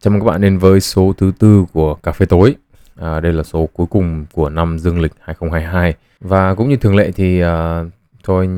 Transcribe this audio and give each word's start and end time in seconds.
Chào 0.00 0.10
mừng 0.12 0.20
các 0.20 0.26
bạn 0.26 0.40
đến 0.40 0.58
với 0.58 0.80
số 0.80 1.12
thứ 1.16 1.32
tư 1.38 1.64
của 1.72 1.94
Cà 1.94 2.12
phê 2.12 2.26
tối. 2.26 2.56
À, 2.96 3.20
đây 3.20 3.32
là 3.32 3.42
số 3.42 3.68
cuối 3.72 3.86
cùng 3.90 4.26
của 4.32 4.50
năm 4.50 4.78
dương 4.78 5.00
lịch 5.00 5.12
2022 5.20 5.94
và 6.20 6.54
cũng 6.54 6.68
như 6.68 6.76
thường 6.76 6.96
lệ 6.96 7.10
thì 7.12 7.42
uh, 7.44 7.48
thôi 8.22 8.48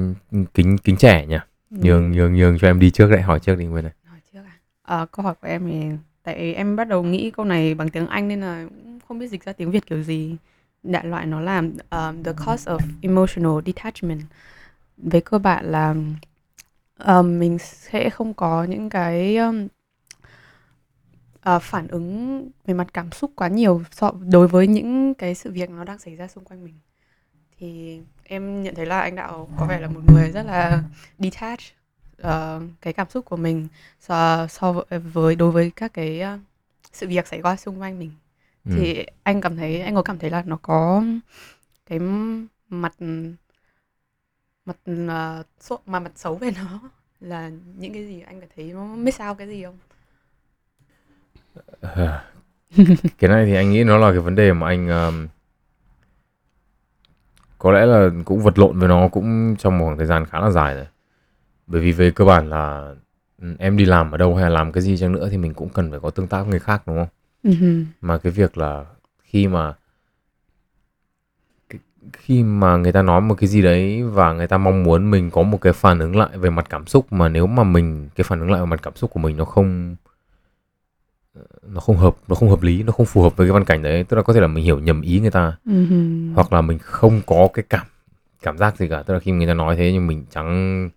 kính 0.54 0.78
kính 0.78 0.96
trẻ 0.96 1.26
nhỉ. 1.26 1.36
Ừ. 1.70 1.76
Nhường 1.82 2.12
nhường 2.12 2.34
nhường 2.34 2.58
cho 2.58 2.68
em 2.68 2.80
đi 2.80 2.90
trước 2.90 3.10
đấy, 3.10 3.20
hỏi 3.20 3.40
trước 3.40 3.54
đi 3.58 3.64
Nguyên 3.64 3.84
này. 3.84 3.92
Hỏi 4.04 4.18
trước 4.32 4.40
à? 4.46 4.56
Ờ, 4.82 5.06
câu 5.12 5.24
hỏi 5.24 5.34
của 5.42 5.48
em 5.48 5.66
thì 5.66 5.82
tại 6.22 6.54
em 6.54 6.76
bắt 6.76 6.88
đầu 6.88 7.02
nghĩ 7.02 7.30
câu 7.30 7.46
này 7.46 7.74
bằng 7.74 7.88
tiếng 7.88 8.06
Anh 8.06 8.28
nên 8.28 8.40
là 8.40 8.66
cũng 8.68 8.98
không 9.08 9.18
biết 9.18 9.28
dịch 9.28 9.44
ra 9.44 9.52
tiếng 9.52 9.70
Việt 9.70 9.86
kiểu 9.86 10.02
gì. 10.02 10.36
Đại 10.82 11.04
loại 11.04 11.26
nó 11.26 11.40
là 11.40 11.58
um, 11.90 12.22
the 12.22 12.32
cost 12.46 12.68
of 12.68 12.78
emotional 13.02 13.52
detachment. 13.66 14.20
Về 14.96 15.20
cơ 15.20 15.38
bản 15.38 15.64
là 15.64 15.94
um, 17.04 17.38
mình 17.38 17.58
sẽ 17.58 18.10
không 18.10 18.34
có 18.34 18.64
những 18.64 18.90
cái 18.90 19.36
um, 19.36 19.68
ờ, 21.40 21.58
phản 21.58 21.88
ứng 21.88 22.48
về 22.66 22.74
mặt 22.74 22.86
cảm 22.94 23.12
xúc 23.12 23.32
quá 23.36 23.48
nhiều 23.48 23.82
so 23.90 24.12
đối 24.30 24.48
với 24.48 24.66
những 24.66 25.14
cái 25.14 25.34
sự 25.34 25.50
việc 25.52 25.70
nó 25.70 25.84
đang 25.84 25.98
xảy 25.98 26.16
ra 26.16 26.28
xung 26.28 26.44
quanh 26.44 26.64
mình. 26.64 26.74
Thì 27.58 28.00
em 28.24 28.62
nhận 28.62 28.74
thấy 28.74 28.86
là 28.86 29.00
anh 29.00 29.14
Đạo 29.14 29.48
có 29.58 29.66
vẻ 29.66 29.80
là 29.80 29.88
một 29.88 30.00
người 30.06 30.30
rất 30.30 30.42
là 30.42 30.82
detach 31.18 31.60
ờ, 32.18 32.62
cái 32.80 32.92
cảm 32.92 33.10
xúc 33.10 33.24
của 33.24 33.36
mình 33.36 33.68
so, 34.00 34.46
so 34.46 34.72
với, 35.12 35.36
đối 35.36 35.50
với 35.50 35.70
các 35.76 35.92
cái 35.92 36.20
ờ, 36.20 36.38
sự 36.92 37.08
việc 37.08 37.26
xảy 37.26 37.42
qua 37.42 37.56
xung 37.56 37.80
quanh 37.80 37.98
mình 37.98 38.10
Ừ. 38.64 38.72
thì 38.76 39.06
anh 39.22 39.40
cảm 39.40 39.56
thấy 39.56 39.80
anh 39.80 39.94
có 39.94 40.02
cảm 40.02 40.18
thấy 40.18 40.30
là 40.30 40.42
nó 40.46 40.58
có 40.62 41.04
cái 41.86 41.98
mặt 42.68 42.94
mặt 44.64 44.76
uh, 45.72 45.88
mà 45.88 46.00
mặt 46.00 46.12
xấu 46.14 46.34
về 46.34 46.50
nó 46.50 46.80
là 47.20 47.50
những 47.76 47.92
cái 47.92 48.06
gì 48.06 48.20
anh 48.20 48.40
cảm 48.40 48.48
thấy 48.56 48.64
nó 48.72 48.84
miss 48.84 49.20
out 49.28 49.38
cái 49.38 49.48
gì 49.48 49.64
không? 49.64 49.78
Cái 53.18 53.30
này 53.30 53.46
thì 53.46 53.54
anh 53.54 53.70
nghĩ 53.70 53.84
nó 53.84 53.98
là 53.98 54.10
cái 54.10 54.20
vấn 54.20 54.34
đề 54.34 54.52
mà 54.52 54.66
anh 54.66 54.88
um, 54.88 55.28
có 57.58 57.72
lẽ 57.72 57.86
là 57.86 58.10
cũng 58.24 58.40
vật 58.42 58.58
lộn 58.58 58.78
với 58.78 58.88
nó 58.88 59.08
cũng 59.08 59.56
trong 59.58 59.78
một 59.78 59.84
khoảng 59.84 59.98
thời 59.98 60.06
gian 60.06 60.24
khá 60.26 60.40
là 60.40 60.50
dài 60.50 60.74
rồi. 60.74 60.86
Bởi 61.66 61.80
vì 61.80 61.92
về 61.92 62.10
cơ 62.10 62.24
bản 62.24 62.50
là 62.50 62.94
ừ, 63.42 63.54
em 63.58 63.76
đi 63.76 63.84
làm 63.84 64.10
ở 64.10 64.18
đâu 64.18 64.34
hay 64.34 64.44
là 64.44 64.48
làm 64.50 64.72
cái 64.72 64.82
gì 64.82 64.96
chăng 64.96 65.12
nữa 65.12 65.28
thì 65.30 65.36
mình 65.38 65.54
cũng 65.54 65.68
cần 65.68 65.90
phải 65.90 66.00
có 66.00 66.10
tương 66.10 66.26
tác 66.28 66.42
với 66.42 66.50
người 66.50 66.60
khác 66.60 66.82
đúng 66.86 66.96
không? 66.96 67.08
Ừ. 67.42 67.84
mà 68.00 68.18
cái 68.18 68.32
việc 68.32 68.58
là 68.58 68.84
khi 69.22 69.46
mà 69.48 69.74
khi 72.12 72.42
mà 72.42 72.76
người 72.76 72.92
ta 72.92 73.02
nói 73.02 73.20
một 73.20 73.34
cái 73.34 73.48
gì 73.48 73.62
đấy 73.62 74.02
và 74.02 74.32
người 74.32 74.46
ta 74.46 74.58
mong 74.58 74.82
muốn 74.82 75.10
mình 75.10 75.30
có 75.30 75.42
một 75.42 75.60
cái 75.60 75.72
phản 75.72 75.98
ứng 75.98 76.16
lại 76.16 76.38
về 76.38 76.50
mặt 76.50 76.66
cảm 76.70 76.86
xúc 76.86 77.12
mà 77.12 77.28
nếu 77.28 77.46
mà 77.46 77.64
mình 77.64 78.08
cái 78.14 78.24
phản 78.24 78.40
ứng 78.40 78.50
lại 78.50 78.60
về 78.60 78.66
mặt 78.66 78.80
cảm 78.82 78.96
xúc 78.96 79.10
của 79.10 79.20
mình 79.20 79.36
nó 79.36 79.44
không 79.44 79.96
nó 81.62 81.80
không 81.80 81.96
hợp 81.96 82.16
nó 82.28 82.34
không 82.34 82.50
hợp 82.50 82.62
lý 82.62 82.82
nó 82.82 82.92
không 82.92 83.06
phù 83.06 83.22
hợp 83.22 83.36
với 83.36 83.46
cái 83.46 83.52
văn 83.52 83.64
cảnh 83.64 83.82
đấy. 83.82 84.04
Tức 84.04 84.16
là 84.16 84.22
có 84.22 84.32
thể 84.32 84.40
là 84.40 84.46
mình 84.46 84.64
hiểu 84.64 84.78
nhầm 84.78 85.00
ý 85.00 85.20
người 85.20 85.30
ta. 85.30 85.56
Ừ. 85.66 85.86
hoặc 86.34 86.52
là 86.52 86.60
mình 86.60 86.78
không 86.78 87.20
có 87.26 87.48
cái 87.54 87.64
cảm 87.70 87.86
cảm 88.42 88.58
giác 88.58 88.76
gì 88.76 88.88
cả. 88.88 89.02
Tức 89.02 89.14
là 89.14 89.20
khi 89.20 89.32
người 89.32 89.46
ta 89.46 89.54
nói 89.54 89.76
thế 89.76 89.92
nhưng 89.92 90.06
mình 90.06 90.24
chẳng 90.30 90.90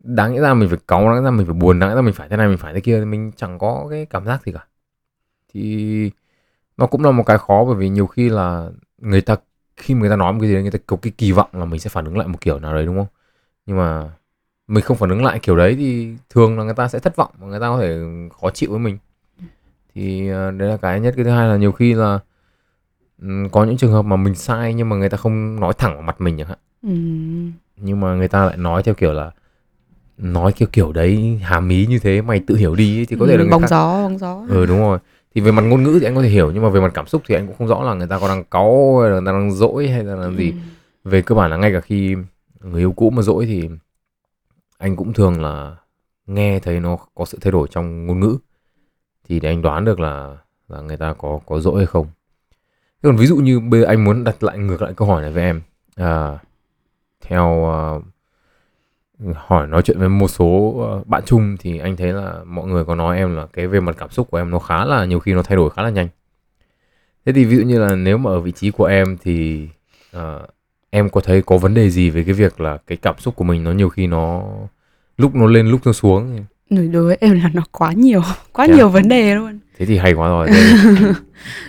đáng 0.00 0.34
lẽ 0.34 0.40
ra 0.40 0.54
mình 0.54 0.68
phải 0.68 0.78
cáu 0.88 1.00
đáng 1.04 1.14
lẽ 1.14 1.22
ra 1.22 1.30
mình 1.30 1.46
phải 1.46 1.54
buồn 1.54 1.78
đáng 1.78 1.90
lẽ 1.90 1.96
ra 1.96 2.02
mình 2.02 2.14
phải 2.14 2.28
thế 2.28 2.36
này 2.36 2.48
mình 2.48 2.58
phải 2.58 2.74
thế 2.74 2.80
kia. 2.80 3.04
Mình 3.04 3.32
chẳng 3.36 3.58
có 3.58 3.86
cái 3.90 4.06
cảm 4.06 4.24
giác 4.26 4.42
gì 4.46 4.52
cả. 4.52 4.66
Thì 5.54 6.10
nó 6.76 6.86
cũng 6.86 7.04
là 7.04 7.10
một 7.10 7.24
cái 7.26 7.38
khó 7.38 7.64
bởi 7.64 7.74
vì 7.74 7.88
nhiều 7.88 8.06
khi 8.06 8.28
là 8.28 8.70
người 8.98 9.20
ta 9.20 9.36
khi 9.76 9.94
người 9.94 10.10
ta 10.10 10.16
nói 10.16 10.32
một 10.32 10.38
cái 10.40 10.48
gì 10.48 10.54
đấy 10.54 10.62
người 10.62 10.72
ta 10.72 10.78
có 10.86 10.96
cái 11.02 11.12
kỳ 11.18 11.32
vọng 11.32 11.48
là 11.52 11.64
mình 11.64 11.80
sẽ 11.80 11.90
phản 11.90 12.04
ứng 12.04 12.18
lại 12.18 12.28
một 12.28 12.40
kiểu 12.40 12.58
nào 12.58 12.74
đấy 12.74 12.86
đúng 12.86 12.96
không? 12.96 13.06
Nhưng 13.66 13.76
mà 13.76 14.10
mình 14.68 14.84
không 14.84 14.96
phản 14.96 15.10
ứng 15.10 15.24
lại 15.24 15.38
kiểu 15.42 15.56
đấy 15.56 15.76
thì 15.76 16.16
thường 16.30 16.58
là 16.58 16.64
người 16.64 16.74
ta 16.74 16.88
sẽ 16.88 16.98
thất 16.98 17.16
vọng 17.16 17.30
và 17.38 17.46
người 17.46 17.60
ta 17.60 17.68
có 17.68 17.80
thể 17.80 17.98
khó 18.40 18.50
chịu 18.50 18.70
với 18.70 18.78
mình 18.78 18.98
thì 19.94 20.28
ờ, 20.28 20.50
đấy 20.50 20.68
là 20.68 20.76
cái 20.76 21.00
nhất. 21.00 21.14
Cái 21.16 21.24
thứ 21.24 21.30
hai 21.30 21.48
là 21.48 21.56
nhiều 21.56 21.72
khi 21.72 21.94
là 21.94 22.18
ừm, 23.22 23.48
có 23.48 23.64
những 23.64 23.76
trường 23.76 23.92
hợp 23.92 24.02
mà 24.02 24.16
mình 24.16 24.34
sai 24.34 24.74
nhưng 24.74 24.88
mà 24.88 24.96
người 24.96 25.08
ta 25.08 25.16
không 25.16 25.60
nói 25.60 25.72
thẳng 25.78 25.92
vào 25.94 26.02
mặt 26.02 26.20
mình 26.20 26.38
chẳng 26.38 26.48
hạn. 26.48 26.58
Ừ. 26.82 26.88
nhưng 27.76 28.00
mà 28.00 28.14
người 28.14 28.28
ta 28.28 28.44
lại 28.46 28.56
nói 28.56 28.82
theo 28.82 28.94
kiểu 28.94 29.12
là 29.12 29.30
nói 30.18 30.52
kiểu 30.52 30.68
kiểu 30.72 30.92
đấy 30.92 31.40
hàm 31.42 31.68
ý 31.68 31.86
như 31.86 31.98
thế 31.98 32.22
mày 32.22 32.40
tự 32.46 32.56
hiểu 32.56 32.74
đi 32.74 32.98
ấy, 33.00 33.06
thì 33.06 33.16
có 33.20 33.26
thể 33.26 33.32
là 33.36 33.38
Ừ, 33.38 33.44
người 33.44 33.50
bóng 33.50 33.62
khác 33.62 33.68
gió 33.70 34.02
bóng 34.02 34.18
gió. 34.18 34.44
Ừ 34.48 34.66
đúng 34.66 34.78
rồi. 34.78 34.98
Thì 35.34 35.40
về 35.40 35.52
mặt 35.52 35.62
ngôn 35.62 35.82
ngữ 35.82 35.98
thì 36.00 36.06
anh 36.06 36.14
có 36.14 36.22
thể 36.22 36.28
hiểu 36.28 36.50
nhưng 36.54 36.62
mà 36.62 36.68
về 36.68 36.80
mặt 36.80 36.90
cảm 36.94 37.06
xúc 37.06 37.22
thì 37.28 37.34
anh 37.34 37.46
cũng 37.46 37.56
không 37.56 37.66
rõ 37.68 37.82
là 37.82 37.94
người 37.94 38.06
ta 38.06 38.18
có 38.18 38.28
đang 38.28 38.44
cáu 38.44 38.98
hay 39.00 39.10
là 39.10 39.16
người 39.20 39.26
ta 39.26 39.32
đang 39.32 39.52
dỗi 39.52 39.88
hay 39.88 40.04
là 40.04 40.14
làm 40.14 40.36
gì. 40.36 40.50
Ừ. 40.52 40.56
về 41.10 41.22
cơ 41.22 41.34
bản 41.34 41.50
là 41.50 41.56
ngay 41.56 41.72
cả 41.72 41.80
khi 41.80 42.16
người 42.60 42.80
yêu 42.82 42.92
cũ 42.92 43.10
mà 43.10 43.22
dỗi 43.22 43.46
thì 43.46 43.68
anh 44.78 44.96
cũng 44.96 45.12
thường 45.12 45.42
là 45.42 45.76
nghe 46.26 46.58
thấy 46.58 46.80
nó 46.80 46.96
có 47.14 47.24
sự 47.24 47.38
thay 47.40 47.52
đổi 47.52 47.68
trong 47.70 48.06
ngôn 48.06 48.20
ngữ 48.20 48.36
thì 49.28 49.40
để 49.40 49.48
anh 49.48 49.62
đoán 49.62 49.84
được 49.84 50.00
là 50.00 50.36
là 50.68 50.80
người 50.80 50.96
ta 50.96 51.14
có 51.18 51.40
có 51.46 51.60
dỗi 51.60 51.76
hay 51.76 51.86
không. 51.86 52.06
Thế 53.02 53.08
còn 53.08 53.16
ví 53.16 53.26
dụ 53.26 53.36
như 53.36 53.60
bây 53.60 53.80
giờ 53.80 53.86
anh 53.86 54.04
muốn 54.04 54.24
đặt 54.24 54.42
lại 54.42 54.58
ngược 54.58 54.82
lại 54.82 54.92
câu 54.96 55.08
hỏi 55.08 55.22
này 55.22 55.30
với 55.30 55.42
em. 55.42 55.62
À, 55.96 56.38
theo 57.20 57.46
uh, 57.98 58.04
hỏi 59.34 59.66
nói 59.66 59.82
chuyện 59.82 59.98
với 59.98 60.08
một 60.08 60.28
số 60.28 60.74
à, 60.90 61.04
bạn 61.06 61.22
chung 61.26 61.56
thì 61.60 61.78
anh 61.78 61.96
thấy 61.96 62.12
là 62.12 62.44
mọi 62.46 62.66
người 62.66 62.84
có 62.84 62.94
nói 62.94 63.16
em 63.16 63.36
là 63.36 63.46
cái 63.52 63.66
về 63.66 63.80
mặt 63.80 63.96
cảm 63.98 64.10
xúc 64.10 64.30
của 64.30 64.38
em 64.38 64.50
nó 64.50 64.58
khá 64.58 64.84
là 64.84 65.04
nhiều 65.04 65.20
khi 65.20 65.32
nó 65.32 65.42
thay 65.42 65.56
đổi 65.56 65.70
khá 65.70 65.82
là 65.82 65.90
nhanh. 65.90 66.08
Thế 67.26 67.32
thì 67.32 67.44
ví 67.44 67.56
dụ 67.56 67.62
như 67.62 67.78
là 67.78 67.94
nếu 67.94 68.18
mà 68.18 68.30
ở 68.30 68.40
vị 68.40 68.52
trí 68.52 68.70
của 68.70 68.84
em 68.84 69.16
thì 69.22 69.68
uh, 70.16 70.22
em 70.90 71.10
có 71.10 71.20
thấy 71.20 71.42
có 71.42 71.58
vấn 71.58 71.74
đề 71.74 71.90
gì 71.90 72.10
về 72.10 72.24
cái 72.24 72.34
việc 72.34 72.60
là 72.60 72.78
cái 72.86 72.98
cảm 73.02 73.14
xúc 73.18 73.36
của 73.36 73.44
mình 73.44 73.64
nó 73.64 73.72
nhiều 73.72 73.88
khi 73.88 74.06
nó 74.06 74.42
lúc 75.16 75.34
nó 75.34 75.46
lên 75.46 75.68
lúc 75.68 75.80
nó 75.84 75.92
xuống? 75.92 76.44
Ừ, 76.70 76.86
đối 76.92 77.02
với 77.06 77.16
em 77.20 77.40
là 77.42 77.50
nó 77.54 77.62
quá 77.72 77.92
nhiều 77.92 78.22
quá 78.52 78.66
à? 78.70 78.74
nhiều 78.74 78.88
vấn 78.88 79.08
đề 79.08 79.34
luôn 79.34 79.58
thế 79.78 79.86
thì 79.86 79.98
hay 79.98 80.12
quá 80.12 80.28
rồi 80.28 80.48
đây, 80.48 80.72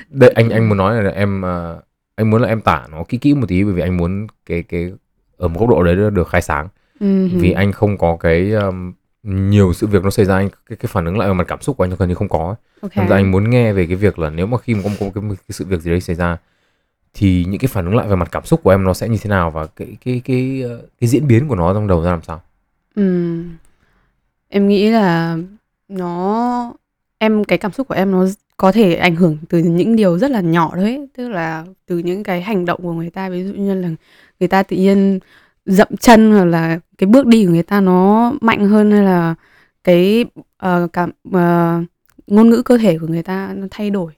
đây 0.10 0.30
anh 0.30 0.50
anh 0.50 0.70
muốn 0.70 0.78
nói 0.78 1.04
là 1.04 1.10
em 1.12 1.42
ờ, 1.42 1.82
anh 2.16 2.30
muốn 2.30 2.42
là 2.42 2.48
em 2.48 2.62
tả 2.62 2.84
nó 2.92 3.04
kỹ 3.10 3.18
kỹ 3.18 3.34
một 3.34 3.46
tí 3.50 3.64
bởi 3.64 3.74
vì 3.74 3.82
anh 3.82 3.98
muốn 3.98 4.28
cái 4.46 4.64
cái 4.64 4.92
ở 5.38 5.48
một 5.48 5.60
góc 5.60 5.70
độ 5.70 5.84
đấy 5.84 5.96
được 6.12 6.28
khai 6.28 6.42
sáng 6.42 6.68
Ừ. 7.00 7.28
vì 7.32 7.52
anh 7.52 7.72
không 7.72 7.98
có 7.98 8.18
cái 8.20 8.52
um, 8.52 8.94
nhiều 9.24 9.74
sự 9.74 9.88
việc 9.88 10.04
nó 10.04 10.10
xảy 10.10 10.26
ra 10.26 10.36
anh 10.36 10.50
cái, 10.70 10.76
cái 10.78 10.88
phản 10.88 11.06
ứng 11.06 11.18
lại 11.18 11.28
về 11.28 11.34
mặt 11.34 11.48
cảm 11.48 11.62
xúc 11.62 11.78
của 11.78 11.84
anh 11.84 11.92
gần 12.00 12.10
như 12.10 12.16
không 12.16 12.30
có 12.30 12.56
Ok. 12.82 12.92
Thành 12.96 13.08
ra 13.08 13.16
anh 13.16 13.32
muốn 13.32 13.50
nghe 13.50 13.74
về 13.74 13.86
cái 13.86 13.96
việc 13.96 14.20
là 14.20 14.30
nếu 14.30 14.46
mà 14.48 14.58
khi 14.58 14.76
mà 14.76 14.82
có 14.84 14.90
một 14.90 15.12
có 15.16 15.22
một 15.22 15.30
cái, 15.30 15.38
cái 15.48 15.50
sự 15.54 15.66
việc 15.66 15.82
gì 15.82 15.92
đấy 15.92 16.02
xảy 16.02 16.16
ra 16.16 16.38
thì 17.14 17.46
những 17.48 17.60
cái 17.60 17.68
phản 17.68 17.86
ứng 17.86 17.96
lại 17.96 18.08
về 18.08 18.16
mặt 18.16 18.30
cảm 18.32 18.46
xúc 18.46 18.64
của 18.64 18.70
em 18.72 18.84
nó 18.84 18.94
sẽ 18.94 19.10
như 19.10 19.18
thế 19.22 19.30
nào 19.30 19.52
và 19.52 19.66
cái 19.68 19.98
cái 20.06 20.22
cái 20.26 20.62
ờ, 20.70 20.82
cái 21.02 21.08
diễn 21.08 21.28
biến 21.28 21.48
của 21.48 21.56
nó 21.56 21.74
trong 21.74 21.88
đầu 21.88 22.04
ra 22.04 22.12
làm 22.12 22.22
sao 22.22 22.42
Ừ. 22.96 23.34
Em 24.54 24.68
nghĩ 24.68 24.90
là 24.90 25.38
nó 25.88 26.74
em 27.18 27.44
cái 27.44 27.58
cảm 27.58 27.72
xúc 27.72 27.88
của 27.88 27.96
em 27.96 28.12
nó 28.12 28.26
có 28.58 28.72
thể 28.72 28.96
ảnh 28.96 29.16
hưởng 29.16 29.38
từ 29.50 29.60
những 29.60 29.96
điều 29.96 30.18
rất 30.18 30.32
là 30.32 30.42
nhỏ 30.42 30.72
thôi 30.76 30.84
ấy. 30.84 31.08
Tức 31.18 31.30
là 31.30 31.66
từ 31.86 31.98
những 31.98 32.24
cái 32.24 32.42
hành 32.42 32.66
động 32.66 32.80
của 32.84 32.94
người 32.94 33.10
ta 33.10 33.30
ví 33.30 33.44
dụ 33.44 33.54
như 33.54 33.74
là 33.74 33.90
người 34.40 34.48
ta 34.48 34.64
tự 34.64 34.78
nhiên 34.78 35.20
dậm 35.66 35.88
chân 36.00 36.32
hoặc 36.32 36.46
là 36.46 36.80
cái 36.98 37.08
bước 37.08 37.28
đi 37.28 37.46
của 37.46 37.52
người 37.52 37.64
ta 37.64 37.82
nó 37.82 38.34
mạnh 38.42 38.66
hơn 38.70 38.92
hay 38.92 39.04
là 39.04 39.36
cái 39.84 40.26
uh, 40.66 40.94
cảm 40.94 41.10
uh, 41.28 41.88
ngôn 42.28 42.50
ngữ 42.50 42.62
cơ 42.62 42.78
thể 42.78 42.98
của 43.00 43.08
người 43.08 43.24
ta 43.24 43.54
nó 43.56 43.68
thay 43.72 43.90
đổi 43.90 44.12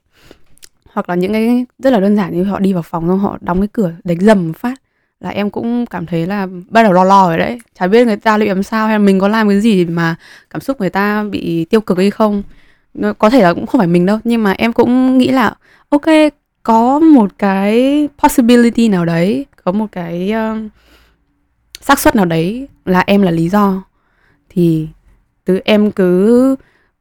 hoặc 0.92 1.08
là 1.08 1.14
những 1.14 1.32
cái 1.32 1.66
rất 1.78 1.92
là 1.92 2.00
đơn 2.00 2.16
giản 2.16 2.36
như 2.36 2.44
họ 2.44 2.58
đi 2.60 2.72
vào 2.72 2.82
phòng 2.82 3.08
xong 3.08 3.18
họ 3.18 3.38
đóng 3.40 3.60
cái 3.60 3.68
cửa 3.72 3.92
đánh 4.04 4.20
dầm 4.20 4.52
phát 4.52 4.82
là 5.26 5.32
em 5.32 5.50
cũng 5.50 5.86
cảm 5.86 6.06
thấy 6.06 6.26
là 6.26 6.46
bắt 6.68 6.82
đầu 6.82 6.92
lo 6.92 7.04
lo 7.04 7.28
rồi 7.28 7.38
đấy. 7.38 7.58
Chả 7.78 7.86
biết 7.86 8.06
người 8.06 8.16
ta 8.16 8.38
liệu 8.38 8.54
làm 8.54 8.62
sao 8.62 8.86
hay 8.86 8.94
là 8.94 8.98
mình 8.98 9.20
có 9.20 9.28
làm 9.28 9.48
cái 9.48 9.60
gì 9.60 9.84
mà 9.84 10.14
cảm 10.50 10.60
xúc 10.60 10.80
người 10.80 10.90
ta 10.90 11.24
bị 11.24 11.64
tiêu 11.64 11.80
cực 11.80 11.98
hay 11.98 12.10
không. 12.10 12.42
Có 13.18 13.30
thể 13.30 13.42
là 13.42 13.54
cũng 13.54 13.66
không 13.66 13.78
phải 13.78 13.86
mình 13.86 14.06
đâu 14.06 14.18
nhưng 14.24 14.42
mà 14.42 14.52
em 14.52 14.72
cũng 14.72 15.18
nghĩ 15.18 15.28
là 15.28 15.54
ok 15.88 16.04
có 16.62 16.98
một 16.98 17.30
cái 17.38 18.08
possibility 18.18 18.88
nào 18.88 19.04
đấy 19.04 19.46
có 19.64 19.72
một 19.72 19.86
cái 19.92 20.32
um, 20.32 20.68
xác 21.80 21.98
suất 21.98 22.16
nào 22.16 22.24
đấy 22.24 22.68
là 22.84 23.04
em 23.06 23.22
là 23.22 23.30
lý 23.30 23.48
do. 23.48 23.82
Thì 24.48 24.88
từ 25.44 25.60
em 25.64 25.90
cứ 25.90 26.56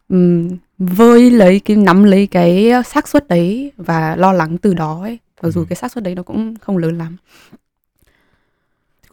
um, 0.09 0.49
vơi 0.77 1.31
lấy 1.31 1.59
cái 1.59 1.77
nắm 1.77 2.03
lấy 2.03 2.27
cái 2.27 2.71
xác 2.85 3.07
suất 3.07 3.28
đấy 3.28 3.71
và 3.78 4.16
lo 4.16 4.33
lắng 4.33 4.57
từ 4.57 4.73
đó 4.73 4.99
ấy. 5.01 5.19
Mặc 5.41 5.49
dù 5.49 5.61
Ừ. 5.61 5.66
cái 5.69 5.75
xác 5.75 5.91
suất 5.91 6.03
đấy 6.03 6.16
nó 6.16 6.23
cũng 6.23 6.55
không 6.61 6.78
lớn 6.78 6.97
lắm 6.97 7.17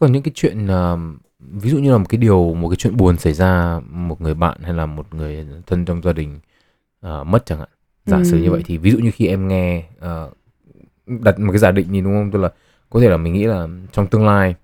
còn 0.03 0.11
những 0.11 0.23
cái 0.23 0.31
chuyện 0.35 0.67
ờ, 0.67 0.97
ví 1.39 1.69
dụ 1.69 1.77
như 1.79 1.91
là 1.91 1.97
một 1.97 2.05
cái 2.09 2.17
điều 2.17 2.53
một 2.53 2.69
cái 2.69 2.75
chuyện 2.75 2.97
buồn 2.97 3.17
xảy 3.17 3.33
ra 3.33 3.79
một 3.89 4.21
người 4.21 4.33
bạn 4.33 4.57
hay 4.63 4.73
là 4.73 4.85
một 4.85 5.13
người 5.15 5.47
thân 5.67 5.85
trong 5.85 6.01
gia 6.03 6.13
đình 6.13 6.39
ờ, 7.01 7.23
mất 7.23 7.45
chẳng 7.45 7.59
hạn 7.59 7.69
giả 8.05 8.23
sử 8.23 8.37
như 8.37 8.47
Ừ. 8.47 8.51
vậy 8.51 8.61
thì 8.65 8.77
ví 8.77 8.91
dụ 8.91 8.97
như 8.99 9.11
khi 9.11 9.27
em 9.27 9.47
nghe 9.47 9.83
ờ, 9.99 10.29
đặt 11.07 11.39
một 11.39 11.51
cái 11.51 11.59
giả 11.59 11.71
định 11.71 11.91
nhìn 11.91 12.03
đúng 12.03 12.13
không 12.13 12.31
tức 12.31 12.39
là 12.39 12.49
có 12.89 12.99
thể 12.99 13.09
là 13.09 13.17
mình 13.17 13.33
nghĩ 13.33 13.43
là 13.45 13.67
trong 13.91 14.07
tương 14.07 14.25
lai 14.27 14.55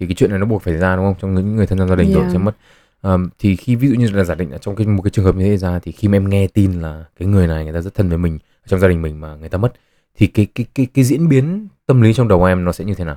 thì 0.00 0.06
cái 0.06 0.14
chuyện 0.14 0.30
này 0.30 0.38
nó 0.38 0.46
buộc 0.46 0.62
phải 0.62 0.74
ra 0.78 0.96
đúng 0.96 1.04
không 1.04 1.14
trong 1.20 1.34
những 1.34 1.56
người 1.56 1.66
thân 1.66 1.78
trong 1.78 1.88
gia 1.88 1.94
đình 1.96 2.12
rồi 2.12 2.22
Yeah. 2.22 2.32
sẽ 2.32 2.38
mất 2.38 2.56
Ờm, 3.04 3.30
thì 3.38 3.56
khi 3.56 3.76
ví 3.76 3.88
dụ 3.88 3.94
như 3.94 4.10
là 4.10 4.24
giả 4.24 4.34
định 4.34 4.50
là 4.52 4.58
trong 4.58 4.76
cái 4.76 4.86
một 4.86 5.02
cái 5.02 5.10
trường 5.10 5.24
hợp 5.24 5.36
như 5.36 5.44
thế 5.44 5.56
ra 5.56 5.78
thì 5.78 5.92
khi 5.92 6.08
mà 6.08 6.16
em 6.16 6.28
nghe 6.30 6.46
tin 6.46 6.72
là 6.72 7.04
cái 7.18 7.28
người 7.28 7.46
này 7.46 7.64
người 7.64 7.72
ta 7.72 7.80
rất 7.80 7.94
thân 7.94 8.08
với 8.08 8.18
mình 8.18 8.38
trong 8.66 8.80
gia 8.80 8.88
đình 8.88 9.02
mình 9.02 9.20
mà 9.20 9.36
người 9.36 9.48
ta 9.48 9.58
mất 9.58 9.72
thì 10.16 10.26
cái 10.26 10.46
cái 10.54 10.66
cái 10.74 10.86
cái 10.94 11.04
diễn 11.04 11.28
biến 11.28 11.68
tâm 11.86 12.00
lý 12.02 12.14
trong 12.14 12.28
đầu 12.28 12.44
em 12.44 12.64
nó 12.64 12.72
sẽ 12.72 12.84
như 12.84 12.94
thế 12.94 13.04
nào 13.04 13.16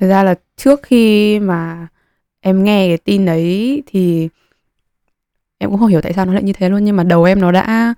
Thật 0.00 0.06
ra 0.06 0.22
là 0.22 0.34
trước 0.56 0.80
khi 0.82 1.38
mà 1.40 1.88
em 2.40 2.64
nghe 2.64 2.88
cái 2.88 2.98
tin 2.98 3.24
đấy 3.24 3.82
thì 3.86 4.28
em 5.58 5.70
cũng 5.70 5.78
không 5.78 5.88
hiểu 5.88 6.00
tại 6.00 6.12
sao 6.12 6.24
nó 6.24 6.32
lại 6.32 6.42
như 6.42 6.52
thế 6.52 6.68
luôn 6.68 6.84
nhưng 6.84 6.96
mà 6.96 7.02
đầu 7.04 7.24
em 7.24 7.40
nó 7.40 7.52
đã 7.52 7.94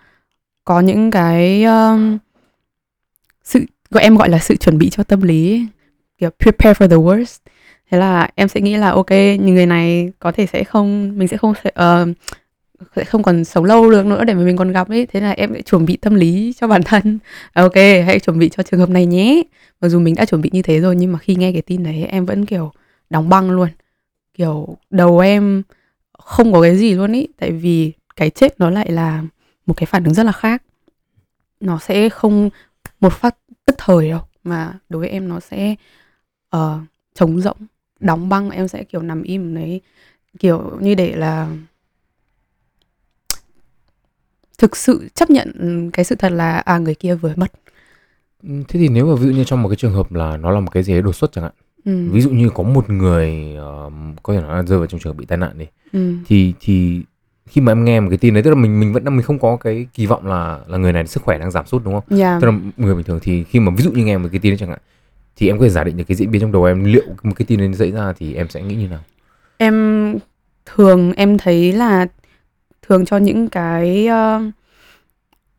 có 0.64 0.80
những 0.80 1.10
cái 1.10 1.64
um, 1.64 2.18
sự 3.44 3.64
gọi 3.90 4.02
em 4.02 4.16
gọi 4.16 4.28
là 4.28 4.38
sự 4.38 4.56
chuẩn 4.56 4.78
bị 4.78 4.90
cho 4.90 5.02
tâm 5.02 5.22
lý 5.22 5.66
kiểu 6.18 6.30
prepare 6.38 6.72
for 6.84 6.88
the 6.88 6.96
worst. 6.96 7.38
Thế 7.90 7.98
là 7.98 8.30
em 8.34 8.48
sẽ 8.48 8.60
nghĩ 8.60 8.76
là 8.76 8.90
ok 8.90 9.10
những 9.10 9.54
người 9.54 9.66
này 9.66 10.12
có 10.18 10.32
thể 10.32 10.46
sẽ 10.46 10.64
không 10.64 11.18
mình 11.18 11.28
sẽ 11.28 11.36
không 11.36 11.54
sẽ, 11.64 11.70
uh, 12.02 12.08
sẽ 12.96 13.04
không 13.04 13.22
còn 13.22 13.44
sống 13.44 13.64
lâu 13.64 13.90
được 13.90 14.06
nữa 14.06 14.24
để 14.24 14.34
mà 14.34 14.40
mình 14.44 14.56
còn 14.56 14.72
gặp 14.72 14.88
ấy. 14.88 15.06
Thế 15.06 15.20
là 15.20 15.30
em 15.30 15.54
sẽ 15.54 15.62
chuẩn 15.62 15.86
bị 15.86 15.96
tâm 15.96 16.14
lý 16.14 16.52
cho 16.60 16.66
bản 16.66 16.82
thân. 16.82 17.18
À, 17.52 17.62
ok 17.62 17.74
hãy 18.06 18.20
chuẩn 18.20 18.38
bị 18.38 18.48
cho 18.48 18.62
trường 18.62 18.80
hợp 18.80 18.90
này 18.90 19.06
nhé. 19.06 19.42
Mặc 19.80 19.88
dù 19.88 20.00
mình 20.00 20.14
đã 20.14 20.24
chuẩn 20.24 20.40
bị 20.40 20.50
như 20.52 20.62
thế 20.62 20.80
rồi 20.80 20.96
nhưng 20.96 21.12
mà 21.12 21.18
khi 21.18 21.34
nghe 21.34 21.52
cái 21.52 21.62
tin 21.62 21.82
đấy 21.82 22.04
em 22.04 22.26
vẫn 22.26 22.46
kiểu 22.46 22.72
đóng 23.10 23.28
băng 23.28 23.50
luôn. 23.50 23.68
Kiểu 24.34 24.76
đầu 24.90 25.18
em 25.18 25.62
không 26.18 26.52
có 26.52 26.62
cái 26.62 26.76
gì 26.76 26.94
luôn 26.94 27.12
ý. 27.12 27.28
Tại 27.38 27.50
vì 27.50 27.92
cái 28.16 28.30
chết 28.30 28.60
nó 28.60 28.70
lại 28.70 28.92
là 28.92 29.22
một 29.66 29.74
cái 29.76 29.86
phản 29.86 30.04
ứng 30.04 30.14
rất 30.14 30.22
là 30.22 30.32
khác. 30.32 30.62
Nó 31.60 31.78
sẽ 31.78 32.08
không 32.08 32.50
một 33.00 33.12
phát 33.12 33.36
tức 33.66 33.74
thời 33.78 34.10
đâu 34.10 34.20
mà 34.44 34.78
đối 34.88 35.00
với 35.00 35.08
em 35.08 35.28
nó 35.28 35.40
sẽ 35.40 35.74
uh, 36.56 36.60
trống 37.14 37.40
rỗng 37.40 37.56
đóng 38.00 38.28
băng. 38.28 38.50
Em 38.50 38.68
sẽ 38.68 38.84
kiểu 38.84 39.02
nằm 39.02 39.22
im 39.22 39.54
đấy. 39.54 39.80
Kiểu 40.38 40.78
như 40.80 40.94
để 40.94 41.12
là 41.16 41.48
thực 44.62 44.76
sự 44.76 45.08
chấp 45.14 45.30
nhận 45.30 45.90
cái 45.92 46.04
sự 46.04 46.14
thật 46.14 46.32
là 46.32 46.58
à 46.58 46.78
người 46.78 46.94
kia 46.94 47.14
vừa 47.14 47.32
mất 47.36 47.52
Ừ, 48.42 48.48
thế 48.68 48.80
thì 48.80 48.88
nếu 48.88 49.06
mà 49.06 49.14
ví 49.14 49.26
dụ 49.26 49.32
như 49.32 49.44
trong 49.44 49.62
một 49.62 49.68
cái 49.68 49.76
trường 49.76 49.92
hợp 49.92 50.12
là 50.12 50.36
nó 50.36 50.50
là 50.50 50.60
một 50.60 50.70
cái 50.70 50.82
gì 50.82 50.92
đấy 50.92 51.02
đột 51.02 51.12
xuất 51.16 51.32
chẳng 51.32 51.44
hạn 51.44 51.52
ừ. 51.84 52.08
ví 52.12 52.20
dụ 52.20 52.30
như 52.30 52.48
có 52.54 52.62
một 52.62 52.90
người 52.90 53.56
uh, 53.86 53.92
có 54.22 54.32
thể 54.34 54.40
nói 54.40 54.56
là 54.56 54.62
rơi 54.62 54.78
vào 54.78 54.86
trong 54.86 55.00
trường 55.00 55.12
hợp 55.12 55.16
bị 55.18 55.26
tai 55.26 55.38
nạn 55.38 55.58
đi 55.58 55.66
Ừ. 55.92 56.14
thì 56.26 56.52
thì 56.60 57.00
khi 57.46 57.60
mà 57.60 57.72
em 57.72 57.84
nghe 57.84 58.00
một 58.00 58.06
cái 58.10 58.18
tin 58.18 58.34
đấy 58.34 58.42
tức 58.42 58.50
là 58.50 58.56
mình 58.56 58.80
mình 58.80 58.92
vẫn 58.92 59.04
mình 59.04 59.22
không 59.22 59.38
có 59.38 59.56
cái 59.56 59.86
kỳ 59.94 60.06
vọng 60.06 60.26
là 60.26 60.58
là 60.66 60.78
người 60.78 60.92
này 60.92 61.06
sức 61.06 61.22
khỏe 61.22 61.38
đang 61.38 61.50
giảm 61.50 61.66
sút 61.66 61.84
đúng 61.84 61.94
không 61.94 62.18
Yeah. 62.18 62.42
tức 62.42 62.46
là 62.50 62.58
người 62.76 62.94
bình 62.94 63.04
thường 63.04 63.18
thì 63.22 63.44
khi 63.44 63.60
mà 63.60 63.72
ví 63.76 63.82
dụ 63.84 63.90
như 63.92 64.04
nghe 64.04 64.18
một 64.18 64.28
cái 64.32 64.40
tin 64.42 64.50
đấy 64.52 64.58
chẳng 64.58 64.68
hạn 64.68 64.78
thì 65.36 65.46
em 65.48 65.58
có 65.58 65.64
thể 65.64 65.70
giả 65.70 65.84
định 65.84 65.96
được 65.96 66.04
cái 66.08 66.16
diễn 66.16 66.30
biến 66.30 66.40
trong 66.40 66.52
đầu 66.52 66.64
em 66.64 66.84
liệu 66.84 67.04
một 67.22 67.32
cái 67.36 67.46
tin 67.46 67.58
đấy 67.58 67.74
xảy 67.74 67.90
ra 67.90 68.12
thì 68.18 68.34
em 68.34 68.48
sẽ 68.48 68.62
nghĩ 68.62 68.74
như 68.74 68.88
nào 68.88 69.00
em 69.56 70.14
thường 70.66 71.12
em 71.12 71.38
thấy 71.38 71.72
là 71.72 72.06
thường 72.82 73.04
cho 73.04 73.16
những 73.16 73.48
cái 73.48 74.06
ờ, 74.06 74.40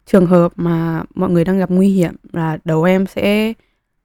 trường 0.05 0.25
hợp 0.25 0.51
mà 0.55 1.03
mọi 1.15 1.29
người 1.29 1.43
đang 1.45 1.59
gặp 1.59 1.71
nguy 1.71 1.87
hiểm 1.89 2.15
là 2.33 2.57
đầu 2.65 2.83
em 2.83 3.05
sẽ 3.05 3.53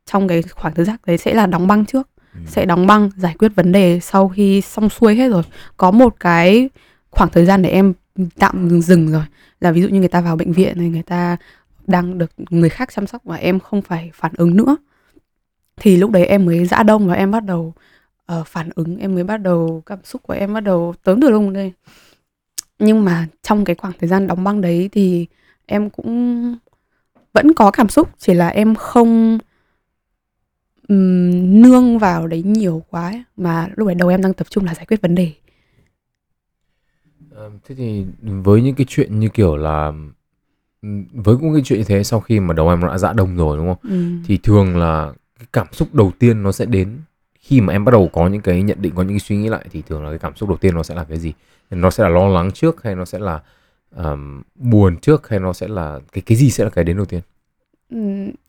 trong 0.06 0.28
cái 0.28 0.42
khoảng 0.42 0.74
thời 0.74 0.84
gian 0.84 0.96
đấy 1.06 1.18
sẽ 1.18 1.34
là 1.34 1.46
đóng 1.46 1.66
băng 1.66 1.86
trước 1.86 2.08
Ừ. 2.34 2.40
sẽ 2.46 2.66
đóng 2.66 2.86
băng 2.86 3.10
giải 3.16 3.34
quyết 3.38 3.52
vấn 3.54 3.72
đề 3.72 4.00
sau 4.00 4.28
khi 4.28 4.60
xong 4.60 4.88
xuôi 4.88 5.14
hết 5.14 5.28
rồi 5.28 5.42
có 5.76 5.90
một 5.90 6.14
cái 6.20 6.68
khoảng 7.10 7.30
thời 7.30 7.44
gian 7.46 7.62
để 7.62 7.70
em 7.70 7.92
tạm 8.38 8.80
dừng, 8.80 9.12
rồi 9.12 9.22
là 9.60 9.72
ví 9.72 9.82
dụ 9.82 9.88
như 9.88 9.98
người 9.98 10.08
ta 10.08 10.20
vào 10.20 10.36
bệnh 10.36 10.52
viện 10.52 10.78
này 10.78 10.88
người 10.88 11.02
ta 11.02 11.36
đang 11.86 12.18
được 12.18 12.30
người 12.50 12.68
khác 12.68 12.88
chăm 12.94 13.06
sóc 13.06 13.24
và 13.24 13.36
em 13.36 13.60
không 13.60 13.82
phải 13.82 14.10
phản 14.14 14.32
ứng 14.36 14.56
nữa 14.56 14.76
thì 15.76 15.96
lúc 15.96 16.10
đấy 16.10 16.26
em 16.26 16.46
mới 16.46 16.66
dã 16.66 16.82
đông 16.82 17.08
và 17.08 17.14
em 17.14 17.30
bắt 17.30 17.44
đầu 17.44 17.74
ờ, 18.26 18.44
phản 18.46 18.68
ứng 18.74 18.96
em 18.96 19.14
mới 19.14 19.24
bắt 19.24 19.36
đầu 19.36 19.82
cảm 19.86 19.98
xúc 20.04 20.22
của 20.22 20.34
em 20.34 20.54
bắt 20.54 20.60
đầu 20.60 20.94
tớm 21.04 21.20
từ 21.20 21.30
lông 21.30 21.50
lên 21.50 21.70
nhưng 22.78 23.04
mà 23.04 23.26
trong 23.42 23.64
cái 23.64 23.76
khoảng 23.76 23.92
thời 24.00 24.08
gian 24.08 24.26
đóng 24.26 24.44
băng 24.44 24.60
đấy 24.60 24.88
thì 24.92 25.26
em 25.66 25.90
cũng 25.90 26.56
vẫn 27.34 27.54
có 27.54 27.70
cảm 27.70 27.88
xúc 27.88 28.08
chỉ 28.19 28.34
là 28.34 28.48
em 28.48 28.75
không 28.75 29.38
ừm, 30.88 31.62
nương 31.62 31.98
vào 31.98 32.26
đấy 32.26 32.42
nhiều 32.42 32.82
quá 32.90 33.08
ấy. 33.10 33.22
mà 33.36 33.69
lúc 33.76 33.88
đầu 33.98 34.08
em 34.08 34.22
đang 34.22 34.34
tập 34.34 34.46
trung 34.50 34.64
là 34.64 34.75
giải 34.75 34.86
quyết 34.86 35.02
vấn 35.02 35.14
đề 35.14 35.32
Ờ, 37.30 37.50
thế 37.64 37.75
thì 37.75 38.04
với 38.22 38.62
những 38.62 38.75
cái 38.75 38.86
chuyện 38.88 39.20
như 39.20 39.28
kiểu 39.28 39.56
là 39.56 39.92
với 41.12 41.36
những 41.40 41.52
cái 41.54 41.62
chuyện 41.64 41.78
như 41.78 41.84
thế 41.84 42.04
sau 42.04 42.20
khi 42.20 42.40
mà 42.40 42.54
đầu 42.54 42.69
em 42.69 42.80
đã 42.80 42.98
dã 42.98 43.12
đông 43.12 43.36
rồi 43.36 43.56
đúng 43.58 43.66
không 43.66 43.90
Ừm. 43.90 44.22
thì 44.26 44.38
thường 44.42 44.76
là 44.76 45.12
cái 45.38 45.46
cảm 45.52 45.66
xúc 45.72 45.94
đầu 45.94 46.12
tiên 46.19 46.42
nó 46.42 46.52
sẽ 46.52 46.66
đến 46.66 46.98
khi 47.48 47.60
mà 47.60 47.72
em 47.72 47.84
bắt 47.84 47.92
đầu 47.92 48.08
có 48.12 48.28
những 48.28 48.40
cái 48.42 48.62
nhận 48.62 48.82
định 48.82 48.94
có 48.94 49.02
những 49.02 49.12
cái 49.12 49.20
suy 49.20 49.36
nghĩ 49.36 49.48
lại 49.48 49.66
thì 49.70 49.82
thường 49.82 50.04
là 50.04 50.10
cái 50.10 50.18
cảm 50.18 50.36
xúc 50.36 50.48
đầu 50.48 50.58
tiên 50.58 50.74
nó 50.74 50.82
sẽ 50.82 50.94
là 50.94 51.04
cái 51.04 51.18
gì? 51.18 51.32
Nó 51.70 51.90
sẽ 51.90 52.02
là 52.04 52.08
lo 52.08 52.28
lắng 52.28 52.50
trước 52.50 52.82
hay 52.82 52.94
nó 52.94 53.04
sẽ 53.04 53.18
là 53.18 53.40
ờm, 53.90 54.42
buồn 54.54 54.96
trước 54.96 55.28
hay 55.28 55.40
nó 55.40 55.52
sẽ 55.52 55.68
là 55.68 56.00
cái 56.12 56.22
cái 56.26 56.36
gì 56.36 56.50
sẽ 56.50 56.64
là 56.64 56.70
cái 56.70 56.84
đến 56.84 56.96
đầu 56.96 57.06
tiên? 57.06 57.20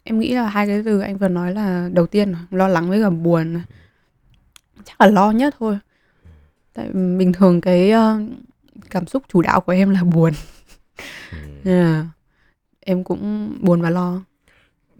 Em 0.04 0.20
nghĩ 0.20 0.34
là 0.34 0.50
hai 0.50 0.68
cái 0.68 0.82
từ 0.86 1.00
anh 1.00 1.18
vừa 1.18 1.28
nói 1.28 1.54
là 1.54 1.90
đầu 1.94 2.08
tiên 2.08 2.36
lo 2.52 2.68
lắng 2.68 2.90
với 2.90 3.02
cả 3.02 3.10
buồn 3.10 3.62
chắc 4.86 5.02
là 5.02 5.08
lo 5.08 5.32
nhất 5.32 5.56
thôi. 5.60 5.80
Tại 6.74 6.90
bình 6.94 7.34
thường 7.34 7.62
cái 7.62 7.92
cảm 8.90 9.08
xúc 9.08 9.24
chủ 9.34 9.42
đạo 9.42 9.62
của 9.62 9.72
em 9.72 9.90
là 9.90 10.04
buồn. 10.04 10.34
Nên 11.64 11.84
là 11.84 12.08
em 12.80 13.04
cũng 13.04 13.56
buồn 13.62 13.82
và 13.82 13.90
lo 13.90 14.22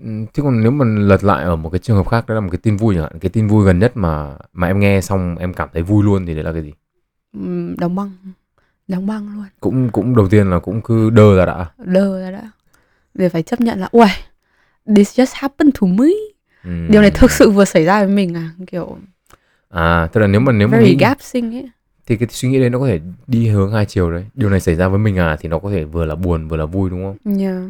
Ừm, 0.04 0.26
thế 0.26 0.44
còn 0.44 0.64
nếu 0.64 0.72
mà 0.72 0.86
lật 0.86 1.24
lại 1.24 1.44
ở 1.44 1.56
một 1.56 1.70
cái 1.70 1.80
trường 1.80 1.98
hợp 1.98 2.08
khác 2.08 2.28
đó 2.28 2.36
là 2.36 2.42
một 2.42 2.50
cái 2.52 2.60
tin 2.64 2.78
vui 2.78 2.96
chẳng 2.96 3.04
hạn 3.04 3.20
cái 3.20 3.30
tin 3.30 3.48
vui 3.48 3.66
gần 3.66 3.80
nhất 3.80 3.92
mà 3.98 4.36
mà 4.54 4.68
em 4.68 4.80
nghe 4.80 5.02
xong 5.02 5.36
em 5.40 5.54
cảm 5.54 5.70
thấy 5.74 5.84
vui 5.84 6.04
luôn 6.04 6.26
thì 6.26 6.34
đấy 6.36 6.44
là 6.44 6.52
cái 6.52 6.62
gì? 6.62 6.74
Ừm, 7.34 7.78
đóng 7.78 7.96
băng. 7.96 8.12
Đóng 8.88 9.08
băng 9.08 9.36
luôn. 9.36 9.46
Cũng 9.60 9.90
cũng 9.90 10.16
đầu 10.16 10.30
tiên 10.30 10.50
là 10.50 10.60
cũng 10.60 10.82
cứ 10.82 11.10
đơ 11.10 11.38
ra 11.38 11.46
đã. 11.46 11.66
Đơ 11.78 12.22
ra 12.22 12.32
đã. 12.32 12.52
Để 13.14 13.30
phải 13.30 13.44
chấp 13.44 13.62
nhận 13.62 13.80
là 13.80 13.90
ui 13.92 14.08
this 14.96 15.20
just 15.20 15.32
happened 15.34 15.76
to 15.82 15.88
me. 15.88 16.10
Ừm. 16.64 16.92
điều 16.92 17.02
này 17.02 17.12
thực 17.12 17.32
sự 17.32 17.50
vừa 17.50 17.66
xảy 17.66 17.86
ra 17.86 18.00
với 18.06 18.16
mình 18.16 18.34
à 18.34 18.50
kiểu 18.68 18.98
à 19.70 20.08
tức 20.14 20.22
là 20.22 20.28
nếu 20.28 20.42
mà 20.42 20.52
nếu 20.52 20.68
mà 20.68 20.78
very 20.78 20.90
nghĩ 20.90 20.98
gapsing 21.00 21.56
ấy. 21.56 21.70
thì 22.08 22.18
cái 22.18 22.28
suy 22.32 22.50
nghĩ 22.50 22.60
đấy 22.60 22.70
nó 22.70 22.80
có 22.80 22.88
thể 22.88 23.00
đi 23.28 23.48
hướng 23.48 23.72
hai 23.74 23.86
chiều 23.86 24.12
đấy. 24.12 24.26
Điều 24.34 24.50
này 24.50 24.60
xảy 24.60 24.76
ra 24.76 24.88
với 24.88 25.00
mình 25.00 25.18
à 25.18 25.38
thì 25.40 25.50
nó 25.50 25.60
có 25.60 25.70
thể 25.70 25.84
vừa 25.84 26.06
là 26.06 26.16
buồn 26.16 26.48
vừa 26.48 26.58
là 26.58 26.66
vui 26.66 26.90
đúng 26.90 27.04
không? 27.04 27.38
Yeah. 27.40 27.64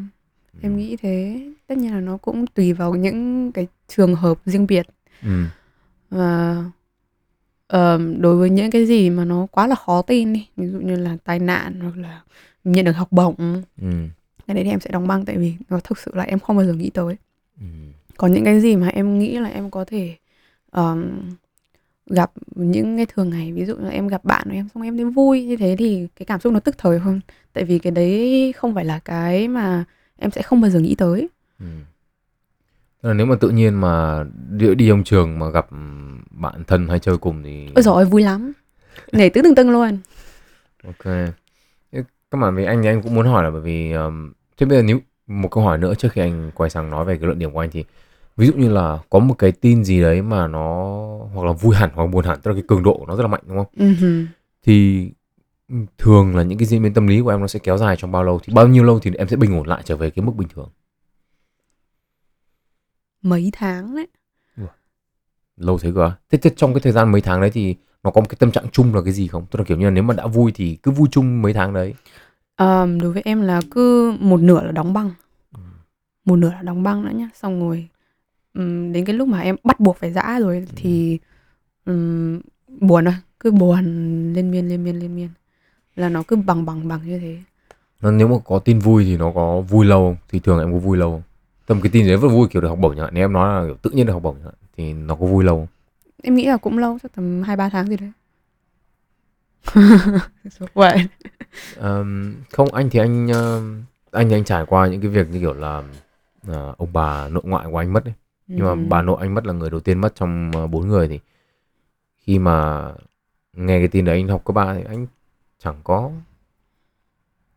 em 0.62 0.78
nghĩ 0.78 0.98
thế 1.02 1.40
tất 1.70 1.78
nhiên 1.78 1.94
là 1.94 2.00
nó 2.00 2.18
cũng 2.18 2.48
tùy 2.48 2.74
vào 2.74 2.96
những 2.96 3.52
cái 3.52 3.68
trường 3.88 4.16
hợp 4.16 4.38
riêng 4.46 4.68
biệt. 4.68 4.88
Ừ. 5.24 5.44
Và 6.10 6.64
ờm, 7.68 8.22
đối 8.22 8.36
với 8.36 8.50
những 8.50 8.72
cái 8.72 8.86
gì 8.86 9.10
mà 9.10 9.26
nó 9.26 9.48
quá 9.52 9.68
là 9.68 9.76
khó 9.76 10.02
tin 10.02 10.34
đi 10.34 10.48
ví 10.58 10.68
dụ 10.68 10.80
như 10.80 10.96
là 10.96 11.18
tai 11.24 11.40
nạn 11.40 11.80
hoặc 11.80 11.98
là 11.98 12.22
nhận 12.64 12.86
được 12.86 12.92
học 12.92 13.12
bổng 13.12 13.36
ừ. 13.82 13.88
cái 14.48 14.56
đấy 14.56 14.64
thì 14.64 14.70
em 14.70 14.80
sẽ 14.80 14.90
đóng 14.92 15.08
băng 15.08 15.26
tại 15.26 15.38
vì 15.38 15.54
nó 15.70 15.80
thực 15.80 15.98
sự 15.98 16.12
là 16.16 16.24
em 16.24 16.40
không 16.40 16.58
bao 16.58 16.66
giờ 16.66 16.74
nghĩ 16.74 16.90
tới. 16.90 17.16
Ừ. 17.60 17.66
Còn 18.18 18.34
những 18.34 18.46
cái 18.46 18.62
gì 18.62 18.76
mà 18.76 18.88
em 18.88 19.20
nghĩ 19.20 19.40
là 19.40 19.50
em 19.50 19.72
có 19.72 19.86
thể 19.86 20.16
ờm, 20.72 21.30
gặp 22.06 22.32
những 22.56 22.98
cái 22.98 23.06
thường 23.06 23.30
ngày 23.30 23.54
ví 23.54 23.66
dụ 23.66 23.76
là 23.78 23.90
em 23.90 24.08
gặp 24.08 24.26
bạn 24.26 24.42
của 24.46 24.56
em 24.56 24.68
xong 24.74 24.84
em 24.84 24.98
thấy 24.98 25.06
vui 25.06 25.46
như 25.46 25.58
thế 25.58 25.76
thì 25.80 26.08
cái 26.16 26.26
cảm 26.26 26.40
xúc 26.40 26.54
nó 26.54 26.60
tức 26.60 26.78
thời 26.78 27.00
hơn. 27.00 27.20
Tại 27.54 27.64
vì 27.64 27.80
cái 27.80 27.92
đấy 27.92 28.54
không 28.56 28.76
phải 28.76 28.86
là 28.86 29.00
cái 29.00 29.48
mà 29.48 29.86
em 30.18 30.32
sẽ 30.32 30.42
không 30.42 30.62
bao 30.62 30.72
giờ 30.72 30.80
nghĩ 30.80 30.96
tới 30.96 31.30
ừ. 31.60 31.66
Là 33.02 33.14
nếu 33.14 33.26
mà 33.26 33.36
tự 33.36 33.50
nhiên 33.50 33.82
mà 33.82 34.24
đi, 34.50 34.76
đi 34.76 34.90
ông 34.90 35.04
trường 35.04 35.40
mà 35.40 35.50
gặp 35.50 35.68
bạn 36.32 36.64
thân 36.68 36.88
hay 36.88 37.00
chơi 37.00 37.18
cùng 37.18 37.44
thì 37.44 37.70
ôi 37.76 37.84
rồi 37.84 38.06
vui 38.06 38.24
lắm. 38.24 38.52
Nhảy 39.12 39.30
tứ 39.30 39.42
tưng 39.42 39.56
tưng 39.56 39.72
luôn. 39.72 39.98
Ok. 40.84 41.14
Các 42.32 42.38
bạn 42.38 42.56
với 42.56 42.66
anh 42.66 42.82
thì 42.82 42.88
anh 42.88 43.02
cũng 43.02 43.16
muốn 43.16 43.26
hỏi 43.26 43.44
là 43.44 43.50
bởi 43.50 43.62
vì 43.62 43.92
um, 43.92 44.32
thế 44.58 44.66
bây 44.66 44.78
giờ 44.78 44.84
nếu 44.84 45.00
một 45.28 45.50
câu 45.52 45.64
hỏi 45.64 45.78
nữa 45.78 45.94
trước 45.94 46.12
khi 46.12 46.22
anh 46.22 46.52
quay 46.56 46.70
sang 46.70 46.90
nói 46.90 47.06
về 47.06 47.18
cái 47.18 47.26
luận 47.26 47.40
điểm 47.40 47.52
của 47.52 47.60
anh 47.60 47.70
thì 47.72 47.84
ví 48.38 48.48
dụ 48.48 48.54
như 48.54 48.70
là 48.70 49.00
có 49.10 49.20
một 49.20 49.34
cái 49.38 49.52
tin 49.52 49.84
gì 49.84 50.02
đấy 50.02 50.22
mà 50.22 50.48
nó 50.48 50.98
hoặc 51.34 51.46
là 51.46 51.52
vui 51.52 51.76
hẳn 51.76 51.90
hoặc 51.94 52.06
buồn 52.06 52.26
hẳn 52.26 52.40
tức 52.42 52.52
là 52.52 52.56
cái 52.56 52.64
cường 52.68 52.84
độ 52.84 53.06
nó 53.08 53.16
rất 53.16 53.22
là 53.22 53.28
mạnh 53.28 53.42
đúng 53.48 53.58
không? 53.58 53.68
Ừm. 53.78 54.28
thì 54.66 55.10
ừ, 55.70 55.76
thường 55.98 56.36
là 56.36 56.44
những 56.44 56.58
cái 56.58 56.66
diễn 56.66 56.84
biến 56.84 56.94
tâm 56.94 57.08
lý 57.08 57.22
của 57.22 57.30
em 57.30 57.42
nó 57.42 57.48
sẽ 57.48 57.60
kéo 57.64 57.78
dài 57.78 57.96
trong 57.96 58.12
bao 58.12 58.24
lâu? 58.24 58.40
Thì 58.44 58.54
bao 58.54 58.68
nhiêu 58.68 58.84
lâu 58.84 59.00
thì 59.00 59.12
em 59.18 59.28
sẽ 59.28 59.36
bình 59.36 59.58
ổn 59.58 59.68
lại 59.68 59.82
trở 59.86 59.96
về 59.98 60.10
cái 60.10 60.26
mức 60.26 60.32
bình 60.36 60.48
thường 60.56 60.70
mấy 63.22 63.50
tháng 63.54 63.96
đấy. 63.96 64.08
Lâu 65.58 65.80
thế 65.80 65.92
cơ 65.96 66.06
à? 66.06 66.12
thế, 66.30 66.38
thế 66.38 66.52
trong 66.56 66.74
cái 66.74 66.82
thời 66.82 66.94
gian 66.94 67.12
mấy 67.12 67.22
tháng 67.22 67.42
đấy 67.42 67.50
thì 67.54 67.76
nó 68.04 68.12
có 68.12 68.22
một 68.22 68.28
cái 68.30 68.36
tâm 68.40 68.52
trạng 68.52 68.66
chung 68.72 68.96
là 68.96 69.02
cái 69.02 69.14
gì 69.14 69.28
không? 69.28 69.46
Tức 69.52 69.60
là 69.60 69.66
kiểu 69.66 69.78
như 69.78 69.86
là 69.86 69.92
nếu 69.92 70.04
mà 70.04 70.14
đã 70.14 70.28
vui 70.28 70.52
thì 70.56 70.76
cứ 70.84 70.92
vui 70.92 71.08
chung 71.12 71.42
mấy 71.42 71.54
tháng 71.54 71.74
đấy. 71.74 71.94
Ờm, 72.56 73.00
đối 73.00 73.12
với 73.12 73.22
em 73.26 73.42
là 73.42 73.62
cứ 73.72 74.14
một 74.20 74.42
nửa 74.42 74.64
là 74.64 74.72
đóng 74.72 74.94
băng. 74.94 75.12
Một 76.26 76.36
nửa 76.36 76.50
là 76.50 76.62
đóng 76.62 76.84
băng 76.84 77.06
nữa 77.06 77.12
nhá 77.16 77.30
xong 77.34 77.60
rồi 77.60 77.88
đến 78.94 79.06
cái 79.06 79.16
lúc 79.16 79.28
mà 79.28 79.40
em 79.40 79.56
bắt 79.64 79.80
buộc 79.80 79.98
phải 79.98 80.12
giã 80.12 80.40
rồi 80.40 80.68
thì 80.76 81.20
ừm, 81.86 82.42
buồn 82.68 83.06
thôi 83.06 83.16
cứ 83.40 83.52
buồn 83.52 83.84
liên 84.34 84.52
miên 84.52 84.70
liên 84.70 84.84
miên 84.84 85.00
liên 85.00 85.16
miên. 85.16 85.30
Là 85.96 86.10
nó 86.10 86.24
cứ 86.28 86.36
bằng 86.36 86.66
bằng 86.66 86.88
bằng 86.88 87.08
như 87.08 87.20
thế. 87.20 87.38
Nó 88.02 88.12
nếu 88.12 88.28
mà 88.28 88.36
có 88.46 88.60
tin 88.60 88.80
vui 88.80 89.06
thì 89.06 89.18
nó 89.18 89.32
có 89.36 89.62
vui 89.62 89.86
lâu 89.86 90.08
không? 90.08 90.16
thì 90.30 90.40
thường 90.40 90.60
em 90.60 90.72
có 90.74 90.78
vui 90.78 90.98
lâu 90.98 91.12
không? 91.12 91.22
Tầm 91.70 91.82
cái 91.82 91.90
tin 91.94 92.08
đấy 92.08 92.18
vẫn 92.18 92.32
vui 92.32 92.48
kiểu 92.48 92.62
được 92.62 92.68
học 92.68 92.78
bổng 92.82 92.96
chẳng 92.96 93.06
hạn. 93.06 93.14
Nếu 93.14 93.24
em 93.24 93.34
nói 93.34 93.62
là 93.62 93.68
kiểu 93.68 93.78
tự 93.82 93.90
nhiên 93.92 94.06
được 94.06 94.14
học 94.14 94.24
bổng 94.24 94.36
chẳng 94.36 94.46
hạn 94.46 94.54
thì 94.78 94.94
nó 94.94 95.16
có 95.16 95.26
vui 95.26 95.44
lâu 95.44 95.56
không? 95.58 95.68
em 96.24 96.36
nghĩ 96.36 96.46
là 96.48 96.58
cũng 96.58 96.78
lâu 96.78 96.98
chắc 97.04 97.12
tầm 97.16 97.44
hai 97.44 97.56
ba 97.56 97.70
tháng 97.70 97.88
gì 97.88 97.98
đấy. 97.98 98.12
Vậy 100.74 101.08
Ờm, 101.76 102.36
không 102.52 102.74
anh 102.74 102.90
thì 102.90 103.00
anh 103.00 103.28
ờ, 103.28 103.62
anh 104.12 104.30
thì 104.30 104.36
anh 104.36 104.44
trải 104.44 104.66
qua 104.68 104.88
những 104.88 105.02
cái 105.02 105.10
việc 105.12 105.30
như 105.30 105.40
kiểu 105.40 105.54
là 105.54 105.84
ờ, 106.48 106.76
ông 106.78 106.94
bà 106.94 107.28
nội 107.30 107.44
ngoại 107.46 107.68
của 107.72 107.78
anh 107.78 107.94
mất 107.94 108.06
ấy. 108.06 108.14
nhưng 108.48 108.66
mà 108.66 108.76
bà 108.90 109.02
nội 109.02 109.18
anh 109.22 109.34
mất 109.34 109.46
là 109.46 109.54
người 109.54 109.70
đầu 109.70 109.80
tiên 109.80 110.02
mất 110.02 110.16
trong 110.16 110.52
ờ, 110.56 110.68
bốn 110.68 110.88
người 110.88 111.08
thì 111.08 111.20
khi 112.18 112.40
mà 112.40 112.88
nghe 113.54 113.80
cái 113.80 113.88
tin 113.88 114.06
đấy 114.06 114.16
anh 114.16 114.28
học 114.28 114.46
cấp 114.46 114.56
ba 114.56 114.74
thì 114.74 114.84
anh 114.88 115.08
chẳng 115.60 115.76
có 115.84 116.12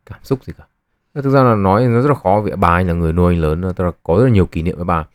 cảm 0.05 0.19
xúc 0.23 0.45
gì 0.45 0.53
cả 0.57 0.63
thực 1.21 1.29
ra 1.29 1.43
là 1.43 1.55
nói 1.55 1.87
nó 1.87 2.01
rất 2.01 2.09
là 2.09 2.15
khó 2.15 2.41
vì 2.45 2.51
bà 2.55 2.67
anh 2.67 2.87
là 2.87 2.93
người 2.93 3.13
nuôi 3.13 3.33
anh 3.33 3.41
lớn 3.41 3.61
là 3.61 3.91
có 4.03 4.17
rất 4.17 4.23
là 4.23 4.29
nhiều 4.29 4.45
kỷ 4.45 4.61
niệm 4.61 4.75
với 4.75 4.85
bà. 4.85 5.05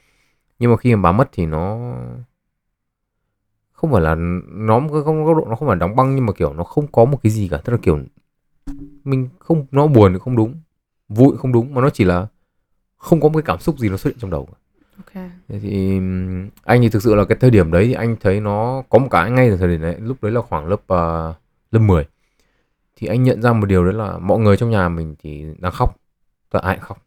Nhưng 0.59 0.71
mà 0.71 0.77
khi 0.77 0.95
mà 0.95 1.03
bà 1.03 1.13
mất 1.13 1.29
thì 1.33 1.47
nó 1.47 1.95
không 3.73 3.93
phải 3.93 4.03
là 4.03 4.15
nó 4.49 4.81
không 5.05 5.25
góc 5.25 5.37
độ 5.37 5.47
nó 5.49 5.57
không 5.57 5.69
phải 5.69 5.77
đóng 5.77 5.97
băng 5.97 6.15
nhưng 6.15 6.27
mà 6.27 6.33
kiểu 6.33 6.53
nó 6.53 6.65
không 6.65 6.87
có 6.87 7.05
một 7.05 7.19
cái 7.23 7.33
gì 7.33 7.49
cả. 7.49 7.61
Tức 7.65 7.73
là 7.73 7.79
kiểu 7.83 7.99
mình 9.05 9.29
không 9.39 9.67
nó 9.71 9.87
buồn 9.87 10.13
thì 10.13 10.19
không 10.19 10.37
đúng 10.37 10.55
vui 11.09 11.37
không 11.39 11.53
đúng 11.53 11.75
mà 11.75 11.81
nó 11.81 11.91
chỉ 11.91 12.05
là 12.05 12.27
không 12.97 13.21
có 13.21 13.29
một 13.29 13.35
cái 13.39 13.43
cảm 13.43 13.59
xúc 13.59 13.79
gì 13.79 13.89
nó 13.89 13.97
xuất 13.97 14.11
hiện 14.11 14.19
trong 14.21 14.31
đầu 14.31 14.49
ok. 14.97 15.25
Thì 15.49 16.01
anh 16.65 16.81
thì 16.83 16.89
thực 16.89 17.03
sự 17.03 17.15
là 17.15 17.25
cái 17.25 17.39
thời 17.41 17.51
điểm 17.51 17.71
đấy 17.71 17.85
thì 17.87 17.93
anh 17.93 18.17
thấy 18.21 18.41
nó 18.41 18.83
có 18.89 18.99
một 18.99 19.09
cái 19.11 19.31
ngay 19.31 19.51
từ 19.51 19.57
thời 19.57 19.69
điểm 19.69 19.81
đấy 19.81 19.97
lúc 20.01 20.23
đấy 20.23 20.33
là 20.33 20.41
khoảng 20.41 20.67
lớp 20.67 20.75
uh, 20.75 21.37
lớp 21.71 21.81
10 21.81 22.07
thì 22.99 23.07
anh 23.07 23.23
nhận 23.23 23.43
ra 23.43 23.53
một 23.53 23.67
điều 23.67 23.85
đấy 23.85 23.95
là 23.95 24.19
mọi 24.19 24.39
người 24.39 24.57
trong 24.57 24.71
nhà 24.71 24.89
mình 24.89 25.15
thì 25.19 25.45
đang 25.59 25.73
khóc 25.73 25.97
tất 26.51 26.59
ai 26.63 26.77
cũng 26.77 26.85
khóc. 26.85 27.07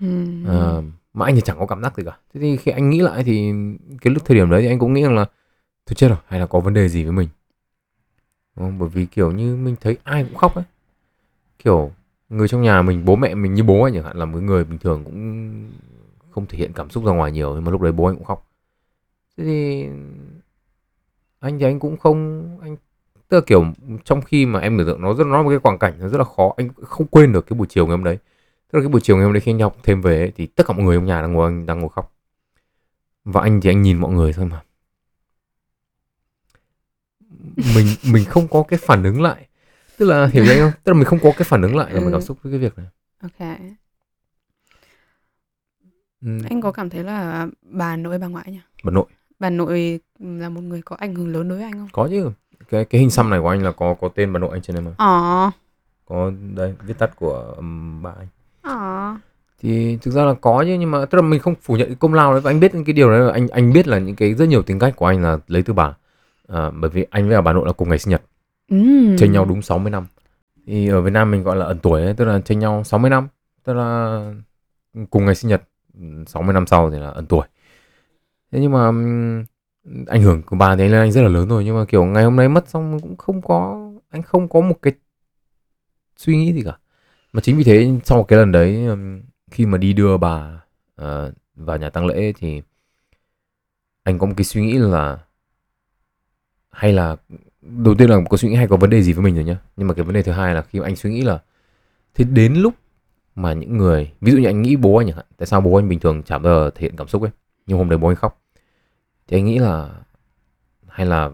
Ừ. 0.00 0.06
uh, 0.42 0.84
mà 1.14 1.26
anh 1.26 1.34
thì 1.34 1.40
chẳng 1.44 1.58
có 1.58 1.66
cảm 1.66 1.82
giác 1.82 1.96
gì 1.96 2.02
cả. 2.06 2.18
Thế 2.34 2.40
thì 2.40 2.56
khi 2.56 2.72
anh 2.72 2.90
nghĩ 2.90 3.00
lại 3.00 3.24
thì 3.24 3.52
cái 4.00 4.14
lúc 4.14 4.24
thời 4.24 4.36
điểm 4.36 4.50
đấy 4.50 4.62
thì 4.62 4.68
anh 4.68 4.78
cũng 4.78 4.92
nghĩ 4.92 5.02
rằng 5.02 5.14
là 5.14 5.24
thôi 5.86 5.94
chết 5.94 6.08
rồi 6.08 6.18
hay 6.26 6.40
là 6.40 6.46
có 6.46 6.60
vấn 6.60 6.74
đề 6.74 6.88
gì 6.88 7.04
với 7.04 7.12
mình? 7.12 7.28
Đúng 8.56 8.66
không? 8.66 8.78
bởi 8.78 8.88
vì 8.88 9.06
kiểu 9.06 9.32
như 9.32 9.56
mình 9.56 9.76
thấy 9.80 9.96
ai 10.04 10.24
cũng 10.24 10.34
khóc 10.34 10.54
ấy. 10.54 10.64
Kiểu 11.58 11.92
người 12.28 12.48
trong 12.48 12.62
nhà 12.62 12.82
mình 12.82 13.04
bố 13.04 13.16
mẹ 13.16 13.34
mình 13.34 13.54
như 13.54 13.62
bố 13.62 13.82
anh 13.82 13.94
chẳng 13.94 14.04
hạn 14.04 14.16
là 14.16 14.24
một 14.24 14.38
người 14.38 14.64
bình 14.64 14.78
thường 14.78 15.04
cũng 15.04 15.70
không 16.30 16.46
thể 16.46 16.58
hiện 16.58 16.72
cảm 16.72 16.90
xúc 16.90 17.04
ra 17.04 17.12
ngoài 17.12 17.32
nhiều 17.32 17.54
nhưng 17.54 17.64
mà 17.64 17.70
lúc 17.70 17.80
đấy 17.80 17.92
bố 17.92 18.04
anh 18.04 18.16
cũng 18.16 18.24
khóc. 18.24 18.50
Thế 19.36 19.44
thì 19.44 19.86
anh 21.40 21.58
thì 21.58 21.64
anh 21.64 21.80
cũng 21.80 21.96
không 21.96 22.48
anh 22.62 22.76
tức 23.28 23.36
là 23.36 23.42
kiểu 23.46 23.64
trong 24.04 24.22
khi 24.22 24.46
mà 24.46 24.60
em 24.60 24.78
tưởng 24.78 24.86
tượng 24.86 25.02
nó 25.02 25.14
rất 25.14 25.24
nó 25.26 25.42
một 25.42 25.50
cái 25.50 25.58
quang 25.58 25.78
cảnh 25.78 25.94
nó 26.00 26.08
rất 26.08 26.18
là 26.18 26.24
khó 26.24 26.54
anh 26.56 26.68
không 26.82 27.06
quên 27.06 27.32
được 27.32 27.46
cái 27.46 27.56
buổi 27.58 27.66
chiều 27.70 27.86
ngày 27.86 27.90
hôm 27.96 28.04
đấy. 28.04 28.18
Tức 28.72 28.78
là 28.78 28.82
cái 28.82 28.88
buổi 28.88 29.00
chiều 29.00 29.16
ngày 29.16 29.24
hôm 29.24 29.32
đấy 29.32 29.40
khi 29.40 29.52
anh 29.52 29.58
học 29.60 29.76
thêm 29.82 30.00
về 30.00 30.18
ấy, 30.18 30.32
thì 30.36 30.46
tất 30.46 30.66
cả 30.66 30.74
mọi 30.74 30.84
người 30.84 30.96
trong 30.96 31.06
nhà 31.06 31.20
đang 31.22 31.32
ngồi 31.32 31.64
đang 31.66 31.80
ngồi 31.80 31.88
khóc. 31.88 32.12
Và 33.24 33.40
anh 33.40 33.60
thì 33.60 33.70
anh 33.70 33.82
nhìn 33.82 33.98
mọi 33.98 34.12
người 34.12 34.32
thôi 34.32 34.46
mà. 34.46 34.62
Mình 37.74 37.86
mình 38.12 38.24
không 38.24 38.48
có 38.48 38.62
cái 38.68 38.78
phản 38.82 39.02
ứng 39.02 39.22
lại. 39.22 39.46
Tức 39.98 40.06
là 40.06 40.26
hiểu 40.26 40.44
anh 40.48 40.58
không? 40.60 40.72
Tức 40.84 40.92
là 40.92 40.98
mình 40.98 41.04
không 41.04 41.18
có 41.22 41.32
cái 41.36 41.44
phản 41.44 41.62
ứng 41.62 41.76
lại 41.76 41.94
là 41.94 42.00
mình 42.00 42.12
cảm 42.12 42.20
Ừ. 42.20 42.24
xúc 42.24 42.38
với 42.42 42.52
cái 42.52 42.58
việc 42.58 42.78
này. 42.78 42.86
Ok. 43.22 43.58
Ừ, 46.22 46.38
anh 46.50 46.60
có 46.60 46.72
cảm 46.72 46.90
thấy 46.90 47.04
là 47.04 47.46
bà 47.62 47.96
nội 47.96 48.18
bà 48.18 48.26
ngoại 48.26 48.52
nhỉ? 48.52 48.60
Bà 48.84 48.90
nội. 48.90 49.04
Bà 49.38 49.50
nội 49.50 50.00
là 50.18 50.48
một 50.48 50.60
người 50.60 50.82
có 50.82 50.96
ảnh 50.96 51.14
hưởng 51.14 51.28
lớn 51.28 51.48
đối 51.48 51.58
với 51.58 51.64
anh 51.64 51.72
không? 51.72 51.88
Có 51.92 52.08
chứ 52.10 52.30
cái 52.74 52.84
cái 52.84 53.00
hình 53.00 53.10
xăm 53.10 53.30
này 53.30 53.40
của 53.40 53.48
anh 53.48 53.62
là 53.62 53.72
có 53.72 53.94
có 54.00 54.08
tên 54.14 54.32
bà 54.32 54.38
nội 54.38 54.50
anh 54.52 54.62
trên 54.62 54.76
đây 54.76 54.84
mà? 54.84 54.90
Ờ. 54.98 55.50
Có 56.06 56.32
đây 56.54 56.74
viết 56.86 56.98
tắt 56.98 57.16
của 57.16 57.54
um, 57.56 58.02
bà 58.02 58.10
anh. 58.18 58.26
Ờ. 58.62 59.14
Thì 59.62 59.98
thực 60.02 60.10
ra 60.10 60.24
là 60.24 60.34
có 60.34 60.64
chứ 60.66 60.76
nhưng 60.80 60.90
mà 60.90 61.04
tức 61.04 61.18
là 61.18 61.22
mình 61.22 61.40
không 61.40 61.54
phủ 61.62 61.76
nhận 61.76 61.88
cái 61.88 61.96
công 62.00 62.14
lao 62.14 62.32
đấy. 62.32 62.40
Và 62.40 62.50
anh 62.50 62.60
biết 62.60 62.72
cái 62.72 62.92
điều 62.92 63.10
đấy 63.10 63.20
là 63.20 63.32
anh 63.32 63.48
anh 63.48 63.72
biết 63.72 63.88
là 63.88 63.98
những 63.98 64.16
cái 64.16 64.34
rất 64.34 64.48
nhiều 64.48 64.62
tính 64.62 64.78
cách 64.78 64.96
của 64.96 65.06
anh 65.06 65.22
là 65.22 65.38
lấy 65.48 65.62
từ 65.62 65.72
bà. 65.72 65.94
À, 66.48 66.70
bởi 66.70 66.90
vì 66.90 67.06
anh 67.10 67.28
với 67.28 67.42
bà 67.42 67.52
nội 67.52 67.66
là 67.66 67.72
cùng 67.72 67.88
ngày 67.88 67.98
sinh 67.98 68.10
nhật. 68.10 68.22
Ừ. 68.70 69.16
chênh 69.18 69.32
nhau 69.32 69.44
đúng 69.44 69.62
60 69.62 69.90
năm. 69.90 70.06
Thì 70.66 70.88
ở 70.88 71.00
Việt 71.00 71.10
Nam 71.12 71.30
mình 71.30 71.42
gọi 71.42 71.56
là 71.56 71.66
ẩn 71.66 71.78
tuổi 71.78 72.02
ấy, 72.02 72.14
tức 72.14 72.24
là 72.24 72.40
chênh 72.44 72.58
nhau 72.58 72.84
60 72.84 73.10
năm. 73.10 73.28
Tức 73.64 73.72
là 73.72 74.20
cùng 75.10 75.24
ngày 75.24 75.34
sinh 75.34 75.48
nhật 75.48 75.62
ừ, 76.00 76.24
60 76.26 76.54
năm 76.54 76.66
sau 76.66 76.90
thì 76.90 76.98
là 76.98 77.10
ẩn 77.10 77.26
tuổi. 77.26 77.46
Thế 78.52 78.60
nhưng 78.60 78.72
mà 78.72 78.90
ảnh 80.06 80.22
hưởng 80.22 80.42
của 80.42 80.56
bà 80.56 80.76
thì 80.76 80.88
là 80.88 80.98
anh 80.98 81.12
rất 81.12 81.22
là 81.22 81.28
lớn 81.28 81.48
rồi 81.48 81.64
nhưng 81.64 81.76
mà 81.76 81.84
kiểu 81.84 82.04
ngày 82.04 82.24
hôm 82.24 82.36
nay 82.36 82.48
mất 82.48 82.68
xong 82.68 83.00
cũng 83.00 83.16
không 83.16 83.42
có 83.42 83.90
anh 84.10 84.22
không 84.22 84.48
có 84.48 84.60
một 84.60 84.82
cái 84.82 84.92
suy 86.16 86.36
nghĩ 86.36 86.52
gì 86.52 86.62
cả. 86.64 86.78
Mà 87.32 87.40
chính 87.40 87.56
vì 87.56 87.64
thế 87.64 87.90
sau 88.04 88.24
cái 88.24 88.38
lần 88.38 88.52
đấy 88.52 88.86
um, 88.86 89.22
khi 89.50 89.66
mà 89.66 89.78
đi 89.78 89.92
đưa 89.92 90.16
bà 90.16 90.60
uh, 91.02 91.34
vào 91.54 91.76
nhà 91.78 91.90
tang 91.90 92.06
lễ 92.06 92.32
thì 92.38 92.62
anh 94.02 94.18
có 94.18 94.26
một 94.26 94.34
cái 94.36 94.44
suy 94.44 94.62
nghĩ 94.62 94.78
là 94.78 95.18
hay 96.70 96.92
là 96.92 97.16
đầu 97.62 97.94
tiên 97.94 98.10
là 98.10 98.20
có 98.30 98.36
suy 98.36 98.48
nghĩ 98.48 98.54
hay 98.54 98.68
có 98.68 98.76
vấn 98.76 98.90
đề 98.90 99.02
gì 99.02 99.12
với 99.12 99.24
mình 99.24 99.34
rồi 99.34 99.44
nhá. 99.44 99.56
Nhưng 99.76 99.88
mà 99.88 99.94
cái 99.94 100.04
vấn 100.04 100.14
đề 100.14 100.22
thứ 100.22 100.32
hai 100.32 100.54
là 100.54 100.62
khi 100.62 100.80
mà 100.80 100.86
anh 100.86 100.96
suy 100.96 101.10
nghĩ 101.10 101.22
là 101.22 101.42
thế 102.14 102.24
đến 102.24 102.54
lúc 102.54 102.74
mà 103.34 103.52
những 103.52 103.76
người 103.76 104.12
ví 104.20 104.32
dụ 104.32 104.38
như 104.38 104.48
anh 104.48 104.62
nghĩ 104.62 104.76
bố 104.76 104.96
anh 104.96 105.06
chẳng 105.06 105.16
hạn 105.16 105.26
tại 105.36 105.46
sao 105.46 105.60
bố 105.60 105.76
anh 105.76 105.88
bình 105.88 106.00
thường 106.00 106.22
chả 106.22 106.38
bao 106.38 106.54
giờ 106.54 106.70
thể 106.74 106.82
hiện 106.82 106.96
cảm 106.96 107.08
xúc 107.08 107.22
ấy 107.22 107.30
nhưng 107.66 107.78
hôm 107.78 107.88
đấy 107.88 107.98
bố 107.98 108.08
anh 108.08 108.16
khóc 108.16 108.43
thì 109.26 109.38
anh 109.38 109.44
nghĩ 109.44 109.58
là 109.58 109.90
hay 110.86 111.06
là 111.06 111.30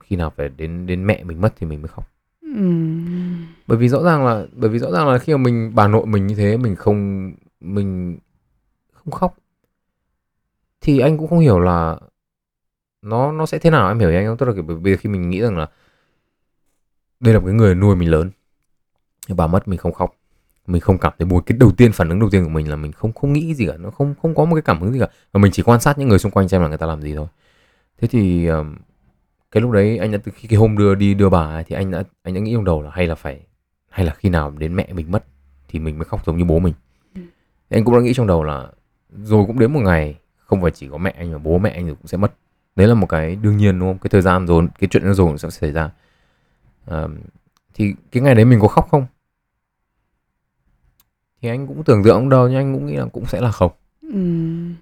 khi 0.00 0.16
nào 0.16 0.32
phải 0.36 0.48
đến 0.48 0.86
đến 0.86 1.06
mẹ 1.06 1.24
mình 1.24 1.40
mất 1.40 1.52
thì 1.56 1.66
mình 1.66 1.82
mới 1.82 1.88
khóc? 1.88 2.10
Ừ. 2.42 2.48
bởi 3.66 3.78
vì 3.78 3.88
rõ 3.88 4.02
ràng 4.02 4.26
là 4.26 4.46
bởi 4.52 4.70
vì 4.70 4.78
rõ 4.78 4.90
ràng 4.90 5.08
là 5.08 5.18
khi 5.18 5.32
mà 5.32 5.38
mình 5.38 5.72
bà 5.74 5.88
nội 5.88 6.06
mình 6.06 6.26
như 6.26 6.34
thế 6.34 6.56
mình 6.56 6.76
không 6.76 7.32
mình 7.60 8.18
không 8.92 9.10
khóc. 9.10 9.36
Thì 10.80 10.98
anh 10.98 11.18
cũng 11.18 11.28
không 11.28 11.38
hiểu 11.38 11.58
là 11.60 11.98
nó 13.02 13.32
nó 13.32 13.46
sẽ 13.46 13.58
thế 13.58 13.70
nào 13.70 13.88
em 13.88 13.98
hiểu 13.98 14.10
anh 14.10 14.26
không? 14.26 14.36
Tức 14.36 14.46
là 14.46 14.52
kiểu 14.54 14.62
bởi 14.62 14.76
vì 14.76 14.96
khi 14.96 15.08
mình 15.08 15.30
nghĩ 15.30 15.40
rằng 15.40 15.58
là 15.58 15.66
đây 17.20 17.34
là 17.34 17.40
một 17.40 17.46
cái 17.46 17.54
người 17.54 17.74
nuôi 17.74 17.96
mình 17.96 18.10
lớn 18.10 18.30
bà 19.28 19.46
mất 19.46 19.68
mình 19.68 19.78
không 19.78 19.92
khóc 19.92 20.16
mình 20.66 20.80
không 20.80 20.98
cảm 20.98 21.12
thấy 21.18 21.26
buồn. 21.26 21.42
Cái 21.46 21.58
đầu 21.58 21.72
tiên 21.72 21.92
phản 21.92 22.08
ứng 22.08 22.20
đầu 22.20 22.30
tiên 22.30 22.44
của 22.44 22.50
mình 22.50 22.70
là 22.70 22.76
mình 22.76 22.92
không 22.92 23.12
không 23.12 23.32
nghĩ 23.32 23.54
gì 23.54 23.66
cả. 23.66 23.76
Nó 23.76 23.90
không 23.90 24.14
không 24.22 24.34
có 24.34 24.44
một 24.44 24.54
cái 24.54 24.62
cảm 24.62 24.80
hứng 24.80 24.92
gì 24.92 25.00
cả. 25.00 25.08
Và 25.32 25.40
mình 25.40 25.52
chỉ 25.52 25.62
quan 25.62 25.80
sát 25.80 25.98
những 25.98 26.08
người 26.08 26.18
xung 26.18 26.32
quanh 26.32 26.48
xem 26.48 26.62
là 26.62 26.68
người 26.68 26.78
ta 26.78 26.86
làm 26.86 27.02
gì 27.02 27.14
thôi. 27.14 27.26
Thế 28.00 28.08
thì 28.08 28.48
cái 29.54 29.60
lúc 29.60 29.70
đấy 29.70 29.98
anh 29.98 30.12
đã 30.12 30.18
từ 30.24 30.32
khi 30.34 30.48
cái 30.48 30.58
hôm 30.58 30.78
đưa 30.78 30.94
đi 30.94 31.14
đưa 31.14 31.28
bà 31.28 31.40
ấy, 31.40 31.64
thì 31.64 31.76
anh 31.76 31.90
đã 31.90 32.02
anh 32.22 32.34
đã 32.34 32.40
nghĩ 32.40 32.52
trong 32.54 32.64
đầu 32.64 32.82
là 32.82 32.90
hay 32.90 33.06
là 33.06 33.14
phải 33.14 33.40
hay 33.88 34.06
là 34.06 34.14
khi 34.14 34.28
nào 34.28 34.50
đến 34.58 34.76
mẹ 34.76 34.88
mình 34.92 35.10
mất 35.10 35.24
thì 35.68 35.78
mình 35.78 35.98
mới 35.98 36.04
khóc 36.04 36.26
giống 36.26 36.36
như 36.36 36.44
bố 36.44 36.58
mình. 36.58 36.74
Ừ. 37.14 37.20
anh 37.70 37.84
cũng 37.84 37.94
đã 37.94 38.00
nghĩ 38.00 38.14
trong 38.14 38.26
đầu 38.26 38.42
là 38.42 38.66
rồi 39.22 39.46
cũng 39.46 39.58
đến 39.58 39.72
một 39.72 39.80
ngày 39.80 40.18
không 40.38 40.62
phải 40.62 40.70
chỉ 40.70 40.88
có 40.88 40.98
mẹ 40.98 41.14
anh 41.18 41.32
mà 41.32 41.38
bố 41.38 41.58
mẹ 41.58 41.70
anh 41.70 41.88
cũng 41.88 42.06
sẽ 42.06 42.18
mất. 42.18 42.32
Đấy 42.76 42.88
là 42.88 42.94
một 42.94 43.06
cái 43.06 43.36
đương 43.36 43.56
nhiên 43.56 43.78
đúng 43.78 43.88
không? 43.88 43.98
Cái 43.98 44.10
thời 44.10 44.22
gian 44.22 44.46
rồi 44.46 44.66
cái 44.78 44.88
chuyện 44.90 45.04
nó 45.04 45.12
rồi 45.12 45.26
cũng 45.26 45.38
sẽ 45.38 45.50
xảy 45.50 45.72
ra. 45.72 45.90
Ờm, 46.84 47.20
thì 47.74 47.94
cái 48.12 48.22
ngày 48.22 48.34
đấy 48.34 48.44
mình 48.44 48.60
có 48.60 48.68
khóc 48.68 48.88
không 48.90 49.06
thì 51.44 51.50
anh 51.50 51.66
cũng 51.66 51.84
tưởng 51.84 52.04
tượng 52.04 52.28
đâu 52.28 52.48
nhưng 52.48 52.56
anh 52.56 52.74
cũng 52.74 52.86
nghĩ 52.86 52.96
là 52.96 53.06
cũng 53.12 53.26
sẽ 53.26 53.40
là 53.40 53.50
không. 53.50 53.72
Ừ. 54.02 54.18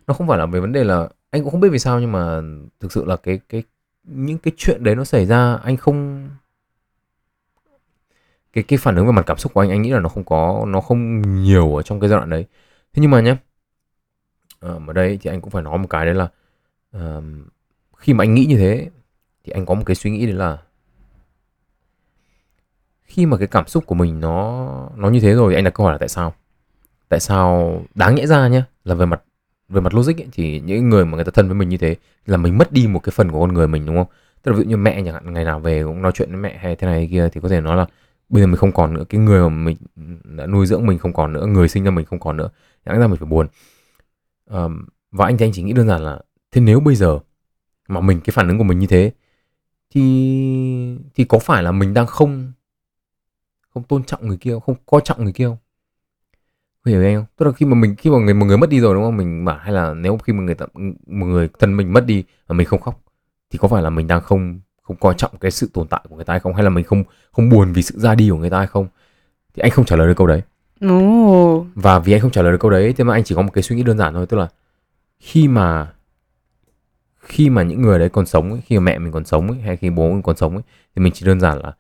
nó 0.07 0.15
không 0.15 0.29
phải 0.29 0.39
là 0.39 0.47
về 0.47 0.61
vấn 0.61 0.73
đề 0.73 0.85
là 0.85 1.09
anh 1.31 1.43
cũng 1.43 1.51
không 1.51 1.61
biết 1.61 1.69
vì 1.73 1.79
sao 1.79 2.01
nhưng 2.01 2.13
mà 2.13 2.41
thực 2.81 2.93
sự 2.93 3.05
là 3.05 3.17
cái 3.17 3.41
cái 3.49 3.63
những 4.05 4.39
cái 4.39 4.53
chuyện 4.57 4.85
đấy 4.85 4.95
nó 4.95 5.05
xảy 5.05 5.27
ra 5.27 5.55
anh 5.55 5.77
không 5.77 6.29
cái 8.53 8.65
cái 8.65 8.79
phản 8.79 8.97
ứng 8.97 9.07
về 9.07 9.13
mặt 9.13 9.23
cảm 9.27 9.37
xúc 9.37 9.55
của 9.55 9.61
anh 9.61 9.71
anh 9.71 9.83
nghĩ 9.83 9.91
là 9.91 10.01
nó 10.01 10.09
không 10.09 10.25
có 10.25 10.65
nó 10.69 10.81
không 10.81 11.23
nhiều 11.43 11.77
ở 11.77 11.83
trong 11.83 12.01
cái 12.01 12.11
giai 12.11 12.19
đoạn 12.19 12.31
đấy. 12.31 12.47
Thế 12.93 13.01
nhưng 13.03 13.11
mà 13.11 13.21
nhé 13.21 13.37
ở 14.61 14.93
đây 14.95 15.19
thì 15.23 15.31
anh 15.31 15.41
cũng 15.41 15.51
phải 15.51 15.63
nói 15.63 15.79
một 15.79 15.87
cái 15.91 16.07
đấy 16.07 16.15
là 16.15 16.29
ờm, 16.93 17.49
khi 17.97 18.15
mà 18.15 18.25
anh 18.25 18.35
nghĩ 18.35 18.47
như 18.47 18.57
thế 18.57 18.91
thì 19.45 19.53
anh 19.53 19.67
có 19.67 19.75
một 19.75 19.83
cái 19.87 19.95
suy 19.95 20.11
nghĩ 20.11 20.27
đấy 20.27 20.35
là 20.35 20.59
khi 23.05 23.27
mà 23.27 23.37
cái 23.37 23.49
cảm 23.49 23.67
xúc 23.67 23.87
của 23.87 23.95
mình 23.95 24.21
nó 24.21 24.67
nó 24.97 25.11
như 25.11 25.21
thế 25.21 25.35
rồi 25.35 25.53
thì 25.53 25.59
anh 25.59 25.65
đặt 25.65 25.75
câu 25.75 25.87
hỏi 25.87 25.95
là 25.95 25.99
tại 25.99 26.09
sao 26.09 26.35
tại 27.13 27.21
sao 27.21 27.83
đáng 27.95 28.15
nhẽ 28.15 28.27
ra 28.27 28.49
nhá 28.49 28.65
là 28.85 28.95
về 28.95 29.07
mặt 29.07 29.23
về 29.69 29.81
mặt 29.81 29.95
logic 29.95 30.17
ấy, 30.17 30.27
thì 30.33 30.61
những 30.61 30.89
người 30.89 31.05
mà 31.05 31.17
người 31.17 31.25
ta 31.25 31.31
thân 31.35 31.47
với 31.49 31.55
mình 31.55 31.69
như 31.69 31.77
thế 31.77 31.97
là 32.27 32.37
mình 32.37 32.59
mất 32.59 32.73
đi 32.73 32.87
một 32.87 32.99
cái 32.99 33.11
phần 33.17 33.33
của 33.33 33.41
con 33.41 33.55
người 33.55 33.69
mình 33.69 33.87
đúng 33.87 33.97
không? 33.97 34.07
Tức 34.43 34.53
là 34.53 34.59
ví 34.59 34.65
dụ 34.65 34.71
như 34.71 34.77
mẹ 34.77 35.03
chẳng 35.05 35.15
hạn 35.15 35.33
ngày 35.33 35.45
nào 35.45 35.61
về 35.61 35.83
cũng 35.83 36.03
nói 36.03 36.13
chuyện 36.15 36.31
với 36.31 36.41
mẹ 36.41 36.59
hay 36.59 36.77
thế 36.77 36.87
này 36.87 36.97
hay 36.97 37.09
kia 37.11 37.29
thì 37.33 37.41
có 37.41 37.49
thể 37.49 37.61
nói 37.61 37.77
là 37.77 37.87
bây 38.29 38.43
giờ 38.43 38.47
mình 38.47 38.57
không 38.57 38.73
còn 38.73 38.95
nữa 38.95 39.05
cái 39.09 39.21
người 39.21 39.43
mà 39.43 39.49
mình 39.49 39.77
đã 40.25 40.47
nuôi 40.47 40.67
dưỡng 40.67 40.87
mình 40.87 40.99
không 40.99 41.13
còn 41.13 41.33
nữa 41.33 41.47
người 41.47 41.69
sinh 41.69 41.85
ra 41.85 41.91
mình 41.91 42.07
không 42.07 42.21
còn 42.21 42.37
nữa 42.37 42.51
đáng 42.85 43.01
ra 43.01 43.07
mình 43.07 43.17
phải 43.17 43.29
buồn. 43.29 43.47
Um, 44.51 44.85
và 45.11 45.27
anh 45.27 45.39
thì 45.39 45.47
anh 45.47 45.53
chỉ 45.53 45.63
nghĩ 45.63 45.73
đơn 45.73 45.89
giản 45.89 46.03
là 46.03 46.21
thế 46.51 46.61
nếu 46.61 46.81
bây 46.81 46.95
giờ 46.95 47.19
mà 47.89 48.01
mình 48.01 48.21
cái 48.21 48.33
phản 48.33 48.49
ứng 48.49 48.59
của 48.59 48.65
mình 48.65 48.79
như 48.79 48.87
thế 48.87 49.13
thì 49.91 50.03
thì 51.15 51.25
có 51.25 51.39
phải 51.39 51.63
là 51.63 51.73
mình 51.73 51.95
đang 51.95 52.07
không 52.07 52.53
không 53.75 53.83
tôn 53.83 54.05
trọng 54.05 54.29
người 54.29 54.37
kia 54.37 54.55
không, 54.67 54.77
coi 54.87 55.01
trọng 55.05 55.25
người 55.25 55.33
kia 55.33 55.47
không? 55.47 55.57
Hiểu 56.91 57.03
anh 57.03 57.17
không? 57.17 57.25
Tức 57.37 57.47
là 57.47 57.53
khi 57.53 57.67
mà 57.67 57.75
mình 57.75 57.97
khi 57.97 58.11
mà 58.11 58.19
người 58.19 58.35
một 58.35 58.47
người 58.47 58.57
mất 58.59 58.71
đi 58.71 58.81
rồi 58.81 58.95
đúng 58.95 59.05
không? 59.05 59.17
Mình 59.17 59.45
bảo 59.45 59.59
hay 59.59 59.73
là 59.73 59.95
nếu 59.95 60.19
khi 60.19 60.33
mà 60.33 60.43
người 60.43 60.55
ta 60.55 60.67
một 61.07 61.27
người 61.27 61.49
thân 61.59 61.77
mình 61.77 61.93
mất 61.93 62.07
đi 62.07 62.25
mà 62.49 62.53
mình 62.55 62.67
không 62.67 62.81
khóc 62.81 63.01
thì 63.51 63.59
có 63.59 63.69
phải 63.69 63.83
là 63.83 63.91
mình 63.91 64.07
đang 64.07 64.21
không 64.21 64.61
không 64.83 64.97
coi 64.97 65.15
trọng 65.15 65.31
cái 65.41 65.51
sự 65.51 65.71
tồn 65.73 65.89
tại 65.89 66.01
của 66.09 66.17
người 66.17 66.25
ta 66.25 66.33
hay 66.33 66.41
không? 66.41 66.55
Hay 66.55 66.65
là 66.65 66.71
mình 66.71 66.85
không 66.85 67.05
không 67.33 67.49
buồn 67.49 67.73
vì 67.73 67.83
sự 67.83 67.99
ra 67.99 68.15
đi 68.15 68.31
của 68.31 68.37
người 68.37 68.51
ta 68.51 68.59
hay 68.59 68.67
không? 68.67 68.87
Thì 69.55 69.61
anh 69.63 69.71
không 69.71 69.85
trả 69.85 69.97
lời 69.97 70.09
được 70.09 70.15
câu 70.17 70.27
đấy. 70.27 70.43
Ồ. 70.81 71.67
và 71.75 71.99
vì 71.99 72.13
anh 72.13 72.21
không 72.21 72.31
trả 72.31 72.43
lời 72.43 72.53
được 72.53 72.59
câu 72.61 72.71
đấy 72.71 72.93
thế 72.97 73.05
mà 73.05 73.15
anh 73.15 73.25
chỉ 73.25 73.35
có 73.35 73.43
một 73.43 73.51
cái 73.55 73.63
suy 73.63 73.77
nghĩ 73.77 73.83
đơn 73.83 73.99
giản 73.99 74.15
thôi 74.15 74.27
tức 74.27 74.37
là 74.37 74.49
khi 75.21 75.49
mà 75.49 75.93
khi 77.21 77.51
mà 77.51 77.63
những 77.63 77.83
người 77.83 77.99
đấy 77.99 78.09
còn 78.09 78.27
sống 78.27 78.51
ấy, 78.53 78.61
khi 78.67 78.79
mà 78.79 78.85
mẹ 78.85 78.99
mình 78.99 79.13
còn 79.13 79.25
sống 79.25 79.49
ấy, 79.51 79.61
hay 79.61 79.77
khi 79.77 79.91
bố 79.91 80.13
mình 80.13 80.23
còn 80.23 80.37
sống 80.37 80.55
ấy, 80.55 80.63
thì 80.97 81.03
mình 81.03 81.13
chỉ 81.13 81.27
đơn 81.27 81.41
giản 81.41 81.59
là 81.59 81.73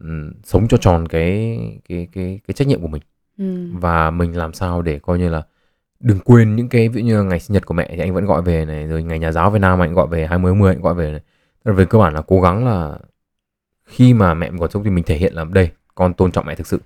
ừm, 0.00 0.32
sống 0.44 0.68
cho 0.68 0.76
tròn 0.76 1.08
cái 1.08 1.58
cái 1.88 2.08
cái 2.12 2.40
cái 2.48 2.54
trách 2.54 2.68
nhiệm 2.68 2.80
của 2.80 2.88
mình 2.88 3.02
Ừ. 3.38 3.44
và 3.72 4.10
mình 4.10 4.36
làm 4.36 4.52
sao 4.52 4.82
để 4.82 4.98
coi 4.98 5.18
như 5.18 5.28
là 5.28 5.42
đừng 6.00 6.20
quên 6.20 6.56
những 6.56 6.68
cái 6.68 6.88
ví 6.88 7.02
dụ 7.02 7.06
như 7.06 7.16
là 7.16 7.22
ngày 7.22 7.40
sinh 7.40 7.54
nhật 7.54 7.66
của 7.66 7.74
mẹ 7.74 7.88
thì 7.90 7.98
anh 7.98 8.14
vẫn 8.14 8.24
gọi 8.26 8.42
về 8.42 8.64
này 8.64 8.86
rồi 8.86 9.02
ngày 9.02 9.18
nhà 9.18 9.32
giáo 9.32 9.50
Việt 9.50 9.58
Nam 9.58 9.82
anh 9.82 9.94
gọi 9.94 10.06
về 10.08 10.26
20 10.26 10.54
10 10.54 10.74
anh 10.74 10.82
gọi 10.82 10.94
về 10.94 11.10
này. 11.10 11.20
Tức 11.64 11.70
là 11.70 11.76
về 11.76 11.84
cơ 11.84 11.98
bản 11.98 12.14
là 12.14 12.22
cố 12.22 12.40
gắng 12.40 12.66
là 12.66 12.98
khi 13.86 14.14
mà 14.14 14.34
mẹ 14.34 14.50
còn 14.58 14.70
sống 14.70 14.84
thì 14.84 14.90
mình 14.90 15.04
thể 15.04 15.16
hiện 15.16 15.34
là 15.34 15.44
đây 15.44 15.70
con 15.94 16.14
tôn 16.14 16.32
trọng 16.32 16.46
mẹ 16.46 16.54
thực 16.54 16.66
sự 16.66 16.80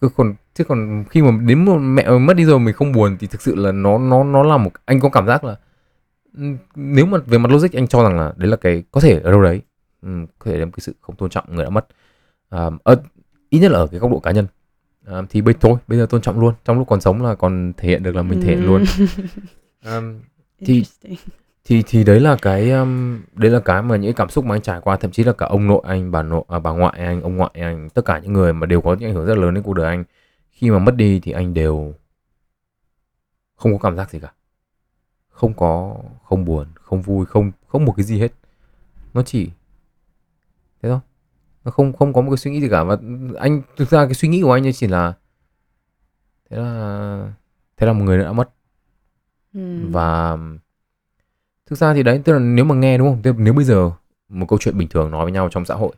cứ 0.00 0.08
còn 0.16 0.34
chứ 0.54 0.64
còn 0.64 1.04
khi 1.10 1.22
mà 1.22 1.30
đến 1.46 1.64
một 1.64 1.78
mẹ 1.78 2.10
mất 2.10 2.34
đi 2.36 2.44
rồi 2.44 2.58
mình 2.58 2.74
không 2.74 2.92
buồn 2.92 3.16
thì 3.20 3.26
thực 3.26 3.42
sự 3.42 3.54
là 3.54 3.72
nó 3.72 3.98
nó 3.98 4.24
nó 4.24 4.42
là 4.42 4.56
một 4.56 4.70
anh 4.84 5.00
có 5.00 5.08
cảm 5.08 5.26
giác 5.26 5.44
là 5.44 5.56
nếu 6.74 7.06
mà 7.06 7.18
về 7.26 7.38
mặt 7.38 7.52
logic 7.52 7.72
anh 7.72 7.86
cho 7.86 8.02
rằng 8.02 8.18
là 8.18 8.32
đấy 8.36 8.50
là 8.50 8.56
cái 8.56 8.82
có 8.90 9.00
thể 9.00 9.20
ở 9.20 9.30
đâu 9.30 9.42
đấy 9.42 9.62
có 10.38 10.50
thể 10.50 10.56
là 10.56 10.64
một 10.64 10.70
cái 10.76 10.80
sự 10.80 10.94
không 11.00 11.16
tôn 11.16 11.30
trọng 11.30 11.44
người 11.48 11.64
đã 11.64 11.70
mất 11.70 11.86
à, 12.50 12.70
ít 13.50 13.58
nhất 13.60 13.70
là 13.70 13.78
ở 13.78 13.86
cái 13.86 14.00
góc 14.00 14.10
độ 14.10 14.18
cá 14.20 14.30
nhân 14.30 14.46
à, 15.06 15.22
thì 15.30 15.40
bây 15.40 15.54
thôi 15.60 15.78
bây 15.88 15.98
giờ 15.98 16.06
tôn 16.10 16.22
trọng 16.22 16.40
luôn. 16.40 16.54
Trong 16.64 16.78
lúc 16.78 16.88
còn 16.88 17.00
sống 17.00 17.22
là 17.22 17.34
còn 17.34 17.72
thể 17.76 17.88
hiện 17.88 18.02
được 18.02 18.16
là 18.16 18.22
mình 18.22 18.40
thể 18.40 18.48
hiện 18.48 18.66
luôn. 18.66 18.84
Um, 19.84 20.20
thì 20.64 20.84
thì 21.64 21.82
thì 21.86 22.04
đấy 22.04 22.20
là 22.20 22.36
cái 22.42 22.70
um, 22.70 23.22
đấy 23.32 23.50
là 23.50 23.60
cái 23.60 23.82
mà 23.82 23.96
những 23.96 24.14
cảm 24.14 24.28
xúc 24.28 24.44
mà 24.44 24.54
anh 24.54 24.62
trải 24.62 24.80
qua. 24.80 24.96
Thậm 24.96 25.10
chí 25.10 25.24
là 25.24 25.32
cả 25.32 25.46
ông 25.46 25.66
nội 25.66 25.80
anh 25.84 26.10
bà 26.10 26.22
nội 26.22 26.44
à, 26.48 26.58
bà 26.58 26.70
ngoại 26.70 26.94
anh 26.98 27.22
ông 27.22 27.36
ngoại 27.36 27.50
anh 27.54 27.88
tất 27.90 28.04
cả 28.04 28.18
những 28.18 28.32
người 28.32 28.52
mà 28.52 28.66
đều 28.66 28.80
có 28.80 28.94
những 28.94 29.10
ảnh 29.10 29.14
hưởng 29.14 29.26
rất 29.26 29.38
lớn 29.38 29.54
đến 29.54 29.64
cuộc 29.64 29.74
đời 29.74 29.86
anh. 29.86 30.04
Khi 30.50 30.70
mà 30.70 30.78
mất 30.78 30.96
đi 30.96 31.20
thì 31.20 31.32
anh 31.32 31.54
đều 31.54 31.94
không 33.56 33.72
có 33.72 33.78
cảm 33.78 33.96
giác 33.96 34.10
gì 34.10 34.20
cả. 34.20 34.32
Không 35.28 35.54
có 35.54 35.96
không 36.24 36.44
buồn 36.44 36.66
không 36.74 37.02
vui 37.02 37.26
không 37.26 37.52
không 37.66 37.84
một 37.84 37.92
cái 37.96 38.04
gì 38.04 38.20
hết. 38.20 38.32
Nó 39.14 39.22
chỉ 39.22 39.50
thế 40.82 40.88
thôi 40.88 41.00
nó 41.64 41.70
không 41.70 41.92
không 41.92 42.12
có 42.12 42.20
một 42.20 42.30
cái 42.30 42.36
suy 42.36 42.50
nghĩ 42.50 42.60
gì 42.60 42.68
cả. 42.68 42.84
Và 42.84 42.96
anh 43.38 43.62
thực 43.76 43.90
ra 43.90 44.04
cái 44.04 44.14
suy 44.14 44.28
nghĩ 44.28 44.42
của 44.42 44.52
anh 44.52 44.66
ấy 44.66 44.72
chỉ 44.72 44.86
là 44.86 45.12
thế 46.50 46.56
là 46.56 47.32
thế 47.76 47.86
là 47.86 47.92
một 47.92 48.04
người 48.04 48.18
đã 48.18 48.32
mất. 48.32 48.50
Ừm. 49.54 49.92
và 49.92 50.36
thực 51.66 51.78
ra 51.78 51.94
thì 51.94 52.02
đấy 52.02 52.20
tức 52.24 52.32
là 52.32 52.38
nếu 52.38 52.64
mà 52.64 52.74
nghe 52.74 52.98
đúng 52.98 53.08
không? 53.08 53.22
Tức 53.22 53.34
nếu 53.38 53.52
bây 53.52 53.64
giờ 53.64 53.90
một 54.28 54.46
câu 54.48 54.58
chuyện 54.58 54.78
bình 54.78 54.88
thường 54.88 55.10
nói 55.10 55.24
với 55.24 55.32
nhau 55.32 55.48
trong 55.52 55.64
xã 55.64 55.74
hội 55.74 55.92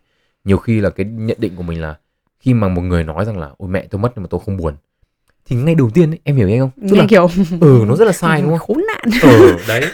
nhiều 0.45 0.59
khi 0.59 0.81
là 0.81 0.91
cái 0.91 1.07
nhận 1.07 1.37
định 1.41 1.57
của 1.57 1.63
mình 1.63 1.81
là 1.81 1.99
khi 2.41 2.55
mà 2.55 2.69
một 2.69 2.83
người 2.83 3.05
nói 3.05 3.25
rằng 3.25 3.39
là 3.39 3.51
ôi 3.59 3.69
mẹ 3.69 3.87
tôi 3.91 4.01
mất 4.01 4.13
nhưng 4.17 4.23
mà 4.23 4.27
tôi 4.31 4.41
không 4.45 4.57
buồn. 4.57 4.75
Thì 5.45 5.57
ngay 5.57 5.75
đầu 5.75 5.91
tiên 5.95 6.11
ấy, 6.11 6.19
em 6.25 6.37
hiểu 6.37 6.49
anh 6.49 6.59
không? 6.61 6.71
Tức 6.77 6.95
nghe 6.95 7.01
là, 7.01 7.07
kiểu 7.09 7.29
ừ 7.61 7.85
nó 7.89 7.97
rất 7.97 8.05
là 8.05 8.13
sai 8.13 8.43
đúng 8.43 8.51
không? 8.51 8.59
Khốn 8.59 8.85
nạn. 8.87 9.21
Ừ 9.23 9.57
đấy. 9.69 9.85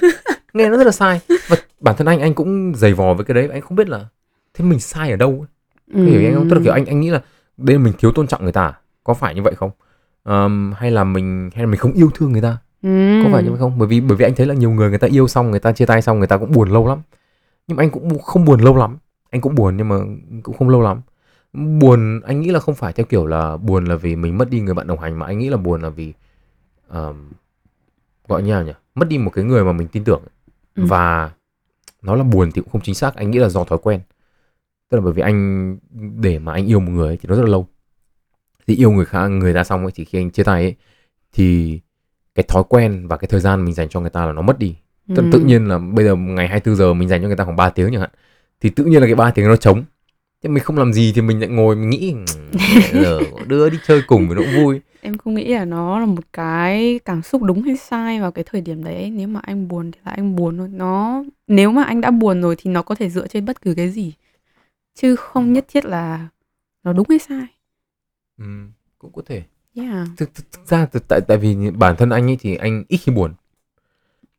Nghe 0.53 0.69
nó 0.69 0.77
rất 0.77 0.85
là 0.85 0.93
sai. 0.93 1.21
Và 1.49 1.57
bản 1.81 1.97
thân 1.99 2.07
anh 2.07 2.21
anh 2.21 2.35
cũng 2.35 2.73
dày 2.77 2.93
vò 2.93 3.15
với 3.15 3.25
cái 3.25 3.35
đấy. 3.35 3.49
Anh 3.53 3.61
không 3.61 3.77
biết 3.77 3.89
là 3.89 4.07
thế 4.55 4.65
mình 4.65 4.81
sai 4.81 5.11
ở 5.11 5.17
đâu 5.17 5.31
ấy. 5.31 5.49
Em 5.95 6.07
hiểu 6.07 6.21
anh 6.31 6.35
không 6.35 6.49
tức 6.49 6.57
là 6.57 6.61
kiểu 6.65 6.73
anh 6.73 6.85
anh 6.87 7.01
nghĩ 7.01 7.11
là 7.11 7.23
đây 7.57 7.77
là 7.77 7.83
mình 7.83 7.93
thiếu 7.99 8.13
tôn 8.13 8.27
trọng 8.27 8.43
người 8.43 8.53
ta 8.53 8.73
có 9.05 9.15
phải 9.15 9.35
như 9.35 9.43
vậy 9.43 9.55
không? 9.55 9.71
Ờm, 10.23 10.73
hay 10.77 10.91
là 10.91 11.05
mình 11.05 11.51
hay 11.55 11.65
là 11.65 11.71
mình 11.71 11.81
không 11.81 11.93
yêu 11.93 12.11
thương 12.15 12.33
người 12.33 12.43
ta? 12.43 12.57
Ừm. 12.83 13.23
có 13.25 13.31
phải 13.33 13.43
như 13.43 13.51
vậy 13.51 13.59
không? 13.59 13.79
Bởi 13.79 13.89
vì 13.89 14.01
bởi 14.01 14.17
vì 14.17 14.25
anh 14.25 14.35
thấy 14.35 14.47
là 14.47 14.55
nhiều 14.55 14.71
người 14.71 14.89
người 14.89 14.99
ta 14.99 15.07
yêu 15.07 15.29
xong 15.29 15.51
người 15.51 15.61
ta 15.61 15.73
chia 15.73 15.87
tay 15.87 16.03
xong 16.03 16.19
người 16.19 16.29
ta 16.29 16.37
cũng 16.37 16.53
buồn 16.53 16.71
lâu 16.71 16.87
lắm. 16.89 16.99
Nhưng 17.67 17.77
mà 17.77 17.83
anh 17.83 17.91
cũng 17.91 18.19
không 18.19 18.45
buồn 18.45 18.61
lâu 18.61 18.77
lắm. 18.77 18.99
Anh 19.31 19.41
cũng 19.41 19.55
buồn 19.55 19.77
nhưng 19.77 19.89
mà 19.89 19.97
cũng 20.43 20.57
không 20.57 20.69
lâu 20.69 20.81
lắm. 20.81 21.01
Buồn 21.53 22.21
anh 22.21 22.41
nghĩ 22.41 22.51
là 22.51 22.61
không 22.61 22.75
phải 22.75 22.93
theo 22.93 23.07
kiểu 23.07 23.27
là 23.27 23.57
buồn 23.57 23.85
là 23.85 23.97
vì 23.97 24.17
mình 24.17 24.39
mất 24.39 24.51
đi 24.51 24.61
người 24.61 24.75
bạn 24.75 24.87
đồng 24.87 24.99
hành 24.99 25.19
mà 25.19 25.27
anh 25.27 25.39
nghĩ 25.39 25.49
là 25.49 25.57
buồn 25.57 25.83
là 25.83 25.89
vì 25.89 26.13
ờm, 26.89 27.31
gọi 28.29 28.43
như 28.43 28.53
nào 28.53 28.65
nhỉ? 28.65 28.73
Mất 28.95 29.09
đi 29.09 29.19
một 29.19 29.31
cái 29.31 29.45
người 29.45 29.65
mà 29.65 29.73
mình 29.73 29.89
tin 29.89 30.05
tưởng. 30.05 30.23
Ừ. 30.75 30.85
và 30.87 31.31
nó 32.03 32.15
là 32.15 32.23
buồn 32.23 32.51
thì 32.53 32.63
cũng 32.63 32.71
không 32.73 32.81
chính 32.81 32.95
xác. 32.95 33.15
Anh 33.17 33.31
nghĩ 33.31 33.39
là 33.39 33.49
do 33.49 33.65
thói 33.65 33.79
quen 33.83 34.01
tức 34.91 34.97
là 34.99 35.05
bởi 35.05 35.13
vì 35.13 35.23
anh 35.23 35.79
để 36.21 36.39
mà 36.39 36.53
anh 36.53 36.67
yêu 36.67 36.81
một 36.81 36.91
người 36.93 37.07
ấy, 37.09 37.17
thì 37.17 37.29
nó 37.29 37.35
rất 37.35 37.43
là 37.43 37.49
lâu. 37.49 37.67
Thì 38.67 38.77
yêu 38.77 38.91
người 38.93 39.05
khác 39.05 39.29
người 39.29 39.55
ta 39.55 39.65
xong 39.65 39.83
ấy 39.83 39.93
thì 39.95 40.05
khi 40.05 40.19
anh 40.19 40.31
chia 40.31 40.43
tay 40.43 40.63
ấy 40.63 40.75
thì 41.33 41.81
cái 42.35 42.45
thói 42.49 42.63
quen 42.69 43.07
và 43.09 43.17
cái 43.17 43.29
thời 43.29 43.41
gian 43.41 43.65
mình 43.65 43.75
dành 43.75 43.89
cho 43.89 44.01
người 44.01 44.11
ta 44.11 44.27
là 44.27 44.33
nó 44.33 44.43
mất 44.43 44.59
đi. 44.59 44.75
Tự, 45.09 45.29
tự 45.33 45.39
Ừm. 45.39 45.47
nhiên 45.47 45.69
là 45.69 45.79
bây 45.79 46.05
giờ 46.05 46.15
ngày 46.17 46.49
24 46.49 46.77
giờ 46.77 46.95
mình 46.95 47.09
dành 47.09 47.21
cho 47.23 47.27
người 47.27 47.37
ta 47.37 47.45
khoảng 47.45 47.57
3 47.57 47.71
tiếng 47.71 47.91
chẳng 47.93 48.01
hạn 48.01 48.11
thì 48.61 48.71
tự 48.71 48.85
nhiên 48.85 49.01
là 49.01 49.07
cái 49.07 49.15
3 49.15 49.31
tiếng 49.31 49.49
nó 49.49 49.57
trống. 49.57 49.85
Thế 50.43 50.51
mình 50.51 50.63
không 50.65 50.77
làm 50.79 50.93
gì 50.93 51.13
thì 51.15 51.23
mình 51.23 51.41
lại 51.41 51.49
ngồi 51.49 51.77
mình 51.77 51.91
nghĩ 51.91 52.15
"Ừ, 52.93 53.21
đưa 53.49 53.71
đi 53.71 53.79
chơi 53.87 54.03
cùng 54.07 54.29
thì 54.29 54.35
nó 54.35 54.41
cũng 54.43 54.65
vui. 54.65 54.81
Em 55.01 55.19
không 55.19 55.35
nghĩ 55.35 55.49
là 55.49 55.65
nó 55.65 56.01
là 56.01 56.07
một 56.07 56.25
cái 56.33 57.01
cảm 57.05 57.23
xúc 57.23 57.43
đúng 57.43 57.63
hay 57.63 57.77
sai 57.77 58.21
vào 58.21 58.33
cái 58.33 58.45
thời 58.51 58.61
điểm 58.61 58.85
đấy. 58.85 59.11
Nếu 59.11 59.29
mà 59.29 59.41
anh 59.43 59.69
buồn 59.69 59.91
thì 59.93 59.99
là 60.07 60.13
anh 60.13 60.37
buồn 60.37 60.59
thôi. 60.59 60.69
Nó 60.73 61.25
nếu 61.49 61.73
mà 61.73 61.83
anh 61.83 62.01
đã 62.01 62.11
buồn 62.11 62.43
rồi 62.43 62.57
thì 62.59 62.71
nó 62.71 62.83
có 62.83 62.95
thể 62.95 63.11
dựa 63.11 63.27
trên 63.27 63.45
bất 63.45 63.63
cứ 63.63 63.75
cái 63.75 63.91
gì 63.91 64.13
chứ 65.03 65.17
không 65.17 65.53
nhất 65.53 65.65
thiết 65.69 65.85
là 65.85 66.29
nó 66.85 66.93
đúng 66.93 67.07
hay 67.09 67.19
sai. 67.19 67.47
Ừ, 68.39 68.45
cũng 68.99 69.13
có 69.13 69.23
thể. 69.27 69.43
Yeah. 69.75 70.09
Thực, 70.17 70.35
thực, 70.35 70.53
thực 70.53 70.67
ra 70.67 70.87
từ- 70.87 71.01
tại 71.09 71.21
tại 71.21 71.37
vì 71.39 71.71
bản 71.71 71.97
thân 71.97 72.11
anh 72.11 72.31
ấy 72.31 72.37
thì 72.41 72.57
anh 72.57 72.85
ít 72.89 72.97
khi 72.97 73.13
buồn. 73.13 73.33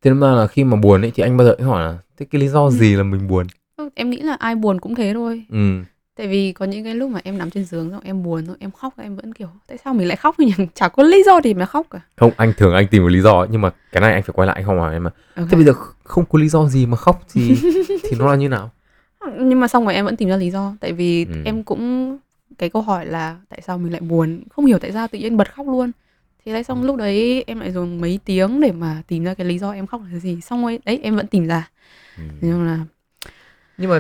Thế 0.01 0.11
nên 0.11 0.19
là 0.19 0.47
khi 0.47 0.63
mà 0.63 0.77
buồn 0.77 1.01
ấy 1.01 1.11
thì 1.15 1.23
anh 1.23 1.37
bao 1.37 1.47
giờ 1.47 1.55
cũng 1.57 1.67
hỏi 1.67 1.83
là 1.83 1.97
thế 2.17 2.25
cái 2.31 2.41
lý 2.41 2.47
do 2.47 2.69
gì 2.69 2.95
là 2.95 3.03
mình 3.03 3.27
buồn? 3.27 3.47
Ơ, 3.75 3.89
em 3.95 4.09
nghĩ 4.09 4.17
là 4.21 4.33
ai 4.33 4.55
buồn 4.55 4.79
cũng 4.81 4.95
thế 4.95 5.11
thôi. 5.13 5.45
Ừ. 5.49 5.81
Tại 6.15 6.27
vì 6.27 6.51
có 6.53 6.65
những 6.65 6.83
cái 6.83 6.95
lúc 6.95 7.09
mà 7.09 7.19
em 7.23 7.37
nằm 7.37 7.49
trên 7.49 7.65
giường 7.65 7.91
xong 7.91 8.01
em 8.03 8.23
buồn 8.23 8.45
xong 8.45 8.55
em 8.59 8.71
khóc 8.71 8.93
em 8.97 9.15
vẫn 9.15 9.33
kiểu 9.33 9.47
tại 9.67 9.77
sao 9.83 9.93
mình 9.93 10.07
lại 10.07 10.17
khóc 10.17 10.39
nhỉ? 10.39 10.53
Chả 10.75 10.89
có 10.89 11.03
lý 11.03 11.23
do 11.25 11.41
gì 11.43 11.53
mà 11.53 11.65
khóc 11.65 11.87
cả. 11.89 11.99
Không 12.17 12.31
anh 12.37 12.53
thường 12.57 12.73
anh 12.73 12.87
tìm 12.87 13.03
một 13.03 13.09
lý 13.09 13.21
do 13.21 13.39
ấy, 13.39 13.47
nhưng 13.51 13.61
mà 13.61 13.69
cái 13.91 14.01
này 14.01 14.13
anh 14.13 14.23
phải 14.23 14.33
quay 14.33 14.47
lại 14.47 14.55
anh 14.55 14.65
không 14.65 14.79
hỏi 14.79 14.93
em 14.93 15.03
mà 15.03 15.11
Ok. 15.35 15.47
thế 15.49 15.55
bây 15.55 15.65
giờ 15.65 15.73
không 16.03 16.25
có 16.25 16.39
lý 16.39 16.49
do 16.49 16.67
gì 16.67 16.85
mà 16.85 16.97
khóc 16.97 17.21
thì 17.33 17.55
thì 18.03 18.17
nó 18.19 18.27
là 18.29 18.35
như 18.35 18.49
nào 18.49 18.71
nhưng 19.39 19.59
mà 19.59 19.67
xong 19.67 19.83
rồi 19.85 19.93
em 19.93 20.05
vẫn 20.05 20.15
tìm 20.17 20.29
ra 20.29 20.37
lý 20.37 20.51
do. 20.51 20.75
Tại 20.79 20.93
vì 20.93 21.25
Ừ. 21.25 21.31
em 21.45 21.63
cũng 21.63 22.17
cái 22.57 22.69
câu 22.69 22.81
hỏi 22.81 23.05
là 23.05 23.37
tại 23.49 23.61
sao 23.61 23.77
mình 23.77 23.91
lại 23.91 24.01
buồn? 24.01 24.43
Không 24.49 24.65
hiểu 24.65 24.79
tại 24.79 24.91
sao 24.91 25.07
tự 25.07 25.19
nhiên 25.19 25.37
bật 25.37 25.53
khóc 25.55 25.67
luôn. 25.67 25.91
Thế 26.45 26.53
đấy 26.53 26.63
xong 26.63 26.83
lúc 26.83 26.95
đấy 26.97 27.43
em 27.47 27.59
lại 27.59 27.71
dùng 27.71 28.01
mấy 28.01 28.19
tiếng 28.25 28.61
để 28.61 28.71
mà 28.71 29.01
tìm 29.07 29.23
ra 29.23 29.33
cái 29.33 29.47
lý 29.47 29.59
do 29.59 29.71
em 29.71 29.87
khóc 29.87 30.01
là 30.01 30.07
cái 30.11 30.19
gì. 30.19 30.41
Xong 30.41 30.61
rồi 30.63 30.79
đấy 30.85 30.99
em 31.03 31.15
vẫn 31.15 31.27
tìm 31.27 31.47
ra. 31.47 31.69
Ừ. 32.17 32.23
nhưng 32.41 32.65
là 32.65 32.79
nhưng 33.77 33.89
mà 33.89 33.99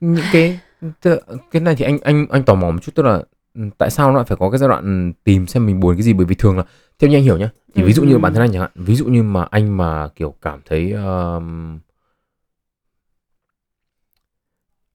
những 0.00 0.24
cái 0.32 0.58
tự- 1.00 1.20
cái 1.50 1.62
này 1.62 1.74
thì 1.76 1.84
anh 1.84 1.98
anh 2.02 2.26
anh 2.30 2.42
tò 2.42 2.54
mò 2.54 2.70
một 2.70 2.78
chút 2.82 2.92
tức 2.94 3.02
là 3.02 3.22
ừ, 3.54 3.62
tại 3.78 3.90
sao 3.90 4.10
nó 4.10 4.16
lại 4.16 4.24
phải 4.28 4.36
có 4.36 4.50
cái 4.50 4.58
giai 4.58 4.68
đoạn 4.68 5.12
tìm 5.24 5.46
xem 5.46 5.66
mình 5.66 5.80
buồn 5.80 5.96
cái 5.96 6.02
gì? 6.02 6.12
Bởi 6.12 6.26
vì 6.26 6.34
thường 6.34 6.56
là 6.56 6.64
theo 6.98 7.10
như 7.10 7.16
anh 7.16 7.22
hiểu 7.22 7.38
nhá 7.38 7.50
thì 7.74 7.82
ví 7.82 7.92
dụ 7.92 8.04
như 8.04 8.12
Ừ. 8.12 8.18
bản 8.18 8.34
thân 8.34 8.42
anh 8.42 8.52
chẳng 8.52 8.60
hạn 8.62 8.70
ví 8.74 8.94
dụ 8.94 9.04
như 9.06 9.22
mà 9.22 9.46
anh 9.50 9.76
mà 9.76 10.08
kiểu 10.16 10.34
cảm 10.42 10.60
thấy 10.66 10.92
um, 10.92 11.78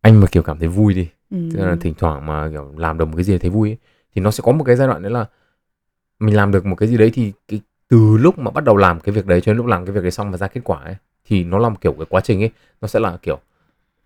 anh 0.02 0.20
mà 0.20 0.28
kiểu 0.28 0.44
cảm 0.44 0.60
thấy 0.60 0.68
vui 0.68 0.94
đi. 0.94 1.08
Ừ, 1.30 1.38
tức 1.54 1.60
là 1.66 1.76
thỉnh 1.80 1.94
thoảng 1.98 2.26
mà 2.26 2.50
kiểu 2.52 2.74
làm 2.78 2.98
được 2.98 3.06
một 3.06 3.14
cái 3.16 3.24
gì 3.24 3.38
thấy 3.38 3.50
vui 3.50 3.70
ấy, 3.70 3.78
thì 4.16 4.22
nó 4.22 4.32
sẽ 4.32 4.42
có 4.46 4.52
một 4.52 4.64
cái 4.64 4.76
giai 4.76 4.88
đoạn 4.88 5.02
đấy 5.02 5.12
là 5.12 5.26
mình 6.20 6.36
làm 6.36 6.52
được 6.52 6.66
một 6.66 6.76
cái 6.76 6.90
gì 6.90 6.98
đấy 6.98 7.12
thì 7.14 7.34
cái 7.48 7.62
từ 7.88 8.18
lúc 8.18 8.40
mà 8.40 8.52
bắt 8.52 8.64
đầu 8.64 8.78
làm 8.78 9.00
cái 9.00 9.16
việc 9.16 9.26
đấy 9.26 9.42
cho 9.42 9.52
đến 9.52 9.58
lúc 9.58 9.66
làm 9.66 9.86
cái 9.86 9.96
việc 9.96 10.02
đấy 10.02 10.12
xong 10.12 10.32
và 10.32 10.38
ra 10.38 10.48
kết 10.48 10.62
quả 10.64 10.80
ấy 10.80 10.96
thì 11.26 11.44
nó 11.44 11.58
là 11.58 11.70
một 11.70 11.82
kiểu 11.82 11.94
cái 11.94 12.06
quá 12.10 12.22
trình 12.22 12.44
ấy 12.44 12.50
nó 12.82 12.88
sẽ 12.88 13.00
là 13.00 13.18
kiểu 13.22 13.40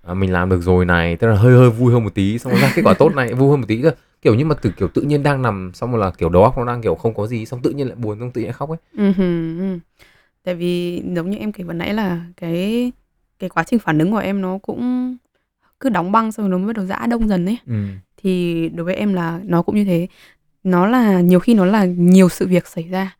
à, 0.01 0.13
mình 0.13 0.33
làm 0.33 0.49
được 0.49 0.61
rồi 0.61 0.85
này 0.85 1.15
tức 1.15 1.27
là 1.27 1.35
hơi 1.35 1.53
hơi 1.57 1.69
vui 1.69 1.93
hơn 1.93 2.03
một 2.03 2.15
tí 2.15 2.39
xong 2.39 2.53
rồi 2.53 2.61
ra 2.61 2.69
kết 2.75 2.81
quả 2.85 2.93
tốt 2.99 3.15
này 3.15 3.33
vui 3.33 3.49
hơn 3.49 3.59
một 3.61 3.67
tí 3.67 3.77
là 3.81 3.91
kiểu 4.21 4.35
như 4.35 4.45
mà 4.45 4.55
từ 4.61 4.71
kiểu 4.77 4.87
tự 4.87 5.01
nhiên 5.01 5.23
đang 5.23 5.41
nằm 5.41 5.71
xong 5.73 5.91
rồi 5.91 6.01
là 6.01 6.11
kiểu 6.17 6.29
đầu 6.29 6.43
óc 6.43 6.57
nó 6.57 6.65
đang 6.65 6.81
kiểu 6.81 6.95
không 6.95 7.13
có 7.13 7.27
gì 7.27 7.45
xong 7.45 7.61
tự 7.61 7.69
nhiên 7.69 7.87
lại 7.87 7.95
buồn 7.95 8.19
xong 8.19 8.31
tự 8.31 8.41
nhiên 8.41 8.51
khóc 8.51 8.69
ấy. 8.69 8.77
Ừ, 8.97 9.13
ừ. 9.59 9.79
tại 10.43 10.55
vì 10.55 11.03
giống 11.15 11.29
như 11.29 11.37
em 11.37 11.51
kể 11.51 11.63
vừa 11.63 11.73
nãy 11.73 11.93
là 11.93 12.25
cái 12.37 12.91
cái 13.39 13.49
quá 13.49 13.63
trình 13.63 13.79
phản 13.79 13.99
ứng 13.99 14.11
của 14.11 14.17
em 14.17 14.41
nó 14.41 14.57
cũng 14.57 15.15
cứ 15.81 15.89
đóng 15.89 16.11
băng 16.11 16.31
xong 16.31 16.43
rồi 16.45 16.51
nó 16.51 16.57
mới 16.57 16.67
bắt 16.67 16.75
đầu 16.75 16.85
giã 16.85 17.07
đông 17.09 17.27
dần 17.27 17.45
ấy. 17.45 17.57
Ừ. 17.67 17.73
thì 18.23 18.69
đối 18.69 18.85
với 18.85 18.95
em 18.95 19.13
là 19.13 19.39
nó 19.43 19.61
cũng 19.61 19.75
như 19.75 19.85
thế. 19.85 20.07
Nó 20.63 20.87
là 20.87 21.21
nhiều 21.21 21.39
khi 21.39 21.53
nó 21.53 21.65
là 21.65 21.85
nhiều 21.85 22.29
sự 22.29 22.47
việc 22.47 22.67
xảy 22.67 22.83
ra 22.83 23.15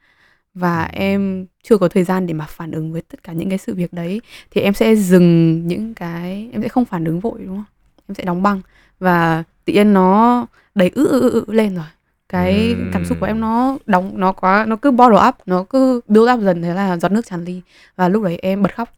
và 0.54 0.84
em 0.84 1.45
chưa 1.63 1.78
có 1.78 1.88
thời 1.88 2.04
gian 2.04 2.28
để 2.28 2.34
mà 2.34 2.45
phản 2.45 2.71
ứng 2.71 2.91
với 2.91 3.02
tất 3.02 3.24
cả 3.24 3.34
những 3.34 3.50
cái 3.50 3.58
sự 3.58 3.76
việc 3.76 3.93
đấy. 3.93 4.21
Thì 4.52 4.62
em 4.62 4.74
sẽ 4.74 4.95
dừng 4.95 5.67
những 5.67 5.93
cái 5.93 6.50
em 6.52 6.62
sẽ 6.62 6.67
không 6.67 6.86
phản 6.86 7.06
ứng 7.06 7.19
vội 7.19 7.39
đúng 7.45 7.56
không? 7.56 7.63
Em 8.08 8.15
sẽ 8.15 8.24
đóng 8.24 8.43
băng 8.43 8.62
và 9.00 9.43
tự 9.65 9.74
nhiên 9.74 9.93
nó 9.93 10.45
đầy 10.76 10.91
ư 10.95 11.08
ư 11.08 11.21
ư 11.21 11.30
ư 11.47 11.54
lên 11.54 11.76
rồi. 11.76 11.86
Cái 12.30 12.67
Ừm. 12.69 12.89
cảm 12.93 13.06
xúc 13.06 13.17
của 13.19 13.26
em 13.26 13.39
nó 13.41 13.78
đóng 13.86 14.12
nó 14.15 14.32
quá 14.32 14.65
nó 14.67 14.76
cứ 14.76 14.91
bottle 14.91 15.28
up 15.28 15.36
nó 15.45 15.63
cứ 15.63 16.02
build 16.08 16.30
up 16.34 16.39
dần 16.41 16.62
thế 16.62 16.74
là 16.74 16.97
giọt 16.97 17.12
nước 17.12 17.26
tràn 17.26 17.45
ly. 17.45 17.62
Và 17.95 18.10
lúc 18.10 18.24
đấy 18.24 18.39
em 18.41 18.62
bật 18.62 18.76
khóc. 18.76 18.89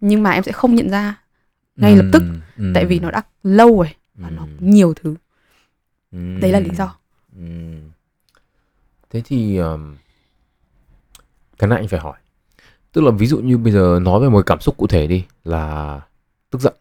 Nhưng 0.00 0.22
mà 0.22 0.30
em 0.30 0.42
sẽ 0.42 0.52
không 0.52 0.74
nhận 0.74 0.90
ra 0.90 1.14
ngay 1.76 1.96
lập 1.96 2.04
tức, 2.12 2.22
Ừ, 2.56 2.72
tại 2.74 2.86
vì 2.86 3.00
nó 3.00 3.10
đã 3.10 3.22
lâu 3.42 3.76
rồi 3.76 3.94
và 4.14 4.30
nó 4.30 4.42
ừ, 4.42 4.48
nhiều 4.60 4.94
thứ. 4.94 5.14
Ừ, 6.12 6.18
đấy 6.40 6.52
là 6.52 6.60
lý 6.60 6.70
do. 6.74 6.96
Ừ. 7.36 7.42
thế 9.10 9.22
thì 9.24 9.56
um, 9.56 9.96
cái 11.58 11.68
này 11.68 11.78
anh 11.78 11.88
phải 11.88 12.00
hỏi. 12.00 12.18
Tức 12.92 13.00
là 13.00 13.10
ví 13.10 13.26
dụ 13.26 13.38
như 13.38 13.58
bây 13.58 13.72
giờ 13.72 13.98
nói 14.02 14.20
về 14.20 14.28
một 14.28 14.46
cảm 14.46 14.60
xúc 14.60 14.76
cụ 14.76 14.86
thể 14.86 15.06
đi 15.06 15.24
là 15.44 16.00
tức 16.50 16.60
giận. 16.60 16.74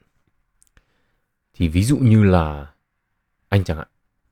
Thì 1.54 1.67
ví 1.67 1.84
dụ 1.84 1.97
như 1.97 2.23
là 2.23 2.65
anh 3.49 3.63
chẳng 3.63 3.77
hạn 3.77 3.88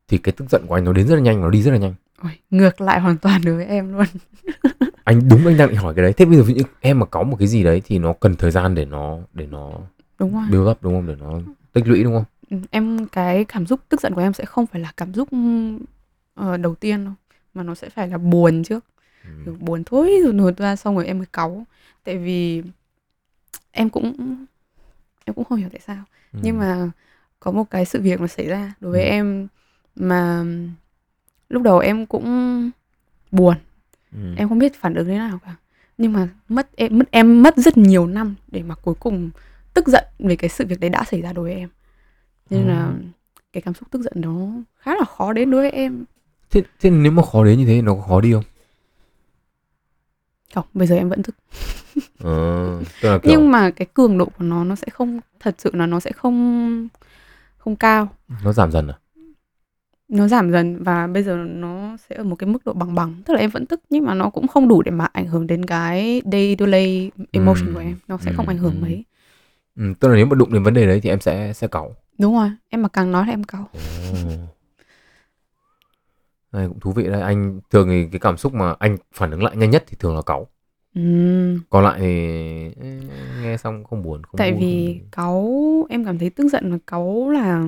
thì 0.07 0.17
cái 0.17 0.31
tức 0.37 0.49
giận 0.49 0.65
của 0.67 0.75
anh 0.75 0.83
nó 0.83 0.93
đến 0.93 1.07
rất 1.07 1.15
là 1.15 1.21
nhanh 1.21 1.41
nó 1.41 1.49
đi 1.49 1.61
rất 1.61 1.71
là 1.71 1.77
nhanh. 1.77 1.93
Ôi, 2.21 2.31
ngược 2.49 2.81
lại 2.81 2.99
hoàn 2.99 3.17
toàn 3.17 3.41
đối 3.45 3.55
với 3.55 3.65
em 3.65 3.93
luôn. 3.93 4.05
Anh 5.03 5.29
đúng 5.29 5.47
anh 5.47 5.57
đang 5.57 5.69
định 5.69 5.77
hỏi 5.77 5.93
cái 5.95 6.03
đấy. 6.03 6.13
Thế 6.13 6.25
bây 6.25 6.37
giờ 6.37 6.43
ví 6.43 6.53
dụ 6.53 6.59
như 6.59 6.63
em 6.79 6.99
mà 6.99 7.05
có 7.05 7.23
một 7.23 7.35
cái 7.39 7.47
gì 7.47 7.63
đấy 7.63 7.81
thì 7.85 7.99
nó 7.99 8.13
cần 8.13 8.35
thời 8.35 8.51
gian 8.51 8.75
để 8.75 8.85
nó 8.85 9.17
để 9.33 9.45
nó 9.45 9.71
đúng 10.19 10.33
rồi 10.33 10.43
build 10.51 10.67
up 10.69 10.83
đúng 10.83 10.93
không 10.93 11.07
để 11.07 11.15
nó 11.19 11.39
tích 11.73 11.87
lũy 11.87 12.03
đúng 12.03 12.13
không 12.13 12.25
Ừ, 12.49 12.57
em 12.71 13.07
cái 13.07 13.45
cảm 13.45 13.65
xúc 13.67 13.79
tức 13.89 14.01
giận 14.01 14.13
của 14.15 14.21
em 14.21 14.33
sẽ 14.33 14.45
không 14.45 14.65
phải 14.67 14.81
là 14.81 14.91
cảm 14.97 15.13
xúc 15.13 15.29
ờ, 16.35 16.57
đầu 16.57 16.75
tiên 16.75 17.05
đâu 17.05 17.13
mà 17.53 17.63
nó 17.63 17.75
sẽ 17.75 17.89
phải 17.89 18.07
là 18.07 18.17
buồn 18.17 18.63
trước 18.63 18.85
Ừ. 19.23 19.29
Kiểu 19.45 19.57
buồn 19.59 19.83
thôi 19.83 20.11
rồi 20.23 20.33
nổi 20.33 20.53
ra 20.57 20.75
xong 20.75 20.95
rồi 20.95 21.05
em 21.07 21.17
mới 21.17 21.27
cáu 21.33 21.65
tại 22.03 22.17
vì 22.17 22.63
em 23.71 23.89
cũng 23.89 24.13
em 25.25 25.33
cũng 25.33 25.43
không 25.45 25.57
hiểu 25.57 25.69
tại 25.71 25.81
sao 25.87 26.03
Ừ. 26.33 26.39
nhưng 26.43 26.57
mà 26.57 26.89
có 27.39 27.51
một 27.51 27.69
cái 27.69 27.85
sự 27.85 28.01
việc 28.01 28.21
mà 28.21 28.27
xảy 28.27 28.47
ra 28.47 28.73
đối 28.79 28.91
với 28.91 29.01
Ừ. 29.03 29.09
em 29.09 29.47
mà 29.95 30.45
lúc 31.49 31.63
đầu 31.63 31.79
em 31.79 32.05
cũng 32.05 32.25
buồn 33.31 33.55
ừ. 34.11 34.33
em 34.37 34.49
không 34.49 34.59
biết 34.59 34.75
phản 34.81 34.93
ứng 34.95 35.07
thế 35.07 35.17
nào 35.17 35.39
cả 35.45 35.55
nhưng 35.97 36.13
mà 36.13 36.27
mất 36.49 36.75
em 36.75 36.97
mất 36.99 37.11
em 37.11 37.43
mất 37.43 37.57
rất 37.57 37.77
nhiều 37.77 38.07
năm 38.07 38.35
để 38.47 38.63
mà 38.63 38.75
cuối 38.75 38.95
cùng 38.99 39.29
tức 39.73 39.87
giận 39.87 40.03
về 40.19 40.35
cái 40.35 40.49
sự 40.49 40.65
việc 40.65 40.79
đấy 40.79 40.89
đã 40.89 41.03
xảy 41.03 41.21
ra 41.21 41.33
đối 41.33 41.45
với 41.45 41.53
em. 41.55 41.69
Nên 42.49 42.67
là 42.67 42.87
Ừ. 42.87 42.93
cái 43.53 43.61
cảm 43.61 43.73
xúc 43.73 43.91
tức 43.91 44.01
giận 44.01 44.13
đó 44.21 44.47
khá 44.79 44.95
là 44.95 45.05
khó 45.05 45.33
đến 45.33 45.51
đối 45.51 45.61
với 45.61 45.71
em. 45.71 46.05
Thế, 46.51 46.63
thế 46.79 46.89
nếu 46.89 47.11
mà 47.11 47.23
khó 47.23 47.45
đến 47.45 47.59
như 47.59 47.65
thế 47.65 47.81
nó 47.81 47.95
có 47.95 48.01
khó 48.01 48.21
đi 48.21 48.33
không? 48.33 48.43
Không 50.53 50.65
bây 50.73 50.87
giờ 50.87 50.95
em 50.95 51.09
vẫn 51.09 51.23
tức 51.23 51.35
ờ, 52.19 52.83
tức 53.01 53.09
là 53.09 53.17
kiểu 53.19 53.31
nhưng 53.31 53.51
mà 53.51 53.71
cái 53.71 53.87
cường 53.93 54.17
độ 54.17 54.25
của 54.25 54.43
nó 54.43 54.63
nó 54.63 54.75
sẽ 54.75 54.87
không 54.93 55.19
thật 55.39 55.55
sự 55.57 55.71
là 55.73 55.85
nó 55.85 55.99
sẽ 55.99 56.11
không 56.11 56.87
không 57.57 57.75
cao. 57.75 58.07
Nó 58.43 58.53
giảm 58.53 58.71
dần 58.71 58.87
à? 58.87 58.97
Nó 60.09 60.27
giảm 60.27 60.51
dần 60.51 60.83
và 60.83 61.07
bây 61.07 61.23
giờ 61.23 61.35
nó 61.35 61.97
sẽ 61.97 62.15
ở 62.15 62.23
một 62.23 62.35
cái 62.35 62.49
mức 62.49 62.65
độ 62.65 62.73
bằng 62.73 62.95
bằng. 62.95 63.13
Tức 63.25 63.33
là 63.33 63.39
em 63.39 63.49
vẫn 63.49 63.65
tức 63.65 63.81
nhưng 63.89 64.05
mà 64.05 64.13
nó 64.13 64.29
cũng 64.29 64.47
không 64.47 64.67
đủ 64.67 64.81
để 64.81 64.91
mà 64.91 65.05
ảnh 65.05 65.27
hưởng 65.27 65.47
đến 65.47 65.65
cái 65.65 66.21
day 66.31 66.55
day 66.71 67.11
emotion 67.31 67.65
Ừm, 67.65 67.73
của 67.73 67.79
em. 67.79 67.97
Nó 68.07 68.17
sẽ 68.17 68.25
ừm, 68.25 68.37
không 68.37 68.47
ảnh 68.47 68.57
hưởng 68.57 68.73
ừm. 68.73 68.81
mấy 68.81 69.03
ừ, 69.79 69.83
tức 69.99 70.07
là 70.07 70.15
nếu 70.15 70.25
mà 70.25 70.35
đụng 70.35 70.53
đến 70.53 70.63
vấn 70.63 70.73
đề 70.73 70.85
đấy 70.87 70.99
thì 71.03 71.09
em 71.09 71.19
sẽ 71.21 71.53
sẽ 71.53 71.67
cáu 71.67 71.95
đúng 72.19 72.33
rồi 72.35 72.49
em 72.69 72.81
mà 72.81 72.89
càng 72.89 73.11
nói 73.11 73.23
thì 73.25 73.33
em 73.33 73.43
cáu 73.43 73.69
Ồ. 73.73 73.79
Này 76.51 76.67
cũng 76.67 76.79
thú 76.79 76.91
vị 76.91 77.03
đấy. 77.07 77.21
Anh 77.21 77.59
thường 77.69 77.87
thì 77.89 78.07
cái 78.11 78.19
cảm 78.19 78.37
xúc 78.37 78.53
mà 78.53 78.75
anh 78.79 78.97
phản 79.13 79.31
ứng 79.31 79.43
lại 79.43 79.55
nhanh 79.55 79.69
nhất 79.69 79.83
thì 79.87 79.97
thường 79.99 80.15
là 80.15 80.21
cáu 80.25 80.47
Ừm, 80.95 81.59
còn 81.69 81.83
lại 81.83 81.99
thì 81.99 82.07
eh, 82.81 83.03
nghe 83.43 83.57
xong 83.57 83.83
không 83.83 84.03
buồn 84.03 84.23
không 84.23 84.37
tại 84.37 84.51
vui, 84.51 84.59
vì 84.61 84.99
không... 84.99 85.09
cáu 85.11 85.47
em 85.89 86.05
cảm 86.05 86.17
thấy 86.17 86.29
tức 86.29 86.47
giận 86.49 86.71
và 86.71 86.77
cáu 86.87 87.29
là 87.29 87.63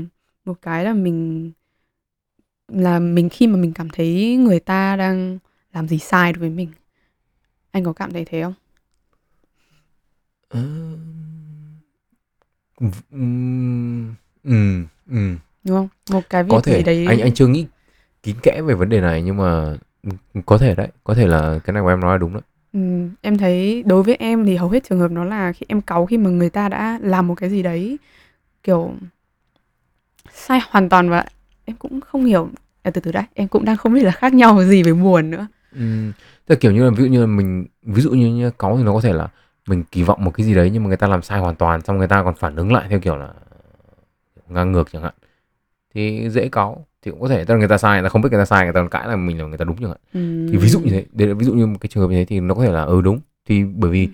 một 0.45 0.61
cái 0.61 0.85
là 0.85 0.93
mình 0.93 1.51
là 2.67 2.99
mình 2.99 3.29
khi 3.29 3.47
mà 3.47 3.57
mình 3.57 3.73
cảm 3.73 3.89
thấy 3.89 4.35
người 4.35 4.59
ta 4.59 4.95
đang 4.95 5.37
làm 5.73 5.87
gì 5.87 5.97
sai 5.99 6.33
đối 6.33 6.39
với 6.39 6.49
mình. 6.49 6.71
Anh 7.71 7.83
có 7.83 7.93
cảm 7.93 8.11
thấy 8.13 8.25
thế 8.25 8.43
không? 8.43 8.53
Ờ, 10.49 10.59
ừm, 13.11 14.15
ừm, 14.43 14.85
ừm. 15.09 15.37
đúng 15.63 15.77
không? 15.77 15.87
Một 16.11 16.29
cái 16.29 16.43
việc 16.43 16.49
có 16.51 16.61
thể. 16.61 16.77
gì 16.77 16.83
đấy 16.83 17.05
anh 17.07 17.19
anh 17.19 17.33
chưa 17.33 17.47
nghĩ 17.47 17.65
kín 18.23 18.35
kẽ 18.43 18.61
về 18.61 18.73
vấn 18.73 18.89
đề 18.89 19.01
này 19.01 19.21
nhưng 19.21 19.37
mà 19.37 19.77
có 20.45 20.57
thể 20.57 20.75
đấy. 20.75 20.87
Có 21.03 21.13
thể 21.13 21.27
là 21.27 21.59
cái 21.63 21.73
này 21.73 21.83
của 21.83 21.89
em 21.89 21.99
nói 21.99 22.11
là 22.11 22.17
đúng 22.17 22.33
đấy 22.33 22.41
Ừm, 22.73 23.09
em 23.21 23.37
thấy 23.37 23.83
đối 23.85 24.03
với 24.03 24.15
em 24.15 24.45
thì 24.45 24.55
hầu 24.55 24.69
hết 24.69 24.83
trường 24.89 24.99
hợp 24.99 25.11
nó 25.11 25.23
là 25.23 25.51
khi 25.53 25.65
em 25.69 25.81
cáu 25.81 26.05
khi 26.05 26.17
mà 26.17 26.29
người 26.29 26.49
ta 26.49 26.69
đã 26.69 26.99
làm 27.01 27.27
một 27.27 27.35
cái 27.35 27.49
gì 27.49 27.63
đấy 27.63 27.97
kiểu 28.63 28.93
sai 30.33 30.59
hoàn 30.69 30.89
toàn 30.89 31.09
và 31.09 31.25
em 31.65 31.75
cũng 31.79 32.01
không 32.01 32.25
hiểu. 32.25 32.49
À, 32.83 32.91
từ 32.91 33.01
từ 33.01 33.11
đã 33.11 33.25
em 33.33 33.47
cũng 33.47 33.65
đang 33.65 33.77
không 33.77 33.93
biết 33.93 34.03
là 34.03 34.11
khác 34.11 34.33
nhau 34.33 34.63
gì 34.63 34.83
với 34.83 34.93
buồn 34.93 35.31
nữa. 35.31 35.47
Ừm, 35.75 36.11
tức 36.45 36.55
là 36.55 36.59
kiểu 36.59 36.71
như 36.71 36.83
là 36.83 36.89
ví 36.89 37.03
dụ 37.03 37.09
như 37.09 37.21
là 37.21 37.25
mình 37.27 37.65
ví 37.83 38.01
dụ 38.01 38.11
như, 38.11 38.27
như 38.35 38.51
cáu 38.59 38.77
thì 38.77 38.83
nó 38.83 38.93
có 38.93 39.01
thể 39.01 39.13
là 39.13 39.27
mình 39.71 39.83
kỳ 39.91 40.03
vọng 40.03 40.23
một 40.25 40.31
cái 40.35 40.45
gì 40.45 40.53
đấy 40.55 40.69
nhưng 40.73 40.83
mà 40.83 40.87
người 40.87 40.97
ta 40.97 41.07
làm 41.07 41.21
sai 41.21 41.39
hoàn 41.39 41.55
toàn 41.55 41.81
xong 41.81 41.97
người 41.97 42.07
ta 42.07 42.23
còn 42.23 42.35
phản 42.35 42.55
ứng 42.55 42.73
lại 42.73 42.85
theo 42.89 42.99
kiểu 42.99 43.15
là 43.17 43.29
ngang 44.49 44.71
ngược 44.71 44.87
chẳng 44.91 45.01
hạn. 45.03 45.13
Thì 45.95 46.29
dễ 46.29 46.49
cáu 46.49 46.85
thì 47.01 47.11
cũng 47.11 47.21
có 47.21 47.27
thể 47.27 47.45
tức 47.45 47.53
là 47.53 47.59
người 47.59 47.67
ta 47.67 47.77
sai 47.77 47.93
người 48.01 48.03
ta 48.05 48.09
không 48.09 48.21
biết 48.21 48.29
người 48.31 48.41
ta 48.41 48.45
sai 48.45 48.63
người 48.65 48.73
ta 48.73 48.79
còn 48.79 48.89
cãi 48.89 49.07
là 49.07 49.15
mình 49.15 49.37
là 49.39 49.45
người 49.45 49.57
ta 49.57 49.65
đúng 49.65 49.77
chẳng 49.81 49.89
hạn. 49.89 49.99
Thì 50.51 50.57
ví 50.57 50.69
dụ 50.69 50.79
như 50.79 50.91
thế 50.91 51.05
đấy 51.11 51.27
là 51.27 51.33
ví 51.33 51.45
dụ 51.45 51.53
như 51.53 51.65
một 51.67 51.77
cái 51.81 51.87
trường 51.93 52.03
hợp 52.03 52.09
như 52.09 52.15
thế 52.15 52.25
thì 52.25 52.39
nó 52.39 52.55
có 52.55 52.63
thể 52.63 52.71
là 52.71 52.83
ừ 52.83 53.01
đúng. 53.01 53.19
Thì 53.45 53.63
bởi 53.63 53.91
vì 53.91 54.09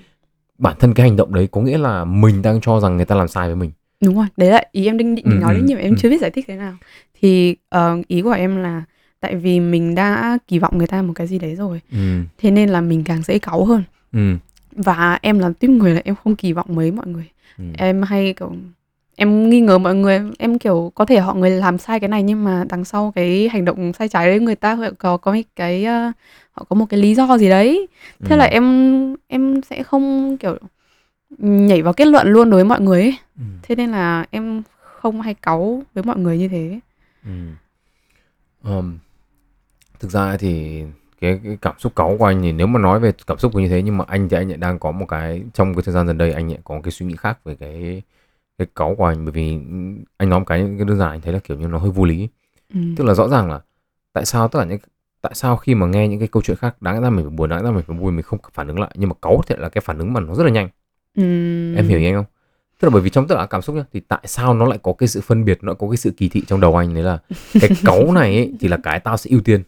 bản 0.57 0.75
thân 0.79 0.93
cái 0.93 1.07
hành 1.07 1.15
động 1.17 1.33
đấy 1.33 1.47
có 1.51 1.61
nghĩa 1.61 1.77
là 1.77 2.05
mình 2.05 2.41
đang 2.41 2.61
cho 2.61 2.79
rằng 2.79 2.95
người 2.97 3.05
ta 3.05 3.15
làm 3.15 3.27
sai 3.27 3.47
với 3.47 3.55
mình. 3.55 3.71
Đúng 4.03 4.15
rồi 4.15 4.25
đấy 4.37 4.49
là 4.49 4.61
ý 4.71 4.85
em 4.85 4.97
định 4.97 5.15
định 5.15 5.25
Ừ, 5.25 5.31
nói 5.41 5.53
ừ, 5.53 5.57
đấy 5.57 5.63
nhưng 5.67 5.77
mà 5.77 5.81
em 5.83 5.95
ừ. 5.95 5.99
chưa 6.01 6.09
biết 6.09 6.21
giải 6.21 6.31
thích 6.31 6.45
thế 6.47 6.55
nào. 6.55 6.73
Thì 7.21 7.55
ờ, 7.69 7.97
ý 8.07 8.21
của 8.21 8.31
em 8.31 8.57
là 8.57 8.83
tại 9.19 9.35
vì 9.35 9.59
mình 9.59 9.95
đã 9.95 10.37
kỳ 10.47 10.59
vọng 10.59 10.77
người 10.77 10.87
ta 10.87 11.01
một 11.01 11.13
cái 11.15 11.27
gì 11.27 11.39
đấy 11.39 11.55
rồi 11.55 11.81
ừ 11.91 11.97
thế 12.37 12.51
nên 12.51 12.69
là 12.69 12.81
mình 12.81 13.03
càng 13.03 13.21
dễ 13.23 13.39
cáu 13.39 13.65
hơn. 13.65 13.83
Ừ 14.13 14.37
và 14.77 15.19
em 15.21 15.39
là 15.39 15.51
tiếp 15.59 15.67
người 15.67 15.93
là 15.93 16.01
em 16.03 16.15
không 16.23 16.35
kỳ 16.35 16.53
vọng 16.53 16.67
mấy 16.69 16.91
mọi 16.91 17.07
người. 17.07 17.29
Ừ. 17.57 17.63
Em 17.77 18.01
hay 18.01 18.33
kiểu 18.33 18.51
em 19.15 19.49
nghi 19.49 19.61
ngờ 19.61 19.77
mọi 19.77 19.95
người 19.95 20.21
em 20.39 20.59
kiểu 20.59 20.91
có 20.95 21.05
thể 21.05 21.19
họ 21.19 21.33
người 21.33 21.49
làm 21.49 21.77
sai 21.77 21.99
cái 21.99 22.09
này 22.09 22.23
nhưng 22.23 22.43
mà 22.43 22.63
đằng 22.69 22.85
sau 22.85 23.11
cái 23.15 23.49
hành 23.51 23.65
động 23.65 23.93
sai 23.93 24.07
trái 24.07 24.27
đấy 24.27 24.39
người 24.39 24.55
ta 24.55 24.77
có 24.97 25.17
có 25.17 25.35
cái 25.55 25.85
ờ, 25.85 26.11
họ 26.51 26.65
có 26.69 26.75
một 26.75 26.85
cái 26.89 26.99
lý 26.99 27.15
do 27.15 27.37
gì 27.37 27.49
đấy. 27.49 27.87
Thế 28.19 28.35
ừ, 28.35 28.39
là 28.39 28.45
em 28.45 29.15
em 29.27 29.61
sẽ 29.61 29.83
không 29.83 30.37
kiểu 30.37 30.57
nhảy 31.37 31.81
vào 31.81 31.93
kết 31.93 32.05
luận 32.05 32.27
luôn 32.27 32.49
đối 32.49 32.57
với 32.57 32.69
mọi 32.69 32.81
người 32.81 33.01
ấy. 33.01 33.17
Ừ, 33.37 33.43
thế 33.61 33.75
nên 33.75 33.91
là 33.91 34.25
em 34.31 34.61
không 34.81 35.21
hay 35.21 35.33
cáu 35.33 35.83
với 35.93 36.03
mọi 36.03 36.17
người 36.17 36.37
như 36.37 36.47
thế. 36.47 36.79
Ừ. 37.25 37.31
Ờm, 38.63 38.97
thực 39.99 40.11
ra 40.11 40.37
thì 40.37 40.83
cái, 41.21 41.39
cái 41.43 41.57
cảm 41.61 41.75
xúc 41.79 41.95
cáu 41.95 42.15
của 42.19 42.25
anh 42.25 42.41
thì 42.41 42.51
nếu 42.51 42.67
mà 42.67 42.79
nói 42.79 42.99
về 42.99 43.11
cảm 43.27 43.37
xúc 43.37 43.55
như 43.55 43.67
thế 43.67 43.81
nhưng 43.81 43.97
mà 43.97 44.05
anh 44.07 44.29
thì 44.29 44.37
anh 44.37 44.49
lại 44.49 44.57
đang 44.57 44.79
có 44.79 44.91
một 44.91 45.05
cái 45.05 45.43
trong 45.53 45.73
cái 45.73 45.83
thời 45.83 45.93
gian 45.93 46.07
gần 46.07 46.17
đây 46.17 46.31
anh 46.31 46.49
lại 46.49 46.59
có 46.63 46.79
cái 46.83 46.91
suy 46.91 47.05
nghĩ 47.05 47.15
khác 47.15 47.39
về 47.43 47.55
cái 47.55 48.01
cái 48.57 48.67
cáu 48.75 48.95
của 48.95 49.05
anh. 49.05 49.25
Bởi 49.25 49.31
vì 49.31 49.59
anh 50.17 50.29
nói 50.29 50.39
một 50.39 50.45
cái, 50.47 50.59
cái 50.77 50.85
đơn 50.85 50.97
giản 50.97 51.09
anh 51.09 51.21
thấy 51.21 51.33
là 51.33 51.39
kiểu 51.39 51.57
như 51.57 51.67
nó 51.67 51.77
hơi 51.77 51.91
vô 51.91 52.05
lý. 52.05 52.27
Ừ. 52.73 52.79
tức 52.97 53.03
là 53.03 53.13
rõ 53.13 53.27
ràng 53.27 53.49
là 53.49 53.59
tại 54.13 54.25
sao 54.25 54.47
tất 54.47 54.59
cả 54.59 54.65
những 54.65 54.79
tại 55.21 55.31
sao 55.35 55.57
khi 55.57 55.75
mà 55.75 55.87
nghe 55.87 56.07
những 56.07 56.19
cái 56.19 56.27
câu 56.27 56.43
chuyện 56.43 56.57
khác 56.57 56.81
đáng 56.81 57.01
ra 57.01 57.09
mình 57.09 57.25
phải 57.25 57.35
buồn 57.35 57.49
đáng 57.49 57.63
ra 57.63 57.71
mình 57.71 57.83
phải 57.87 57.97
vui 57.97 58.11
mình 58.11 58.23
không 58.23 58.39
phản 58.53 58.67
ứng 58.67 58.79
lại. 58.79 58.91
Nhưng 58.95 59.09
mà 59.09 59.15
cáu 59.21 59.41
thì 59.47 59.55
là 59.57 59.69
cái 59.69 59.81
phản 59.81 59.97
ứng 59.97 60.13
mà 60.13 60.19
nó 60.19 60.35
rất 60.35 60.43
là 60.43 60.49
nhanh. 60.49 60.69
Ừ. 61.15 61.23
em 61.75 61.87
hiểu 61.87 61.99
anh 61.99 62.15
không? 62.15 62.25
Tức 62.79 62.87
là 62.87 62.93
bởi 62.93 63.01
vì 63.01 63.09
trong 63.09 63.27
tất 63.27 63.35
cả 63.35 63.47
cảm 63.49 63.61
xúc 63.61 63.75
nhá 63.75 63.83
thì 63.93 63.99
tại 63.99 64.21
sao 64.23 64.53
nó 64.53 64.65
lại 64.65 64.79
có 64.83 64.93
cái 64.93 65.07
sự 65.07 65.21
phân 65.21 65.45
biệt 65.45 65.59
nó 65.61 65.73
có 65.73 65.89
cái 65.89 65.97
sự 65.97 66.11
kỳ 66.17 66.29
thị 66.29 66.43
trong 66.47 66.61
đầu 66.61 66.75
anh? 66.75 66.93
Đấy 66.93 67.03
là 67.03 67.19
cái 67.61 67.69
cáu 67.85 68.11
này 68.11 68.35
ấy, 68.35 68.53
thì 68.59 68.67
là 68.67 68.77
cái 68.83 68.99
tao 68.99 69.17
sẽ 69.17 69.29
ưu 69.29 69.41
tiên 69.41 69.63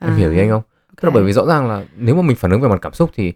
em 0.00 0.14
hiểu 0.16 0.30
ý 0.30 0.38
anh 0.38 0.50
không? 0.50 0.62
Tức 0.96 1.08
là 1.08 1.10
bởi 1.14 1.24
vì 1.24 1.32
rõ 1.32 1.46
ràng 1.46 1.68
là 1.68 1.84
nếu 1.96 2.14
mà 2.14 2.22
mình 2.22 2.36
phản 2.36 2.50
ứng 2.50 2.60
về 2.60 2.68
mặt 2.68 2.78
cảm 2.82 2.92
xúc 2.92 3.10
thì 3.14 3.32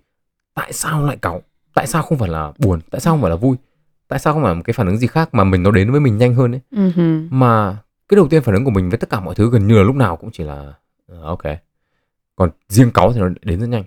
tại 0.55 0.73
sao 0.73 1.07
lại 1.07 1.17
cáu? 1.17 1.43
Tại 1.75 1.87
sao 1.87 2.03
không 2.03 2.19
phải 2.19 2.29
là 2.29 2.53
buồn? 2.59 2.81
Tại 2.91 3.01
sao 3.01 3.13
không 3.13 3.21
phải 3.21 3.31
là 3.31 3.37
vui? 3.37 3.57
Tại 4.09 4.19
sao 4.19 4.33
không 4.33 4.43
phải 4.43 4.55
một 4.55 4.63
cái 4.65 4.75
phản 4.75 4.87
ứng 4.87 4.97
gì 4.97 5.07
khác 5.07 5.29
mà 5.35 5.45
mình 5.45 5.63
nó 5.63 5.71
đến 5.71 5.91
với 5.91 6.01
mình 6.01 6.19
nhanh 6.19 6.35
hơn 6.35 6.55
ấy? 6.55 6.91
Hừ. 6.97 7.29
mà 7.31 7.77
cái 8.09 8.17
đầu 8.17 8.29
tiên 8.29 8.43
phản 8.43 8.55
ứng 8.55 8.65
của 8.65 8.71
mình 8.71 8.89
với 8.89 8.99
tất 8.99 9.11
cả 9.11 9.21
mọi 9.21 9.35
thứ 9.35 9.51
gần 9.51 9.67
như 9.67 9.79
là 9.79 9.83
lúc 9.83 9.97
nào 9.97 10.17
cũng 10.17 10.31
chỉ 10.33 10.45
là 10.45 10.73
ờ, 11.09 11.23
ok. 11.23 11.43
Còn 12.37 12.51
riêng 12.69 12.91
cáu 12.91 13.13
thì 13.13 13.21
nó 13.21 13.29
đến 13.43 13.61
rất 13.61 13.67
nhanh. 13.67 13.85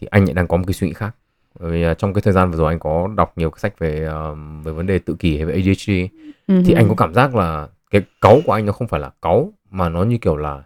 Thì 0.00 0.06
anh 0.10 0.24
lại 0.24 0.34
đang 0.34 0.48
có 0.48 0.56
một 0.56 0.64
cái 0.66 0.74
suy 0.74 0.86
nghĩ 0.86 0.92
khác. 0.92 1.16
Bởi 1.60 1.72
vì 1.72 1.82
à, 1.82 1.94
trong 1.94 2.14
cái 2.14 2.22
thời 2.22 2.32
gian 2.32 2.50
vừa 2.50 2.56
rồi 2.58 2.72
anh 2.72 2.78
có 2.78 3.08
đọc 3.16 3.32
nhiều 3.36 3.50
cái 3.50 3.58
sách 3.60 3.78
về 3.78 4.04
ờm, 4.04 4.62
về 4.62 4.72
vấn 4.72 4.86
đề 4.86 4.98
tự 4.98 5.14
kỷ 5.18 5.36
hay 5.36 5.46
về 5.46 5.54
ADHD 5.54 5.90
Ừ 6.46 6.62
thì 6.66 6.72
anh 6.72 6.88
có 6.88 6.94
cảm 6.94 7.14
giác 7.14 7.34
là 7.34 7.68
cái 7.90 8.02
cáu 8.20 8.40
của 8.46 8.52
anh 8.52 8.66
nó 8.66 8.72
không 8.72 8.88
phải 8.88 9.00
là 9.00 9.10
cáu 9.22 9.52
mà 9.70 9.88
nó 9.88 10.02
như 10.02 10.18
kiểu 10.18 10.36
là 10.36 10.62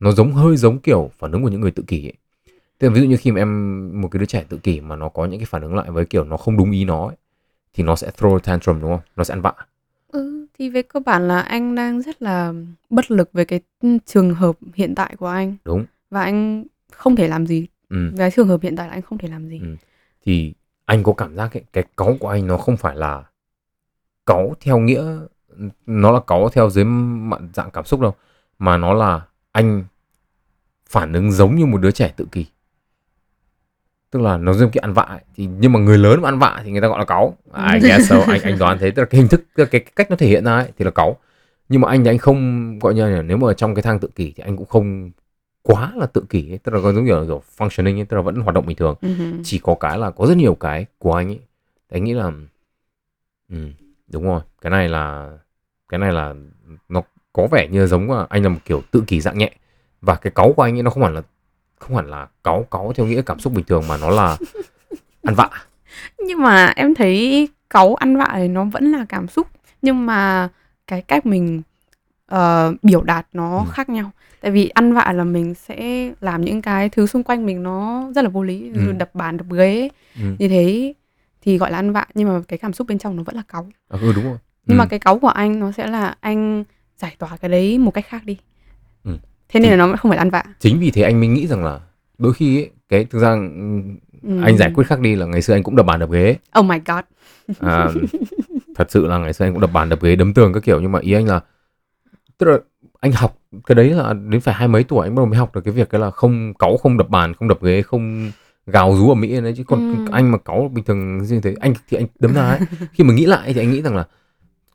nó 0.00 0.12
giống 0.12 0.32
hơi 0.32 0.56
giống 0.56 0.78
kiểu 0.78 1.10
phản 1.18 1.32
ứng 1.32 1.42
của 1.42 1.48
những 1.48 1.60
người 1.60 1.70
tự 1.70 1.82
kỷ 1.86 2.06
ấy. 2.06 2.12
Tức 2.78 2.88
là 2.88 2.94
ví 2.94 3.00
dụ 3.00 3.06
như 3.06 3.16
khi 3.16 3.30
mà 3.30 3.40
em 3.40 4.00
một 4.02 4.08
cái 4.08 4.20
đứa 4.20 4.26
trẻ 4.26 4.44
tự 4.48 4.56
kỷ 4.56 4.80
mà 4.80 4.96
nó 4.96 5.08
có 5.08 5.24
những 5.24 5.40
cái 5.40 5.46
phản 5.46 5.62
ứng 5.62 5.74
lại 5.74 5.90
với 5.90 6.04
kiểu 6.06 6.24
nó 6.24 6.36
không 6.36 6.56
đúng 6.56 6.70
ý 6.70 6.84
nó 6.84 7.06
ấy, 7.06 7.16
thì 7.74 7.84
nó 7.84 7.96
sẽ 7.96 8.10
throw 8.18 8.34
a 8.36 8.38
tantrum 8.38 8.80
đúng 8.80 8.90
không? 8.90 9.00
Nó 9.16 9.24
sẽ 9.24 9.34
ăn 9.34 9.40
vạ. 9.40 9.52
Ừ, 10.08 10.46
thì 10.58 10.68
về 10.70 10.82
cơ 10.82 11.00
bản 11.00 11.28
là 11.28 11.40
anh 11.40 11.74
đang 11.74 12.02
rất 12.02 12.22
là 12.22 12.52
bất 12.90 13.10
lực 13.10 13.32
về 13.32 13.44
cái 13.44 13.60
trường 14.06 14.34
hợp 14.34 14.56
hiện 14.74 14.94
tại 14.94 15.16
của 15.18 15.26
anh 15.26 15.56
Đúng. 15.64 15.84
và 16.10 16.22
anh 16.22 16.64
không 16.92 17.16
thể 17.16 17.28
làm 17.28 17.46
gì 17.46 17.66
Ừ. 17.90 18.10
về 18.16 18.30
trường 18.30 18.48
hợp 18.48 18.62
hiện 18.62 18.76
tại 18.76 18.88
là 18.88 18.92
anh 18.94 19.02
không 19.02 19.18
thể 19.18 19.28
làm 19.28 19.48
gì 19.48 19.58
Ừ. 19.60 19.76
Thì 20.24 20.54
anh 20.84 21.02
có 21.02 21.12
cảm 21.12 21.36
giác 21.36 21.56
ấy, 21.56 21.64
cái 21.72 21.84
cáu 21.96 22.16
của 22.20 22.28
anh 22.28 22.46
nó 22.46 22.56
không 22.56 22.76
phải 22.76 22.96
là 22.96 23.24
cáu 24.26 24.54
theo 24.60 24.78
nghĩa 24.78 25.18
nó 25.86 26.12
là 26.12 26.20
cáu 26.26 26.48
theo 26.48 26.70
dưới 26.70 26.84
mặt 26.84 27.40
dạng 27.54 27.70
cảm 27.70 27.84
xúc 27.84 28.00
đâu 28.00 28.14
mà 28.58 28.76
nó 28.76 28.94
là 28.94 29.20
anh 29.56 29.84
phản 30.88 31.12
ứng 31.12 31.32
giống 31.32 31.56
như 31.56 31.66
một 31.66 31.78
đứa 31.78 31.90
trẻ 31.90 32.12
tự 32.16 32.26
kỷ. 32.32 32.46
Tức 34.10 34.22
là 34.22 34.36
nó 34.36 34.52
giống 34.52 34.70
kiểu 34.70 34.80
ăn 34.80 34.92
vạ 34.92 35.02
ấy. 35.02 35.20
thì 35.34 35.48
nhưng 35.58 35.72
mà 35.72 35.80
người 35.80 35.98
lớn 35.98 36.22
mà 36.22 36.28
ăn 36.28 36.38
vạ 36.38 36.60
thì 36.64 36.70
người 36.70 36.80
ta 36.80 36.88
gọi 36.88 36.98
là 36.98 37.04
cáu. 37.04 37.36
I 37.72 37.80
guess 37.80 38.08
so 38.10 38.16
anh 38.28 38.42
anh 38.42 38.58
đoán 38.58 38.78
thế. 38.78 38.90
Tức 38.90 39.02
là 39.02 39.06
cái 39.06 39.20
hình 39.20 39.28
thức 39.28 39.44
tức 39.54 39.64
là 39.64 39.68
cái, 39.72 39.80
cái 39.80 39.92
cách 39.96 40.10
nó 40.10 40.16
thể 40.16 40.26
hiện 40.26 40.44
ra 40.44 40.56
ấy, 40.56 40.72
thì 40.78 40.84
là 40.84 40.90
cáu. 40.90 41.16
Nhưng 41.68 41.80
mà 41.80 41.88
anh 41.88 42.04
thì 42.04 42.10
anh 42.10 42.18
không 42.18 42.78
gọi 42.78 42.94
như 42.94 43.08
là 43.08 43.22
nếu 43.22 43.36
mà 43.36 43.54
trong 43.54 43.74
cái 43.74 43.82
thang 43.82 43.98
tự 43.98 44.08
kỷ 44.14 44.32
thì 44.36 44.42
anh 44.42 44.56
cũng 44.56 44.66
không 44.66 45.10
quá 45.62 45.92
là 45.94 46.06
tự 46.06 46.24
kỷ 46.28 46.52
ấy. 46.52 46.58
tức 46.58 46.74
là 46.74 46.80
có 46.82 46.92
giống 46.92 47.06
kiểu, 47.06 47.24
kiểu 47.26 47.42
functioning 47.56 47.98
ấy, 47.98 48.04
tức 48.04 48.16
là 48.16 48.22
vẫn 48.22 48.36
hoạt 48.36 48.54
động 48.54 48.66
bình 48.66 48.76
thường. 48.76 48.94
Hừ. 49.02 49.32
chỉ 49.44 49.58
có 49.58 49.74
cái 49.74 49.98
là 49.98 50.10
có 50.10 50.26
rất 50.26 50.36
nhiều 50.36 50.54
cái 50.54 50.86
của 50.98 51.12
anh 51.14 51.28
ấy. 51.28 51.40
Anh 51.90 52.04
nghĩ 52.04 52.12
là 52.12 52.32
ừ, 53.50 53.56
đúng 54.08 54.24
rồi. 54.24 54.40
Cái 54.60 54.70
này 54.70 54.88
là 54.88 55.30
cái 55.88 55.98
này 56.00 56.12
là 56.12 56.34
nó 56.88 57.02
có 57.36 57.46
vẻ 57.46 57.68
như 57.70 57.86
giống 57.86 58.10
là 58.10 58.26
anh 58.28 58.42
là 58.42 58.48
một 58.48 58.58
kiểu 58.64 58.82
tự 58.90 59.04
kỷ 59.06 59.20
dạng 59.20 59.38
nhẹ. 59.38 59.50
Và 60.00 60.14
cái 60.14 60.30
cáu 60.34 60.52
của 60.52 60.62
anh 60.62 60.76
ấy 60.76 60.82
nó 60.82 60.90
không 60.90 61.02
hẳn 61.02 61.14
là 61.14 61.22
không 61.78 61.96
hẳn 61.96 62.06
là 62.10 62.26
cáu 62.44 62.66
cáu 62.70 62.92
theo 62.96 63.06
nghĩa 63.06 63.22
cảm 63.22 63.38
xúc 63.40 63.52
bình 63.52 63.64
thường 63.64 63.88
mà 63.88 63.96
nó 63.96 64.10
là 64.10 64.36
ăn 65.22 65.34
vạ. 65.34 65.48
Nhưng 66.18 66.42
mà 66.42 66.66
em 66.76 66.94
thấy 66.94 67.48
cáu 67.70 67.94
ăn 67.94 68.16
vạ 68.16 68.32
thì 68.36 68.48
nó 68.48 68.64
vẫn 68.64 68.92
là 68.92 69.06
cảm 69.08 69.28
xúc. 69.28 69.46
Nhưng 69.82 70.06
mà 70.06 70.48
cái 70.86 71.02
cách 71.02 71.26
mình 71.26 71.62
ờ, 72.26 72.74
biểu 72.82 73.02
đạt 73.02 73.26
nó 73.32 73.58
Ừ. 73.58 73.64
khác 73.72 73.88
nhau. 73.88 74.10
Tại 74.40 74.50
vì 74.50 74.68
ăn 74.68 74.92
vạ 74.92 75.12
là 75.12 75.24
mình 75.24 75.54
sẽ 75.54 76.10
làm 76.20 76.44
những 76.44 76.62
cái 76.62 76.88
thứ 76.88 77.06
xung 77.06 77.22
quanh 77.22 77.46
mình 77.46 77.62
nó 77.62 78.08
rất 78.14 78.22
là 78.22 78.28
vô 78.28 78.42
lý 78.42 78.70
Ừ. 78.74 78.92
đập 78.92 79.10
bàn 79.14 79.36
đập 79.36 79.46
ghế. 79.50 79.88
Ừ, 80.16 80.22
như 80.38 80.48
thế 80.48 80.94
thì 81.42 81.58
gọi 81.58 81.70
là 81.70 81.78
ăn 81.78 81.92
vạ 81.92 82.06
nhưng 82.14 82.28
mà 82.28 82.40
cái 82.48 82.58
cảm 82.58 82.72
xúc 82.72 82.86
bên 82.86 82.98
trong 82.98 83.16
nó 83.16 83.22
vẫn 83.22 83.36
là 83.36 83.42
cáu. 83.48 83.68
À, 83.88 83.98
ừ 84.00 84.12
đúng 84.12 84.24
rồi. 84.24 84.38
Nhưng 84.66 84.78
ừ, 84.78 84.80
mà 84.80 84.86
cái 84.86 84.98
cáu 84.98 85.18
của 85.18 85.28
anh 85.28 85.60
nó 85.60 85.72
sẽ 85.72 85.86
là 85.86 86.14
anh 86.20 86.64
giải 86.98 87.16
tỏa 87.18 87.36
cái 87.36 87.48
đấy 87.48 87.78
một 87.78 87.90
cách 87.90 88.06
khác 88.08 88.24
đi. 88.24 88.36
Thế 89.48 89.60
nên 89.60 89.62
Thì- 89.62 89.70
là 89.76 89.86
nó 89.86 89.96
không 89.96 90.10
phải 90.10 90.18
ăn 90.18 90.30
vạ. 90.30 90.42
Chính 90.60 90.78
vì 90.78 90.90
thế 90.90 91.02
anh 91.02 91.20
mới 91.20 91.28
nghĩ 91.28 91.46
rằng 91.46 91.64
là 91.64 91.80
đôi 92.18 92.32
khi 92.34 92.56
ấy, 92.58 92.70
cái 92.88 93.04
thực 93.04 93.18
ra 93.18 93.30
Ừ. 94.22 94.42
anh 94.42 94.56
giải 94.58 94.72
quyết 94.74 94.86
khác 94.86 95.00
đi 95.00 95.16
là 95.16 95.26
ngày 95.26 95.42
xưa 95.42 95.54
anh 95.54 95.62
cũng 95.62 95.76
đập 95.76 95.86
bàn 95.86 96.00
đập 96.00 96.10
ghế. 96.10 96.36
Oh 96.58 96.64
my 96.66 96.76
god. 96.86 97.04
À, 97.60 97.88
thật 98.76 98.90
sự 98.90 99.06
là 99.06 99.18
ngày 99.18 99.32
xưa 99.32 99.44
anh 99.44 99.52
cũng 99.52 99.60
đập 99.60 99.72
bàn 99.72 99.88
đập 99.88 100.02
ghế 100.02 100.16
đấm 100.16 100.34
tường 100.34 100.52
các 100.52 100.62
kiểu 100.62 100.80
nhưng 100.80 100.92
mà 100.92 100.98
ý 100.98 101.12
anh 101.12 101.26
là 101.26 101.40
tức 102.38 102.46
là 102.46 102.58
anh 103.00 103.12
học 103.12 103.38
cái 103.66 103.74
đấy 103.74 103.90
là 103.90 104.12
đến 104.12 104.40
phải 104.40 104.54
hai 104.54 104.68
mấy 104.68 104.84
tuổi 104.84 105.06
anh 105.06 105.14
bắt 105.14 105.20
đầu 105.20 105.26
mới 105.26 105.38
học 105.38 105.54
được 105.54 105.60
cái 105.64 105.74
việc 105.74 105.90
cái 105.90 106.00
là 106.00 106.10
không 106.10 106.54
cáu 106.54 106.76
không 106.76 106.96
đập 106.98 107.08
bàn 107.08 107.34
không 107.34 107.48
đập 107.48 107.62
ghế 107.62 107.82
không 107.82 108.30
gào 108.66 108.96
rú 108.96 109.08
ở 109.08 109.14
mỹ 109.14 109.40
đấy 109.40 109.54
chứ 109.56 109.64
còn 109.66 109.94
Ừ. 110.06 110.12
anh 110.12 110.30
mà 110.32 110.38
cáu 110.38 110.70
bình 110.74 110.84
thường 110.84 111.18
như 111.18 111.40
thế 111.40 111.54
anh 111.60 111.74
thì 111.88 111.96
anh 111.98 112.06
đấm 112.18 112.34
ra 112.34 112.42
ấy. 112.48 112.58
Khi 112.92 113.04
mà 113.04 113.14
nghĩ 113.14 113.26
lại 113.26 113.52
thì 113.52 113.60
anh 113.60 113.70
nghĩ 113.70 113.82
rằng 113.82 113.96
là 113.96 114.04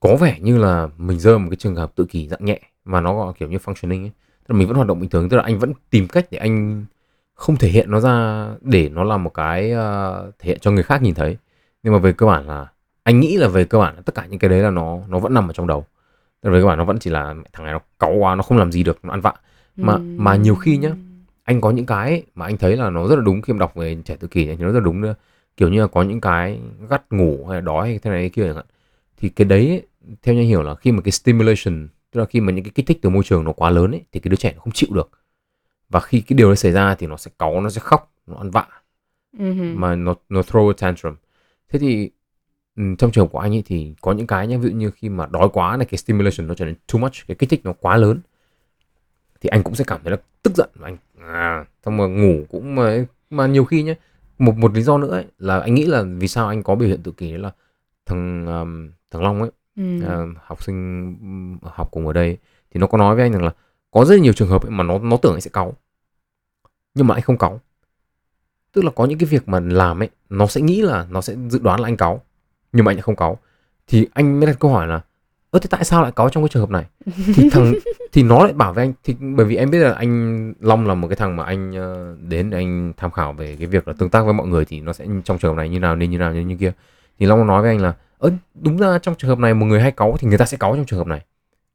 có 0.02 0.16
vẻ 0.16 0.38
như 0.42 0.58
là 0.58 0.90
mình 0.98 1.20
rơi 1.20 1.40
một 1.40 1.48
cái 1.50 1.56
trường 1.56 1.76
hợp 1.76 1.92
tự 1.96 2.06
kỷ 2.06 2.28
dạng 2.28 2.46
nhẹ 2.46 2.60
mà 2.86 3.02
nó 3.02 3.16
gọi 3.16 3.34
kiểu 3.40 3.50
như 3.50 3.58
functioning 3.58 4.04
ấy. 4.04 4.12
Tức 4.48 4.54
là 4.54 4.60
mình 4.60 4.68
vẫn 4.68 4.76
hoạt 4.76 4.88
động 4.88 5.00
bình 5.00 5.10
thường 5.10 5.30
tức 5.30 5.38
là 5.38 5.44
anh 5.44 5.60
vẫn 5.60 5.74
tìm 5.90 6.08
cách 6.08 6.28
để 6.32 6.38
anh 6.38 6.86
không 7.36 7.56
thể 7.58 7.70
hiện 7.70 7.92
nó 7.92 8.00
ra 8.00 8.48
để 8.62 8.90
nó 8.90 9.04
là 9.04 9.18
một 9.18 9.34
cái 9.34 9.72
ờ, 9.72 10.32
thể 10.40 10.48
hiện 10.48 10.58
cho 10.62 10.72
người 10.72 10.84
khác 10.84 11.02
nhìn 11.02 11.14
thấy. 11.16 11.38
Nhưng 11.84 11.94
mà 11.94 12.00
về 12.00 12.14
cơ 12.14 12.26
bản 12.26 12.48
là 12.48 12.68
anh 13.04 13.20
nghĩ 13.20 13.38
là 13.38 13.48
về 13.48 13.66
cơ 13.66 13.80
bản 13.80 13.96
là 13.96 14.02
tất 14.02 14.16
cả 14.16 14.26
những 14.30 14.40
cái 14.40 14.50
đấy 14.50 14.60
là 14.60 14.70
nó 14.70 15.00
nó 15.10 15.20
vẫn 15.20 15.34
nằm 15.34 15.50
ở 15.50 15.54
trong 15.54 15.68
đầu. 15.68 15.86
Tức 16.42 16.50
là 16.50 16.56
về 16.56 16.62
cơ 16.62 16.68
bản 16.68 16.78
nó 16.78 16.86
vẫn 16.86 17.00
chỉ 17.00 17.10
là 17.10 17.36
thằng 17.54 17.66
này 17.66 17.74
nó 17.74 17.80
cáu 18.00 18.14
quá 18.14 18.36
nó 18.36 18.44
không 18.44 18.58
làm 18.58 18.72
gì 18.72 18.84
được 18.84 19.00
nó 19.04 19.14
ăn 19.14 19.22
vạ. 19.22 19.34
Mà 19.78 19.98
mà 19.98 20.36
nhiều 20.36 20.56
khi 20.56 20.78
nhá 20.78 20.92
anh 21.44 21.62
có 21.62 21.72
những 21.72 21.86
cái 21.86 22.24
mà 22.36 22.46
anh 22.46 22.58
thấy 22.58 22.78
là 22.78 22.90
nó 22.90 23.08
rất 23.08 23.16
là 23.16 23.22
đúng 23.22 23.42
khi 23.42 23.54
mà 23.54 23.60
đọc 23.60 23.76
về 23.76 23.98
trẻ 24.06 24.16
tự 24.16 24.28
kỷ 24.28 24.46
thì 24.46 24.56
nó 24.60 24.68
rất 24.68 24.74
là 24.74 24.80
đúng 24.80 25.02
nữa. 25.02 25.16
Kiểu 25.58 25.70
như 25.70 25.82
là 25.82 25.88
có 25.88 26.04
những 26.04 26.22
cái 26.22 26.60
gắt 26.90 27.14
ngủ 27.14 27.46
hay 27.48 27.56
là 27.56 27.62
đói 27.62 27.88
hay 27.88 28.00
thế 28.00 28.12
này 28.12 28.24
thế 28.24 28.30
kia 28.30 28.46
chẳng 28.46 28.56
hạn. 28.56 28.66
Thì 29.18 29.30
cái 29.30 29.46
đấy 29.46 29.70
ấy, 29.70 29.84
theo 30.22 30.36
như 30.36 30.42
anh 30.42 30.48
hiểu 30.48 30.64
là 30.64 30.76
khi 30.76 30.92
mà 30.92 31.02
cái 31.02 31.12
stimulation 31.12 31.88
tức 32.12 32.20
là 32.20 32.26
khi 32.26 32.42
mà 32.42 32.52
những 32.52 32.64
cái 32.64 32.72
kích 32.76 32.88
thích 32.88 33.00
từ 33.02 33.10
môi 33.10 33.24
trường 33.24 33.44
nó 33.44 33.52
quá 33.52 33.70
lớn 33.70 33.92
ấy 33.92 34.04
thì 34.12 34.20
cái 34.20 34.30
đứa 34.30 34.36
trẻ 34.36 34.54
nó 34.56 34.62
không 34.62 34.74
chịu 34.74 34.90
được. 34.94 35.10
Và 35.90 36.00
khi 36.00 36.22
cái 36.22 36.38
điều 36.38 36.50
đó 36.50 36.56
xảy 36.56 36.72
ra 36.72 36.96
thì 36.96 37.08
nó 37.08 37.18
sẽ 37.18 37.32
cáu 37.40 37.62
nó 37.62 37.70
sẽ 37.70 37.80
khóc 37.80 38.14
nó 38.28 38.38
ăn 38.38 38.52
vạ. 38.52 38.68
Ừ. 39.38 39.54
mà 39.76 39.96
nó 39.96 40.16
nó 40.30 40.42
throw 40.42 40.70
a 40.70 40.74
tantrum. 40.78 41.16
Thế 41.70 41.80
thì 41.80 42.12
ừ, 42.76 42.84
trong 42.98 43.12
trường 43.12 43.28
của 43.28 43.40
anh 43.40 43.54
ấy 43.56 43.64
thì 43.66 43.96
có 44.02 44.12
những 44.12 44.28
cái 44.28 44.48
nhá 44.48 44.58
ví 44.58 44.70
dụ 44.70 44.76
như 44.76 44.92
khi 44.92 45.10
mà 45.10 45.26
đói 45.32 45.50
quá 45.54 45.78
này 45.78 45.86
cái 45.86 45.98
stimulation 45.98 46.48
nó 46.48 46.54
trở 46.54 46.66
nên 46.66 46.76
too 46.94 47.00
much 47.00 47.14
cái 47.28 47.36
kích 47.36 47.50
thích 47.50 47.62
nó 47.64 47.74
quá 47.74 47.98
lớn 47.98 48.20
thì 49.42 49.50
anh 49.50 49.64
cũng 49.64 49.76
sẽ 49.76 49.84
cảm 49.88 50.00
thấy 50.04 50.12
là 50.12 50.18
tức 50.44 50.56
giận. 50.56 50.70
Và 50.76 50.88
anh 50.88 50.98
à 51.28 51.66
xong 51.86 51.98
mà 51.98 52.08
ngủ 52.08 52.46
cũng 52.50 52.76
mà, 52.76 53.06
mà 53.30 53.48
nhiều 53.48 53.66
khi 53.66 53.84
nhá 53.84 53.96
một 54.38 54.58
một 54.58 54.74
lý 54.74 54.82
do 54.82 54.98
nữa 54.98 55.12
ấy, 55.12 55.26
là 55.38 55.60
anh 55.60 55.76
nghĩ 55.76 55.86
là 55.86 56.04
vì 56.18 56.28
sao 56.28 56.48
anh 56.48 56.64
có 56.64 56.76
biểu 56.76 56.90
hiện 56.90 57.04
tự 57.04 57.12
kỷ 57.12 57.32
là 57.32 57.52
thằng 58.06 58.46
um, 58.46 58.92
thằng 59.12 59.24
Long 59.24 59.42
ấy 59.42 59.52
Ừ. 59.76 60.02
ờ, 60.06 60.28
học 60.46 60.64
sinh 60.64 61.06
ừm, 61.22 61.58
học 61.64 61.88
cùng 61.92 62.08
ở 62.08 62.14
đây 62.14 62.38
thì 62.72 62.80
nó 62.80 62.88
có 62.88 62.98
nói 62.98 63.16
với 63.16 63.26
anh 63.26 63.32
rằng 63.32 63.44
là 63.44 63.52
có 63.92 64.06
rất 64.06 64.20
nhiều 64.20 64.34
trường 64.34 64.48
hợp 64.50 64.64
ấy 64.66 64.72
mà 64.72 64.84
nó 64.84 65.00
nó 65.00 65.18
tưởng 65.18 65.34
anh 65.34 65.42
sẽ 65.42 65.50
cáu. 65.54 65.74
Nhưng 66.96 67.08
mà 67.08 67.16
anh 67.16 67.22
không 67.22 67.38
cáu. 67.38 67.60
Tức 68.74 68.86
là 68.86 68.92
có 68.96 69.06
những 69.06 69.20
cái 69.20 69.30
việc 69.30 69.48
mà 69.48 69.60
làm 69.60 70.02
ấy 70.02 70.10
nó 70.30 70.48
sẽ 70.48 70.62
nghĩ 70.62 70.82
là 70.82 71.08
nó 71.10 71.22
sẽ 71.22 71.36
dự 71.50 71.60
đoán 71.60 71.80
là 71.80 71.88
anh 71.88 71.98
cáu 71.98 72.22
nhưng 72.74 72.86
mà 72.86 72.92
anh 72.92 72.96
lại 72.96 73.02
không 73.02 73.16
cáu. 73.16 73.38
Thì 73.88 74.08
anh 74.14 74.40
mới 74.40 74.48
đặt 74.48 74.60
câu 74.60 74.72
hỏi 74.72 74.88
là 74.88 75.02
ơ 75.52 75.60
thế 75.60 75.68
tại 75.70 75.84
sao 75.84 76.02
lại 76.04 76.12
cáu 76.12 76.30
trong 76.30 76.44
cái 76.44 76.50
trường 76.50 76.62
hợp 76.62 76.70
này? 76.70 76.86
Thì 77.36 77.50
thằng 77.50 77.74
thì 78.12 78.24
nó 78.24 78.44
lại 78.44 78.54
bảo 78.54 78.74
với 78.74 78.86
anh 78.86 78.94
thì 79.04 79.16
bởi 79.20 79.46
vì 79.46 79.56
em 79.56 79.72
biết 79.72 79.80
là 79.80 79.94
anh 79.94 80.54
Long 80.60 80.88
là 80.88 80.96
một 80.96 81.08
cái 81.08 81.16
thằng 81.16 81.36
mà 81.36 81.44
anh 81.44 81.74
ờ, 81.76 82.16
đến 82.22 82.50
để 82.50 82.58
anh 82.58 82.94
tham 82.98 83.12
khảo 83.12 83.34
về 83.34 83.56
cái 83.60 83.68
việc 83.68 83.88
là 83.88 83.94
tương 83.98 84.10
tác 84.10 84.24
với 84.24 84.34
mọi 84.34 84.48
người 84.48 84.66
thì 84.66 84.82
nó 84.82 84.94
sẽ 84.94 85.06
trong 85.24 85.38
trường 85.38 85.52
hợp 85.52 85.58
này 85.58 85.70
như 85.70 85.80
nào 85.80 85.96
nên 85.96 86.12
như 86.12 86.18
nào 86.18 86.34
như, 86.34 86.42
như 86.42 86.56
kia. 86.58 86.72
Thì 87.20 87.26
Long 87.26 87.48
nói 87.48 87.62
với 87.62 87.72
anh 87.72 87.82
là 87.82 87.94
ơ 88.22 88.32
đúng 88.54 88.78
ra 88.78 89.00
trong 89.00 89.16
trường 89.16 89.30
hợp 89.30 89.40
này 89.40 89.54
một 89.54 89.66
người 89.66 89.82
hay 89.82 89.92
cáu 89.92 90.18
thì 90.20 90.28
người 90.28 90.38
ta 90.38 90.46
sẽ 90.46 90.58
cáu 90.58 90.76
trong 90.76 90.86
trường 90.86 91.00
hợp 91.00 91.08
này. 91.08 91.26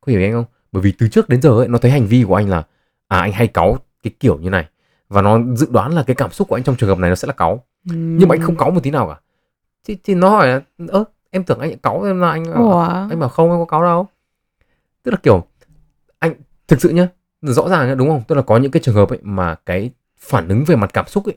Có 0.00 0.10
hiểu 0.10 0.20
anh 0.22 0.32
không? 0.32 0.44
Bởi 0.72 0.82
vì 0.82 0.92
từ 0.98 1.08
trước 1.08 1.28
đến 1.28 1.42
giờ 1.42 1.50
ấy 1.50 1.68
nó 1.68 1.78
thấy 1.78 1.90
hành 1.90 2.06
vi 2.06 2.24
của 2.28 2.34
anh 2.34 2.48
là 2.48 2.62
à 3.08 3.18
anh 3.20 3.32
hay 3.32 3.46
cáu 3.46 3.78
cái 4.02 4.12
kiểu 4.20 4.38
như 4.38 4.50
này. 4.50 4.66
Và 5.08 5.22
nó 5.22 5.40
dự 5.54 5.66
đoán 5.70 5.92
là 5.92 6.02
cái 6.02 6.16
cảm 6.16 6.30
xúc 6.30 6.48
của 6.48 6.56
anh 6.56 6.62
trong 6.62 6.76
trường 6.76 6.88
hợp 6.88 6.98
này 6.98 7.10
nó 7.10 7.16
sẽ 7.16 7.26
là 7.26 7.32
cáu. 7.32 7.64
Nhưng 7.84 8.28
mà 8.28 8.34
anh 8.34 8.42
không 8.42 8.56
cáu 8.56 8.70
một 8.70 8.80
tí 8.82 8.90
nào 8.90 9.08
cả. 9.08 9.20
Thì, 9.84 9.96
thì 10.04 10.14
nó 10.14 10.28
hỏi 10.28 10.48
là 10.48 10.60
ơ 10.88 11.04
em 11.30 11.44
tưởng 11.44 11.58
anh 11.58 11.78
cáu 11.78 12.02
em 12.02 12.20
là 12.20 12.30
anh 12.30 12.44
Ủa? 12.44 12.80
anh 13.10 13.20
bảo 13.20 13.28
không 13.28 13.50
em 13.50 13.58
có 13.58 13.64
cáu 13.64 13.82
đâu. 13.82 14.06
Tức 15.02 15.10
là 15.10 15.18
kiểu 15.22 15.46
anh 16.18 16.34
thực 16.68 16.80
sự 16.80 16.88
nhá 16.88 17.08
rõ 17.42 17.68
ràng 17.68 17.88
nhá 17.88 17.94
đúng 17.94 18.08
không? 18.08 18.22
Tức 18.28 18.34
là 18.34 18.42
có 18.42 18.56
những 18.56 18.70
cái 18.70 18.82
trường 18.84 18.94
hợp 18.94 19.08
ấy 19.08 19.18
mà 19.22 19.54
cái 19.54 19.90
phản 20.18 20.48
ứng 20.48 20.64
về 20.64 20.76
mặt 20.76 20.90
cảm 20.92 21.06
xúc 21.06 21.24
ấy 21.24 21.36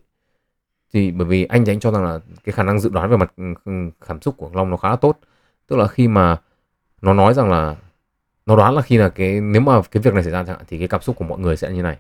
thì 0.94 1.12
bởi 1.12 1.28
vì 1.28 1.46
anh 1.46 1.66
thì 1.66 1.72
anh 1.72 1.80
cho 1.80 1.92
rằng 1.92 2.04
là 2.04 2.20
cái 2.44 2.54
khả 2.54 2.64
năng 2.64 2.80
dự 2.80 2.90
đoán 2.90 3.10
về 3.10 3.18
mặt 3.18 3.34
ừ, 3.38 3.44
ừ, 3.66 3.72
cảm 4.08 4.22
xúc 4.22 4.38
của 4.38 4.50
Long 4.54 4.70
nó 4.70 4.78
khá 4.78 4.90
là 4.90 4.96
tốt. 4.96 5.20
Tức 5.68 5.76
là 5.76 5.88
khi 5.88 6.08
mà 6.08 6.38
nó 7.02 7.14
nói 7.14 7.34
rằng 7.34 7.52
là 7.52 7.76
nó 8.46 8.56
đoán 8.56 8.76
là 8.76 8.82
khi 8.82 8.98
là 8.98 9.10
cái 9.10 9.42
nếu 9.42 9.62
mà 9.62 9.82
cái 9.92 10.04
việc 10.04 10.14
này 10.14 10.24
xảy 10.24 10.32
ra 10.32 10.44
chẳng 10.44 10.58
hạn 10.58 10.66
thì 10.68 10.80
cái 10.80 10.88
cảm 10.88 11.02
xúc 11.02 11.16
của 11.16 11.26
mọi 11.26 11.40
người 11.40 11.58
sẽ 11.58 11.72
như 11.72 11.82
này. 11.82 11.98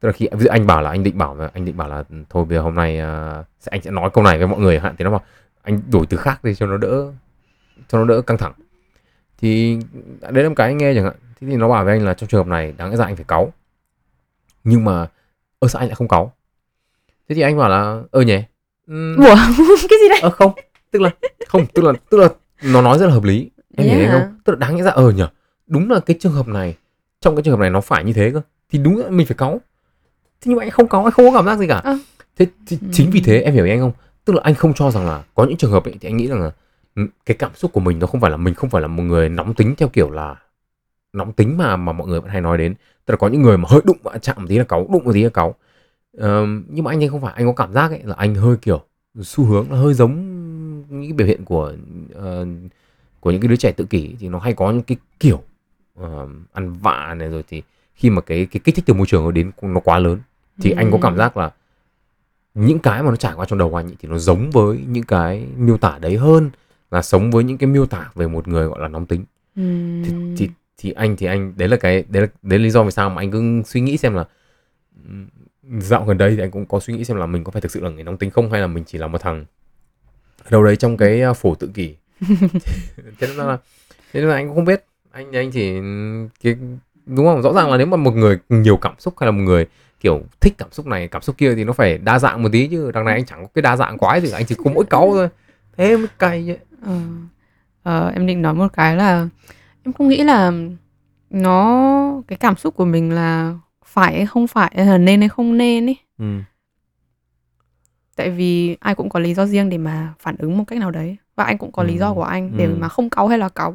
Tức 0.00 0.08
là 0.08 0.12
khi 0.12 0.28
ví 0.32 0.44
dụ 0.44 0.48
anh 0.50 0.66
bảo 0.66 0.82
là 0.82 0.90
anh 0.90 1.02
định 1.02 1.18
bảo 1.18 1.36
anh 1.54 1.64
định 1.64 1.76
bảo 1.76 1.88
là 1.88 1.96
ừ, 1.96 2.16
thôi 2.30 2.44
bây 2.44 2.58
giờ 2.58 2.62
hôm 2.62 2.74
nay 2.74 3.00
uh, 3.00 3.46
sẽ 3.60 3.68
anh 3.70 3.82
sẽ 3.82 3.90
nói 3.90 4.10
câu 4.12 4.24
này 4.24 4.38
với 4.38 4.46
mọi 4.46 4.60
người 4.60 4.76
chẳng 4.76 4.84
hạn 4.84 4.94
thì 4.98 5.04
nó 5.04 5.10
bảo 5.10 5.22
anh 5.62 5.80
đổi 5.90 6.06
từ 6.06 6.16
khác 6.16 6.44
đi 6.44 6.54
cho 6.54 6.66
nó 6.66 6.76
đỡ 6.76 7.12
cho 7.88 7.98
nó 7.98 8.04
đỡ 8.04 8.22
căng 8.22 8.38
thẳng. 8.38 8.52
Thì 9.38 9.78
đấy 10.20 10.42
là 10.42 10.48
một 10.48 10.54
cái 10.56 10.66
anh 10.66 10.78
nghe 10.78 10.94
chẳng 10.94 11.04
hạn. 11.04 11.14
Thế 11.40 11.46
thì 11.50 11.56
nó 11.56 11.68
bảo 11.68 11.84
với 11.84 11.98
anh 11.98 12.04
là 12.04 12.14
trong 12.14 12.28
trường 12.28 12.40
hợp 12.40 12.46
này 12.46 12.74
đáng 12.76 12.90
lẽ 12.90 12.96
ra 12.96 13.04
anh 13.04 13.16
phải 13.16 13.24
cáu. 13.24 13.52
Nhưng 14.64 14.84
mà 14.84 15.08
ơ 15.58 15.68
sao 15.68 15.80
anh 15.80 15.88
lại 15.88 15.94
không 15.94 16.08
cáu 16.08 16.32
thế 17.28 17.34
thì 17.34 17.40
anh 17.42 17.58
bảo 17.58 17.68
là 17.68 18.02
ơ 18.10 18.20
nhỉ. 18.22 18.38
Ừm, 18.86 19.16
Ủa? 19.16 19.34
cái 19.90 19.98
gì 20.02 20.08
đấy? 20.08 20.20
Ơ 20.22 20.30
không. 20.30 20.52
Tức 20.90 21.02
là 21.02 21.10
không 21.48 21.66
tức 21.74 21.82
là 21.84 21.92
tức 22.10 22.18
là 22.18 22.28
nó 22.62 22.82
nói 22.82 22.98
rất 22.98 23.06
là 23.06 23.12
hợp 23.12 23.24
lý. 23.24 23.50
Em 23.76 23.86
hiểu 23.88 23.98
Yeah. 23.98 24.10
anh 24.10 24.20
không? 24.20 24.38
tức 24.44 24.52
là 24.52 24.58
đáng 24.58 24.76
lẽ 24.76 24.82
ra 24.82 24.90
ờ 24.90 25.10
nhỉ. 25.10 25.24
Đúng 25.66 25.90
là 25.90 26.00
cái 26.00 26.16
trường 26.20 26.32
hợp 26.32 26.48
này 26.48 26.74
trong 27.20 27.36
cái 27.36 27.42
trường 27.42 27.52
hợp 27.54 27.60
này 27.60 27.70
nó 27.70 27.80
phải 27.80 28.04
như 28.04 28.12
thế 28.12 28.30
cơ. 28.34 28.40
Thì 28.70 28.78
đúng 28.78 28.98
là 28.98 29.08
mình 29.10 29.26
phải 29.26 29.36
cáu. 29.36 29.50
Thế 30.40 30.48
nhưng 30.48 30.56
mà 30.56 30.64
anh 30.64 30.70
không 30.70 30.88
cáu 30.88 31.04
anh 31.04 31.12
không 31.12 31.24
có 31.30 31.32
cảm 31.38 31.46
giác 31.46 31.58
gì 31.58 31.66
cả. 31.66 31.80
Ờ. 31.84 31.98
thế 32.36 32.46
thì 32.66 32.78
chính 32.92 33.10
vì 33.10 33.20
thế 33.20 33.40
em 33.40 33.54
hiểu 33.54 33.64
ý 33.64 33.70
anh 33.70 33.80
không? 33.80 33.92
Tức 34.24 34.32
là 34.32 34.40
anh 34.44 34.54
không 34.54 34.74
cho 34.74 34.90
rằng 34.90 35.06
là 35.06 35.22
có 35.34 35.44
những 35.44 35.56
trường 35.56 35.70
hợp 35.70 35.84
ấy 35.84 35.94
thì 36.00 36.08
anh 36.08 36.16
nghĩ 36.16 36.26
rằng 36.26 36.40
là 36.42 36.50
cái 37.26 37.36
cảm 37.36 37.50
xúc 37.54 37.72
của 37.72 37.80
mình 37.80 37.98
nó 37.98 38.06
không 38.06 38.20
phải 38.20 38.30
là 38.30 38.36
mình 38.36 38.54
không 38.54 38.70
phải 38.70 38.82
là 38.82 38.88
một 38.88 39.02
người 39.02 39.28
nóng 39.28 39.54
tính 39.54 39.74
theo 39.76 39.88
kiểu 39.88 40.10
là 40.10 40.36
nóng 41.12 41.32
tính 41.32 41.56
mà 41.58 41.76
mà 41.76 41.92
mọi 41.92 42.08
người 42.08 42.20
vẫn 42.20 42.30
hay 42.30 42.40
nói 42.40 42.58
đến. 42.58 42.74
Tức 43.06 43.12
là 43.12 43.16
có 43.16 43.28
những 43.28 43.42
người 43.42 43.58
mà 43.58 43.68
hơi 43.68 43.80
đụng 43.84 43.98
chạm 44.22 44.36
một 44.38 44.46
tí 44.48 44.58
là 44.58 44.64
cáu 44.64 44.86
đụng 44.92 45.04
một 45.04 45.12
tí 45.12 45.22
là 45.22 45.30
cáu 45.30 45.54
Nhưng 46.68 46.84
mà 46.84 46.90
anh 46.90 47.00
thì 47.00 47.08
không 47.08 47.20
phải 47.20 47.32
anh 47.36 47.46
có 47.46 47.52
cảm 47.52 47.72
giác 47.72 47.90
ấy 47.90 48.00
là 48.04 48.14
anh 48.18 48.34
hơi 48.34 48.56
kiểu 48.56 48.82
xu 49.22 49.44
hướng 49.44 49.72
là 49.72 49.78
hơi 49.78 49.94
giống 49.94 50.14
những 50.88 51.02
cái 51.02 51.12
biểu 51.12 51.26
hiện 51.26 51.44
của 51.44 51.74
ờ, 52.14 52.46
của 53.20 53.30
những 53.30 53.40
cái 53.40 53.48
đứa 53.48 53.56
trẻ 53.56 53.72
tự 53.72 53.84
kỷ 53.84 54.14
thì 54.20 54.28
nó 54.28 54.38
hay 54.38 54.52
có 54.52 54.72
những 54.72 54.82
cái 54.82 54.96
kiểu 55.20 55.42
ờ, 55.94 56.28
ăn 56.52 56.72
vạ 56.72 57.14
này 57.14 57.28
rồi 57.28 57.44
thì 57.48 57.62
khi 57.94 58.10
mà 58.10 58.20
cái 58.20 58.46
cái 58.46 58.60
kích 58.64 58.74
thích 58.74 58.84
từ 58.86 58.94
môi 58.94 59.06
trường 59.06 59.24
nó 59.24 59.30
đến 59.30 59.50
nó 59.62 59.80
quá 59.80 59.98
lớn. 59.98 60.18
Thì 60.60 60.70
anh 60.70 60.90
có 60.92 60.98
cảm 61.02 61.16
giác 61.16 61.36
là 61.36 61.50
những 62.54 62.78
cái 62.78 63.02
mà 63.02 63.10
nó 63.10 63.16
trải 63.16 63.32
qua 63.36 63.46
trong 63.46 63.58
đầu 63.58 63.74
anh 63.74 63.86
ấy, 63.86 63.96
thì 64.00 64.08
nó 64.08 64.18
giống 64.18 64.50
với 64.50 64.78
những 64.88 65.04
cái 65.04 65.46
miêu 65.56 65.76
tả 65.76 65.98
đấy 66.00 66.16
hơn 66.16 66.50
là 66.90 67.02
sống 67.02 67.30
với 67.30 67.44
những 67.44 67.58
cái 67.58 67.66
miêu 67.66 67.86
tả 67.86 68.10
về 68.14 68.26
một 68.26 68.48
người 68.48 68.66
gọi 68.66 68.80
là 68.80 68.88
nóng 68.88 69.06
tính. 69.06 69.24
Thì, 70.04 70.12
thì 70.36 70.48
thì 70.78 70.90
anh 70.90 71.16
thì 71.16 71.26
anh 71.26 71.52
đấy 71.56 71.68
là 71.68 71.76
cái 71.76 72.04
đấy 72.08 72.22
là 72.22 72.28
đấy 72.42 72.58
là 72.58 72.62
lý 72.62 72.70
do 72.70 72.82
vì 72.82 72.90
sao 72.90 73.10
mà 73.10 73.22
anh 73.22 73.30
cứ 73.30 73.62
suy 73.66 73.80
nghĩ 73.80 73.96
xem 73.96 74.14
là 74.14 74.24
dạo 75.78 76.04
gần 76.04 76.18
đây 76.18 76.36
thì 76.36 76.42
anh 76.42 76.50
cũng 76.50 76.66
có 76.66 76.80
suy 76.80 76.94
nghĩ 76.94 77.04
xem 77.04 77.16
là 77.16 77.26
mình 77.26 77.44
có 77.44 77.50
phải 77.50 77.62
thực 77.62 77.70
sự 77.70 77.80
là 77.80 77.90
người 77.90 78.04
nóng 78.04 78.16
tính 78.16 78.30
không 78.30 78.50
hay 78.50 78.60
là 78.60 78.66
mình 78.66 78.84
chỉ 78.86 78.98
là 78.98 79.06
một 79.06 79.20
thằng 79.20 79.44
đâu 80.50 80.64
đấy 80.64 80.76
trong 80.76 80.96
cái 80.96 81.22
uh, 81.30 81.36
phổ 81.36 81.54
tự 81.54 81.70
kỷ. 81.74 81.94
Thế 83.18 83.26
nên 83.26 83.36
là 83.36 83.58
thế 84.12 84.20
nên 84.20 84.28
là 84.28 84.34
anh 84.34 84.46
cũng 84.46 84.56
không 84.56 84.64
biết. 84.64 84.84
Anh 85.10 85.36
anh 85.36 85.50
chỉ 85.50 85.72
cái 86.42 86.56
đúng 87.06 87.26
không? 87.26 87.42
Rõ 87.42 87.52
ràng 87.52 87.70
là 87.70 87.76
nếu 87.76 87.86
mà 87.86 87.96
một 87.96 88.14
người 88.14 88.38
nhiều 88.48 88.76
cảm 88.76 88.94
xúc 88.98 89.14
hay 89.20 89.26
là 89.26 89.30
một 89.30 89.42
người 89.42 89.66
kiểu 90.00 90.22
thích 90.40 90.54
cảm 90.58 90.68
xúc 90.72 90.86
này 90.86 91.08
cảm 91.08 91.22
xúc 91.22 91.38
kia 91.38 91.54
thì 91.54 91.64
nó 91.64 91.72
phải 91.72 91.98
đa 91.98 92.18
dạng 92.18 92.42
một 92.42 92.48
tí 92.52 92.68
chứ 92.68 92.90
đằng 92.90 93.04
này 93.04 93.14
anh 93.14 93.26
chẳng 93.26 93.42
có 93.42 93.48
cái 93.54 93.62
đa 93.62 93.76
dạng 93.76 93.98
quái 93.98 94.20
gì 94.20 94.30
cả, 94.30 94.36
anh 94.36 94.46
chỉ 94.46 94.54
có 94.64 94.70
mỗi 94.74 94.84
cáu 94.84 95.10
thôi. 95.12 95.28
Thế 95.76 95.96
mới 95.96 96.06
cay 96.18 96.44
chứ 96.46 96.56
Ờ. 96.86 97.00
Ờ, 97.82 98.08
em 98.14 98.26
định 98.26 98.42
nói 98.42 98.54
một 98.54 98.72
cái 98.72 98.96
là 98.96 99.28
em 99.82 99.92
không 99.92 100.08
nghĩ 100.08 100.22
là 100.22 100.52
nó 101.30 102.22
cái 102.28 102.38
cảm 102.38 102.56
xúc 102.56 102.76
của 102.76 102.84
mình 102.84 103.10
là 103.12 103.54
phải 103.94 104.16
hay 104.16 104.26
không 104.26 104.46
phải 104.46 104.72
hay 104.76 104.86
là 104.86 104.98
nên 104.98 105.20
hay 105.20 105.28
không 105.28 105.58
nên 105.58 105.86
ấy 105.86 105.96
ừ. 106.18 106.24
tại 108.16 108.30
vì 108.30 108.76
ai 108.80 108.94
cũng 108.94 109.08
có 109.08 109.20
lý 109.20 109.34
do 109.34 109.46
riêng 109.46 109.68
để 109.70 109.78
mà 109.78 110.14
phản 110.18 110.36
ứng 110.38 110.58
một 110.58 110.64
cách 110.66 110.78
nào 110.78 110.90
đấy 110.90 111.16
và 111.36 111.44
anh 111.44 111.58
cũng 111.58 111.72
có 111.72 111.82
lý 111.82 111.94
Ừ. 111.94 111.98
do 111.98 112.14
của 112.14 112.22
anh 112.22 112.56
để 112.56 112.64
Ừ. 112.66 112.76
mà 112.80 112.88
không 112.88 113.10
cáu 113.10 113.28
hay 113.28 113.38
là 113.38 113.48
cáu 113.48 113.74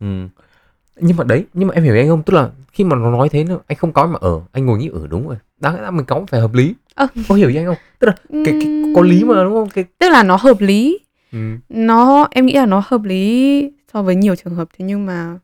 Ừ. 0.00 0.26
nhưng 0.96 1.16
mà 1.16 1.24
đấy 1.24 1.44
nhưng 1.54 1.68
mà 1.68 1.74
em 1.74 1.84
hiểu 1.84 1.94
anh 1.94 2.08
không 2.08 2.22
tức 2.22 2.34
là 2.34 2.50
khi 2.72 2.84
mà 2.84 2.96
nó 2.96 3.10
nói 3.10 3.28
thế 3.28 3.44
nữa 3.44 3.58
anh 3.66 3.78
không 3.78 3.92
cáu 3.92 4.06
mà 4.06 4.18
ở 4.20 4.40
anh 4.52 4.66
ngồi 4.66 4.78
nghĩ 4.78 4.88
ở 4.92 5.06
đúng 5.06 5.28
rồi 5.28 5.36
đáng 5.60 5.74
lẽ 5.76 5.82
ra 5.82 5.90
mình 5.90 6.06
cáu 6.06 6.26
phải 6.30 6.40
hợp 6.40 6.54
lý 6.54 6.74
Ờ. 6.94 7.06
có 7.28 7.34
hiểu 7.34 7.48
ý 7.48 7.56
anh 7.56 7.66
không 7.66 7.76
tức 7.98 8.06
là 8.06 8.14
cái, 8.44 8.54
cái 8.60 8.92
có 8.94 9.02
lý 9.02 9.24
mà 9.24 9.44
đúng 9.44 9.52
không 9.54 9.68
cái 9.68 9.84
tức 9.98 10.08
là 10.08 10.22
nó 10.22 10.36
hợp 10.36 10.60
lý 10.60 10.98
ừ. 11.32 11.38
nó 11.68 12.28
em 12.30 12.46
nghĩ 12.46 12.52
là 12.54 12.66
nó 12.66 12.82
hợp 12.86 13.02
lý 13.04 13.70
so 13.92 14.02
với 14.02 14.14
nhiều 14.14 14.36
trường 14.36 14.54
hợp 14.54 14.68
thế 14.78 14.84
nhưng 14.84 15.06
mà 15.06 15.38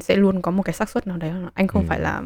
sẽ 0.00 0.16
luôn 0.16 0.42
có 0.42 0.50
một 0.50 0.62
cái 0.62 0.72
xác 0.74 0.88
suất 0.90 1.06
nào 1.06 1.16
đấy 1.16 1.32
anh 1.54 1.66
không 1.68 1.82
Ừ. 1.82 1.86
phải 1.88 2.00
là 2.00 2.22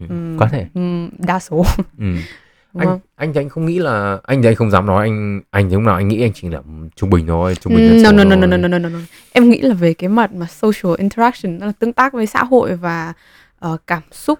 Ừ. 0.00 0.06
ừm, 0.08 0.36
có 0.38 0.48
thể 0.48 0.66
ừm, 0.74 1.10
đa 1.18 1.38
số 1.38 1.64
ừ. 1.98 2.04
đúng 2.74 2.80
anh 2.80 2.88
không? 2.88 3.00
anh 3.16 3.32
thì 3.32 3.40
anh 3.40 3.48
không 3.48 3.66
nghĩ 3.66 3.78
là 3.78 4.18
anh 4.22 4.42
thì 4.42 4.48
anh 4.48 4.54
không 4.54 4.70
dám 4.70 4.86
nói 4.86 5.06
anh 5.08 5.40
anh 5.50 5.72
lúc 5.72 5.82
nào 5.82 5.94
anh 5.96 6.08
nghĩ 6.08 6.22
anh 6.22 6.32
chỉ 6.34 6.48
là 6.48 6.60
trung 6.96 7.10
bình 7.10 7.26
thôi 7.26 7.54
trung 7.60 7.74
bình 7.74 8.02
No, 8.02 8.12
no, 8.12 8.24
no, 8.24 8.36
no, 8.36 8.46
thôi. 8.46 8.58
no, 8.58 8.68
no, 8.68 8.78
no, 8.78 8.88
no. 8.88 8.98
Em 9.32 9.50
nghĩ 9.50 9.60
là 9.60 9.74
về 9.74 9.94
cái 9.94 10.08
mặt 10.08 10.32
mà 10.34 10.46
social 10.46 10.92
interaction, 10.98 11.58
đó 11.58 11.66
là 11.66 11.72
tương 11.78 11.92
tác 11.92 12.12
với 12.12 12.26
xã 12.26 12.44
hội 12.44 12.76
và 12.76 13.12
ờ, 13.58 13.76
cảm 13.86 14.02
xúc 14.12 14.38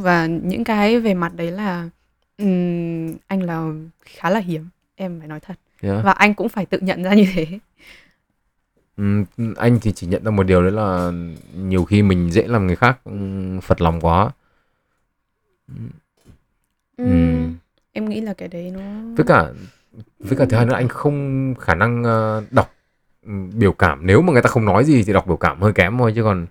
và 0.00 0.26
những 0.26 0.64
cái 0.64 1.00
về 1.00 1.14
mặt 1.14 1.32
đấy 1.36 1.50
là 1.50 1.88
ừm, 2.38 3.14
anh 3.26 3.42
là 3.42 3.68
khá 4.04 4.30
là 4.30 4.40
hiếm, 4.40 4.68
em 4.96 5.18
phải 5.18 5.28
nói 5.28 5.40
thật. 5.40 5.54
Yeah. 5.82 6.04
Và 6.04 6.12
anh 6.12 6.34
cũng 6.34 6.48
phải 6.48 6.66
tự 6.66 6.78
nhận 6.78 7.02
ra 7.02 7.14
như 7.14 7.26
thế. 7.34 7.46
Ừm, 8.96 9.24
anh 9.56 9.78
thì 9.82 9.92
chỉ 9.92 10.06
nhận 10.06 10.24
ra 10.24 10.30
một 10.30 10.42
điều 10.42 10.62
đấy 10.62 10.72
là 10.72 11.10
nhiều 11.56 11.84
khi 11.84 12.02
mình 12.02 12.30
dễ 12.32 12.46
làm 12.46 12.66
người 12.66 12.76
khác 12.76 12.98
phật 13.62 13.80
lòng 13.80 14.00
quá. 14.00 14.30
Ừm, 15.68 15.90
Ừm. 16.96 17.54
em 17.92 18.08
nghĩ 18.08 18.20
là 18.20 18.34
cái 18.34 18.48
đấy 18.48 18.70
nó 18.74 18.80
Với 19.16 19.26
cả 19.26 19.46
với 20.18 20.38
cả 20.38 20.44
thứ 20.50 20.56
hai 20.56 20.66
nữa 20.66 20.74
anh 20.74 20.88
không 20.88 21.54
khả 21.60 21.74
năng 21.74 22.04
ờ, 22.04 22.44
đọc 22.50 22.74
ừm, 23.26 23.50
biểu 23.58 23.72
cảm 23.72 24.06
nếu 24.06 24.22
mà 24.22 24.32
người 24.32 24.42
ta 24.42 24.48
không 24.48 24.64
nói 24.64 24.84
gì 24.84 25.02
thì 25.04 25.12
đọc 25.12 25.26
biểu 25.26 25.36
cảm 25.36 25.60
hơi 25.60 25.72
kém 25.72 25.98
thôi 25.98 26.12
chứ 26.16 26.22
còn 26.22 26.46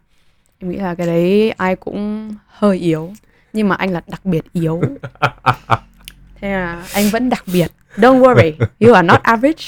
em 0.60 0.70
nghĩ 0.72 0.78
là 0.78 0.96
cái 0.96 1.08
đấy 1.08 1.52
ai 1.52 1.76
cũng 1.76 2.30
hơi 2.48 2.78
yếu, 2.78 3.14
nhưng 3.54 3.68
mà 3.70 3.76
anh 3.76 3.92
là 3.92 4.02
đặc 4.08 4.26
biệt 4.26 4.44
yếu. 4.54 4.82
Thế 6.42 6.50
là 6.52 6.88
anh 6.94 7.10
vẫn 7.12 7.30
đặc 7.30 7.44
biệt. 7.54 7.72
Don't 7.98 8.20
worry, 8.22 8.52
you 8.80 8.94
are 8.94 9.08
not 9.08 9.20
average. 9.24 9.64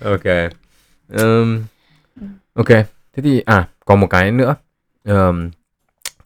ok 0.00 0.52
Ừm, 1.08 1.64
ok 2.54 2.68
thế 3.12 3.22
thì 3.22 3.40
à 3.40 3.68
còn 3.84 4.00
một 4.00 4.06
cái 4.06 4.32
nữa 4.32 4.54
Ừm, 5.04 5.50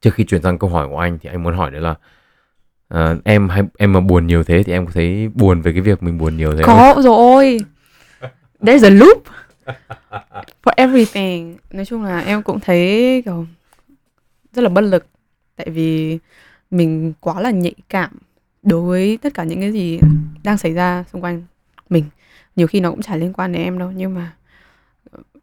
trước 0.04 0.14
khi 0.14 0.24
chuyển 0.24 0.42
sang 0.42 0.58
câu 0.58 0.70
hỏi 0.70 0.88
của 0.88 0.98
anh 0.98 1.18
thì 1.22 1.30
anh 1.30 1.42
muốn 1.42 1.54
hỏi 1.54 1.70
đấy 1.70 1.80
là 1.80 1.94
uh, 2.94 3.24
em 3.24 3.48
hay 3.48 3.62
em 3.78 3.92
mà 3.92 4.00
buồn 4.00 4.26
nhiều 4.26 4.44
thế 4.44 4.62
thì 4.62 4.72
em 4.72 4.86
có 4.86 4.92
thấy 4.94 5.28
buồn 5.34 5.62
về 5.62 5.72
cái 5.72 5.80
việc 5.80 6.02
mình 6.02 6.18
buồn 6.18 6.36
nhiều 6.36 6.56
thế 6.56 6.62
không? 6.62 6.76
Có 6.76 7.02
rồi. 7.02 7.58
There's 8.60 8.84
a 8.84 8.90
loop 8.90 9.24
for 10.62 10.72
everything. 10.76 11.56
Nói 11.70 11.84
chung 11.84 12.04
là 12.04 12.20
em 12.20 12.42
cũng 12.42 12.60
thấy 12.60 13.22
kiểu 13.24 13.46
rất 14.52 14.62
là 14.62 14.68
bất 14.68 14.80
lực 14.80 15.06
tại 15.56 15.70
vì 15.70 16.18
mình 16.70 17.12
quá 17.20 17.40
là 17.40 17.50
nhạy 17.50 17.74
cảm 17.88 18.10
đối 18.62 18.80
với 18.80 19.18
tất 19.22 19.34
cả 19.34 19.44
những 19.44 19.60
cái 19.60 19.72
gì 19.72 20.00
đang 20.42 20.58
xảy 20.58 20.72
ra 20.72 21.04
xung 21.12 21.24
quanh 21.24 21.42
mình. 21.88 22.04
Nhiều 22.56 22.66
khi 22.66 22.80
nó 22.80 22.90
cũng 22.90 23.02
chả 23.02 23.16
liên 23.16 23.32
quan 23.32 23.52
đến 23.52 23.62
em 23.62 23.78
đâu 23.78 23.92
nhưng 23.96 24.14
mà 24.14 24.32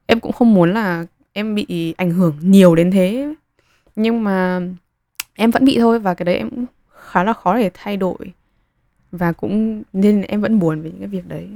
em 0.06 0.19
cũng 0.19 0.32
không 0.32 0.54
muốn 0.54 0.74
là 0.74 1.06
em 1.34 1.56
bị 1.56 1.93
ảnh 1.97 2.12
hưởng 2.12 2.38
nhiều 2.41 2.76
đến 2.76 2.91
thế. 2.91 3.34
Nhưng 3.96 4.24
mà 4.24 4.62
em 5.34 5.52
vẫn 5.52 5.66
bị 5.66 5.78
thôi 5.80 6.00
và 6.00 6.14
cái 6.14 6.26
đấy 6.26 6.36
em 6.36 6.50
cũng 6.50 6.66
khá 6.96 7.24
là 7.24 7.34
khó 7.34 7.58
để 7.58 7.72
thay 7.74 7.98
đổi. 7.98 8.18
Và 9.12 9.32
cũng 9.32 9.84
nên 9.94 10.22
em 10.22 10.42
vẫn 10.42 10.60
buồn 10.60 10.82
về 10.82 10.90
những 10.92 11.00
cái 11.00 11.08
việc 11.08 11.28
đấy. 11.28 11.48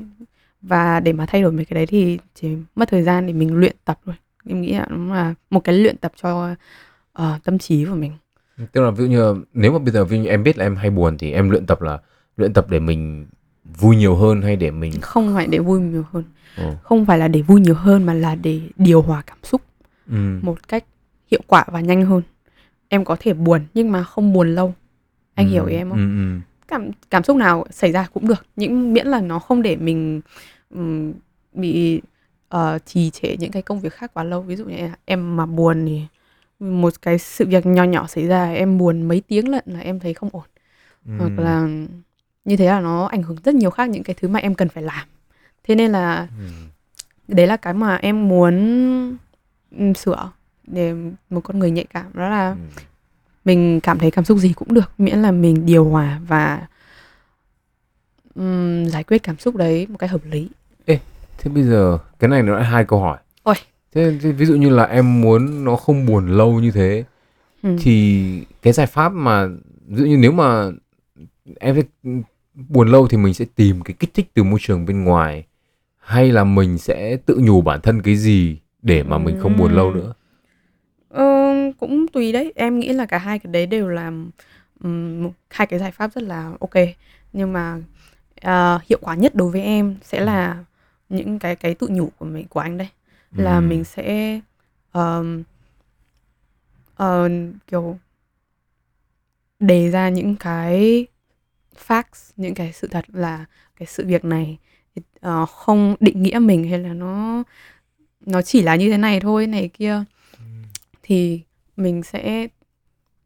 Và 0.61 0.99
để 0.99 1.13
mà 1.13 1.25
thay 1.25 1.41
đổi 1.41 1.51
mấy 1.51 1.65
cái 1.65 1.75
đấy 1.75 1.85
thì 1.85 2.19
chỉ 2.35 2.55
mất 2.75 2.89
thời 2.89 3.03
gian 3.03 3.27
để 3.27 3.33
mình 3.33 3.55
luyện 3.55 3.75
tập 3.85 3.99
thôi. 4.05 4.15
Em 4.49 4.61
nghĩ 4.61 4.73
là 4.73 4.85
nó 4.89 5.15
là 5.15 5.33
một 5.49 5.59
cái 5.63 5.75
luyện 5.75 5.97
tập 5.97 6.11
cho 6.21 6.55
ờ, 7.13 7.39
tâm 7.43 7.59
trí 7.59 7.85
của 7.85 7.95
mình. 7.95 8.11
tức 8.71 8.81
là 8.81 8.91
ví 8.91 9.03
dụ 9.03 9.09
như 9.09 9.43
nếu 9.53 9.71
mà 9.71 9.79
bây 9.79 9.91
giờ 9.93 10.05
ví 10.05 10.17
dụ 10.17 10.23
như 10.23 10.29
em 10.29 10.43
biết 10.43 10.57
là 10.57 10.65
em 10.65 10.75
hay 10.75 10.89
buồn 10.89 11.17
thì 11.17 11.31
em 11.31 11.49
luyện 11.49 11.65
tập 11.65 11.81
là 11.81 11.99
luyện 12.37 12.53
tập 12.53 12.65
để 12.69 12.79
mình 12.79 13.25
vui 13.79 13.95
nhiều 13.95 14.15
hơn 14.15 14.41
hay 14.41 14.55
để 14.55 14.71
mình 14.71 14.91
Không 15.01 15.33
phải 15.35 15.47
để 15.47 15.59
vui 15.59 15.79
nhiều 15.81 16.03
hơn. 16.11 16.23
Ồ. 16.57 16.75
Không 16.83 17.05
phải 17.05 17.17
là 17.17 17.27
để 17.27 17.41
vui 17.41 17.61
nhiều 17.61 17.75
hơn 17.75 18.03
mà 18.05 18.13
là 18.13 18.35
để 18.35 18.61
điều 18.77 19.01
hòa 19.01 19.21
cảm 19.25 19.37
xúc 19.43 19.61
Ừm, 20.09 20.39
một 20.43 20.67
cách 20.67 20.83
hiệu 21.31 21.41
quả 21.47 21.65
và 21.67 21.79
nhanh 21.79 22.05
hơn. 22.05 22.21
Em 22.89 23.05
có 23.05 23.15
thể 23.19 23.33
buồn 23.33 23.61
nhưng 23.73 23.91
mà 23.91 24.03
không 24.03 24.33
buồn 24.33 24.55
lâu. 24.55 24.73
Anh 25.35 25.47
hiểu 25.47 25.63
ừm, 25.63 25.69
ý 25.71 25.75
em 25.77 25.89
không? 25.89 25.97
ừm, 25.99 26.17
ừm. 26.17 26.41
cảm 26.67 26.91
cảm 27.09 27.23
xúc 27.23 27.37
nào 27.37 27.65
xảy 27.71 27.91
ra 27.91 28.07
cũng 28.13 28.27
được 28.27 28.45
những 28.55 28.93
miễn 28.93 29.07
là 29.07 29.21
nó 29.21 29.39
không 29.39 29.61
để 29.61 29.75
mình 29.75 30.21
ừm, 30.69 31.13
bị 31.53 32.01
ờ, 32.49 32.79
trì 32.85 33.09
trệ 33.09 33.37
những 33.37 33.51
cái 33.51 33.61
công 33.61 33.79
việc 33.79 33.93
khác 33.93 34.11
quá 34.13 34.23
lâu 34.23 34.41
ví 34.41 34.55
dụ 34.55 34.65
như 34.65 34.75
em 35.05 35.37
mà 35.37 35.45
buồn 35.45 35.85
thì 35.85 36.01
một 36.59 36.93
cái 37.01 37.17
sự 37.19 37.45
việc 37.47 37.65
nhỏ 37.65 37.83
nhỏ 37.83 38.07
xảy 38.07 38.27
ra 38.27 38.53
em 38.53 38.77
buồn 38.77 39.01
mấy 39.07 39.21
tiếng 39.27 39.49
lận 39.49 39.63
là 39.67 39.79
em 39.79 39.99
thấy 39.99 40.13
không 40.13 40.29
ổn 40.33 40.43
hoặc 41.17 41.31
Ừm, 41.37 41.37
là 41.37 41.67
như 42.45 42.57
thế 42.57 42.65
là 42.67 42.79
nó 42.79 43.05
ảnh 43.05 43.23
hưởng 43.23 43.37
rất 43.43 43.55
nhiều 43.55 43.69
khác 43.69 43.89
những 43.89 44.03
cái 44.03 44.15
thứ 44.19 44.27
mà 44.27 44.39
em 44.39 44.55
cần 44.55 44.69
phải 44.69 44.83
làm 44.83 45.07
thế 45.63 45.75
nên 45.75 45.91
là 45.91 46.27
ừm. 46.39 46.69
đấy 47.27 47.47
là 47.47 47.57
cái 47.57 47.73
mà 47.73 47.95
em 47.95 48.27
muốn 48.27 48.55
ừm, 49.77 49.93
sửa 49.93 50.31
để 50.67 50.93
một 51.29 51.41
con 51.43 51.59
người 51.59 51.71
nhạy 51.71 51.85
cảm 51.93 52.05
đó 52.13 52.29
là 52.29 52.49
Ừm. 52.49 52.59
mình 53.45 53.79
cảm 53.79 53.99
thấy 53.99 54.11
cảm 54.11 54.25
xúc 54.25 54.37
gì 54.37 54.53
cũng 54.53 54.73
được 54.73 54.91
miễn 54.97 55.19
là 55.19 55.31
mình 55.31 55.65
điều 55.65 55.85
hòa 55.85 56.19
và 56.27 56.67
ừm, 58.35 58.85
giải 58.85 59.03
quyết 59.03 59.23
cảm 59.23 59.37
xúc 59.37 59.55
đấy 59.55 59.87
một 59.89 59.97
cách 59.97 60.11
hợp 60.11 60.21
lý 60.25 60.49
Thế 61.45 61.51
bây 61.53 61.63
giờ 61.63 61.97
cái 62.19 62.29
này 62.29 62.43
nó 62.43 62.55
lại 62.55 62.65
hai 62.65 62.85
câu 62.85 62.99
hỏi. 62.99 63.17
Ôi. 63.43 63.55
Thế, 63.93 64.17
thế 64.21 64.31
ví 64.31 64.45
dụ 64.45 64.55
như 64.55 64.69
là 64.69 64.83
em 64.83 65.21
muốn 65.21 65.63
nó 65.63 65.75
không 65.75 66.05
buồn 66.05 66.27
lâu 66.27 66.59
như 66.59 66.71
thế 66.71 67.03
Ừm. 67.63 67.77
thì 67.79 68.25
cái 68.61 68.73
giải 68.73 68.87
pháp 68.87 69.09
mà 69.09 69.47
ví 69.87 69.95
dụ 69.97 70.05
như 70.05 70.17
nếu 70.17 70.31
mà 70.31 70.71
em 71.59 71.75
buồn 72.53 72.87
lâu 72.87 73.07
thì 73.07 73.17
mình 73.17 73.33
sẽ 73.33 73.45
tìm 73.55 73.81
cái 73.81 73.95
kích 73.99 74.13
thích 74.13 74.29
từ 74.33 74.43
môi 74.43 74.59
trường 74.61 74.85
bên 74.85 75.03
ngoài 75.03 75.43
hay 75.97 76.31
là 76.31 76.43
mình 76.43 76.77
sẽ 76.77 77.17
tự 77.25 77.37
nhủ 77.41 77.61
bản 77.61 77.81
thân 77.81 78.01
cái 78.01 78.15
gì 78.15 78.57
để 78.81 79.03
mà 79.03 79.17
mình 79.17 79.37
không 79.41 79.57
buồn 79.57 79.71
lâu 79.75 79.91
nữa. 79.91 80.13
Cũng 81.79 82.07
tùy 82.07 82.31
đấy. 82.31 82.53
Em 82.55 82.79
nghĩ 82.79 82.89
là 82.93 83.05
cả 83.05 83.17
hai 83.17 83.39
cái 83.39 83.53
đấy 83.53 83.65
đều 83.65 83.87
là 83.87 84.11
ừm, 84.83 85.29
hai 85.49 85.67
cái 85.67 85.79
giải 85.79 85.91
pháp 85.91 86.13
rất 86.13 86.23
là 86.23 86.51
ok. 86.59 86.73
Nhưng 87.33 87.53
mà 87.53 87.79
ờ, 88.41 88.79
hiệu 88.89 88.99
quả 89.01 89.15
nhất 89.15 89.35
đối 89.35 89.51
với 89.51 89.61
em 89.61 89.95
sẽ 90.03 90.19
là 90.21 90.63
những 91.09 91.39
cái 91.39 91.55
cái 91.55 91.75
tự 91.75 91.87
nhủ 91.91 92.09
của 92.17 92.25
mình 92.25 92.47
của 92.47 92.59
anh 92.59 92.77
đây 92.77 92.87
là 93.35 93.55
Ừm. 93.55 93.69
mình 93.69 93.83
sẽ 93.83 94.39
ờm, 94.91 95.43
ờ, 96.95 97.29
kiểu 97.67 97.97
đề 99.59 99.89
ra 99.91 100.09
những 100.09 100.35
cái 100.35 101.05
facts 101.87 102.31
những 102.37 102.53
cái 102.53 102.73
sự 102.73 102.87
thật 102.87 103.05
là 103.13 103.45
cái 103.79 103.87
sự 103.87 104.05
việc 104.07 104.25
này 104.25 104.57
ờ, 105.21 105.45
không 105.45 105.95
định 105.99 106.23
nghĩa 106.23 106.39
mình 106.39 106.69
hay 106.69 106.79
là 106.79 106.93
nó 106.93 107.43
nó 108.25 108.41
chỉ 108.41 108.61
là 108.61 108.75
như 108.75 108.91
thế 108.91 108.97
này 108.97 109.19
thôi 109.19 109.47
này 109.47 109.69
kia. 109.73 110.03
Thì 111.03 111.41
mình 111.77 112.03
sẽ 112.03 112.47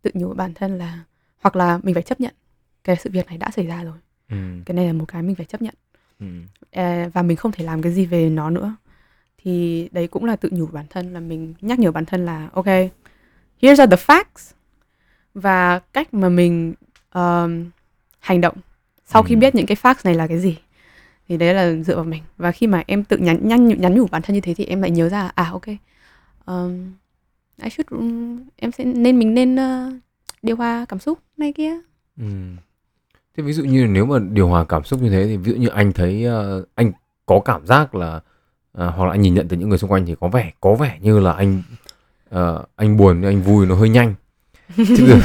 tự 0.01 0.11
nhủ 0.13 0.33
bản 0.33 0.53
thân 0.53 0.77
là 0.77 0.99
hoặc 1.41 1.55
là 1.55 1.79
mình 1.83 1.93
phải 1.93 2.03
chấp 2.03 2.19
nhận 2.21 2.33
cái 2.83 2.95
sự 2.95 3.09
việc 3.13 3.27
này 3.27 3.37
đã 3.37 3.51
xảy 3.51 3.65
ra 3.67 3.83
rồi 3.83 3.97
Ừm. 4.29 4.63
cái 4.63 4.75
này 4.75 4.85
là 4.87 4.93
một 4.93 5.05
cái 5.07 5.21
mình 5.23 5.35
phải 5.35 5.45
chấp 5.45 5.61
nhận 5.61 5.73
Ừm. 6.19 6.45
à, 6.71 7.09
và 7.13 7.21
mình 7.21 7.37
không 7.37 7.51
thể 7.51 7.63
làm 7.65 7.81
cái 7.81 7.91
gì 7.91 8.05
về 8.05 8.29
nó 8.29 8.49
nữa 8.49 8.75
thì 9.37 9.89
đấy 9.91 10.07
cũng 10.07 10.25
là 10.25 10.35
tự 10.35 10.49
nhủ 10.51 10.65
bản 10.65 10.85
thân 10.89 11.13
là 11.13 11.19
mình 11.19 11.53
nhắc 11.61 11.79
nhở 11.79 11.91
bản 11.91 12.05
thân 12.05 12.25
là 12.25 12.49
ok 12.53 12.65
here's 13.61 13.79
are 13.79 13.87
the 13.87 14.03
facts 14.07 14.53
và 15.33 15.79
cách 15.79 16.13
mà 16.13 16.29
mình 16.29 16.73
um, 17.13 17.65
hành 18.19 18.41
động 18.41 18.55
sau 19.05 19.23
khi 19.23 19.35
Ừm. 19.35 19.39
biết 19.39 19.55
những 19.55 19.65
cái 19.65 19.77
facts 19.81 20.01
này 20.03 20.15
là 20.15 20.27
cái 20.27 20.39
gì 20.39 20.57
thì 21.27 21.37
đấy 21.37 21.53
là 21.53 21.83
dựa 21.83 21.95
vào 21.95 22.05
mình 22.05 22.23
và 22.37 22.51
khi 22.51 22.67
mà 22.67 22.83
em 22.87 23.03
tự 23.03 23.17
nhắn 23.17 23.47
nhắn 23.47 23.67
nhắn 23.67 23.95
nhủ 23.95 24.07
bản 24.11 24.21
thân 24.21 24.33
như 24.33 24.41
thế 24.41 24.53
thì 24.53 24.65
em 24.65 24.81
lại 24.81 24.91
nhớ 24.91 25.09
ra 25.09 25.31
à 25.35 25.49
ok 25.51 25.65
um, 26.45 26.91
I 27.61 27.69
should 27.69 27.87
um, 27.89 28.39
em 28.55 28.71
sẽ 28.71 28.85
nên 28.85 29.19
mình 29.19 29.33
nên 29.33 29.55
uh, 29.55 29.93
điều 30.41 30.55
hòa 30.55 30.85
cảm 30.89 30.99
xúc 30.99 31.19
này 31.37 31.53
kia 31.53 31.73
Ừm. 32.19 32.55
Thế 33.37 33.43
ví 33.43 33.53
dụ 33.53 33.63
như 33.63 33.87
nếu 33.89 34.05
mà 34.05 34.19
điều 34.31 34.47
hòa 34.47 34.65
cảm 34.69 34.83
xúc 34.83 35.01
như 35.01 35.09
thế 35.09 35.25
thì 35.27 35.37
ví 35.37 35.51
dụ 35.51 35.57
như 35.57 35.67
anh 35.67 35.93
thấy 35.93 36.25
ờ, 36.25 36.63
anh 36.75 36.91
có 37.25 37.39
cảm 37.39 37.65
giác 37.65 37.95
là 37.95 38.19
ờ, 38.73 38.89
hoặc 38.89 39.05
là 39.05 39.11
anh 39.11 39.21
nhìn 39.21 39.33
nhận 39.33 39.47
từ 39.47 39.57
những 39.57 39.69
người 39.69 39.77
xung 39.77 39.91
quanh 39.91 40.05
thì 40.05 40.15
có 40.19 40.27
vẻ 40.27 40.51
có 40.61 40.75
vẻ 40.75 40.97
như 41.01 41.19
là 41.19 41.31
anh 41.33 41.61
ờ, 42.29 42.63
anh 42.75 42.97
buồn 42.97 43.21
anh 43.21 43.41
vui 43.41 43.65
nó 43.65 43.75
hơi 43.75 43.89
nhanh. 43.89 44.15
Chứ 44.77 45.07
được 45.07 45.19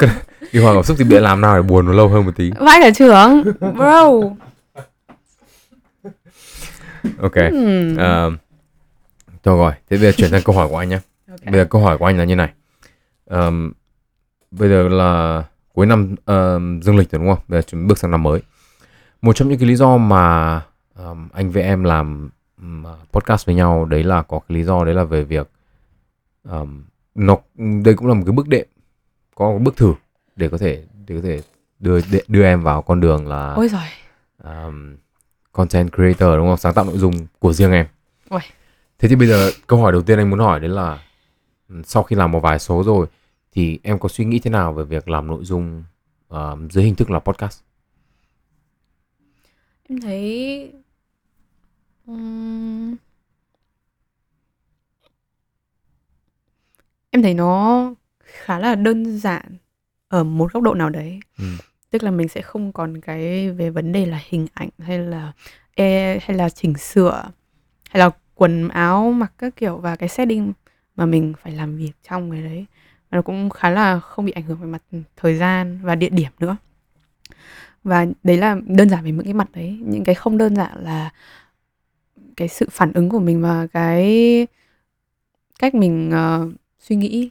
điều 0.52 0.62
hòa 0.62 0.74
cảm 0.74 0.82
xúc 0.82 0.96
thì 1.00 1.04
biết 1.04 1.20
làm 1.20 1.40
nào 1.40 1.56
để 1.56 1.62
buồn 1.62 1.86
nó 1.86 1.92
lâu 1.92 2.08
hơn 2.08 2.24
một 2.24 2.36
tí. 2.36 2.50
vai 2.58 2.80
cả 2.82 2.90
trưởng 2.90 3.42
bro 3.60 4.10
Ok. 7.22 7.34
Hmm. 7.50 7.96
Ờ, 7.96 8.30
thôi 9.42 9.58
rồi, 9.58 9.72
thế 9.72 9.96
bây 9.96 9.98
giờ 9.98 10.12
chuyển 10.12 10.30
sang 10.30 10.42
câu 10.42 10.54
hỏi 10.54 10.68
của 10.68 10.76
anh 10.76 10.88
nhé. 10.88 10.98
Ok. 11.30 11.44
Bây 11.44 11.54
giờ 11.54 11.64
câu 11.70 11.82
hỏi 11.82 11.98
của 11.98 12.04
anh 12.06 12.18
là 12.18 12.24
như 12.24 12.36
này. 12.36 12.52
Ờm, 13.24 13.72
bây 14.50 14.68
giờ 14.68 14.88
là 14.88 15.44
cuối 15.72 15.86
năm 15.86 16.14
ờm, 16.24 16.82
dương 16.82 16.96
lịch 16.96 17.10
rồi 17.10 17.18
đúng 17.18 17.34
không? 17.34 17.44
Bây 17.48 17.60
giờ 17.60 17.62
chuẩn 17.62 17.86
bước 17.86 17.98
sang 17.98 18.10
năm 18.10 18.22
mới. 18.22 18.42
Một 19.22 19.36
trong 19.36 19.48
những 19.48 19.58
cái 19.58 19.68
lý 19.68 19.76
do 19.76 19.96
mà 19.96 20.60
ờm, 20.94 21.28
anh 21.32 21.50
với 21.50 21.62
em 21.62 21.84
làm 21.84 22.30
ừm, 22.60 22.84
podcast 23.12 23.46
với 23.46 23.54
nhau 23.54 23.84
đấy 23.84 24.04
là 24.04 24.22
có 24.22 24.38
cái 24.38 24.58
lý 24.58 24.64
do 24.64 24.84
đấy 24.84 24.94
là 24.94 25.04
về 25.04 25.24
việc 25.24 25.50
ờm, 26.48 26.84
nó 27.14 27.36
đây 27.84 27.94
cũng 27.94 28.08
là 28.08 28.14
một 28.14 28.22
cái 28.26 28.32
bước 28.32 28.48
đệm, 28.48 28.66
có 29.34 29.50
một 29.50 29.58
bước 29.58 29.76
thử 29.76 29.94
để 30.36 30.48
có 30.48 30.58
thể 30.58 30.84
để 31.06 31.14
có 31.16 31.20
thể 31.22 31.40
đưa 31.78 32.00
để, 32.12 32.22
đưa 32.28 32.44
em 32.44 32.62
vào 32.62 32.82
con 32.82 33.00
đường 33.00 33.28
là 33.28 33.52
ôi 33.52 33.68
giời 33.68 33.88
um, 34.44 34.96
content 35.52 35.92
creator 35.92 36.36
đúng 36.36 36.48
không? 36.48 36.56
Sáng 36.56 36.74
tạo 36.74 36.84
nội 36.84 36.98
dung 36.98 37.26
của 37.38 37.52
riêng 37.52 37.72
em. 37.72 37.86
Uầy. 38.28 38.42
Thế 38.98 39.08
thì 39.08 39.16
bây 39.16 39.28
giờ 39.28 39.50
câu 39.66 39.82
hỏi 39.82 39.92
đầu 39.92 40.02
tiên 40.02 40.18
anh 40.18 40.30
muốn 40.30 40.38
hỏi 40.38 40.60
đấy 40.60 40.68
là 40.68 40.98
sau 41.84 42.02
khi 42.02 42.16
làm 42.16 42.32
một 42.32 42.40
vài 42.40 42.58
số 42.58 42.82
rồi 42.84 43.06
thì 43.52 43.78
em 43.82 43.98
có 43.98 44.08
suy 44.08 44.24
nghĩ 44.24 44.38
thế 44.38 44.50
nào 44.50 44.72
về 44.72 44.84
việc 44.84 45.08
làm 45.08 45.26
nội 45.26 45.44
dung 45.44 45.84
um, 46.28 46.68
dưới 46.68 46.84
hình 46.84 46.94
thức 46.94 47.10
là 47.10 47.18
podcast? 47.18 47.60
em 49.90 50.00
thấy 50.00 50.72
ừm, 52.06 52.96
em 57.10 57.22
thấy 57.22 57.34
nó 57.34 57.84
khá 58.24 58.58
là 58.58 58.74
đơn 58.74 59.18
giản 59.18 59.56
ở 60.08 60.24
một 60.24 60.52
góc 60.52 60.62
độ 60.62 60.74
nào 60.74 60.90
đấy 60.90 61.20
Ừ. 61.38 61.44
tức 61.90 62.02
là 62.02 62.10
mình 62.10 62.28
sẽ 62.28 62.42
không 62.42 62.72
còn 62.72 63.00
cái 63.00 63.50
về 63.50 63.70
vấn 63.70 63.92
đề 63.92 64.06
là 64.06 64.20
hình 64.28 64.46
ảnh 64.54 64.68
hay 64.78 64.98
là 64.98 65.32
e, 65.74 66.18
hay 66.22 66.36
là 66.36 66.48
chỉnh 66.50 66.74
sửa 66.78 67.30
hay 67.90 67.98
là 68.00 68.10
quần 68.34 68.68
áo 68.68 69.10
mặc 69.12 69.32
các 69.38 69.56
kiểu 69.56 69.76
và 69.78 69.96
cái 69.96 70.08
setting 70.08 70.52
mà 70.98 71.06
mình 71.06 71.32
phải 71.42 71.52
làm 71.52 71.76
việc 71.76 71.92
trong 72.08 72.30
cái 72.30 72.42
đấy. 72.42 72.66
Nó 73.10 73.22
cũng 73.22 73.50
khá 73.50 73.70
là 73.70 74.00
không 74.00 74.24
bị 74.24 74.32
ảnh 74.32 74.44
hưởng 74.44 74.58
về 74.58 74.66
mặt 74.66 74.82
thời 75.16 75.36
gian 75.36 75.80
và 75.82 75.94
địa 75.94 76.08
điểm 76.08 76.32
nữa. 76.40 76.56
Và 77.84 78.06
đấy 78.22 78.36
là 78.36 78.56
đơn 78.66 78.90
giản 78.90 79.04
về 79.04 79.10
những 79.10 79.24
cái 79.24 79.34
mặt 79.34 79.48
đấy. 79.52 79.78
Những 79.84 80.04
cái 80.04 80.14
không 80.14 80.38
đơn 80.38 80.56
giản 80.56 80.84
là 80.84 81.10
cái 82.36 82.48
sự 82.48 82.66
phản 82.70 82.92
ứng 82.92 83.08
của 83.08 83.18
mình 83.18 83.42
và 83.42 83.66
cái 83.66 84.46
cách 85.58 85.74
mình 85.74 86.10
uh, 86.10 86.54
suy 86.78 86.96
nghĩ 86.96 87.30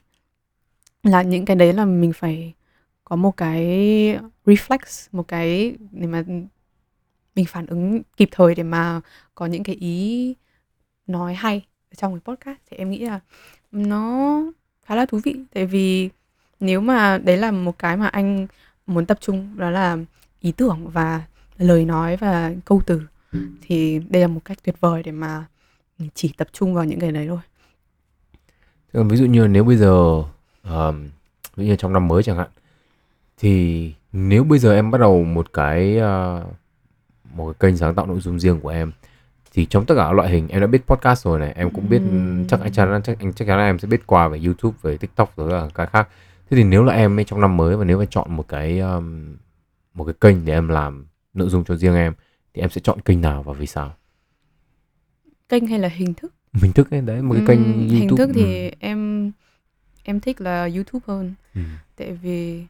là 1.04 1.22
những 1.22 1.46
cái 1.46 1.56
đấy 1.56 1.74
là 1.74 1.86
mình 1.86 2.14
phải 2.14 2.54
có 3.04 3.16
một 3.16 3.38
cái 3.38 3.66
reflex 4.46 5.08
một 5.12 5.28
cái 5.28 5.76
để 5.92 6.08
mà 6.08 6.24
mình 7.36 7.46
phản 7.46 7.66
ứng 7.66 8.02
kịp 8.18 8.30
thời 8.32 8.56
để 8.56 8.64
mà 8.64 9.02
có 9.36 9.46
những 9.46 9.64
cái 9.64 9.76
ý 9.76 10.36
nói 11.08 11.34
hay 11.34 11.66
trong 11.98 12.14
cái 12.14 12.36
podcast. 12.36 12.60
Thì 12.70 12.78
em 12.78 12.90
nghĩ 12.90 13.00
là 13.00 13.20
nó 13.72 14.42
khá 14.86 14.96
là 14.96 15.06
thú 15.06 15.20
vị. 15.24 15.36
Tại 15.54 15.66
vì 15.66 16.10
nếu 16.60 16.82
mà 16.82 17.18
đấy 17.18 17.38
là 17.38 17.52
một 17.52 17.80
cái 17.80 17.98
mà 17.98 18.08
anh 18.08 18.48
muốn 18.88 19.06
tập 19.06 19.18
trung 19.22 19.58
đó 19.58 19.70
là 19.70 19.98
ý 20.40 20.52
tưởng 20.52 20.90
và 20.90 21.22
lời 21.58 21.86
nói 21.86 22.18
và 22.18 22.54
câu 22.66 22.82
từ 22.86 23.02
thì 23.62 24.00
đây 24.10 24.22
là 24.22 24.28
một 24.28 24.42
cách 24.46 24.58
tuyệt 24.64 24.76
vời 24.80 25.04
để 25.04 25.12
mà 25.12 25.46
chỉ 26.14 26.34
tập 26.38 26.48
trung 26.54 26.74
vào 26.74 26.86
những 26.86 27.00
cái 27.00 27.12
đấy 27.12 27.28
thôi. 27.28 27.40
Thế 28.94 28.98
còn 28.98 29.08
ví 29.08 29.18
dụ 29.18 29.26
như 29.26 29.48
nếu 29.48 29.64
bây 29.64 29.78
giờ 29.78 30.24
um, 30.64 31.10
ví 31.56 31.66
dụ 31.66 31.70
như 31.70 31.76
trong 31.76 31.94
năm 31.94 32.08
mới 32.08 32.24
chẳng 32.24 32.38
hạn 32.38 32.50
thì 33.38 33.94
nếu 34.12 34.44
bây 34.44 34.60
giờ 34.60 34.76
em 34.76 34.92
bắt 34.92 34.98
đầu 34.98 35.24
một 35.24 35.54
cái 35.54 35.98
uh, 35.98 36.46
một 37.34 37.46
cái 37.60 37.72
kênh 37.72 37.78
sáng 37.78 37.96
tạo 37.96 38.06
nội 38.06 38.20
dung 38.20 38.40
riêng 38.40 38.60
của 38.60 38.70
em 38.70 38.92
thì 39.58 39.66
trong 39.66 39.86
tất 39.86 39.96
cả 39.98 40.12
loại 40.12 40.30
hình 40.30 40.48
em 40.48 40.62
đã 40.62 40.68
biết 40.68 40.88
podcast 40.88 41.26
rồi 41.26 41.40
này 41.40 41.54
em 41.56 41.70
cũng 41.70 41.90
biết 41.90 41.98
Ừm. 42.12 42.48
chắc 42.48 42.60
anh 42.62 42.72
chắn 42.72 43.02
chắc 43.04 43.20
anh 43.20 43.34
chắc 43.34 43.48
chắn 43.48 43.58
là 43.58 43.66
em 43.66 43.80
sẽ 43.80 43.88
biết 43.88 44.08
qua 44.08 44.28
về 44.28 44.40
YouTube 44.46 44.78
về 44.82 44.98
TikTok 44.98 45.38
rồi 45.38 45.52
là 45.52 45.68
cái 45.76 45.88
khác 45.88 46.10
thế 46.50 46.58
thì 46.58 46.64
nếu 46.64 46.84
là 46.84 46.94
em 46.94 47.20
ấy 47.20 47.24
trong 47.24 47.42
năm 47.42 47.58
mới 47.58 47.78
và 47.78 47.86
nếu 47.86 47.98
phải 47.98 48.08
chọn 48.10 48.36
một 48.36 48.48
cái 48.48 48.80
um, 48.80 49.36
một 49.94 50.06
cái 50.06 50.14
kênh 50.22 50.46
để 50.46 50.54
em 50.54 50.68
làm 50.68 51.06
nội 51.34 51.50
dung 51.50 51.64
cho 51.64 51.76
riêng 51.76 51.96
em 51.96 52.14
thì 52.54 52.62
em 52.62 52.70
sẽ 52.70 52.82
chọn 52.84 53.02
kênh 53.02 53.22
nào 53.22 53.44
và 53.44 53.54
vì 53.54 53.66
sao 53.68 53.94
kênh 55.50 55.68
hay 55.68 55.80
là 55.80 55.88
hình 55.88 56.14
thức 56.14 56.34
mình 56.62 56.74
thức 56.74 56.92
ấy 56.92 57.02
đấy 57.02 57.22
một 57.22 57.36
cái 57.36 57.44
kênh 57.48 57.64
Ừm, 57.64 57.78
YouTube 57.90 58.00
hình 58.00 58.10
thức 58.18 58.28
ừ. 58.28 58.34
thì 58.36 58.72
em 58.80 59.32
em 60.04 60.20
thích 60.20 60.42
là 60.42 60.70
YouTube 60.76 61.04
hơn 61.08 61.34
Ừ. 61.56 61.62
tại 61.96 62.14
vì 62.14 62.66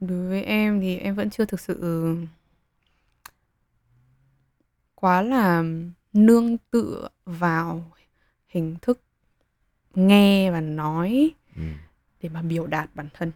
đối 0.00 0.28
với 0.28 0.42
em 0.42 0.80
thì 0.80 0.96
em 0.96 1.14
vẫn 1.14 1.30
chưa 1.30 1.44
thực 1.44 1.60
sự 1.60 1.80
quá 5.00 5.22
là 5.22 5.64
nương 6.12 6.56
tựa 6.70 7.08
vào 7.26 7.90
hình 8.48 8.76
thức 8.82 9.00
nghe 9.94 10.50
và 10.50 10.60
nói 10.60 11.30
Ừ. 11.56 11.62
để 12.22 12.28
mà 12.28 12.42
biểu 12.42 12.66
đạt 12.66 12.90
bản 12.94 13.08
thân 13.14 13.32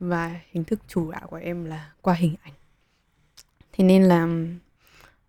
và 0.00 0.40
hình 0.50 0.64
thức 0.64 0.80
chủ 0.88 1.10
đạo 1.12 1.26
của 1.30 1.36
em 1.36 1.64
là 1.64 1.92
qua 2.02 2.14
hình 2.14 2.34
ảnh 2.42 2.52
thế 3.72 3.84
nên 3.84 4.02
là 4.02 4.22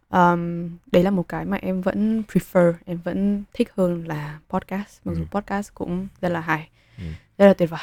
um, 0.09 0.69
đấy 0.91 1.03
là 1.03 1.09
một 1.11 1.27
cái 1.29 1.45
mà 1.45 1.57
em 1.57 1.81
vẫn 1.81 2.23
prefer 2.27 2.73
em 2.85 2.97
vẫn 3.03 3.43
thích 3.53 3.71
hơn 3.75 4.07
là 4.07 4.39
podcast 4.49 4.99
mặc 5.05 5.13
dù 5.15 5.21
Ừ. 5.21 5.27
podcast 5.39 5.73
cũng 5.73 6.07
rất 6.21 6.29
là 6.29 6.39
hay 6.39 6.69
Ừ. 6.97 7.03
rất 7.37 7.45
là 7.47 7.53
tuyệt 7.53 7.69
vời 7.69 7.79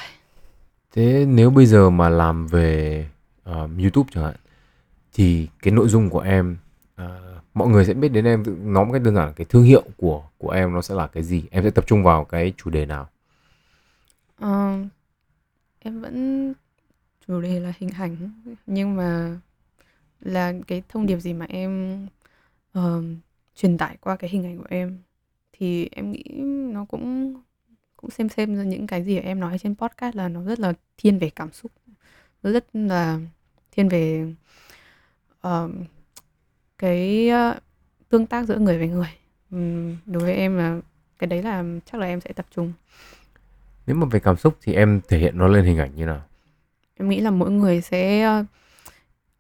Thế 0.93 1.25
nếu 1.29 1.51
bây 1.51 1.67
giờ 1.67 1.91
mà 1.91 2.09
làm 2.09 2.47
về 2.47 3.07
um, 3.45 3.79
YouTube 3.79 4.11
chẳng 4.15 4.25
hạn 4.25 4.35
thì 5.13 5.49
cái 5.63 5.73
nội 5.73 5.89
dung 5.89 6.11
của 6.11 6.21
em 6.21 6.57
à, 7.03 7.41
mọi 7.55 7.69
người 7.69 7.85
sẽ 7.85 7.95
biết 7.95 8.09
đến 8.09 8.25
em 8.25 8.45
nói 8.75 8.85
một 8.85 8.93
cách 8.93 9.03
đơn 9.03 9.15
giản 9.15 9.27
là 9.27 9.33
cái 9.33 9.45
thương 9.45 9.63
hiệu 9.63 9.83
của 9.97 10.23
của 10.39 10.51
em 10.51 10.73
nó 10.73 10.83
sẽ 10.83 10.95
là 10.95 11.07
cái 11.07 11.23
gì? 11.23 11.45
Em 11.51 11.65
sẽ 11.65 11.71
tập 11.71 11.87
trung 11.87 12.03
vào 12.03 12.25
cái 12.25 12.53
chủ 12.57 12.71
đề 12.71 12.87
nào? 12.87 13.09
Ờ, 14.39 14.79
em 15.79 16.01
vẫn 16.01 16.55
chủ 17.27 17.41
đề 17.41 17.61
là 17.61 17.73
hình 17.79 17.91
ảnh 17.91 18.17
nhưng 18.67 18.97
mà 18.97 19.41
là 20.21 20.53
cái 20.67 20.83
thông 20.89 21.07
điệp 21.07 21.19
gì 21.19 21.33
mà 21.33 21.47
em 21.49 22.03
uh, 22.79 23.05
truyền 23.55 23.79
tải 23.79 23.97
qua 24.01 24.17
cái 24.17 24.31
hình 24.31 24.45
ảnh 24.45 24.59
của 24.59 24.67
em 24.69 24.99
thì 25.53 25.89
em 25.93 26.13
nghĩ 26.13 26.25
nó 26.73 26.85
cũng 26.85 27.35
cũng 27.97 28.11
xem 28.11 28.29
xem 28.29 28.57
ra 28.57 28.63
những 28.63 28.87
cái 28.87 29.05
gì 29.05 29.19
em 29.19 29.41
nói 29.41 29.59
trên 29.59 29.75
podcast 29.75 30.17
là 30.17 30.29
nó 30.29 30.45
rất 30.45 30.61
là 30.61 30.73
thiên 30.97 31.19
về 31.19 31.31
cảm 31.31 31.53
xúc 31.53 31.73
nó 32.43 32.53
rất 32.53 32.67
là 32.73 33.19
thiên 33.73 33.89
về 33.89 34.35
uh, 35.47 35.71
cái 36.83 37.29
ờ, 37.29 37.55
tương 38.09 38.27
tác 38.27 38.47
giữa 38.47 38.59
người 38.59 38.79
với 38.79 38.89
người. 38.89 39.09
Ừm, 39.51 39.97
đối 40.07 40.23
với 40.23 40.35
em 40.35 40.57
là 40.57 40.81
cái 41.19 41.27
đấy 41.27 41.43
là 41.43 41.65
chắc 41.93 42.01
là 42.01 42.07
em 42.07 42.21
sẽ 42.21 42.33
tập 42.33 42.47
trung. 42.55 42.73
Nếu 43.87 43.97
mà 43.97 44.07
về 44.07 44.21
cảm 44.21 44.37
xúc 44.37 44.57
thì 44.63 44.75
em 44.75 45.01
thể 45.09 45.19
hiện 45.19 45.39
nó 45.39 45.49
lên 45.49 45.65
hình 45.65 45.79
ảnh 45.79 45.91
như 45.97 46.07
nào? 46.07 46.23
em 46.97 47.09
nghĩ 47.09 47.21
là 47.21 47.31
mỗi 47.31 47.51
người 47.51 47.81
sẽ 47.81 48.23
ờ, 48.23 48.45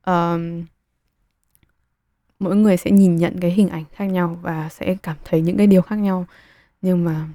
ờm, 0.03 0.65
mỗi 2.39 2.57
người 2.57 2.77
sẽ 2.77 2.91
nhìn 2.91 3.17
nhận 3.17 3.41
cái 3.41 3.51
hình 3.51 3.69
ảnh 3.69 3.85
khác 3.95 4.05
nhau 4.05 4.39
và 4.43 4.69
sẽ 4.69 4.97
cảm 5.03 5.17
thấy 5.25 5.41
những 5.41 5.57
cái 5.57 5.67
điều 5.67 5.83
khác 5.83 5.97
nhau. 5.97 6.27
Nhưng 6.83 7.05
mà 7.05 7.29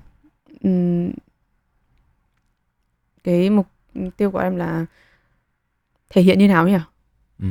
ừm, 0.63 1.11
cái 3.23 3.49
mục 3.49 3.67
tiêu 4.17 4.31
của 4.31 4.39
em 4.39 4.55
là 4.55 4.85
thể 6.09 6.21
hiện 6.21 6.39
như 6.39 6.47
nào 6.47 6.67
nhỉ 6.67 6.77
Ừ. 7.39 7.47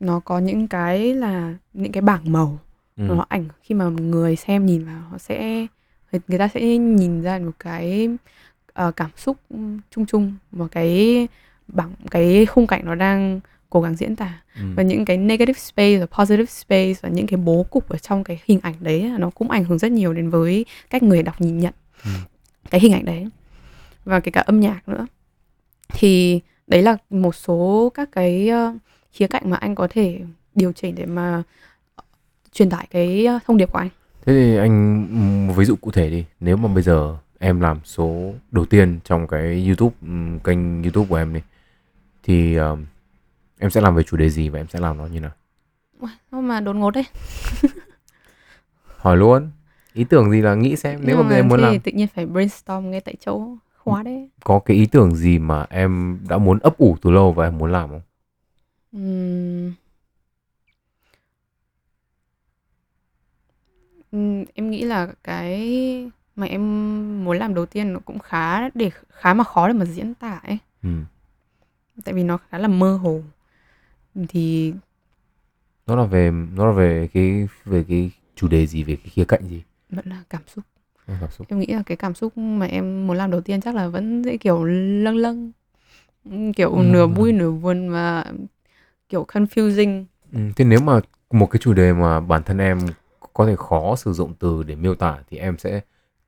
nó 0.00 0.20
có 0.20 0.38
những 0.38 0.68
cái 0.68 1.14
là 1.14 1.54
những 1.74 1.92
cái 1.92 2.00
bảng 2.02 2.32
màu 2.32 2.58
Ừ. 2.96 3.02
nó 3.02 3.24
ảnh 3.28 3.44
khi 3.62 3.74
mà 3.74 3.84
người 3.84 4.36
xem 4.36 4.66
nhìn 4.66 4.84
vào 4.84 5.00
họ 5.10 5.18
sẽ 5.18 5.66
người, 6.28 6.38
ta 6.38 6.48
sẽ 6.48 6.76
nhìn 6.78 7.22
ra 7.22 7.38
một 7.38 7.50
cái 7.58 8.08
ờ, 8.72 8.90
cảm 8.96 9.10
xúc 9.16 9.36
chung 9.90 10.06
chung 10.06 10.34
một 10.52 10.66
cái 10.70 11.28
bảng 11.68 11.92
cái 12.10 12.46
khung 12.46 12.66
cảnh 12.66 12.82
nó 12.84 12.94
đang 12.94 13.40
cố 13.70 13.80
gắng 13.80 13.94
diễn 13.96 14.16
tả 14.16 14.42
Ừ. 14.54 14.62
và 14.76 14.82
những 14.82 15.04
cái 15.04 15.16
negative 15.16 15.58
space 15.58 15.98
và 15.98 16.06
positive 16.06 16.44
space 16.46 16.94
và 17.02 17.08
những 17.08 17.26
cái 17.26 17.36
bố 17.36 17.66
cục 17.70 17.88
ở 17.88 17.98
trong 17.98 18.24
cái 18.24 18.40
hình 18.44 18.60
ảnh 18.62 18.74
đấy 18.80 19.10
nó 19.18 19.30
cũng 19.30 19.50
ảnh 19.50 19.64
hưởng 19.64 19.78
rất 19.78 19.92
nhiều 19.92 20.12
đến 20.12 20.30
với 20.30 20.64
cách 20.90 21.02
người 21.02 21.22
đọc 21.22 21.40
nhìn 21.40 21.58
nhận 21.58 21.74
Ừ. 22.04 22.10
cái 22.70 22.80
hình 22.80 22.92
ảnh 22.92 23.04
đấy 23.04 23.26
và 24.04 24.20
kể 24.20 24.30
cả 24.30 24.40
âm 24.40 24.60
nhạc 24.60 24.88
nữa 24.88 25.06
thì 25.92 26.40
đấy 26.66 26.82
là 26.82 26.96
một 27.10 27.34
số 27.34 27.90
các 27.94 28.08
cái 28.12 28.48
ờ, 28.48 28.74
khía 29.12 29.26
cạnh 29.26 29.50
mà 29.50 29.56
anh 29.56 29.74
có 29.74 29.88
thể 29.90 30.20
điều 30.54 30.72
chỉnh 30.72 30.94
để 30.94 31.06
mà 31.06 31.42
ờ, 31.94 32.04
truyền 32.52 32.70
tải 32.70 32.86
cái 32.90 33.26
ờ, 33.26 33.38
thông 33.46 33.56
điệp 33.56 33.72
của 33.72 33.78
anh 33.78 33.88
Thế 34.26 34.32
thì 34.32 34.56
anh 34.56 35.06
một 35.46 35.54
ví 35.56 35.64
dụ 35.64 35.76
cụ 35.76 35.90
thể 35.90 36.10
đi. 36.10 36.24
Nếu 36.40 36.56
mà 36.56 36.68
bây 36.68 36.82
giờ 36.82 37.16
em 37.38 37.60
làm 37.60 37.80
số 37.84 38.32
đầu 38.50 38.64
tiên 38.64 38.98
trong 39.04 39.26
cái 39.26 39.66
YouTube 39.66 39.96
kênh 40.44 40.82
YouTube 40.82 41.06
của 41.08 41.16
em 41.16 41.34
đi 41.34 41.40
thì 42.22 42.56
um, 42.56 42.84
em 43.58 43.70
sẽ 43.70 43.80
làm 43.80 43.94
về 43.94 44.02
chủ 44.02 44.16
đề 44.16 44.30
gì 44.30 44.48
và 44.48 44.60
em 44.60 44.66
sẽ 44.68 44.80
làm 44.80 44.98
nó 44.98 45.06
như 45.06 45.20
nào? 45.20 45.30
Sao 46.32 46.42
mà 46.42 46.60
đột 46.60 46.76
ngột 46.76 46.90
đấy 46.90 47.04
Hỏi 48.96 49.16
luôn. 49.16 49.50
Ý 49.92 50.04
tưởng 50.04 50.30
gì 50.30 50.42
là 50.42 50.54
nghĩ 50.54 50.76
xem 50.76 51.00
nếu 51.04 51.22
mà, 51.22 51.36
em 51.36 51.48
muốn 51.48 51.60
làm 51.60 51.80
tự 51.80 51.92
nhiên 51.92 52.08
phải 52.14 52.26
brainstorm 52.26 52.90
ngay 52.90 53.00
tại 53.00 53.14
chỗ 53.20 53.56
khóa 53.76 54.02
đấy 54.02 54.30
có 54.44 54.58
cái 54.58 54.76
ý 54.76 54.86
tưởng 54.86 55.16
gì 55.16 55.38
mà 55.38 55.66
em 55.70 56.18
đã 56.28 56.38
muốn 56.38 56.58
ấp 56.58 56.78
ủ 56.78 56.96
từ 57.02 57.10
lâu 57.10 57.32
và 57.32 57.46
em 57.46 57.58
muốn 57.58 57.72
làm 57.72 57.88
không? 57.88 58.00
Ừm. 58.92 59.72
Ừm, 64.12 64.44
em 64.54 64.70
nghĩ 64.70 64.84
là 64.84 65.08
cái 65.24 66.10
mà 66.36 66.46
em 66.46 66.60
muốn 67.24 67.38
làm 67.38 67.54
đầu 67.54 67.66
tiên 67.66 67.92
nó 67.92 68.00
cũng 68.04 68.18
khá 68.18 68.68
để 68.74 68.90
khá 69.10 69.34
mà 69.34 69.44
khó 69.44 69.68
để 69.68 69.74
mà 69.74 69.84
diễn 69.84 70.14
tả 70.14 70.40
ấy 70.44 70.58
Ừ. 70.82 70.88
tại 72.04 72.14
vì 72.14 72.22
nó 72.24 72.36
khá 72.50 72.58
là 72.58 72.68
mơ 72.68 72.96
hồ 72.96 73.20
thì 74.28 74.74
Nó 75.86 75.96
là 75.96 76.04
về 76.04 76.30
nó 76.56 76.66
là 76.66 76.72
về 76.72 77.08
cái 77.14 77.48
về 77.64 77.84
cái 77.88 78.10
chủ 78.34 78.48
đề 78.48 78.66
gì 78.66 78.82
về 78.84 78.96
cái 78.96 79.08
khía 79.10 79.24
cạnh 79.24 79.48
gì? 79.48 79.62
vẫn 79.90 80.06
là 80.08 80.22
cảm 80.30 80.42
xúc 80.46 80.64
Nó 81.06 81.14
cảm 81.20 81.30
xúc. 81.30 81.46
em 81.50 81.58
nghĩ 81.58 81.66
là 81.66 81.82
cái 81.86 81.96
cảm 81.96 82.14
xúc 82.14 82.38
mà 82.38 82.66
em 82.66 83.06
muốn 83.06 83.16
làm 83.16 83.30
đầu 83.30 83.40
tiên 83.40 83.60
chắc 83.60 83.74
là 83.74 83.88
vẫn 83.88 84.22
sẽ 84.24 84.36
kiểu 84.36 84.64
lâng 84.64 85.16
lâng 85.16 85.52
Ừm, 86.24 86.52
kiểu 86.52 86.82
nửa 86.82 87.06
vui 87.06 87.32
nửa 87.32 87.50
buồn 87.50 87.90
và 87.90 88.32
kiểu 89.08 89.24
confusing 89.28 90.04
Ừ. 90.32 90.40
Thế 90.56 90.64
nếu 90.64 90.80
mà 90.80 91.00
một 91.30 91.46
cái 91.46 91.60
chủ 91.60 91.72
đề 91.72 91.92
mà 91.92 92.20
bản 92.20 92.42
thân 92.42 92.58
em 92.58 92.78
có 93.32 93.46
thể 93.46 93.56
khó 93.56 93.96
sử 93.96 94.12
dụng 94.12 94.34
từ 94.38 94.62
để 94.62 94.74
miêu 94.74 94.94
tả 94.94 95.18
thì 95.30 95.38
em 95.38 95.58
sẽ 95.58 95.80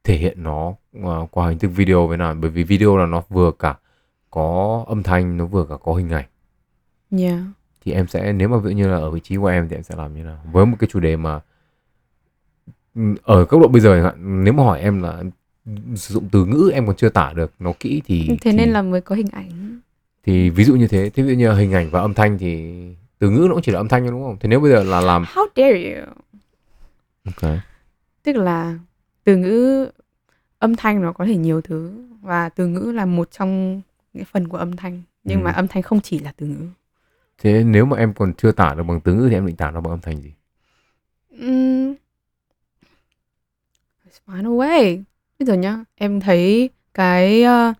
thể 0.04 0.16
hiện 0.16 0.42
nó 0.42 0.74
ờ, 1.04 1.26
qua 1.30 1.48
hình 1.48 1.58
thức 1.58 1.68
video 1.68 2.06
với 2.06 2.16
nào? 2.16 2.34
Bởi 2.34 2.50
vì 2.50 2.64
video 2.64 2.96
là 2.96 3.06
nó 3.06 3.22
vừa 3.28 3.52
cả 3.58 3.76
có 4.30 4.84
âm 4.88 5.02
thanh 5.02 5.36
nó 5.36 5.46
vừa 5.46 5.64
cả 5.64 5.74
có 5.82 5.94
hình 5.94 6.10
ảnh 6.10 6.24
yeah. 7.18 7.40
thì 7.84 7.92
em 7.92 8.06
sẽ 8.06 8.32
nếu 8.32 8.48
mà 8.48 8.58
ví 8.58 8.70
dụ 8.70 8.76
như 8.76 8.88
là 8.88 8.96
ở 8.96 9.10
vị 9.10 9.20
trí 9.20 9.36
của 9.36 9.46
em 9.46 9.68
thì 9.68 9.76
em 9.76 9.82
sẽ 9.82 9.96
làm 9.96 10.14
như 10.14 10.22
nào 10.22 10.38
với 10.52 10.66
một 10.66 10.76
cái 10.80 10.88
chủ 10.92 11.00
đề 11.00 11.16
mà 11.16 11.40
ừ, 12.94 13.02
ở 13.22 13.44
góc 13.44 13.62
độ 13.62 13.68
bây 13.68 13.80
giờ 13.80 14.12
nếu 14.18 14.52
mà 14.54 14.62
hỏi 14.62 14.80
em 14.80 15.02
là 15.02 15.22
sử 15.94 16.14
dụng 16.14 16.28
từ 16.32 16.44
ngữ 16.44 16.70
em 16.74 16.86
còn 16.86 16.96
chưa 16.96 17.08
tả 17.08 17.32
được 17.32 17.52
nó 17.58 17.72
kỹ 17.80 18.02
thì 18.04 18.26
thế 18.28 18.36
thì, 18.40 18.52
nên 18.52 18.70
là 18.70 18.82
mới 18.82 19.00
có 19.00 19.14
hình 19.14 19.28
ảnh 19.32 19.80
thì 20.28 20.50
ví 20.50 20.64
dụ 20.64 20.74
như 20.76 20.88
thế 20.88 21.10
thế 21.14 21.22
ví 21.22 21.28
dụ 21.28 21.34
như 21.38 21.52
hình 21.52 21.72
ảnh 21.72 21.90
và 21.90 22.00
âm 22.00 22.14
thanh 22.14 22.38
thì 22.38 22.74
từ 23.18 23.30
ngữ 23.30 23.46
nó 23.48 23.54
cũng 23.54 23.62
chỉ 23.62 23.72
là 23.72 23.80
âm 23.80 23.88
thanh 23.88 24.02
thôi 24.02 24.10
đúng 24.10 24.22
không 24.22 24.36
thế 24.40 24.48
nếu 24.48 24.60
bây 24.60 24.70
giờ 24.70 24.82
là 24.84 25.00
làm 25.00 25.24
how 25.24 25.46
dare 25.56 25.94
you 25.94 26.06
ok 27.24 27.52
tức 28.22 28.36
là 28.36 28.78
từ 29.24 29.36
ngữ 29.36 29.86
âm 30.58 30.76
thanh 30.76 31.02
nó 31.02 31.12
có 31.12 31.24
thể 31.26 31.36
nhiều 31.36 31.60
thứ 31.60 32.04
và 32.20 32.48
từ 32.48 32.66
ngữ 32.66 32.92
là 32.94 33.04
một 33.06 33.30
trong 33.30 33.80
những 34.12 34.24
phần 34.24 34.48
của 34.48 34.56
âm 34.56 34.76
thanh 34.76 35.02
nhưng 35.24 35.40
Ừ. 35.40 35.44
mà 35.44 35.50
âm 35.50 35.68
thanh 35.68 35.82
không 35.82 36.00
chỉ 36.00 36.18
là 36.18 36.32
từ 36.36 36.46
ngữ 36.46 36.66
thế 37.38 37.64
nếu 37.64 37.84
mà 37.84 37.96
em 37.96 38.12
còn 38.14 38.32
chưa 38.34 38.52
tả 38.52 38.74
được 38.74 38.82
bằng 38.82 39.00
từ 39.00 39.14
ngữ 39.14 39.26
thì 39.30 39.34
em 39.36 39.46
định 39.46 39.56
tả 39.56 39.70
nó 39.70 39.80
bằng 39.80 39.90
âm 39.92 40.00
thanh 40.00 40.16
gì 40.22 40.32
Ừm. 41.30 41.94
Let's 44.06 44.20
find 44.26 44.44
a 44.46 44.50
way. 44.50 45.02
Bây 45.38 45.46
giờ 45.46 45.54
nhá, 45.54 45.78
em 45.94 46.20
thấy 46.20 46.70
cái 46.94 47.42
ờ, 47.42 47.74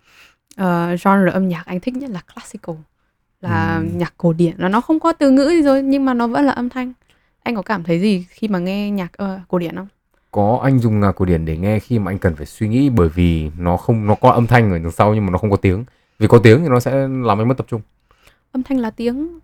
ờ, 0.59 0.97
genre 1.05 1.33
âm 1.33 1.49
nhạc 1.49 1.63
anh 1.67 1.81
thích 1.81 1.97
nhất 1.97 2.11
là 2.11 2.21
classical, 2.35 2.77
là 3.41 3.77
Ừm. 3.77 3.99
nhạc 3.99 4.15
cổ 4.17 4.33
điển. 4.33 4.55
Là 4.59 4.69
nó 4.69 4.81
không 4.81 5.01
có 5.01 5.13
từ 5.13 5.31
ngữ 5.31 5.49
gì 5.49 5.63
rồi 5.63 5.83
nhưng 5.83 6.05
mà 6.05 6.15
nó 6.15 6.27
vẫn 6.27 6.45
là 6.47 6.53
âm 6.53 6.69
thanh. 6.69 6.93
Anh 7.43 7.55
có 7.57 7.63
cảm 7.63 7.83
thấy 7.85 8.01
gì 8.01 8.27
khi 8.31 8.49
mà 8.49 8.59
nghe 8.59 8.91
nhạc 8.91 9.13
ờ, 9.17 9.41
cổ 9.49 9.59
điển 9.59 9.77
không? 9.77 9.89
có 10.31 10.61
anh 10.63 10.79
dùng 10.79 11.01
nhạc 11.01 11.13
cổ 11.13 11.25
điển 11.25 11.45
để 11.45 11.57
nghe 11.57 11.79
khi 11.79 11.99
mà 11.99 12.11
anh 12.11 12.19
cần 12.19 12.37
phải 12.37 12.47
suy 12.47 12.69
nghĩ 12.69 12.91
bởi 12.91 13.09
vì 13.09 13.51
nó 13.59 13.77
không 13.77 14.07
nó 14.07 14.15
có 14.15 14.31
âm 14.31 14.47
thanh 14.47 14.71
ở 14.73 14.79
đằng 14.79 14.91
sau 14.93 15.15
nhưng 15.15 15.27
mà 15.27 15.33
nó 15.33 15.39
không 15.39 15.51
có 15.51 15.57
tiếng 15.57 15.85
vì 16.19 16.27
có 16.27 16.39
tiếng 16.39 16.63
thì 16.63 16.69
nó 16.69 16.81
sẽ 16.81 16.91
làm 17.09 17.39
anh 17.41 17.49
mất 17.49 17.57
tập 17.57 17.67
trung 17.71 17.81
Âm 18.53 18.63
thanh 18.63 18.79
là 18.79 18.91
tiếng 18.91 19.39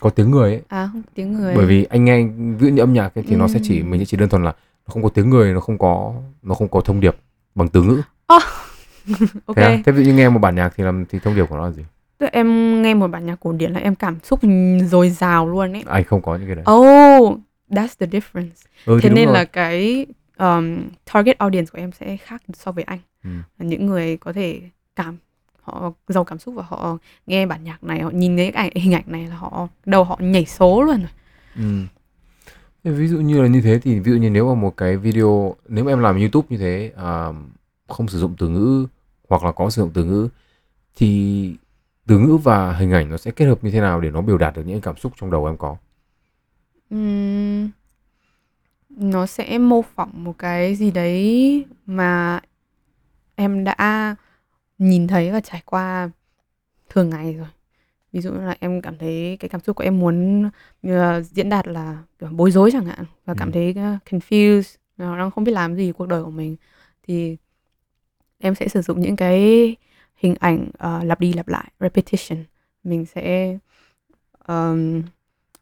có 0.00 0.10
tiếng 0.10 0.30
người 0.30 0.52
ấy 0.52 0.62
à 0.68 0.88
không 0.92 1.02
tiếng 1.14 1.32
người. 1.32 1.56
bởi 1.56 1.66
vì 1.66 1.84
anh 1.84 2.04
nghe 2.04 2.26
ví 2.58 2.70
như 2.70 2.82
âm 2.82 2.92
nhạc 2.92 3.14
ấy, 3.14 3.24
thì 3.28 3.36
nó 3.36 3.48
sẽ 3.48 3.60
chỉ 3.62 3.82
mình 3.82 4.00
sẽ 4.00 4.04
chỉ 4.04 4.16
đơn 4.16 4.28
thuần 4.28 4.44
là 4.44 4.52
nó 4.86 4.92
không 4.92 5.02
có 5.02 5.08
tiếng 5.08 5.30
người 5.30 5.52
nó 5.52 5.60
không 5.60 5.78
có 5.78 6.14
nó 6.42 6.54
không 6.54 6.68
có 6.68 6.80
thông 6.80 7.00
điệp 7.00 7.16
bằng 7.54 7.68
từ 7.68 7.82
ngữ 7.82 8.02
ok. 9.46 9.56
thế, 9.56 9.62
à? 9.62 9.82
thế 9.86 9.92
ví 9.92 10.04
dụ 10.04 10.10
như 10.10 10.16
nghe 10.16 10.28
một 10.28 10.38
bản 10.38 10.54
nhạc 10.54 10.72
thì 10.76 10.84
làm 10.84 11.04
thì 11.08 11.18
thông 11.18 11.36
điệp 11.36 11.46
của 11.48 11.56
nó 11.56 11.64
là 11.64 11.70
gì 11.72 11.82
em 12.32 12.82
nghe 12.82 12.94
một 12.94 13.08
bản 13.08 13.26
nhạc 13.26 13.36
cổ 13.40 13.52
điển 13.52 13.72
là 13.72 13.80
em 13.80 13.94
cảm 13.94 14.18
xúc 14.22 14.40
dồi 14.86 15.10
dào 15.10 15.48
luôn 15.48 15.72
ấy. 15.72 15.84
anh 15.86 16.04
không 16.04 16.22
có 16.22 16.36
những 16.36 16.46
cái 16.46 16.56
đấy 16.56 16.64
Oh, 16.74 17.38
that's 17.70 17.88
the 17.98 18.06
difference. 18.06 18.54
ừ, 18.84 18.98
thế 19.02 19.10
nên 19.10 19.24
rồi. 19.24 19.34
là 19.34 19.44
cái 19.44 20.06
um, 20.38 20.78
target 21.12 21.38
audience 21.38 21.70
của 21.72 21.78
em 21.78 21.90
sẽ 21.92 22.16
khác 22.16 22.42
so 22.54 22.72
với 22.72 22.84
anh 22.84 22.98
Ừ. 23.24 23.30
những 23.58 23.86
người 23.86 24.16
có 24.16 24.32
thể 24.32 24.60
cảm 24.96 25.16
họ 25.62 25.92
giàu 26.08 26.24
cảm 26.24 26.38
xúc 26.38 26.54
và 26.54 26.62
họ 26.68 26.98
nghe 27.26 27.46
bản 27.46 27.64
nhạc 27.64 27.84
này 27.84 28.00
họ 28.00 28.10
nhìn 28.10 28.36
thấy 28.36 28.52
cái 28.52 28.70
hình 28.74 28.94
ảnh 28.94 29.02
này 29.06 29.26
là 29.26 29.36
họ 29.36 29.68
đầu 29.86 30.04
họ 30.04 30.16
nhảy 30.20 30.44
số 30.44 30.82
luôn 30.82 30.96
rồi 31.00 31.10
Ừ. 31.56 31.62
Ví 32.84 33.08
dụ 33.08 33.20
như 33.20 33.42
là 33.42 33.48
như 33.48 33.60
thế 33.60 33.78
thì 33.82 34.00
ví 34.00 34.12
dụ 34.12 34.16
như 34.18 34.30
nếu 34.30 34.48
mà 34.54 34.60
một 34.60 34.76
cái 34.76 34.96
video 34.96 35.54
nếu 35.68 35.84
mà 35.84 35.92
em 35.92 35.98
làm 36.00 36.18
YouTube 36.18 36.46
như 36.50 36.56
thế 36.58 36.92
à, 36.96 37.26
không 37.88 38.08
sử 38.08 38.18
dụng 38.18 38.34
từ 38.38 38.48
ngữ 38.48 38.86
hoặc 39.28 39.44
là 39.44 39.52
có 39.52 39.70
sử 39.70 39.82
dụng 39.82 39.90
từ 39.94 40.04
ngữ 40.04 40.28
thì 40.96 41.56
từ 42.06 42.18
ngữ 42.18 42.36
và 42.36 42.74
hình 42.74 42.92
ảnh 42.92 43.10
nó 43.10 43.16
sẽ 43.16 43.30
kết 43.30 43.46
hợp 43.46 43.64
như 43.64 43.70
thế 43.70 43.80
nào 43.80 44.00
để 44.00 44.10
nó 44.10 44.22
biểu 44.22 44.38
đạt 44.38 44.56
được 44.56 44.62
những 44.66 44.80
cảm 44.80 44.96
xúc 44.96 45.12
trong 45.16 45.30
đầu 45.30 45.46
em 45.46 45.56
có 45.58 45.76
Ừm, 46.90 47.70
nó 48.90 49.26
sẽ 49.26 49.58
mô 49.58 49.82
phỏng 49.82 50.24
một 50.24 50.38
cái 50.38 50.74
gì 50.74 50.90
đấy 50.90 51.64
mà 51.86 52.40
em 53.36 53.64
đã 53.64 54.16
nhìn 54.78 55.08
thấy 55.08 55.32
và 55.32 55.40
trải 55.40 55.62
qua 55.66 56.10
thường 56.90 57.10
ngày 57.10 57.34
rồi 57.34 57.48
ví 58.12 58.20
dụ 58.22 58.32
như 58.32 58.40
là 58.46 58.56
em 58.60 58.82
cảm 58.82 58.98
thấy 58.98 59.36
cái 59.40 59.48
cảm 59.50 59.60
xúc 59.62 59.76
của 59.76 59.84
em 59.84 60.00
muốn 60.00 60.44
ờ, 60.82 61.22
diễn 61.22 61.50
đạt 61.50 61.68
là 61.68 61.98
kiểu 62.20 62.28
bối 62.32 62.52
rối 62.52 62.70
chẳng 62.72 62.86
hạn 62.86 63.04
và 63.26 63.34
cảm 63.34 63.48
Ừ. 63.48 63.52
thấy 63.52 63.74
ờ, 63.76 63.98
confused 64.10 64.76
nó 64.96 65.18
đang 65.18 65.30
không 65.30 65.44
biết 65.44 65.52
làm 65.52 65.76
gì 65.76 65.92
cuộc 65.92 66.06
đời 66.06 66.24
của 66.24 66.30
mình 66.30 66.56
thì 67.02 67.36
em 68.38 68.54
sẽ 68.54 68.68
sử 68.68 68.82
dụng 68.82 69.00
những 69.00 69.16
cái 69.16 69.76
hình 70.16 70.34
ảnh 70.40 70.68
uh, 70.68 71.04
lặp 71.04 71.20
đi 71.20 71.32
lặp 71.32 71.48
lại 71.48 71.72
repetition. 71.80 72.44
Mình 72.84 73.06
sẽ 73.06 73.56
um, 74.46 75.02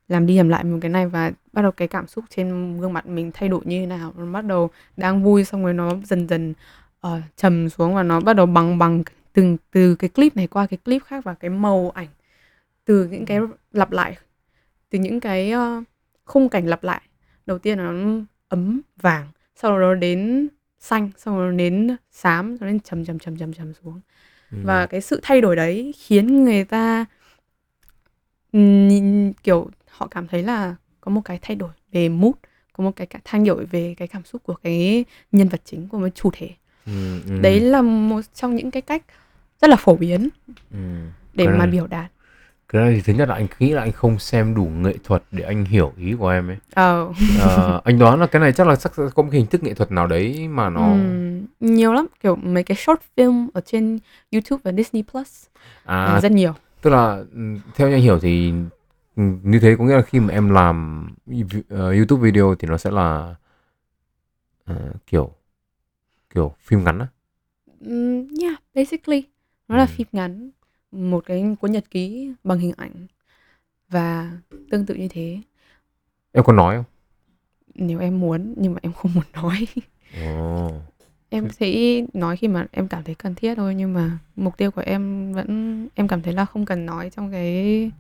làm 0.08 0.26
đi 0.26 0.36
làm 0.36 0.48
lại 0.48 0.64
một 0.64 0.78
cái 0.80 0.90
này 0.90 1.08
và 1.08 1.32
bắt 1.52 1.62
đầu 1.62 1.72
cái 1.72 1.88
cảm 1.88 2.06
xúc 2.06 2.24
trên 2.30 2.78
gương 2.80 2.92
mặt 2.92 3.06
mình 3.06 3.30
thay 3.34 3.48
đổi 3.48 3.60
như 3.64 3.80
thế 3.80 3.86
nào. 3.86 4.12
Nó 4.16 4.32
bắt 4.32 4.44
đầu 4.44 4.70
đang 4.96 5.22
vui 5.22 5.44
xong 5.44 5.62
rồi 5.64 5.74
nó 5.74 5.90
dần 6.04 6.28
dần 6.28 6.54
uh, 7.06 7.12
trầm 7.36 7.68
xuống 7.68 7.94
và 7.94 8.02
nó 8.02 8.20
bắt 8.20 8.32
đầu 8.32 8.46
bằng 8.46 8.78
bằng 8.78 9.02
từng 9.32 9.56
từ 9.70 9.94
cái 9.94 10.10
clip 10.10 10.36
này 10.36 10.46
qua 10.46 10.66
cái 10.66 10.78
clip 10.84 11.04
khác 11.04 11.24
và 11.24 11.34
cái 11.34 11.50
màu 11.50 11.90
ảnh. 11.90 12.08
Từ 12.84 13.04
những 13.04 13.26
cái 13.26 13.40
lặp 13.72 13.92
lại 13.92 14.16
từ 14.90 14.98
những 14.98 15.20
cái 15.20 15.52
uh, 15.54 15.84
khung 16.24 16.48
cảnh 16.48 16.66
lặp 16.66 16.84
lại. 16.84 17.02
Đầu 17.46 17.58
tiên 17.58 17.78
là 17.78 17.90
nó 17.90 18.20
ấm 18.48 18.80
vàng 19.02 19.28
sau 19.56 19.80
đó 19.80 19.94
đến 19.94 20.48
xanh 20.86 21.10
đó 21.26 21.32
nó 21.32 21.50
đến 21.50 21.96
xám 22.10 22.56
rồi 22.56 22.70
đến 22.70 22.80
trầm 22.80 23.04
trầm 23.04 23.18
trầm 23.18 23.36
trầm 23.36 23.52
trầm 23.52 23.72
xuống. 23.82 24.00
Ừ. 24.50 24.58
và 24.62 24.86
cái 24.86 25.00
sự 25.00 25.20
thay 25.22 25.40
đổi 25.40 25.56
đấy 25.56 25.94
khiến 25.98 26.44
người 26.44 26.64
ta 26.64 27.04
nhìn, 28.52 29.32
kiểu 29.32 29.70
họ 29.88 30.06
cảm 30.06 30.26
thấy 30.28 30.42
là 30.42 30.76
có 31.00 31.10
một 31.10 31.20
cái 31.24 31.38
thay 31.42 31.56
đổi 31.56 31.70
về 31.92 32.08
mood 32.08 32.34
có 32.72 32.84
một 32.84 32.96
cái 32.96 33.06
thay 33.24 33.40
đổi 33.40 33.64
về 33.64 33.94
cái 33.96 34.08
cảm 34.08 34.24
xúc 34.24 34.42
của 34.42 34.54
cái 34.54 35.04
nhân 35.32 35.48
vật 35.48 35.60
chính 35.64 35.88
của 35.88 35.98
một 35.98 36.08
chủ 36.14 36.30
thể. 36.32 36.50
Ừ, 36.86 36.92
ừ, 37.26 37.38
đấy 37.42 37.60
là 37.60 37.82
một 37.82 38.20
trong 38.34 38.54
những 38.56 38.70
cái 38.70 38.82
cách 38.82 39.02
rất 39.60 39.70
là 39.70 39.76
phổ 39.76 39.96
biến 39.96 40.28
ừ. 40.70 40.78
để 41.34 41.46
mà 41.46 41.66
biểu 41.66 41.86
đạt 41.86 42.12
cái 42.76 42.84
này 42.84 42.94
thì 42.94 43.00
thứ 43.02 43.12
nhất 43.18 43.28
là 43.28 43.34
anh 43.34 43.46
nghĩ 43.58 43.72
là 43.72 43.82
anh 43.82 43.92
không 43.92 44.18
xem 44.18 44.54
đủ 44.54 44.64
nghệ 44.64 44.94
thuật 45.04 45.22
để 45.30 45.44
anh 45.44 45.64
hiểu 45.64 45.92
ý 45.96 46.14
của 46.18 46.28
em 46.28 46.48
ấy. 46.48 46.56
Ờ. 46.74 47.12
Ờ, 47.40 47.80
anh 47.84 47.98
đoán 47.98 48.20
là 48.20 48.26
cái 48.26 48.40
này 48.40 48.52
chắc 48.52 48.66
là 48.66 48.76
chắc 48.76 48.92
có 49.14 49.22
một 49.22 49.28
hình 49.32 49.46
thức 49.46 49.62
nghệ 49.62 49.74
thuật 49.74 49.92
nào 49.92 50.06
đấy 50.06 50.48
mà 50.48 50.70
nó 50.70 50.82
ừm, 50.82 51.46
nhiều 51.60 51.92
lắm 51.92 52.06
kiểu 52.22 52.36
mấy 52.36 52.62
cái 52.62 52.76
short 52.76 53.00
film 53.16 53.48
ở 53.54 53.60
trên 53.60 53.98
YouTube 54.32 54.60
và 54.64 54.72
Disney 54.72 55.02
Plus. 55.12 55.46
À 55.84 56.06
là 56.06 56.20
rất 56.20 56.32
nhiều. 56.32 56.52
tức 56.82 56.90
là 56.90 57.24
ừ, 57.34 57.40
theo 57.74 57.88
như 57.88 57.94
anh 57.94 58.02
hiểu 58.02 58.18
thì 58.18 58.52
ừ, 59.16 59.22
như 59.42 59.60
thế 59.60 59.76
có 59.78 59.84
nghĩa 59.84 59.94
là 59.96 60.02
khi 60.02 60.20
mà 60.20 60.32
em 60.34 60.50
làm 60.50 61.06
ờ, 61.68 61.92
YouTube 61.92 62.22
video 62.22 62.54
thì 62.58 62.68
nó 62.68 62.76
sẽ 62.76 62.90
là 62.90 63.34
ờ, 64.64 64.74
kiểu 65.06 65.30
kiểu 66.34 66.54
phim 66.60 66.84
ngắn 66.84 66.98
á? 66.98 67.06
Ừm, 67.80 68.28
yeah 68.42 68.62
basically. 68.74 69.22
Nó 69.68 69.76
là 69.76 69.82
Ừ. 69.82 69.86
phim 69.96 70.06
ngắn 70.12 70.50
một 70.90 71.24
cái 71.26 71.44
cuốn 71.60 71.72
nhật 71.72 71.90
ký 71.90 72.32
bằng 72.44 72.58
hình 72.58 72.72
ảnh 72.76 73.06
và 73.88 74.32
tương 74.70 74.86
tự 74.86 74.94
như 74.94 75.08
thế. 75.08 75.38
Em 76.32 76.44
có 76.44 76.52
nói 76.52 76.76
không? 76.76 76.84
Nếu 77.74 78.00
em 78.00 78.20
muốn 78.20 78.54
nhưng 78.56 78.74
mà 78.74 78.78
em 78.82 78.92
không 78.92 79.14
muốn 79.14 79.24
nói. 79.32 79.66
Ồ. 80.22 80.70
em 81.28 81.50
sẽ 81.50 82.00
nói 82.12 82.36
khi 82.36 82.48
mà 82.48 82.66
em 82.70 82.88
cảm 82.88 83.04
thấy 83.04 83.14
cần 83.14 83.34
thiết 83.34 83.54
thôi 83.54 83.74
nhưng 83.74 83.94
mà 83.94 84.18
mục 84.36 84.56
tiêu 84.56 84.70
của 84.70 84.82
em 84.86 85.32
vẫn 85.32 85.88
em 85.94 86.08
cảm 86.08 86.22
thấy 86.22 86.32
là 86.32 86.44
không 86.44 86.64
cần 86.64 86.86
nói 86.86 87.10
trong 87.10 87.30
cái 87.32 87.90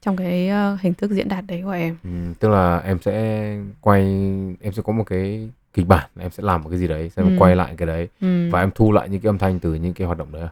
trong 0.00 0.16
cái 0.16 0.48
ờ, 0.48 0.78
hình 0.80 0.94
thức 0.94 1.10
diễn 1.10 1.28
đạt 1.28 1.44
đấy 1.48 1.60
của 1.64 1.70
em. 1.70 1.96
Ừ, 2.04 2.10
tức 2.38 2.48
là 2.48 2.78
em 2.78 2.98
sẽ 3.02 3.56
quay 3.80 4.02
em 4.60 4.72
sẽ 4.72 4.82
có 4.82 4.92
một 4.92 5.04
cái 5.04 5.50
kịch 5.74 5.86
bản 5.86 6.10
em 6.18 6.30
sẽ 6.30 6.42
làm 6.42 6.62
một 6.62 6.68
cái 6.70 6.78
gì 6.78 6.88
đấy 6.88 7.10
xong 7.10 7.24
em 7.26 7.32
Ừ. 7.36 7.38
quay 7.40 7.56
lại 7.56 7.74
cái 7.78 7.86
đấy 7.86 8.08
Ừm, 8.20 8.50
và 8.50 8.60
em 8.60 8.70
thu 8.74 8.92
lại 8.92 9.08
những 9.08 9.20
cái 9.20 9.28
âm 9.28 9.38
thanh 9.38 9.58
từ 9.60 9.74
những 9.74 9.94
cái 9.94 10.06
hoạt 10.06 10.18
động 10.18 10.32
đấy 10.32 10.42
à? 10.42 10.48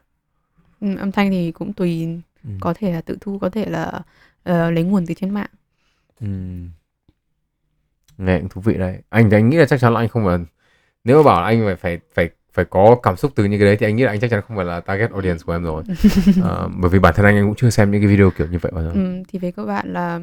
ừm, 0.81 0.97
âm 0.97 1.13
thanh 1.13 1.31
thì 1.31 1.53
cũng 1.53 1.73
tùy 1.73 2.09
Ừ. 2.45 2.51
có 2.61 2.75
thể 2.75 2.93
là 2.93 3.01
tự 3.01 3.17
thu 3.21 3.39
có 3.39 3.49
thể 3.51 3.67
là 3.67 4.01
ờ, 4.43 4.71
lấy 4.71 4.85
nguồn 4.85 5.07
từ 5.07 5.15
trên 5.15 5.31
mạng 5.35 5.51
Ừ. 6.21 6.27
nghe 8.19 8.39
cũng 8.39 8.49
thú 8.49 8.61
vị 8.61 8.75
đấy 8.75 8.99
anh 9.09 9.31
thì 9.31 9.37
anh 9.37 9.49
nghĩ 9.49 9.57
là 9.57 9.67
chắc 9.67 9.81
chắn 9.81 9.93
là 9.95 10.01
anh 10.01 10.09
không 10.09 10.25
phải 10.27 10.39
nếu 11.05 11.17
mà 11.23 11.27
bảo 11.27 11.45
anh 11.45 11.63
phải 11.65 11.77
phải 11.77 11.99
phải 12.15 12.31
phải 12.53 12.65
có 12.65 12.97
cảm 13.03 13.17
xúc 13.17 13.33
từ 13.35 13.45
những 13.45 13.61
cái 13.61 13.67
đấy 13.69 13.77
thì 13.81 13.87
anh 13.87 13.97
nghĩ 13.97 14.03
là 14.05 14.11
anh 14.11 14.21
chắc 14.21 14.31
chắn 14.31 14.41
không 14.49 14.57
phải 14.57 14.67
là 14.67 14.81
target 14.81 15.11
audience 15.11 15.43
của 15.47 15.53
em 15.53 15.63
rồi 15.65 15.83
Ờ, 16.43 16.69
bởi 16.77 16.91
vì 16.91 16.99
bản 16.99 17.15
thân 17.17 17.27
anh 17.27 17.37
anh 17.37 17.47
cũng 17.47 17.55
chưa 17.57 17.71
xem 17.71 17.91
những 17.91 18.01
cái 18.01 18.09
video 18.09 18.31
kiểu 18.31 18.47
như 18.47 18.59
vậy 18.63 18.73
bao 18.75 18.85
giờ 18.85 18.91
Ừm, 18.91 19.25
thì 19.25 19.39
về 19.39 19.51
các 19.53 19.65
bạn 19.65 19.93
là 19.93 20.21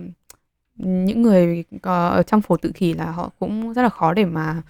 những 0.77 1.21
người 1.21 1.63
có 1.81 2.07
ở 2.07 2.23
trong 2.23 2.41
phổ 2.41 2.57
tự 2.57 2.71
kỷ 2.75 2.93
là 2.93 3.11
họ 3.11 3.29
cũng 3.39 3.73
rất 3.73 3.81
là 3.81 3.89
khó 3.89 4.13
để 4.13 4.25
mà 4.25 4.61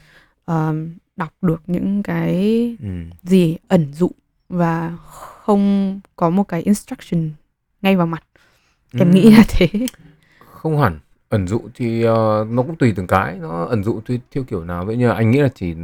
ờm, 0.46 0.96
đọc 1.16 1.34
được 1.42 1.62
những 1.68 2.04
cái 2.04 2.34
ừ. 2.82 2.88
gì 3.24 3.58
ẩn 3.68 3.94
dụ 3.94 4.12
và 4.50 4.98
không 5.06 6.00
có 6.16 6.30
một 6.30 6.44
cái 6.44 6.62
instruction 6.62 7.30
ngay 7.82 7.96
vào 7.96 8.08
mặt. 8.08 8.24
Em 8.98 9.12
Ừ. 9.12 9.16
nghĩ 9.16 9.32
là 9.32 9.44
thế. 9.50 9.68
Không 10.40 10.78
hẳn. 10.80 11.00
Ẩn 11.30 11.48
dụ 11.48 11.62
thì 11.76 12.04
ờ, 12.04 12.46
nó 12.50 12.64
cũng 12.64 12.76
tùy 12.76 12.94
từng 12.96 13.08
cái. 13.08 13.36
Nó 13.36 13.66
ẩn 13.66 13.84
dụ 13.84 14.02
tùy 14.06 14.20
theo 14.32 14.44
kiểu 14.44 14.64
nào. 14.66 14.86
Vậy 14.86 14.96
nhưng 14.98 15.12
anh 15.12 15.32
nghĩ 15.32 15.42
là 15.42 15.50
chỉ 15.56 15.76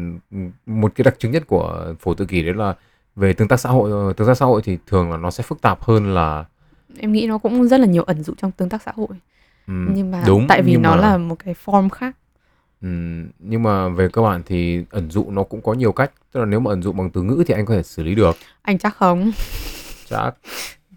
một 0.65 0.91
cái 0.95 1.03
đặc 1.03 1.15
trưng 1.19 1.31
nhất 1.31 1.43
của 1.47 1.93
phổ 1.99 2.13
tự 2.13 2.25
kỷ 2.25 2.43
đấy 2.43 2.53
là 2.53 2.75
về 3.15 3.33
tương 3.33 3.47
tác 3.47 3.59
xã 3.59 3.69
hội 3.69 3.91
Ờ, 3.91 4.13
tương 4.13 4.27
tác 4.27 4.35
xã 4.37 4.45
hội 4.45 4.61
thì 4.63 4.77
thường 4.87 5.11
là 5.11 5.17
nó 5.17 5.31
sẽ 5.31 5.43
phức 5.43 5.61
tạp 5.61 5.83
hơn 5.83 6.13
là 6.13 6.45
em 6.97 7.11
nghĩ 7.11 7.27
nó 7.27 7.37
cũng 7.37 7.67
rất 7.67 7.79
là 7.79 7.85
nhiều 7.85 8.03
ẩn 8.03 8.23
dụ 8.23 8.33
trong 8.37 8.51
tương 8.51 8.69
tác 8.69 8.81
xã 8.81 8.91
hội 8.95 9.07
ừm, 9.67 9.93
nhưng 9.93 10.11
mà 10.11 10.23
đúng 10.27 10.45
tại 10.47 10.61
vì 10.61 10.77
nó 10.77 10.95
mà- 10.95 11.01
là 11.01 11.17
một 11.17 11.35
cái 11.45 11.55
form 11.65 11.89
khác. 11.89 12.17
Ừm, 12.81 13.29
nhưng 13.39 13.63
mà 13.63 13.89
về 13.89 14.07
cơ 14.13 14.21
bản 14.21 14.41
thì 14.45 14.85
ẩn 14.89 15.11
dụ 15.11 15.25
nó 15.31 15.43
cũng 15.43 15.61
có 15.61 15.73
nhiều 15.73 15.91
cách. 15.91 16.11
Tức 16.31 16.39
là 16.39 16.45
nếu 16.45 16.59
mà 16.59 16.71
ẩn 16.71 16.81
dụ 16.83 16.91
bằng 16.91 17.09
từ 17.09 17.21
ngữ 17.21 17.43
thì 17.47 17.53
anh 17.53 17.65
có 17.65 17.73
thể 17.73 17.83
xử 17.83 18.03
lý 18.03 18.15
được. 18.15 18.35
Anh 18.61 18.77
chắc 18.77 18.95
không. 18.95 19.31
Chắc. 20.09 20.31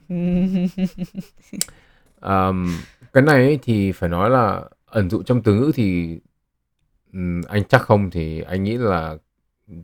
Ờm, 2.21 2.79
cái 3.13 3.23
này 3.23 3.59
thì 3.63 3.93
phải 3.93 4.09
nói 4.09 4.31
là 4.31 4.63
ẩn 4.87 5.11
dụ 5.11 5.23
trong 5.23 5.43
từ 5.43 5.55
ngữ 5.55 5.73
thì 5.75 6.19
ừm, 7.13 7.41
anh 7.49 7.65
chắc 7.69 7.83
không 7.83 8.11
thì 8.11 8.41
anh 8.41 8.65
nghĩ 8.65 8.77
là 8.77 9.17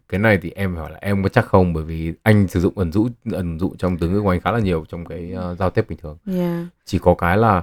cái 0.08 0.20
này 0.20 0.38
thì 0.42 0.50
em 0.50 0.76
hỏi 0.76 0.90
là 0.90 0.98
em 1.00 1.22
có 1.22 1.28
chắc 1.28 1.46
không? 1.46 1.72
Bởi 1.72 1.84
vì 1.84 2.12
anh 2.22 2.48
sử 2.48 2.60
dụng 2.60 2.78
ẩn 2.78 2.92
dụ 2.92 3.08
ẩn 3.32 3.58
dụ 3.58 3.74
trong 3.78 3.98
từ 3.98 4.08
ngữ 4.08 4.20
của 4.20 4.30
anh 4.30 4.40
khá 4.40 4.52
là 4.52 4.58
nhiều 4.58 4.84
trong 4.88 5.04
cái 5.04 5.32
ờ, 5.32 5.54
giao 5.54 5.70
tiếp 5.70 5.84
bình 5.88 5.98
thường. 6.02 6.18
Yeah. 6.26 6.66
chỉ 6.84 6.98
có 6.98 7.14
cái 7.14 7.36
là 7.38 7.62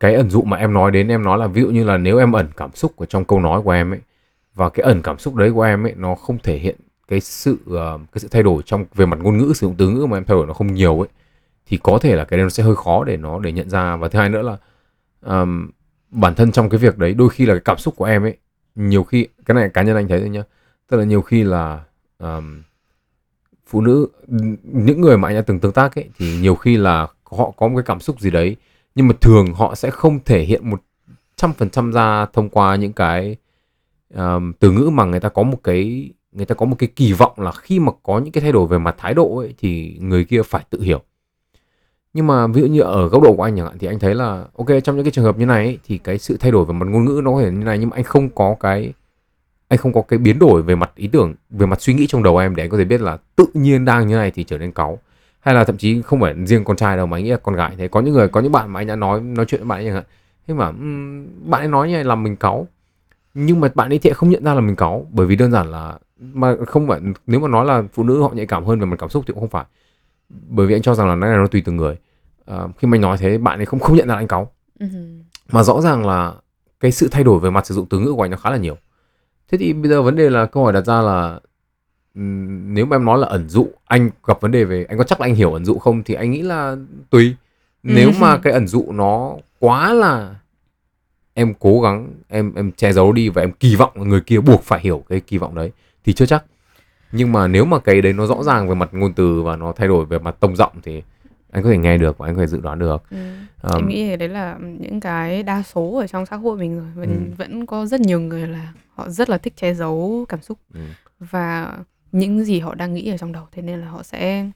cái 0.00 0.14
ẩn 0.14 0.30
dụ 0.30 0.42
mà 0.42 0.56
em 0.56 0.72
nói 0.72 0.90
đến 0.90 1.08
em 1.08 1.22
nói 1.22 1.38
là 1.38 1.46
ví 1.46 1.62
dụ 1.62 1.68
như 1.68 1.84
là 1.84 1.96
nếu 1.96 2.18
em 2.18 2.32
ẩn 2.32 2.46
cảm 2.56 2.70
xúc 2.74 2.96
ở 2.96 3.06
trong 3.06 3.24
câu 3.24 3.40
nói 3.40 3.62
của 3.62 3.70
em 3.70 3.92
ấy 3.92 4.00
và 4.54 4.68
cái 4.68 4.84
ẩn 4.84 5.02
cảm 5.02 5.18
xúc 5.18 5.34
đấy 5.34 5.52
của 5.52 5.62
em 5.62 5.86
ấy 5.86 5.94
nó 5.96 6.14
không 6.14 6.38
thể 6.38 6.58
hiện 6.58 6.76
cái 7.08 7.20
sự 7.20 7.58
ờ, 7.70 7.98
cái 8.12 8.20
sự 8.20 8.28
thay 8.30 8.42
đổi 8.42 8.62
trong 8.66 8.84
về 8.94 9.06
mặt 9.06 9.18
ngôn 9.22 9.38
ngữ 9.38 9.52
sử 9.54 9.66
dụng 9.66 9.74
từ 9.78 9.88
ngữ 9.88 10.06
mà 10.06 10.16
em 10.16 10.24
thay 10.24 10.34
đổi 10.34 10.46
nó 10.46 10.52
không 10.52 10.74
nhiều 10.74 11.00
ấy 11.00 11.08
thì 11.66 11.76
có 11.82 11.98
thể 11.98 12.16
là 12.16 12.24
cái 12.24 12.38
đấy 12.38 12.44
nó 12.44 12.50
sẽ 12.50 12.62
hơi 12.62 12.76
khó 12.76 13.04
để 13.04 13.16
nó 13.16 13.38
để 13.38 13.52
nhận 13.52 13.70
ra. 13.70 13.96
Và 13.96 14.08
thứ 14.08 14.18
hai 14.18 14.28
nữa 14.28 14.42
là 14.42 14.56
um, 15.20 15.70
bản 16.10 16.34
thân 16.34 16.52
trong 16.52 16.70
cái 16.70 16.78
việc 16.78 16.98
đấy 16.98 17.14
đôi 17.14 17.28
khi 17.28 17.46
là 17.46 17.54
cái 17.54 17.62
cảm 17.64 17.78
xúc 17.78 17.96
của 17.96 18.04
em 18.04 18.22
ấy 18.22 18.36
nhiều 18.74 19.04
khi 19.04 19.26
cái 19.46 19.54
này 19.54 19.68
cá 19.68 19.82
nhân 19.82 19.96
anh 19.96 20.08
thấy 20.08 20.20
thôi 20.20 20.28
nhá 20.28 20.42
tức 20.88 20.96
là 20.96 21.04
nhiều 21.04 21.22
khi 21.22 21.42
là 21.44 21.80
um, 22.18 22.62
phụ 23.66 23.80
nữ 23.80 24.08
những 24.62 25.00
người 25.00 25.16
mà 25.16 25.28
anh 25.28 25.36
đã 25.36 25.42
từng 25.42 25.60
tương 25.60 25.72
tác 25.72 25.94
ấy 25.94 26.10
thì 26.18 26.36
nhiều 26.36 26.54
khi 26.54 26.76
là 26.76 27.06
họ 27.24 27.50
có 27.56 27.68
một 27.68 27.76
cái 27.76 27.84
cảm 27.86 28.00
xúc 28.00 28.20
gì 28.20 28.30
đấy 28.30 28.56
nhưng 28.94 29.08
mà 29.08 29.14
thường 29.20 29.54
họ 29.54 29.74
sẽ 29.74 29.90
không 29.90 30.18
thể 30.24 30.42
hiện 30.42 30.70
một 30.70 30.82
trăm 31.36 31.52
phần 31.52 31.70
trăm 31.70 31.92
ra 31.92 32.26
thông 32.26 32.48
qua 32.48 32.76
những 32.76 32.92
cái 32.92 33.36
um, 34.14 34.52
từ 34.52 34.70
ngữ 34.70 34.90
mà 34.92 35.04
người 35.04 35.20
ta 35.20 35.28
có 35.28 35.42
một 35.42 35.58
cái 35.64 36.10
người 36.32 36.46
ta 36.46 36.54
có 36.54 36.66
một 36.66 36.76
cái 36.78 36.88
kỳ 36.96 37.12
vọng 37.12 37.32
là 37.40 37.52
khi 37.52 37.78
mà 37.78 37.92
có 38.02 38.18
những 38.18 38.32
cái 38.32 38.42
thay 38.42 38.52
đổi 38.52 38.66
về 38.66 38.78
mặt 38.78 38.94
thái 38.98 39.14
độ 39.14 39.38
ấy 39.38 39.54
thì 39.58 39.96
người 40.00 40.24
kia 40.24 40.42
phải 40.42 40.64
tự 40.70 40.80
hiểu. 40.80 41.02
Nhưng 42.14 42.26
mà 42.26 42.46
ví 42.46 42.60
dụ 42.60 42.66
như 42.66 42.80
ở 42.80 43.08
góc 43.08 43.22
độ 43.22 43.34
của 43.36 43.42
anh 43.42 43.56
chẳng 43.56 43.66
hạn 43.66 43.78
thì 43.78 43.86
anh 43.86 43.98
thấy 43.98 44.14
là 44.14 44.44
ok 44.56 44.66
trong 44.84 44.96
những 44.96 45.04
cái 45.04 45.10
trường 45.10 45.24
hợp 45.24 45.38
như 45.38 45.46
này 45.46 45.64
ấy, 45.64 45.78
thì 45.86 45.98
cái 45.98 46.18
sự 46.18 46.36
thay 46.40 46.50
đổi 46.50 46.64
về 46.64 46.72
mặt 46.72 46.86
ngôn 46.88 47.04
ngữ 47.04 47.20
nó 47.24 47.30
có 47.32 47.42
thể 47.42 47.50
như 47.50 47.64
này 47.64 47.78
nhưng 47.78 47.90
mà 47.90 47.96
anh 47.96 48.04
không 48.04 48.28
có 48.28 48.56
cái 48.60 48.92
anh 49.68 49.78
không 49.78 49.92
có 49.92 50.02
cái 50.02 50.18
biến 50.18 50.38
đổi 50.38 50.62
về 50.62 50.74
mặt 50.74 50.90
ý 50.94 51.06
tưởng 51.06 51.34
về 51.50 51.66
mặt 51.66 51.80
suy 51.80 51.94
nghĩ 51.94 52.06
trong 52.06 52.22
đầu 52.22 52.38
em 52.38 52.56
để 52.56 52.64
anh 52.64 52.70
có 52.70 52.78
thể 52.78 52.84
biết 52.84 53.00
là 53.00 53.18
tự 53.36 53.46
nhiên 53.54 53.84
đang 53.84 54.06
như 54.06 54.16
này 54.16 54.30
thì 54.30 54.44
trở 54.44 54.58
nên 54.58 54.72
cáu 54.72 54.98
hay 55.44 55.54
là 55.54 55.64
thậm 55.64 55.76
chí 55.76 56.02
không 56.02 56.20
phải 56.20 56.34
riêng 56.46 56.64
con 56.64 56.76
trai 56.76 56.96
đâu 56.96 57.06
mà 57.06 57.16
anh 57.16 57.24
nghĩ 57.24 57.30
là 57.30 57.36
con 57.36 57.54
gái. 57.54 57.74
Thế 57.78 57.88
có 57.88 58.00
những 58.00 58.14
người 58.14 58.28
có 58.28 58.40
những 58.40 58.52
bạn 58.52 58.72
mà 58.72 58.80
anh 58.80 58.86
đã 58.86 58.96
nói 58.96 59.20
nói 59.20 59.46
chuyện 59.48 59.60
với 59.60 59.68
bạn 59.68 59.78
ấy 59.78 59.84
chẳng 59.84 59.94
hạn. 59.94 60.04
Thế 60.46 60.54
mà 60.54 60.66
"Ừm, 60.66 61.26
bạn 61.50 61.60
ấy 61.62 61.68
nói 61.68 61.88
như 61.88 61.94
này 61.94 62.04
làm 62.04 62.22
mình 62.22 62.36
cáu. 62.36 62.66
Nhưng 63.34 63.60
mà 63.60 63.68
bạn 63.74 63.92
ấy 63.92 63.98
thì 63.98 64.10
không 64.10 64.30
nhận 64.30 64.44
ra 64.44 64.54
là 64.54 64.60
mình 64.60 64.76
cáu. 64.76 65.06
Bởi 65.10 65.26
vì 65.26 65.36
đơn 65.36 65.50
giản 65.52 65.70
là 65.70 65.98
mà 66.20 66.54
không 66.66 66.88
phải 66.88 67.00
nếu 67.26 67.40
mà 67.40 67.48
nói 67.48 67.64
là 67.66 67.82
phụ 67.92 68.02
nữ 68.02 68.22
họ 68.22 68.30
nhạy 68.34 68.46
cảm 68.46 68.64
hơn 68.64 68.80
về 68.80 68.86
mặt 68.86 68.96
cảm 68.98 69.08
xúc 69.08 69.24
thì 69.26 69.32
cũng 69.32 69.40
không 69.40 69.50
phải. 69.50 69.64
Bởi 70.48 70.66
vì 70.66 70.74
anh 70.74 70.82
cho 70.82 70.94
rằng 70.94 71.08
là 71.08 71.16
cái 71.20 71.30
này 71.30 71.38
nó 71.38 71.46
tùy 71.46 71.62
từng 71.64 71.76
người. 71.76 71.96
Ờ, 72.44 72.68
khi 72.78 72.88
mà 72.88 72.94
anh 72.96 73.00
nói 73.00 73.16
thế 73.18 73.38
bạn 73.38 73.58
ấy 73.60 73.66
không 73.66 73.80
không 73.80 73.96
nhận 73.96 74.08
ra 74.08 74.14
là 74.14 74.20
anh 74.20 74.28
cáu. 74.28 74.50
Mhm. 74.80 75.22
mà 75.52 75.62
rõ 75.62 75.80
ràng 75.80 76.06
là 76.06 76.32
cái 76.80 76.92
sự 76.92 77.08
thay 77.10 77.24
đổi 77.24 77.40
về 77.40 77.50
mặt 77.50 77.66
sử 77.66 77.74
dụng 77.74 77.86
từ 77.90 77.98
ngữ 77.98 78.12
của 78.12 78.22
anh 78.24 78.30
nó 78.30 78.36
khá 78.36 78.50
là 78.50 78.56
nhiều. 78.56 78.76
Thế 79.50 79.58
thì 79.58 79.72
bây 79.72 79.90
giờ 79.90 80.02
vấn 80.02 80.16
đề 80.16 80.30
là 80.30 80.46
câu 80.46 80.64
hỏi 80.64 80.72
đặt 80.72 80.80
ra 80.86 81.00
là 81.00 81.40
nếu 82.14 82.86
mà 82.86 82.96
em 82.96 83.04
nói 83.04 83.18
là 83.18 83.26
ẩn 83.26 83.48
dụ 83.48 83.68
anh 83.84 84.10
gặp 84.26 84.40
vấn 84.40 84.50
đề 84.50 84.64
về 84.64 84.84
anh 84.88 84.98
có 84.98 85.04
chắc 85.04 85.20
là 85.20 85.26
anh 85.26 85.34
hiểu 85.34 85.52
ẩn 85.52 85.64
dụ 85.64 85.78
không 85.78 86.02
thì 86.02 86.14
anh 86.14 86.30
nghĩ 86.30 86.42
là 86.42 86.76
tùy 87.10 87.34
nếu 87.82 88.10
mà 88.20 88.38
cái 88.38 88.52
ẩn 88.52 88.66
dụ 88.66 88.92
nó 88.92 89.36
quá 89.58 89.92
là 89.92 90.34
em 91.34 91.54
cố 91.58 91.80
gắng 91.80 92.08
em 92.28 92.54
em 92.54 92.72
che 92.72 92.92
giấu 92.92 93.12
đi 93.12 93.28
và 93.28 93.42
em 93.42 93.52
kỳ 93.52 93.76
vọng 93.76 94.08
người 94.08 94.20
kia 94.20 94.40
buộc 94.40 94.62
phải 94.62 94.80
hiểu 94.80 95.04
cái 95.08 95.20
kỳ 95.20 95.38
vọng 95.38 95.54
đấy 95.54 95.72
thì 96.04 96.12
chưa 96.12 96.26
chắc 96.26 96.44
nhưng 97.12 97.32
mà 97.32 97.48
nếu 97.48 97.64
mà 97.64 97.78
cái 97.78 98.02
đấy 98.02 98.12
nó 98.12 98.26
rõ 98.26 98.42
ràng 98.42 98.68
về 98.68 98.74
mặt 98.74 98.88
ngôn 98.92 99.12
từ 99.12 99.42
và 99.42 99.56
nó 99.56 99.72
thay 99.72 99.88
đổi 99.88 100.04
về 100.04 100.18
mặt 100.18 100.36
tông 100.40 100.56
giọng 100.56 100.72
thì 100.82 101.02
anh 101.50 101.62
có 101.62 101.70
thể 101.70 101.78
nghe 101.78 101.98
được 101.98 102.18
và 102.18 102.26
anh 102.28 102.34
có 102.34 102.40
thể 102.40 102.46
dự 102.46 102.60
đoán 102.60 102.78
được 102.78 103.02
Ừ. 103.10 103.16
Ờm, 103.60 103.80
Em 103.82 103.88
nghĩ 103.88 104.16
đấy 104.16 104.28
là 104.28 104.58
những 104.60 105.00
cái 105.00 105.42
đa 105.42 105.62
số 105.62 105.96
ở 106.00 106.06
trong 106.06 106.26
xã 106.26 106.36
hội 106.36 106.56
mình 106.58 106.76
rồi 106.78 106.86
vẫn, 106.94 107.08
Ừ. 107.28 107.34
vẫn 107.38 107.66
có 107.66 107.86
rất 107.86 108.00
nhiều 108.00 108.20
người 108.20 108.46
là 108.48 108.72
họ 108.94 109.08
rất 109.08 109.30
là 109.30 109.38
thích 109.38 109.52
che 109.56 109.74
giấu 109.74 110.26
cảm 110.28 110.40
xúc 110.42 110.58
ừ. 110.74 110.80
và 111.20 111.72
những 112.14 112.44
gì 112.44 112.60
họ 112.60 112.74
đang 112.74 112.94
nghĩ 112.94 113.10
ở 113.10 113.16
trong 113.16 113.32
đầu 113.32 113.44
thế 113.52 113.62
nên 113.62 113.80
là 113.80 113.88
họ 113.88 114.02
sẽ 114.02 114.46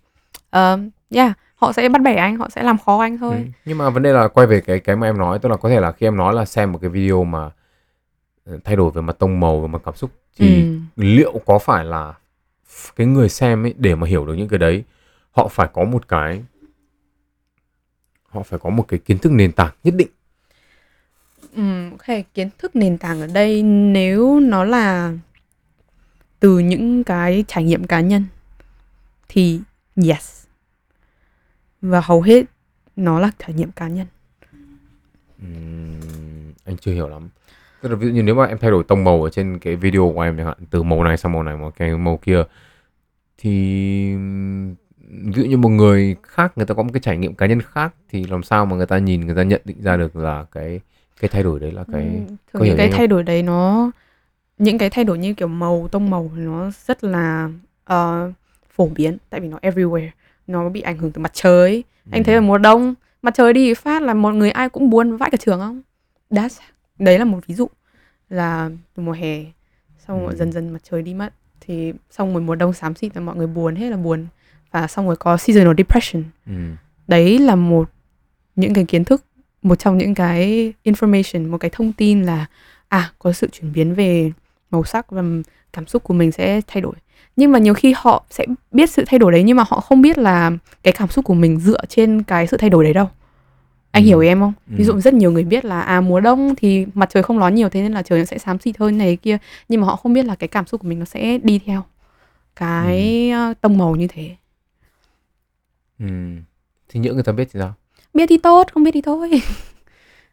uh, 0.56 0.80
yeah 1.10 1.32
họ 1.54 1.72
sẽ 1.72 1.88
bắt 1.88 2.02
bẻ 2.02 2.14
anh 2.14 2.36
họ 2.36 2.48
sẽ 2.48 2.62
làm 2.62 2.78
khó 2.78 3.00
anh 3.00 3.18
thôi 3.18 3.36
Ừ. 3.44 3.50
Nhưng 3.64 3.78
mà 3.78 3.90
vấn 3.90 4.02
đề 4.02 4.12
là 4.12 4.28
quay 4.28 4.46
về 4.46 4.60
cái 4.60 4.80
cái 4.80 4.96
mà 4.96 5.06
em 5.06 5.18
nói 5.18 5.38
tức 5.38 5.48
là 5.48 5.56
có 5.56 5.68
thể 5.68 5.80
là 5.80 5.92
khi 5.92 6.06
em 6.06 6.16
nói 6.16 6.34
là 6.34 6.44
xem 6.44 6.72
một 6.72 6.78
cái 6.82 6.90
video 6.90 7.24
mà 7.24 7.50
ờ, 8.46 8.58
thay 8.64 8.76
đổi 8.76 8.90
về 8.90 9.02
mặt 9.02 9.16
tông 9.18 9.40
màu 9.40 9.60
về 9.60 9.68
mặt 9.68 9.82
cảm 9.84 9.94
xúc 9.94 10.10
thì 10.36 10.62
Ừ. 10.62 10.78
liệu 10.96 11.40
có 11.46 11.58
phải 11.58 11.84
là 11.84 12.14
cái 12.96 13.06
người 13.06 13.28
xem 13.28 13.66
ấy 13.66 13.74
để 13.78 13.94
mà 13.94 14.06
hiểu 14.06 14.26
được 14.26 14.34
những 14.34 14.48
cái 14.48 14.58
đấy 14.58 14.84
họ 15.30 15.48
phải 15.48 15.68
có 15.72 15.84
một 15.84 16.08
cái 16.08 16.42
họ 18.28 18.42
phải 18.42 18.58
có 18.58 18.70
một 18.70 18.84
cái 18.88 18.98
kiến 18.98 19.18
thức 19.18 19.32
nền 19.32 19.52
tảng 19.52 19.72
nhất 19.84 19.94
định 19.96 20.08
Ừm, 21.56 21.90
ok, 21.90 22.16
kiến 22.34 22.48
thức 22.58 22.76
nền 22.76 22.98
tảng 22.98 23.20
ở 23.20 23.26
đây 23.26 23.62
nếu 23.62 24.40
nó 24.40 24.64
là 24.64 25.12
từ 26.40 26.58
những 26.58 27.04
cái 27.04 27.44
trải 27.48 27.64
nghiệm 27.64 27.84
cá 27.84 28.00
nhân 28.00 28.24
thì 29.28 29.60
yes. 30.06 30.46
Và 31.80 32.00
hầu 32.00 32.22
hết 32.22 32.44
nó 32.96 33.20
là 33.20 33.30
trải 33.38 33.52
nghiệm 33.52 33.70
cá 33.70 33.88
nhân. 33.88 34.06
Ừm, 35.42 36.52
anh 36.64 36.76
chưa 36.76 36.92
hiểu 36.92 37.08
lắm 37.08 37.28
tức 37.82 37.88
là 37.88 37.96
ví 37.96 38.06
dụ 38.06 38.12
như 38.12 38.22
nếu 38.22 38.34
mà 38.34 38.44
em 38.44 38.58
thay 38.58 38.70
đổi 38.70 38.84
tông 38.84 39.04
màu 39.04 39.22
ở 39.24 39.30
trên 39.30 39.58
cái 39.58 39.76
video 39.76 40.12
của 40.14 40.20
em 40.20 40.36
chẳng 40.36 40.46
hạn 40.46 40.56
từ 40.70 40.82
màu 40.82 41.04
này 41.04 41.16
sang 41.16 41.32
màu 41.32 41.42
này 41.42 41.56
một 41.56 41.76
cái 41.76 41.96
màu 41.96 42.16
kia 42.16 42.42
thì 43.38 43.50
ví 45.08 45.32
dụ 45.32 45.44
như 45.44 45.56
một 45.56 45.68
người 45.68 46.16
khác 46.22 46.52
người 46.56 46.66
ta 46.66 46.74
có 46.74 46.82
một 46.82 46.90
cái 46.92 47.00
trải 47.00 47.18
nghiệm 47.18 47.34
cá 47.34 47.46
nhân 47.46 47.60
khác 47.62 47.94
thì 48.08 48.24
làm 48.24 48.42
sao 48.42 48.66
mà 48.66 48.76
người 48.76 48.86
ta 48.86 48.98
nhìn 48.98 49.20
người 49.26 49.36
ta 49.36 49.42
nhận 49.42 49.60
định 49.64 49.82
ra 49.82 49.96
được 49.96 50.16
là 50.16 50.44
cái 50.52 50.80
cái 51.20 51.28
thay 51.28 51.42
đổi 51.42 51.60
đấy 51.60 51.72
là 51.72 51.84
cái 51.92 52.22
có 52.52 52.58
thường 52.58 52.68
những 52.68 52.76
cái 52.76 52.90
thay 52.92 53.06
đổi 53.06 53.22
đấy 53.22 53.42
nó 53.42 53.90
những 54.58 54.78
cái 54.78 54.90
thay 54.90 55.04
đổi 55.04 55.18
như 55.18 55.34
kiểu 55.34 55.48
màu 55.48 55.88
tông 55.92 56.10
màu 56.10 56.30
nó 56.34 56.70
rất 56.86 57.04
là 57.04 57.50
ờ, 57.84 58.32
phổ 58.76 58.86
biến 58.88 59.16
tại 59.30 59.40
vì 59.40 59.48
nó 59.48 59.58
everywhere. 59.62 60.08
Nó 60.46 60.68
bị 60.68 60.80
ảnh 60.80 60.98
hưởng 60.98 61.12
từ 61.12 61.20
mặt 61.20 61.30
trời. 61.34 61.84
Anh 62.10 62.24
thấy 62.24 62.34
ở 62.34 62.40
mùa 62.40 62.58
đông 62.58 62.94
mặt 63.22 63.34
trời 63.36 63.52
đi 63.52 63.74
phát 63.74 64.02
là 64.02 64.14
mọi 64.14 64.34
người 64.34 64.50
ai 64.50 64.68
cũng 64.68 64.90
buồn 64.90 65.16
vãi 65.16 65.30
cả 65.30 65.36
trường 65.40 65.60
không? 65.60 65.82
That's, 66.30 66.60
đấy 66.98 67.18
là 67.18 67.24
một 67.24 67.46
ví 67.46 67.54
dụ 67.54 67.68
là 68.28 68.70
từ 68.94 69.02
mùa 69.02 69.12
hè 69.12 69.44
xong 70.06 70.20
rồi 70.22 70.32
Ừ. 70.32 70.36
dần 70.38 70.52
dần 70.52 70.70
mặt 70.72 70.80
trời 70.90 71.02
đi 71.02 71.14
mất 71.14 71.32
thì 71.60 71.92
xong 72.10 72.32
rồi 72.32 72.42
mùa 72.42 72.54
đông 72.54 72.72
xám 72.72 72.94
xịt 72.94 73.16
là 73.16 73.20
mọi 73.20 73.36
người 73.36 73.46
buồn 73.46 73.76
hết 73.76 73.90
là 73.90 73.96
buồn. 73.96 74.26
Và 74.70 74.86
xong 74.86 75.06
rồi 75.06 75.16
có 75.16 75.36
seasonal 75.36 75.74
depression. 75.78 76.22
Ừ. 76.46 76.52
đấy 77.08 77.38
là 77.38 77.54
một 77.54 77.90
những 78.56 78.74
cái 78.74 78.84
kiến 78.84 79.04
thức 79.04 79.24
một 79.62 79.74
trong 79.78 79.98
những 79.98 80.14
cái 80.14 80.72
information 80.84 81.50
một 81.50 81.58
cái 81.58 81.70
thông 81.74 81.92
tin 81.92 82.22
là 82.22 82.46
à 82.88 83.12
có 83.18 83.32
sự 83.32 83.48
chuyển 83.52 83.72
biến 83.72 83.94
về 83.94 84.32
màu 84.70 84.84
sắc 84.84 85.10
và 85.10 85.22
cảm 85.72 85.86
xúc 85.86 86.02
của 86.04 86.14
mình 86.14 86.32
sẽ 86.32 86.60
thay 86.66 86.80
đổi. 86.80 86.94
Nhưng 87.36 87.52
mà 87.52 87.58
nhiều 87.58 87.74
khi 87.74 87.94
họ 87.96 88.24
sẽ 88.30 88.46
biết 88.72 88.90
sự 88.90 89.04
thay 89.06 89.18
đổi 89.18 89.32
đấy 89.32 89.42
nhưng 89.42 89.56
mà 89.56 89.64
họ 89.68 89.80
không 89.80 90.02
biết 90.02 90.18
là 90.18 90.50
cái 90.82 90.92
cảm 90.92 91.08
xúc 91.08 91.24
của 91.24 91.34
mình 91.34 91.60
dựa 91.60 91.80
trên 91.88 92.22
cái 92.22 92.46
sự 92.46 92.56
thay 92.56 92.70
đổi 92.70 92.84
đấy 92.84 92.92
đâu. 92.92 93.08
Anh 93.90 94.02
Ừ. 94.02 94.06
hiểu 94.06 94.20
em 94.20 94.40
không? 94.40 94.52
Ví 94.66 94.84
dụ 94.84 94.92
Ừ. 94.92 95.00
rất 95.00 95.14
nhiều 95.14 95.32
người 95.32 95.44
biết 95.44 95.64
là 95.64 95.80
à 95.80 96.00
mùa 96.00 96.20
đông 96.20 96.54
thì 96.56 96.86
mặt 96.94 97.08
trời 97.12 97.22
không 97.22 97.38
ló 97.38 97.48
nhiều 97.48 97.68
thế 97.68 97.82
nên 97.82 97.92
là 97.92 98.02
trời 98.02 98.18
nó 98.18 98.24
sẽ 98.24 98.38
xám 98.38 98.58
xịt 98.58 98.78
hơn 98.78 98.98
này 98.98 99.16
kia. 99.16 99.38
Nhưng 99.68 99.80
mà 99.80 99.86
họ 99.86 99.96
không 99.96 100.12
biết 100.12 100.24
là 100.24 100.34
cái 100.34 100.48
cảm 100.48 100.66
xúc 100.66 100.80
của 100.80 100.88
mình 100.88 100.98
nó 100.98 101.04
sẽ 101.04 101.38
đi 101.42 101.60
theo 101.66 101.84
cái 102.56 103.30
ờ, 103.30 103.54
tông 103.60 103.78
màu 103.78 103.96
như 103.96 104.06
thế. 104.06 104.36
Ừ. 105.98 106.06
thì 106.88 107.00
nhỡ 107.00 107.12
người 107.12 107.22
ta 107.22 107.32
biết 107.32 107.48
thì 107.52 107.60
sao? 107.60 107.74
Biết 108.14 108.26
thì 108.28 108.38
tốt 108.38 108.66
không 108.74 108.82
biết 108.84 108.90
thì 108.94 109.00
thôi 109.00 109.30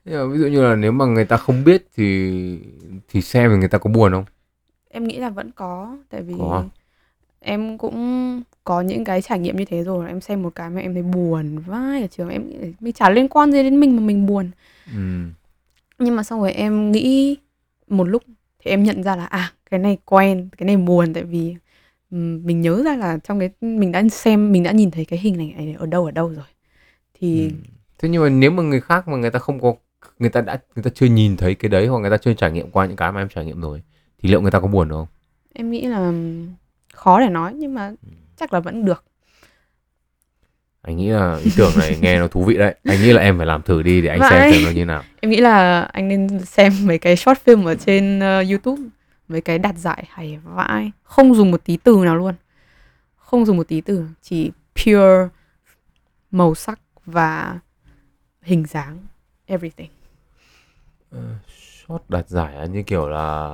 Nhưng 0.06 0.16
mà 0.30 0.34
ví 0.34 0.39
dụ 0.39 0.47
như 0.47 0.64
là 0.64 0.76
nếu 0.76 0.91
mà 0.91 1.06
người 1.06 1.26
ta 1.26 1.38
không 1.38 1.64
biết 1.64 1.88
thì 1.95 2.32
thì 3.10 3.22
xem 3.22 3.51
thì 3.51 3.58
người 3.58 3.70
ta 3.70 3.78
có 3.78 3.89
buồn 3.89 4.12
không 4.12 4.26
em 4.89 5.03
nghĩ 5.08 5.18
là 5.20 5.30
vẫn 5.30 5.51
có 5.51 5.97
tại 6.10 6.22
vì 6.22 6.34
Có. 6.39 6.64
em 7.39 7.78
cũng 7.78 8.43
có 8.64 8.82
những 8.82 9.03
cái 9.06 9.22
trải 9.22 9.39
nghiệm 9.39 9.58
như 9.58 9.66
thế 9.66 9.84
rồi 9.84 10.08
em 10.08 10.22
xem 10.22 10.43
một 10.43 10.56
cái 10.56 10.70
mà 10.70 10.82
em 10.82 10.93
thấy 10.93 11.03
buồn 11.03 11.60
vai 11.60 12.01
ở 12.01 12.08
trường 12.08 12.30
em 12.30 12.49
nghĩ 12.49 12.58
mình 12.80 12.93
chả 12.93 13.10
liên 13.10 13.28
quan 13.30 13.51
gì 13.51 13.64
đến 13.64 13.80
mình 13.80 13.95
mà 13.95 14.01
mình 14.01 14.26
buồn 14.26 14.51
ừ. 14.86 15.01
nhưng 15.99 16.16
mà 16.16 16.24
xong 16.24 16.39
rồi 16.41 16.51
em 16.53 16.91
nghĩ 16.91 17.38
một 17.88 18.03
lúc 18.03 18.24
thì 18.60 18.72
em 18.72 18.84
nhận 18.84 19.03
ra 19.03 19.16
là 19.16 19.26
à 19.26 19.53
cái 19.72 19.80
này 19.80 19.97
quen 20.06 20.49
cái 20.58 20.66
này 20.68 20.78
buồn 20.78 21.14
tại 21.14 21.24
vì 21.24 21.56
ừm, 22.12 22.45
mình 22.45 22.62
nhớ 22.62 22.84
ra 22.86 22.95
là 22.95 23.18
trong 23.24 23.39
cái 23.39 23.49
mình 23.62 23.91
đã 23.91 24.03
xem 24.12 24.51
mình 24.51 24.64
đã 24.64 24.72
nhìn 24.72 24.91
thấy 24.91 25.06
cái 25.06 25.20
hình 25.20 25.38
này 25.38 25.76
ở 25.80 25.86
đâu 25.86 26.06
ở 26.06 26.12
đâu 26.12 26.30
rồi 26.30 26.45
thì 27.14 27.49
Ừ. 27.49 27.56
thế 27.97 28.10
nhưng 28.10 28.24
mà 28.24 28.30
nếu 28.30 28.51
mà 28.51 28.64
người 28.64 28.82
khác 28.82 29.08
mà 29.08 29.18
người 29.18 29.32
ta 29.32 29.39
không 29.39 29.60
có 29.62 29.76
người 30.20 30.30
ta 30.30 30.41
đã 30.41 30.60
người 30.76 30.84
ta 30.84 30.91
chưa 30.95 31.06
nhìn 31.06 31.38
thấy 31.38 31.56
cái 31.56 31.70
đấy 31.70 31.88
hoặc 31.88 31.99
người 31.99 32.10
ta 32.10 32.18
chưa 32.18 32.34
trải 32.34 32.51
nghiệm 32.51 32.72
qua 32.72 32.86
những 32.86 32.95
cái 32.95 33.12
mà 33.12 33.22
em 33.22 33.30
trải 33.30 33.45
nghiệm 33.45 33.62
rồi 33.62 33.82
thì 34.22 34.30
liệu 34.30 34.41
người 34.41 34.51
ta 34.51 34.60
có 34.60 34.68
buồn 34.68 34.89
không? 34.89 35.08
Em 35.53 35.72
nghĩ 35.72 35.82
là 35.88 36.14
khó 36.93 37.20
để 37.20 37.30
nói 37.30 37.53
nhưng 37.56 37.74
mà 37.74 37.91
chắc 38.38 38.53
là 38.53 38.60
vẫn 38.60 38.86
được. 38.86 39.03
Anh 40.82 40.97
nghĩ 40.97 41.10
là 41.10 41.38
ý 41.43 41.51
tưởng 41.58 41.72
này 41.80 41.97
nghe 42.01 42.20
nó 42.20 42.28
thú 42.28 42.43
vị 42.43 42.58
đấy. 42.58 42.76
Anh 42.84 43.01
nghĩ 43.01 43.14
là 43.14 43.22
em 43.22 43.38
phải 43.38 43.47
làm 43.47 43.62
thử 43.62 43.82
đi 43.82 44.01
để 44.01 44.10
anh 44.10 44.20
Vậy. 44.20 44.30
xem 44.30 44.51
xem 44.53 44.64
nó 44.66 44.72
như 44.72 44.86
nào. 44.86 45.03
Em 45.22 45.32
nghĩ 45.32 45.41
là 45.41 45.82
anh 45.82 46.08
nên 46.08 46.39
xem 46.45 46.74
mấy 46.84 46.97
cái 46.97 47.16
short 47.16 47.39
film 47.45 47.66
ở 47.66 47.76
trên 47.76 48.20
ờ, 48.20 48.43
YouTube 48.49 48.82
mấy 49.28 49.41
cái 49.41 49.60
đạt 49.60 49.78
giải 49.78 50.08
hay 50.10 50.39
vãi. 50.43 50.91
Không 51.03 51.36
dùng 51.36 51.51
một 51.51 51.62
tí 51.66 51.78
từ 51.78 52.01
nào 52.06 52.16
luôn. 52.16 52.36
Không 53.16 53.45
dùng 53.45 53.58
một 53.58 53.68
tí 53.68 53.82
từ 53.82 54.06
chỉ 54.22 54.51
pure 54.76 55.28
màu 56.32 56.56
sắc 56.56 56.80
và 57.06 57.60
hình 58.41 58.66
dáng 58.66 58.97
everything 59.48 59.89
Ờ, 61.12 61.20
short 61.88 62.04
đạt 62.10 62.30
giải 62.30 62.70
như 62.70 62.84
kiểu 62.84 63.10
là 63.10 63.50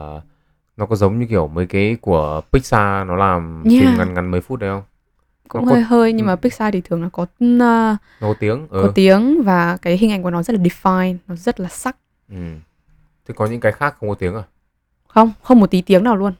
nó 0.77 0.85
có 0.85 0.95
giống 0.95 1.19
như 1.19 1.25
kiểu 1.29 1.47
mấy 1.47 1.65
cái 1.67 1.97
của 2.01 2.41
Pixar 2.53 3.07
nó 3.07 3.15
làm 3.15 3.63
phim 3.77 3.81
Yeah. 3.81 3.97
ngắn 3.97 4.13
ngắn 4.13 4.31
mấy 4.31 4.41
phút 4.41 4.59
đấy 4.59 4.69
không? 4.69 4.83
Cũng 5.47 5.65
Nó 5.65 5.69
có 5.69 5.75
hơi 5.75 5.83
hơi 5.83 6.13
nhưng 6.13 6.25
ừ. 6.25 6.27
mà 6.27 6.35
Pixar 6.35 6.73
thì 6.73 6.81
thường 6.81 7.03
là 7.03 7.09
có 7.09 7.23
uh, 7.23 7.29
nó 7.39 7.97
có 8.21 8.33
tiếng. 8.33 8.67
có 8.69 8.77
Ừ. 8.77 8.91
tiếng 8.95 9.43
và 9.43 9.77
cái 9.77 9.97
hình 9.97 10.11
ảnh 10.11 10.23
của 10.23 10.29
nó 10.31 10.43
rất 10.43 10.53
là 10.55 10.63
define, 10.63 11.17
nó 11.27 11.35
rất 11.35 11.59
là 11.59 11.69
sắc. 11.69 11.97
ừ. 12.29 12.35
Thế 13.25 13.33
có 13.37 13.45
những 13.45 13.59
cái 13.59 13.71
khác 13.71 13.95
không 13.99 14.09
có 14.09 14.15
tiếng 14.15 14.35
à? 14.35 14.43
Không, 15.07 15.31
không 15.43 15.59
một 15.59 15.71
tí 15.71 15.81
tiếng 15.81 16.03
nào 16.03 16.15
luôn. 16.15 16.33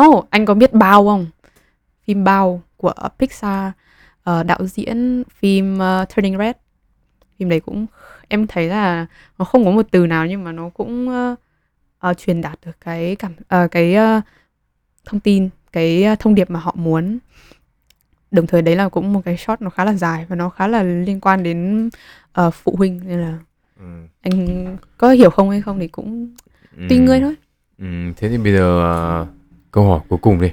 Oh, 0.00 0.26
anh 0.30 0.46
có 0.46 0.54
biết 0.54 0.72
Bao 0.72 1.04
không? 1.06 1.26
Phim 2.04 2.24
Bao 2.24 2.62
của 2.76 2.94
Pixar, 3.18 3.70
ờ, 4.24 4.42
đạo 4.42 4.66
diễn 4.66 5.22
phim 5.38 5.78
ờ, 5.78 6.04
Turning 6.16 6.38
Red. 6.38 6.56
Phim 7.38 7.48
đấy 7.48 7.60
cũng 7.60 7.86
em 8.28 8.46
thấy 8.46 8.68
là 8.68 9.06
nó 9.38 9.44
không 9.44 9.64
có 9.64 9.70
một 9.70 9.86
từ 9.90 10.06
nào 10.06 10.26
nhưng 10.26 10.44
mà 10.44 10.52
nó 10.52 10.68
cũng 10.68 11.08
ờ, 11.08 11.34
ờ, 11.98 12.14
truyền 12.14 12.40
đạt 12.40 12.58
được 12.66 12.80
cái 12.80 13.16
cảm 13.16 13.32
ờ, 13.48 13.68
cái 13.68 13.94
ờ, 13.94 14.20
thông 15.04 15.20
tin, 15.20 15.48
cái 15.72 16.04
thông 16.18 16.34
điệp 16.34 16.50
mà 16.50 16.60
họ 16.60 16.74
muốn. 16.78 17.18
Đồng 18.30 18.46
thời 18.46 18.62
đấy 18.62 18.76
là 18.76 18.88
cũng 18.88 19.12
một 19.12 19.20
cái 19.24 19.36
shot 19.36 19.62
nó 19.62 19.70
khá 19.70 19.84
là 19.84 19.92
dài 19.94 20.26
và 20.28 20.36
nó 20.36 20.48
khá 20.48 20.68
là 20.68 20.82
liên 20.82 21.20
quan 21.20 21.42
đến 21.42 21.90
ờ, 22.32 22.50
phụ 22.50 22.74
huynh 22.78 23.00
nên 23.04 23.18
là 23.20 23.38
Ừ. 23.80 23.84
anh 24.22 24.76
có 24.98 25.10
hiểu 25.10 25.30
không 25.30 25.50
hay 25.50 25.60
không 25.62 25.78
thì 25.78 25.88
cũng 25.88 26.34
tùy 26.88 26.98
Ừ. 26.98 27.02
người 27.02 27.20
thôi. 27.20 27.34
Ừ. 27.78 27.84
Thế 28.16 28.28
thì 28.28 28.38
bây 28.38 28.52
giờ 28.52 28.80
à, 28.92 29.26
câu 29.70 29.84
hỏi 29.84 30.00
cuối 30.08 30.18
cùng 30.22 30.40
đi. 30.40 30.50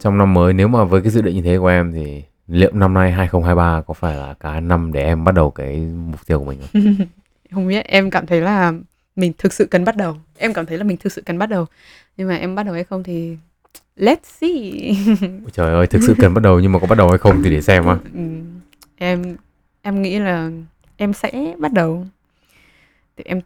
Trong 0.00 0.18
năm 0.18 0.34
mới 0.34 0.52
nếu 0.52 0.68
mà 0.68 0.84
với 0.84 1.02
cái 1.02 1.10
dự 1.10 1.22
định 1.22 1.34
như 1.36 1.42
thế 1.42 1.58
của 1.58 1.66
em 1.66 1.92
thì 1.92 2.22
liệu 2.48 2.70
năm 2.72 2.94
nay 2.94 3.12
2023 3.12 3.82
có 3.86 3.94
phải 3.94 4.16
là 4.16 4.34
cái 4.40 4.60
năm 4.60 4.92
để 4.92 5.02
em 5.02 5.24
bắt 5.24 5.34
đầu 5.34 5.50
cái 5.50 5.76
mục 6.10 6.26
tiêu 6.26 6.38
của 6.38 6.44
mình 6.44 6.60
không? 6.60 6.82
không 7.52 7.68
biết 7.68 7.86
em 7.86 8.10
cảm 8.10 8.26
thấy 8.26 8.40
là 8.40 8.72
mình 9.16 9.32
thực 9.38 9.52
sự 9.52 9.66
cần 9.66 9.84
bắt 9.84 9.96
đầu. 9.96 10.16
Em 10.38 10.54
cảm 10.54 10.66
thấy 10.66 10.78
là 10.78 10.84
mình 10.84 10.96
thực 10.96 11.12
sự 11.12 11.22
cần 11.26 11.38
bắt 11.38 11.46
đầu. 11.46 11.66
Nhưng 12.16 12.28
mà 12.28 12.36
em 12.36 12.54
bắt 12.54 12.62
đầu 12.62 12.74
hay 12.74 12.84
không 12.84 13.02
thì 13.02 13.36
let's 13.96 14.16
see. 14.22 14.96
Ôi 15.20 15.50
Trời 15.52 15.72
ơi, 15.72 15.86
thực 15.86 16.02
sự 16.06 16.14
cần 16.18 16.34
bắt 16.34 16.40
đầu 16.42 16.60
nhưng 16.60 16.72
mà 16.72 16.78
có 16.78 16.86
bắt 16.86 16.98
đầu 16.98 17.08
hay 17.08 17.18
không 17.18 17.42
thì 17.42 17.50
để 17.50 17.62
xem 17.62 17.86
á. 17.86 17.96
Ừ, 18.14 18.20
em 18.96 19.36
em 19.82 20.02
nghĩ 20.02 20.18
là 20.18 20.50
em 20.96 21.12
sẽ 21.12 21.54
bắt 21.58 21.72
đầu. 21.72 22.06
Thì 23.16 23.24
em 23.26 23.40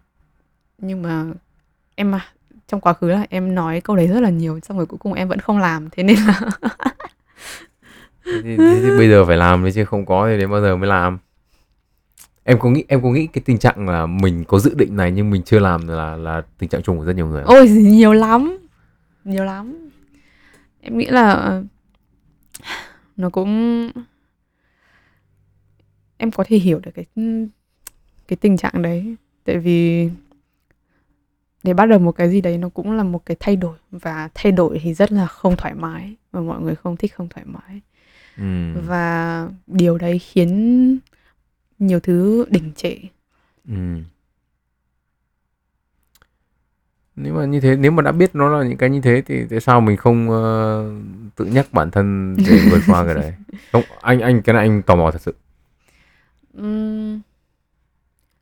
nhưng 0.78 1.02
mà 1.02 1.24
em 1.94 2.14
à, 2.14 2.26
trong 2.68 2.80
quá 2.80 2.92
khứ 2.92 3.08
là 3.08 3.26
em 3.30 3.54
nói 3.54 3.80
câu 3.80 3.96
đấy 3.96 4.06
rất 4.06 4.20
là 4.20 4.30
nhiều 4.30 4.60
xong 4.60 4.76
rồi 4.76 4.86
cuối 4.86 4.98
cùng 4.98 5.12
em 5.12 5.28
vẫn 5.28 5.38
không 5.38 5.58
làm. 5.58 5.90
Thế 5.90 6.02
nên 6.02 6.16
là 6.26 6.40
Thế 8.26 8.40
thì, 8.42 8.56
thế 8.56 8.80
thì 8.82 8.90
bây 8.98 9.08
giờ 9.08 9.24
phải 9.24 9.36
làm 9.36 9.62
đấy 9.62 9.72
chứ 9.72 9.84
không 9.84 10.06
có 10.06 10.28
thì 10.28 10.38
đến 10.38 10.50
bao 10.50 10.60
giờ 10.60 10.76
mới 10.76 10.88
làm. 10.88 11.18
Em 12.44 12.58
có 12.58 12.70
nghĩ 12.70 12.84
em 12.88 13.02
có 13.02 13.08
nghĩ 13.08 13.26
cái 13.26 13.42
tình 13.44 13.58
trạng 13.58 13.88
là 13.88 14.06
mình 14.06 14.44
có 14.44 14.58
dự 14.58 14.74
định 14.74 14.96
này 14.96 15.10
nhưng 15.10 15.30
mình 15.30 15.42
chưa 15.42 15.58
làm 15.58 15.88
là 15.88 16.16
là 16.16 16.42
tình 16.58 16.68
trạng 16.68 16.82
chung 16.82 16.98
của 16.98 17.04
rất 17.04 17.16
nhiều 17.16 17.26
người. 17.26 17.44
không? 17.44 17.54
ôi 17.54 17.68
nhiều 17.68 18.12
lắm 18.12 18.58
nhiều 19.24 19.44
lắm 19.44 19.90
em 20.80 20.98
nghĩ 20.98 21.06
là 21.06 21.30
ờ, 21.30 21.64
nó 23.16 23.30
cũng 23.30 23.90
em 26.16 26.30
có 26.30 26.44
thể 26.46 26.56
hiểu 26.56 26.78
được 26.78 26.90
cái 26.94 27.04
cái 28.28 28.36
tình 28.36 28.56
trạng 28.56 28.82
đấy 28.82 29.16
tại 29.44 29.58
vì 29.58 30.10
để 31.62 31.74
bắt 31.74 31.86
đầu 31.86 31.98
một 31.98 32.12
cái 32.12 32.30
gì 32.30 32.40
đấy 32.40 32.58
nó 32.58 32.68
cũng 32.68 32.92
là 32.92 33.02
một 33.02 33.26
cái 33.26 33.36
thay 33.40 33.56
đổi 33.56 33.76
và 33.90 34.28
thay 34.34 34.52
đổi 34.52 34.80
thì 34.82 34.94
rất 34.94 35.12
là 35.12 35.26
không 35.26 35.56
thoải 35.56 35.74
mái 35.74 36.14
và 36.32 36.40
mọi 36.40 36.60
người 36.60 36.74
không 36.74 36.96
thích 36.96 37.14
không 37.14 37.28
thoải 37.28 37.46
mái 37.46 37.80
Ừ. 38.38 38.72
và 38.86 39.48
điều 39.66 39.98
đấy 39.98 40.18
khiến 40.18 40.98
nhiều 41.78 42.00
thứ 42.00 42.46
đỉnh 42.50 42.72
trệ 42.76 42.96
Ừ. 43.68 43.74
Nếu 47.16 47.34
mà 47.34 47.44
như 47.44 47.60
thế, 47.60 47.76
nếu 47.76 47.90
mà 47.90 48.02
đã 48.02 48.12
biết 48.12 48.34
nó 48.34 48.58
là 48.58 48.68
những 48.68 48.78
cái 48.78 48.90
như 48.90 49.00
thế 49.00 49.22
thì 49.26 49.46
tại 49.50 49.60
sao 49.60 49.80
mình 49.80 49.96
không 49.96 50.30
ờ, 50.30 50.90
tự 51.36 51.44
nhắc 51.44 51.72
bản 51.72 51.90
thân 51.90 52.36
để 52.36 52.60
vượt 52.70 52.80
qua 52.86 53.04
cái 53.04 53.14
đấy? 53.14 53.32
Không, 53.72 53.82
anh 54.00 54.20
anh 54.20 54.42
cái 54.42 54.54
này 54.54 54.62
anh 54.68 54.82
tò 54.82 54.96
mò 54.96 55.10
thật 55.10 55.22
sự. 55.22 55.34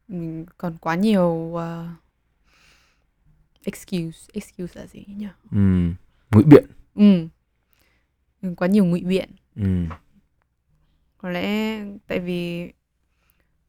Mình 0.09 0.47
còn 0.59 0.76
quá 0.80 0.95
nhiều 0.95 1.28
uh, 1.53 1.61
excuse 3.64 4.18
excuse 4.32 4.80
là 4.80 4.86
gì 4.86 5.05
nhỉ 5.09 5.26
Ừ. 5.53 5.90
Ngụy 6.30 6.45
biện. 6.45 6.64
ừ 6.95 7.26
quá 8.57 8.68
nhiều 8.68 8.84
ngụy 8.84 9.01
biện 9.01 9.28
Ừ. 9.57 9.65
có 11.19 11.31
lẽ 11.31 11.79
tại 12.07 12.21
vì 12.21 12.71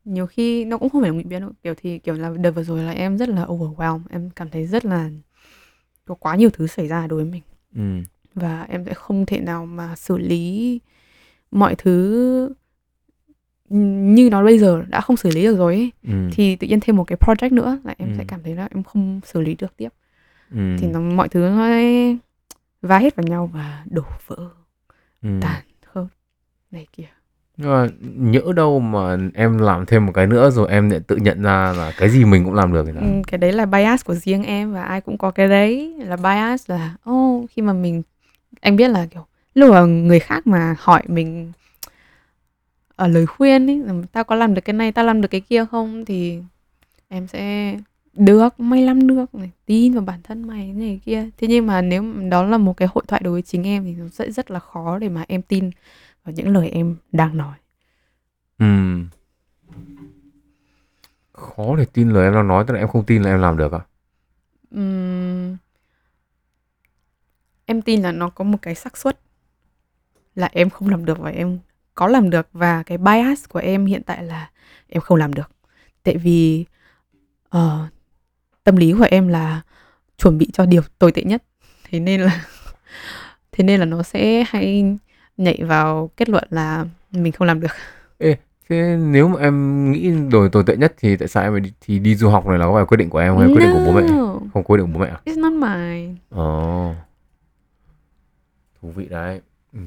nhiều 0.06 0.28
khi 0.28 0.66
nó 0.66 0.78
cũng 0.78 0.90
không 0.90 1.02
phải 1.02 1.10
là 1.10 1.16
ngụy 1.16 1.24
biện 1.24 1.42
đâu 1.42 1.52
kiểu 1.64 1.74
thì 1.78 2.00
kiểu 2.00 2.16
là 2.16 2.30
đợt 2.40 2.52
vừa 2.52 2.64
rồi 2.64 2.84
là 2.84 2.92
em 2.92 3.18
rất 3.18 3.30
là 3.30 3.46
overwhelmed 3.46 4.02
em 4.10 4.30
cảm 4.30 4.50
thấy 4.50 4.68
rất 4.68 4.86
là 4.86 5.10
có 6.06 6.16
quá 6.16 6.36
nhiều 6.36 6.50
thứ 6.50 6.68
xảy 6.68 6.88
ra 6.88 7.08
đối 7.08 7.24
với 7.24 7.32
mình 7.32 7.42
Ừ. 7.76 8.02
và 8.34 8.64
em 8.64 8.86
sẽ 8.86 8.94
không 8.94 9.26
thể 9.26 9.40
nào 9.40 9.66
mà 9.66 9.96
xử 9.96 10.18
lý 10.18 10.80
mọi 11.52 11.76
thứ 11.76 12.50
như 13.70 14.30
nó 14.30 14.44
bây 14.44 14.60
giờ 14.60 14.84
đã 14.90 15.02
không 15.02 15.18
xử 15.18 15.30
lý 15.30 15.44
được 15.44 15.58
rồi 15.58 15.74
ấy. 15.76 15.92
Ừ. 16.04 16.30
thì 16.32 16.56
tự 16.56 16.68
nhiên 16.68 16.80
thêm 16.80 16.96
một 16.96 17.04
cái 17.04 17.18
project 17.22 17.54
nữa 17.54 17.80
là 17.84 17.96
em 17.98 18.10
Ừ. 18.10 18.16
sẽ 18.18 18.24
cảm 18.28 18.44
thấy 18.44 18.56
là 18.56 18.68
em 18.72 18.84
không 18.84 19.20
xử 19.26 19.42
lý 19.42 19.56
được 19.56 19.78
tiếp 19.78 19.90
Ừ. 20.52 20.76
thì 20.80 20.88
nó 20.88 21.00
mọi 21.00 21.30
thứ 21.30 21.40
nó 21.40 21.68
va 22.82 22.98
hết 23.00 23.16
vào 23.16 23.24
nhau 23.28 23.50
và 23.54 23.84
đổ 23.90 24.04
vỡ 24.28 24.36
Ừ. 25.22 25.30
tàn 25.42 25.62
khớp 25.66 25.75
này 26.76 26.88
kia 26.94 27.08
mà 27.58 27.88
nhỡ 28.16 28.42
đâu 28.56 28.80
mà 28.80 29.18
em 29.34 29.58
làm 29.58 29.86
thêm 29.86 30.06
một 30.06 30.12
cái 30.16 30.28
nữa 30.28 30.50
rồi 30.50 30.70
em 30.70 30.90
lại 30.90 31.00
tự 31.08 31.16
nhận 31.16 31.42
ra 31.42 31.74
là 31.78 31.92
cái 31.98 32.10
gì 32.10 32.26
mình 32.26 32.46
cũng 32.46 32.54
làm 32.54 32.74
được? 32.74 32.86
Ừ, 32.96 33.22
cái 33.28 33.38
đấy 33.38 33.52
là 33.54 33.66
bias 33.66 34.06
của 34.06 34.16
riêng 34.16 34.44
em 34.44 34.74
và 34.74 34.84
ai 34.84 35.02
cũng 35.02 35.18
có 35.18 35.32
cái 35.32 35.48
đấy. 35.48 35.96
Là 35.98 36.16
bias 36.16 36.70
là 36.70 36.96
ô 37.04 37.46
khi 37.52 37.62
mà 37.62 37.74
mình 37.74 38.02
anh 38.62 38.76
biết 38.76 38.88
là 38.88 39.06
kiểu 39.06 39.26
lúc 39.54 39.72
mà 39.72 39.82
người 39.82 40.20
khác 40.20 40.48
mà 40.48 40.76
hỏi 40.80 41.04
mình 41.08 41.52
ở 42.96 43.08
lời 43.08 43.26
khuyên 43.26 43.68
ấy 43.70 43.82
tao 44.12 44.24
có 44.24 44.36
làm 44.36 44.54
được 44.54 44.62
cái 44.66 44.74
này 44.74 44.92
tao 44.92 45.06
làm 45.06 45.22
được 45.22 45.28
cái 45.28 45.42
kia 45.42 45.66
không? 45.72 46.06
thì 46.06 46.40
em 47.08 47.28
sẽ 47.28 47.76
được 48.14 48.60
mày 48.60 48.82
làm 48.82 49.08
được 49.08 49.36
này 49.36 49.50
tin 49.66 49.94
vào 49.94 50.04
bản 50.04 50.20
thân 50.24 50.48
mày 50.48 50.74
này 50.74 51.00
kia. 51.06 51.30
Thế 51.38 51.48
nhưng 51.48 51.68
mà 51.68 51.82
nếu 51.82 52.04
đó 52.30 52.44
là 52.44 52.58
một 52.58 52.78
cái 52.78 52.88
hội 52.94 53.04
thoại 53.08 53.22
đối 53.26 53.34
với 53.34 53.42
chính 53.42 53.64
em 53.64 53.84
thì 53.84 53.94
nó 53.94 54.06
sẽ 54.08 54.32
rất 54.32 54.52
là 54.52 54.60
khó 54.60 55.00
để 55.00 55.10
mà 55.10 55.26
em 55.28 55.42
tin 55.42 55.70
vào 56.26 56.34
những 56.34 56.54
lời 56.54 56.70
em 56.70 56.96
đang 57.12 57.38
nói 57.38 57.58
Ừ. 58.60 58.66
Khó 61.34 61.76
để 61.76 61.86
tin 61.94 62.10
lời 62.10 62.24
em 62.24 62.34
đang 62.34 62.48
nói, 62.48 62.64
tức 62.68 62.74
là 62.74 62.80
em 62.80 62.88
không 62.88 63.06
tin 63.06 63.24
là 63.24 63.30
em 63.30 63.40
làm 63.40 63.58
được 63.58 63.72
à? 63.72 63.80
Ừm, 64.72 65.58
em 67.66 67.82
tin 67.82 68.02
là 68.02 68.12
nó 68.12 68.30
có 68.30 68.44
một 68.44 68.58
cái 68.62 68.76
xác 68.76 68.98
suất 68.98 69.20
là 70.36 70.50
em 70.52 70.70
không 70.70 70.90
làm 70.90 71.06
được 71.06 71.20
và 71.20 71.30
em 71.30 71.60
có 71.96 72.08
làm 72.08 72.30
được 72.30 72.48
và 72.54 72.84
cái 72.84 72.98
bias 72.98 73.50
của 73.50 73.60
em 73.60 73.86
hiện 73.86 74.04
tại 74.04 74.24
là 74.24 74.50
em 74.90 75.02
không 75.02 75.18
làm 75.18 75.34
được 75.34 75.52
tại 76.04 76.18
vì 76.18 76.66
ờ, 77.50 77.88
tâm 78.64 78.76
lý 78.76 78.94
của 78.94 79.08
em 79.12 79.28
là 79.28 79.62
chuẩn 80.18 80.38
bị 80.38 80.50
cho 80.54 80.66
điều 80.66 80.82
tồi 81.00 81.12
tệ 81.12 81.24
nhất 81.24 81.44
thế 81.84 82.00
nên 82.00 82.22
là 82.22 82.46
thế 83.52 83.64
nên 83.64 83.80
là 83.80 83.86
nó 83.86 84.04
sẽ 84.04 84.44
hay 84.48 84.98
nhảy 85.38 85.64
vào 85.64 86.10
kết 86.18 86.30
luận 86.30 86.44
là 86.50 86.86
mình 87.12 87.32
không 87.32 87.48
làm 87.48 87.60
được 87.60 87.72
Thế 88.70 88.98
nếu 89.00 89.28
mà 89.28 89.40
em 89.40 89.92
nghĩ 89.92 90.12
đổi 90.32 90.50
tồi 90.50 90.64
tệ 90.68 90.76
nhất 90.78 90.94
thì 90.98 91.16
tại 91.18 91.28
sao 91.28 91.44
em 91.44 91.54
phải 91.54 91.60
đi, 91.60 91.72
thì 91.82 92.00
đi 92.00 92.16
du 92.16 92.30
học 92.30 92.46
này 92.48 92.60
là 92.60 92.66
có 92.66 92.74
phải 92.74 92.86
quyết 92.86 92.98
định 92.98 93.10
của 93.10 93.18
em 93.18 93.38
hay 93.38 93.48
quyết 93.48 93.60
định 93.60 93.72
của 93.72 93.80
bố 93.86 93.92
mẹ? 93.92 94.08
Không 94.54 94.64
quyết 94.64 94.78
định 94.78 94.86
của 94.86 95.00
bố 95.00 95.06
mẹ 95.06 95.10
à? 95.10 95.20
it's 95.26 95.42
not 95.42 95.54
mine 95.54 96.16
Ồ. 96.30 96.94
Thú 98.82 98.90
vị 98.96 99.06
đấy. 99.10 99.42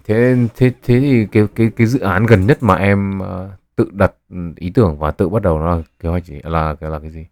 Thế 0.05 0.37
thế 0.57 0.73
thế 0.83 1.01
thì 1.01 1.27
cái 1.33 1.47
cái 1.55 1.71
cái 1.77 1.87
dự 1.87 2.01
án 2.01 2.27
gần 2.27 2.47
nhất 2.47 2.63
mà 2.63 2.75
em 2.75 3.19
ờ, 3.19 3.51
tự 3.77 3.91
đặt 3.93 4.13
ý 4.57 4.71
tưởng 4.71 4.99
và 4.99 5.11
tự 5.11 5.29
bắt 5.29 5.43
đầu 5.43 5.59
nó 5.59 5.77
là 5.77 5.83
kế 6.01 6.09
hoạch 6.09 6.25
gì? 6.25 6.41
Là 6.45 6.75
cái 6.81 6.91
là 6.91 6.99
cái 6.99 7.11
gì? 7.11 7.27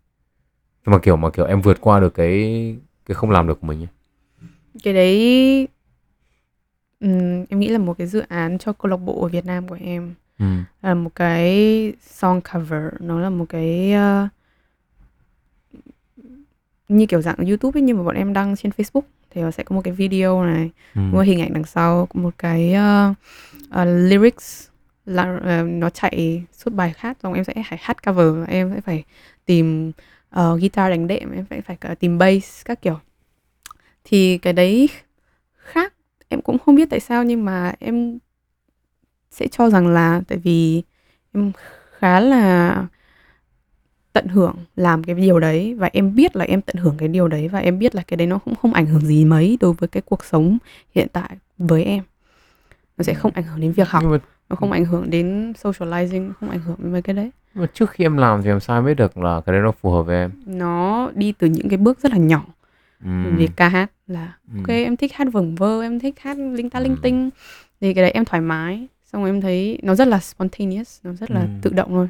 Mà 0.86 0.98
kiểu 0.98 1.16
mà 1.16 1.30
kiểu 1.30 1.44
em 1.46 1.60
vượt 1.60 1.80
qua 1.80 2.00
được 2.00 2.14
cái 2.14 2.76
cái 3.06 3.14
không 3.14 3.30
làm 3.30 3.46
được 3.48 3.60
của 3.60 3.66
mình 3.66 3.80
ấy. 3.80 3.88
cái 4.82 4.94
đấy 4.94 5.68
ừm, 7.00 7.44
em 7.48 7.60
nghĩ 7.60 7.68
là 7.68 7.78
một 7.78 7.98
cái 7.98 8.06
dự 8.06 8.22
án 8.28 8.58
cho 8.58 8.72
câu 8.72 8.90
lạc 8.90 8.96
bộ 8.96 9.22
ở 9.22 9.28
Việt 9.28 9.44
Nam 9.46 9.68
của 9.68 9.78
em 9.80 10.14
Ừ. 10.38 10.46
là 10.82 10.94
một 10.94 11.10
cái 11.14 11.92
song 12.02 12.40
cover 12.52 12.82
nó 13.00 13.20
là 13.20 13.30
một 13.30 13.46
cái 13.48 13.92
ờ, 13.92 14.28
như 16.88 17.06
kiểu 17.06 17.22
dạng 17.22 17.36
YouTube 17.36 17.78
ấy 17.78 17.82
nhưng 17.82 17.96
mà 17.96 18.02
bọn 18.02 18.14
em 18.16 18.32
đăng 18.32 18.56
trên 18.56 18.72
Facebook 18.76 19.00
thì 19.30 19.42
nó 19.42 19.50
sẽ 19.50 19.62
có 19.64 19.76
một 19.76 19.82
cái 19.84 19.94
video 19.94 20.44
này 20.44 20.70
Ừ. 20.94 21.00
một 21.00 21.20
hình 21.20 21.40
ảnh 21.40 21.52
đằng 21.52 21.64
sau 21.64 22.08
một 22.14 22.34
cái 22.38 22.72
ờ, 22.72 23.14
ờ, 23.70 23.84
lyrics 23.84 24.68
là 25.06 25.38
ờ, 25.44 25.62
nó 25.62 25.90
chạy 25.90 26.42
suốt 26.52 26.74
bài 26.74 26.92
hát 26.96 27.16
xong 27.22 27.32
em 27.34 27.44
sẽ 27.44 27.54
phải 27.70 27.78
hát 27.82 28.06
cover 28.06 28.26
và 28.36 28.44
em 28.48 28.70
sẽ 28.74 28.80
phải 28.80 29.04
tìm 29.44 29.92
ờ, 30.30 30.56
guitar 30.56 30.90
đánh 30.90 31.06
đệm 31.06 31.32
em 31.32 31.44
phải 31.44 31.60
phải 31.60 31.76
cả 31.76 31.94
tìm 32.00 32.18
bass 32.18 32.64
các 32.64 32.82
kiểu 32.82 32.98
thì 34.04 34.38
cái 34.38 34.52
đấy 34.52 34.88
em 36.28 36.42
cũng 36.42 36.58
không 36.58 36.74
biết 36.74 36.90
tại 36.90 37.00
sao 37.00 37.24
nhưng 37.24 37.44
mà 37.44 37.72
em 37.78 38.18
sẽ 39.30 39.46
cho 39.46 39.70
rằng 39.70 39.88
là 39.88 40.22
tại 40.28 40.38
vì 40.38 40.82
em 41.34 41.52
khá 41.98 42.20
là 42.20 42.86
tận 44.12 44.26
hưởng 44.28 44.56
làm 44.76 45.04
cái 45.04 45.14
điều 45.14 45.40
đấy 45.40 45.74
và 45.74 45.90
em 45.92 46.14
biết 46.14 46.36
là 46.36 46.44
em 46.44 46.62
tận 46.62 46.76
hưởng 46.76 46.94
cái 46.98 47.08
điều 47.08 47.28
đấy 47.28 47.48
và 47.48 47.58
em 47.58 47.78
biết 47.78 47.94
là 47.94 48.02
cái 48.06 48.16
đấy 48.16 48.26
nó 48.26 48.38
cũng 48.38 48.54
không 48.54 48.72
ảnh 48.72 48.86
hưởng 48.86 49.00
gì 49.00 49.24
mấy 49.24 49.58
đối 49.60 49.72
với 49.72 49.88
cái 49.88 50.02
cuộc 50.06 50.24
sống 50.24 50.58
hiện 50.94 51.08
tại 51.12 51.36
với 51.58 51.84
em. 51.84 52.04
Nó 52.98 53.02
sẽ 53.02 53.14
không 53.14 53.32
ảnh 53.34 53.44
hưởng 53.44 53.60
đến 53.60 53.72
việc 53.72 53.88
học 53.88 54.04
mà, 54.04 54.18
nó 54.48 54.56
không 54.56 54.72
ảnh 54.72 54.84
hưởng 54.84 55.10
đến 55.10 55.52
socializing 55.62 56.32
không 56.40 56.50
ảnh 56.50 56.60
hưởng 56.60 56.76
đến 56.78 56.92
mấy 56.92 57.02
cái 57.02 57.14
đấy. 57.14 57.30
Mà 57.54 57.66
trước 57.74 57.90
khi 57.90 58.04
em 58.04 58.16
làm 58.16 58.42
thì 58.42 58.50
làm 58.50 58.60
sao 58.60 58.78
em 58.78 58.84
biết 58.84 58.94
được 58.94 59.18
là 59.18 59.40
cái 59.46 59.52
đấy 59.52 59.62
nó 59.62 59.72
phù 59.72 59.90
hợp 59.90 60.02
với 60.02 60.16
em? 60.16 60.30
Nó 60.46 61.10
đi 61.14 61.32
từ 61.32 61.46
những 61.46 61.68
cái 61.68 61.76
bước 61.76 62.00
rất 62.00 62.12
là 62.12 62.18
nhỏ 62.18 62.44
Ừm, 63.04 63.36
về 63.36 63.46
ca 63.56 63.68
hát 63.68 63.90
là 64.06 64.38
ừm, 64.48 64.56
ok 64.62 64.68
em 64.68 64.96
thích 64.96 65.12
hát 65.14 65.28
vẩn 65.32 65.54
vơ 65.54 65.82
em 65.82 65.98
thích 66.00 66.14
hát 66.20 66.36
linh 66.38 66.70
ta 66.70 66.80
linh 66.80 66.92
Ừm. 66.92 67.02
tinh 67.02 67.30
thì 67.80 67.94
cái 67.94 68.02
đấy 68.04 68.10
em 68.10 68.24
thoải 68.24 68.40
mái 68.40 68.86
xong 69.04 69.22
rồi 69.22 69.30
em 69.30 69.40
thấy 69.40 69.78
nó 69.82 69.94
rất 69.94 70.08
là 70.08 70.18
spontaneous 70.20 71.00
nó 71.04 71.12
rất 71.12 71.30
là 71.30 71.40
Ừm. 71.40 71.60
tự 71.62 71.70
động 71.72 71.88
thôi 71.90 72.08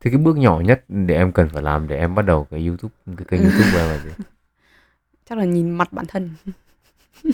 Thì 0.00 0.10
cái 0.10 0.18
bước 0.18 0.36
nhỏ 0.36 0.60
nhất 0.60 0.84
để 0.88 1.14
em 1.14 1.32
cần 1.32 1.48
phải 1.48 1.62
làm 1.62 1.88
để 1.88 1.96
em 1.98 2.14
bắt 2.14 2.22
đầu 2.22 2.46
cái 2.50 2.66
YouTube 2.66 2.94
cái 3.16 3.24
kênh 3.28 3.42
YouTube 3.42 3.70
của 3.72 3.78
em 3.78 3.88
là 3.88 3.98
gì? 3.98 4.10
chắc 5.28 5.38
là 5.38 5.44
nhìn 5.44 5.70
mặt 5.70 5.92
bản 5.92 6.06
thân 6.08 6.30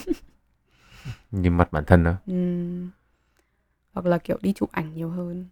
Nhìn 1.30 1.56
mặt 1.56 1.72
bản 1.72 1.84
thân 1.84 2.04
đó. 2.04 2.14
Ừm. 2.26 2.90
hoặc 3.92 4.06
là 4.06 4.18
kiểu 4.18 4.38
đi 4.42 4.52
chụp 4.52 4.72
ảnh 4.72 4.94
nhiều 4.94 5.08
hơn 5.10 5.46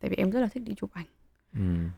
tại 0.00 0.10
vì 0.10 0.16
em 0.16 0.30
rất 0.30 0.40
là 0.40 0.46
thích 0.46 0.62
đi 0.66 0.74
chụp 0.74 0.90
ảnh 0.92 1.06
Ừm. 1.54 1.90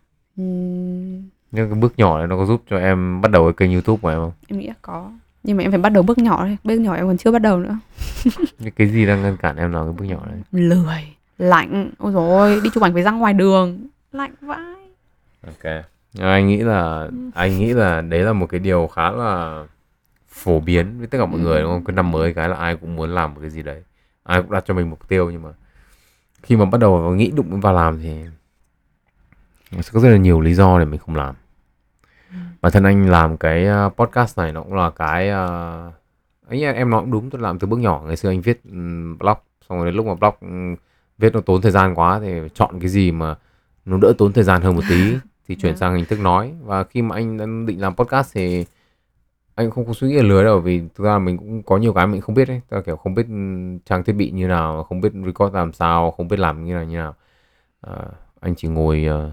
Nhưng 1.52 1.70
cái 1.70 1.78
bước 1.80 1.92
nhỏ 1.98 2.18
này 2.18 2.26
nó 2.26 2.36
có 2.36 2.46
giúp 2.46 2.62
cho 2.70 2.78
em 2.78 3.20
bắt 3.20 3.30
đầu 3.30 3.44
cái 3.44 3.52
kênh 3.52 3.72
YouTube 3.72 3.98
của 4.02 4.08
em 4.08 4.18
không? 4.18 4.32
em 4.48 4.58
nghĩ 4.58 4.66
là 4.66 4.74
có 4.82 5.10
nhưng 5.42 5.56
mà 5.56 5.62
em 5.62 5.70
phải 5.70 5.80
bắt 5.80 5.88
đầu 5.88 6.02
bước 6.02 6.18
nhỏ 6.18 6.36
thôi 6.46 6.56
bước 6.64 6.74
nhỏ 6.76 6.94
em 6.94 7.06
còn 7.06 7.16
chưa 7.16 7.30
bắt 7.30 7.42
đầu 7.42 7.58
nữa 7.58 7.78
Cái, 8.62 8.70
cái 8.76 8.88
gì 8.88 9.06
đang 9.06 9.22
ngăn 9.22 9.36
cản 9.36 9.56
em 9.56 9.72
làm 9.72 9.84
cái 9.86 9.92
bước 9.98 10.04
nhỏ 10.04 10.26
này? 10.30 10.38
lười 10.52 11.04
lạnh 11.38 11.90
ôi 11.98 12.12
dồi 12.12 12.28
ôi 12.28 12.60
đi 12.64 12.70
chụp 12.74 12.82
ảnh 12.82 12.92
phải 12.94 13.02
ra 13.02 13.10
ngoài 13.10 13.34
đường 13.34 13.86
lạnh 14.12 14.32
vãi 14.40 14.74
Ok. 15.46 15.84
Anh 16.18 16.48
nghĩ 16.48 16.56
là 16.56 17.08
anh 17.34 17.58
nghĩ 17.58 17.72
là 17.72 18.00
đấy 18.00 18.20
là 18.20 18.32
một 18.32 18.46
cái 18.46 18.60
điều 18.60 18.86
khá 18.86 19.10
là 19.10 19.64
phổ 20.28 20.60
biến 20.60 20.98
với 20.98 21.06
tất 21.06 21.18
cả 21.18 21.26
mọi 21.26 21.40
người 21.40 21.62
đúng 21.62 21.70
không? 21.70 21.84
Cứ 21.84 21.92
năm 21.92 22.10
mới 22.10 22.34
cái 22.34 22.48
là 22.48 22.56
ai 22.56 22.76
cũng 22.76 22.96
muốn 22.96 23.10
làm 23.14 23.34
một 23.34 23.40
cái 23.40 23.50
gì 23.50 23.62
đấy. 23.62 23.82
Ai 24.22 24.42
cũng 24.42 24.50
đặt 24.50 24.64
cho 24.66 24.74
mình 24.74 24.90
mục 24.90 25.08
tiêu 25.08 25.30
nhưng 25.30 25.42
mà 25.42 25.48
khi 26.42 26.56
mà 26.56 26.64
bắt 26.64 26.78
đầu 26.80 27.14
nghĩ 27.14 27.30
đụng 27.30 27.60
vào 27.60 27.72
làm 27.74 28.00
thì 28.02 28.10
nó 29.72 29.82
sẽ 29.82 29.90
có 29.92 30.00
rất 30.00 30.08
là 30.10 30.16
nhiều 30.16 30.40
lý 30.40 30.54
do 30.54 30.78
để 30.78 30.84
mình 30.84 31.00
không 31.06 31.16
làm. 31.16 31.34
Bản 32.60 32.72
thân 32.72 32.84
anh 32.84 33.10
làm 33.10 33.36
cái 33.36 33.66
uh, 33.86 33.96
podcast 33.96 34.38
này 34.38 34.52
nó 34.52 34.62
cũng 34.62 34.74
là 34.74 34.90
cái 34.90 35.28
uh, 35.30 35.94
ấy 36.50 36.64
em 36.74 36.90
nói 36.90 37.00
cũng 37.00 37.10
đúng 37.10 37.30
tôi 37.30 37.40
làm 37.40 37.58
từ 37.58 37.66
bước 37.66 37.78
nhỏ. 37.78 38.02
Ngày 38.06 38.16
xưa 38.16 38.28
anh 38.30 38.40
viết 38.40 38.60
um, 38.64 39.18
blog 39.18 39.36
xong 39.68 39.78
rồi 39.78 39.86
đến 39.86 39.94
lúc 39.94 40.06
mà 40.06 40.14
blog 40.14 40.34
um, 40.40 40.76
viết 41.18 41.34
nó 41.34 41.40
tốn 41.40 41.62
thời 41.62 41.72
gian 41.72 41.94
quá 41.94 42.20
thì 42.20 42.40
chọn 42.54 42.80
cái 42.80 42.88
gì 42.88 43.12
mà 43.12 43.36
nó 43.84 43.98
đỡ 43.98 44.12
tốn 44.18 44.32
thời 44.32 44.44
gian 44.44 44.62
hơn 44.62 44.74
một 44.74 44.82
tí 44.88 45.14
thì 45.48 45.56
chuyển 45.56 45.72
Vâng. 45.72 45.78
sang 45.78 45.94
hình 45.94 46.04
thức 46.04 46.20
nói. 46.20 46.54
Và 46.62 46.84
khi 46.84 47.02
mà 47.02 47.16
anh 47.16 47.38
đang 47.38 47.66
định 47.66 47.80
làm 47.80 47.96
podcast 47.96 48.34
thì 48.34 48.64
anh 49.54 49.70
không 49.70 49.86
có 49.86 49.92
suy 49.92 50.08
nghĩ 50.08 50.14
là 50.14 50.22
lười 50.22 50.44
đâu 50.44 50.60
vì 50.60 50.82
thực 50.94 51.04
ra 51.04 51.18
mình 51.18 51.38
cũng 51.38 51.62
có 51.62 51.76
nhiều 51.76 51.92
cái 51.92 52.06
mình 52.06 52.20
không 52.20 52.34
biết 52.34 52.48
ấy. 52.48 52.60
Tức 52.68 52.76
là 52.76 52.82
kiểu 52.82 52.96
không 52.96 53.14
biết 53.14 53.26
trang 53.86 54.04
thiết 54.04 54.12
bị 54.12 54.30
như 54.30 54.46
nào 54.46 54.84
không 54.84 55.00
biết 55.00 55.12
record 55.26 55.54
làm 55.54 55.72
sao 55.72 56.10
không 56.10 56.28
biết 56.28 56.38
làm 56.38 56.64
như 56.64 56.74
nào 56.74 56.84
như 56.84 56.96
nào. 56.96 57.14
À, 57.80 57.94
anh 58.40 58.54
chỉ 58.54 58.68
ngồi 58.68 59.04
ờ, 59.04 59.30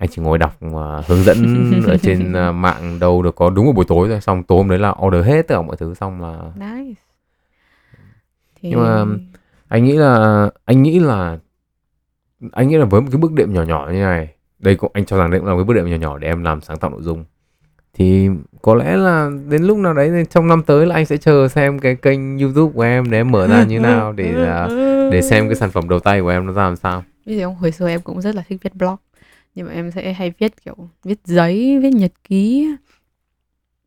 anh 0.00 0.08
chỉ 0.12 0.22
ngồi 0.22 0.38
đọc 0.38 0.56
ờ, 0.74 1.02
hướng 1.06 1.22
dẫn 1.22 1.72
ở 1.86 1.96
trên 1.96 2.32
ờ, 2.32 2.52
mạng 2.52 2.98
đâu 3.00 3.22
được 3.22 3.34
có 3.34 3.50
đúng 3.50 3.66
một 3.66 3.72
buổi 3.72 3.84
tối 3.88 4.08
thôi. 4.08 4.20
Xong 4.20 4.42
tối 4.42 4.58
hôm 4.58 4.68
đấy 4.68 4.78
là 4.78 4.94
order 5.06 5.26
hết 5.26 5.48
tất 5.48 5.54
cả 5.54 5.62
mọi 5.62 5.76
thứ 5.76 5.94
xong 5.94 6.22
là 6.22 6.38
nice. 6.54 7.00
Thì 8.60 8.70
Nhưng 8.70 8.80
mà 8.80 9.04
anh 9.68 9.84
nghĩ 9.84 9.92
là 9.92 10.46
anh 10.64 10.82
nghĩ 10.82 10.98
là 10.98 11.38
anh 12.52 12.68
nghĩ 12.68 12.76
là 12.76 12.84
với 12.84 13.00
một 13.00 13.08
cái 13.10 13.18
bước 13.18 13.32
đệm 13.32 13.52
nhỏ 13.54 13.62
nhỏ 13.62 13.88
như 13.92 14.00
này 14.00 14.28
đây 14.58 14.74
cũng 14.74 14.90
anh 14.94 15.04
cho 15.04 15.18
rằng 15.18 15.30
đây 15.30 15.40
cũng 15.40 15.48
là 15.48 15.54
một 15.54 15.58
cái 15.58 15.64
bước 15.64 15.74
đệm 15.74 15.90
nhỏ 15.90 15.96
nhỏ 15.96 16.18
để 16.18 16.28
em 16.28 16.42
làm 16.42 16.60
sáng 16.60 16.78
tạo 16.78 16.90
nội 16.90 17.02
dung. 17.02 17.24
Thì 17.94 18.28
có 18.62 18.74
lẽ 18.74 18.96
là 18.96 19.30
đến 19.48 19.62
lúc 19.62 19.78
nào 19.78 19.94
đấy 19.94 20.26
trong 20.30 20.48
năm 20.48 20.62
tới 20.62 20.86
là 20.86 20.94
anh 20.94 21.06
sẽ 21.06 21.16
chờ 21.16 21.48
xem 21.48 21.78
cái 21.78 21.94
kênh 21.94 22.38
YouTube 22.38 22.72
của 22.74 22.82
em 22.82 23.10
để 23.10 23.18
em 23.18 23.30
mở 23.30 23.46
ra 23.46 23.64
như 23.64 23.80
nào 23.90 24.12
để 24.12 24.46
à, 24.46 24.66
để 25.12 25.22
xem 25.22 25.48
cái 25.48 25.54
sản 25.54 25.70
phẩm 25.70 25.88
đầu 25.88 26.00
tay 26.00 26.20
của 26.20 26.28
em 26.28 26.46
nó 26.46 26.52
ra 26.52 26.62
làm 26.62 26.76
sao. 26.76 27.04
Bây 27.26 27.36
giờ 27.36 27.46
hồi 27.46 27.70
xưa 27.72 27.88
em 27.88 28.00
cũng 28.00 28.20
rất 28.20 28.34
là 28.34 28.42
thích 28.48 28.58
viết 28.62 28.74
blog 28.74 28.96
Nhưng 29.54 29.66
mà 29.66 29.72
em 29.72 29.90
sẽ 29.90 30.12
hay 30.12 30.32
viết 30.38 30.64
kiểu 30.64 30.76
Viết 31.04 31.18
giấy, 31.24 31.78
viết 31.82 31.90
nhật 31.94 32.12
ký 32.24 32.68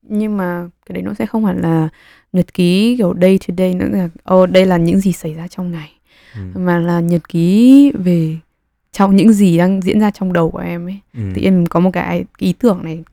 Nhưng 0.02 0.38
mà 0.38 0.70
cái 0.86 0.94
đấy 0.94 1.04
nó 1.04 1.14
sẽ 1.14 1.26
không 1.26 1.46
hẳn 1.46 1.62
là 1.62 1.90
Nhật 2.34 2.54
ký 2.54 2.96
kiểu 2.98 3.14
day 3.22 3.40
to 3.48 3.54
day 3.58 3.74
nữa 3.74 3.88
là 3.92 4.10
Ồ 4.24 4.46
đây 4.46 4.66
là 4.66 4.78
những 4.78 5.00
gì 5.00 5.12
xảy 5.12 5.34
ra 5.34 5.48
trong 5.48 5.72
ngày 5.72 5.92
ừ. 6.36 6.42
Mà 6.60 6.80
là 6.80 7.00
nhật 7.00 7.30
ký 7.30 7.92
về 7.96 8.38
Trong 8.92 9.16
những 9.16 9.34
gì 9.34 9.58
đang 9.58 9.82
diễn 9.82 10.00
ra 10.00 10.12
trong 10.12 10.34
đầu 10.34 10.52
của 10.52 10.60
em 10.60 10.86
ấy 10.88 11.00
Ừ. 11.14 11.22
Thì 11.36 11.44
em 11.44 11.66
có 11.66 11.80
một 11.80 11.90
cái 11.94 12.26
ý 12.38 12.54
tưởng 12.54 12.80
này 12.84 13.04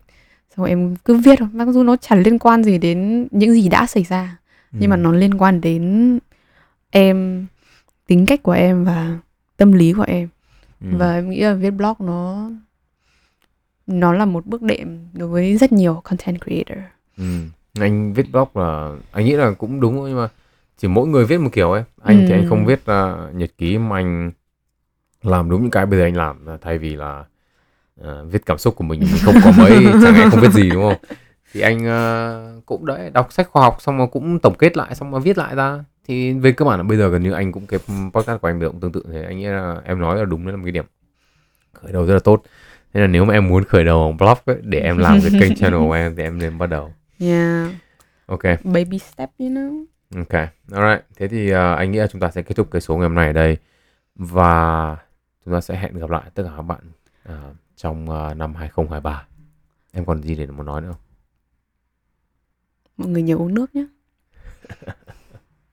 Xong 0.57 0.66
em 0.66 0.96
cứ 1.05 1.14
viết 1.14 1.38
thôi 1.38 1.48
Mặc 1.53 1.68
dù 1.68 1.82
nó 1.82 1.96
chẳng 1.96 2.22
liên 2.22 2.38
quan 2.38 2.64
gì 2.64 2.78
đến 2.78 3.28
những 3.30 3.53
gì 3.53 3.68
đã 3.68 3.86
xảy 3.86 4.03
ra 4.03 4.36
Nhưng 4.72 4.90
mà 4.90 4.96
Ừ. 4.96 5.01
nó 5.01 5.12
liên 5.12 5.34
quan 5.38 5.61
đến 5.61 6.18
em 6.90 7.46
Tính 8.07 8.26
cách 8.26 8.42
của 8.42 8.53
em 8.53 8.84
và 8.84 9.18
tâm 9.57 9.72
lý 9.72 9.92
của 9.92 10.03
em 10.03 10.28
Ừ. 10.80 10.86
và 10.90 11.14
em 11.14 11.30
nghĩ 11.30 11.40
là 11.40 11.54
viết 11.54 11.70
blog 11.70 11.94
nó 11.98 12.50
nó 13.86 14.12
là 14.12 14.24
một 14.24 14.46
bước 14.46 14.62
đệm 14.62 14.98
đối 15.12 15.28
với 15.28 15.56
rất 15.56 15.72
nhiều 15.72 16.00
content 16.04 16.38
creator 16.44 16.78
Ừ. 17.16 17.24
anh 17.80 18.12
viết 18.12 18.32
blog 18.32 18.48
là 18.54 18.90
anh 19.12 19.24
nghĩ 19.24 19.32
là 19.32 19.52
cũng 19.58 19.80
đúng 19.80 20.04
nhưng 20.08 20.16
mà 20.16 20.28
chỉ 20.78 20.88
mỗi 20.88 21.06
người 21.08 21.24
viết 21.26 21.38
một 21.40 21.50
kiểu 21.52 21.70
ấy 21.72 21.84
anh 22.02 22.24
thì 22.28 22.34
Ừ. 22.34 22.38
anh 22.38 22.44
không 22.48 22.66
viết 22.66 22.80
uh, 22.80 23.34
nhật 23.34 23.50
ký 23.58 23.78
mà 23.78 23.96
anh 23.96 24.30
làm 25.22 25.50
đúng 25.50 25.62
những 25.62 25.70
cái 25.70 25.86
bây 25.86 25.98
giờ 25.98 26.04
anh 26.04 26.16
làm 26.16 26.46
là 26.46 26.58
thay 26.60 26.78
vì 26.78 26.96
là 26.96 27.24
ờ, 28.00 28.24
viết 28.24 28.46
cảm 28.46 28.58
xúc 28.58 28.76
của 28.76 28.84
mình 28.84 29.00
mình 29.00 29.20
không 29.24 29.34
có 29.44 29.52
mấy 29.58 29.70
chẳng 30.02 30.14
lẽ 30.14 30.28
không 30.30 30.40
biết 30.40 30.52
gì 30.52 30.70
đúng 30.70 30.82
không 30.82 30.98
thì 31.54 31.60
anh 31.60 31.86
ờ, 31.86 32.60
cũng 32.66 32.86
đấy 32.86 33.10
đọc 33.10 33.32
sách 33.32 33.48
khoa 33.50 33.62
học 33.62 33.76
xong 33.80 33.98
rồi 33.98 34.06
cũng 34.06 34.38
tổng 34.38 34.54
kết 34.58 34.76
lại 34.76 34.94
xong 34.94 35.10
rồi 35.10 35.20
viết 35.20 35.38
lại 35.38 35.54
ra 35.54 35.84
thì 36.05 36.32
về 36.32 36.53
cơ 36.53 36.64
bản 36.64 36.78
là 36.78 36.82
bây 36.82 36.98
giờ 36.98 37.09
gần 37.09 37.22
như 37.22 37.32
anh 37.32 37.53
cũng 37.53 37.66
cái 37.66 37.80
podcast 38.12 38.40
của 38.40 38.48
anh 38.48 38.61
cũng 38.61 38.80
tương 38.80 38.92
tự 38.92 39.05
thế. 39.12 39.22
Anh 39.22 39.38
nghĩ 39.38 39.46
là 39.46 39.80
em 39.84 40.01
nói 40.01 40.18
là 40.18 40.24
đúng 40.24 40.44
đấy 40.44 40.53
là 40.53 40.57
một 40.57 40.64
cái 40.64 40.72
điểm 40.72 40.84
khởi 41.72 41.92
đầu 41.92 42.07
rất 42.07 42.14
là 42.14 42.20
tốt. 42.20 42.42
Nên 42.94 43.03
là 43.03 43.07
nếu 43.07 43.24
mà 43.24 43.34
em 43.34 43.48
muốn 43.48 43.64
khởi 43.64 43.84
đầu 43.84 44.12
blog 44.18 44.38
ấy, 44.44 44.57
để 44.62 44.80
em 44.80 44.98
làm 44.98 45.20
cái 45.20 45.40
kênh 45.40 45.57
channel 45.57 45.80
của 45.80 45.92
em 45.92 46.16
thì 46.16 46.22
em 46.22 46.38
nên 46.38 46.59
bắt 46.59 46.66
đầu. 46.66 46.92
Yeah. 47.18 47.74
Ok. 48.26 48.42
Baby 48.64 48.98
step 48.98 49.30
you 49.38 49.48
know? 49.48 49.84
Ok, 50.16 50.40
alright. 50.72 51.05
Thế 51.16 51.28
thì 51.28 51.53
uh, 51.53 51.57
anh 51.57 51.92
nghĩ 51.92 51.98
là 51.98 52.07
chúng 52.07 52.20
ta 52.20 52.30
sẽ 52.30 52.42
kết 52.42 52.55
thúc 52.55 52.68
cái 52.70 52.80
số 52.80 52.96
ngày 52.96 53.03
hôm 53.03 53.14
nay 53.14 53.26
ở 53.26 53.32
đây. 53.32 53.57
Và 54.14 54.96
chúng 55.44 55.55
ta 55.55 55.61
sẽ 55.61 55.76
hẹn 55.76 55.98
gặp 55.98 56.11
lại 56.11 56.22
tất 56.34 56.42
cả 56.42 56.51
các 56.57 56.62
bạn 56.62 56.80
uh, 57.28 57.57
trong 57.76 58.05
uh, 58.05 58.36
năm 58.36 58.55
2023. 58.55 59.26
Em 59.92 60.05
còn 60.05 60.22
gì 60.22 60.34
để 60.34 60.46
muốn 60.46 60.66
nói 60.66 60.80
nữa 60.80 60.88
không? 60.88 61.01
mọi 63.01 63.09
người 63.09 63.22
nhớ 63.22 63.36
uống 63.36 63.55
nước 63.55 63.74
nhé 63.74 63.86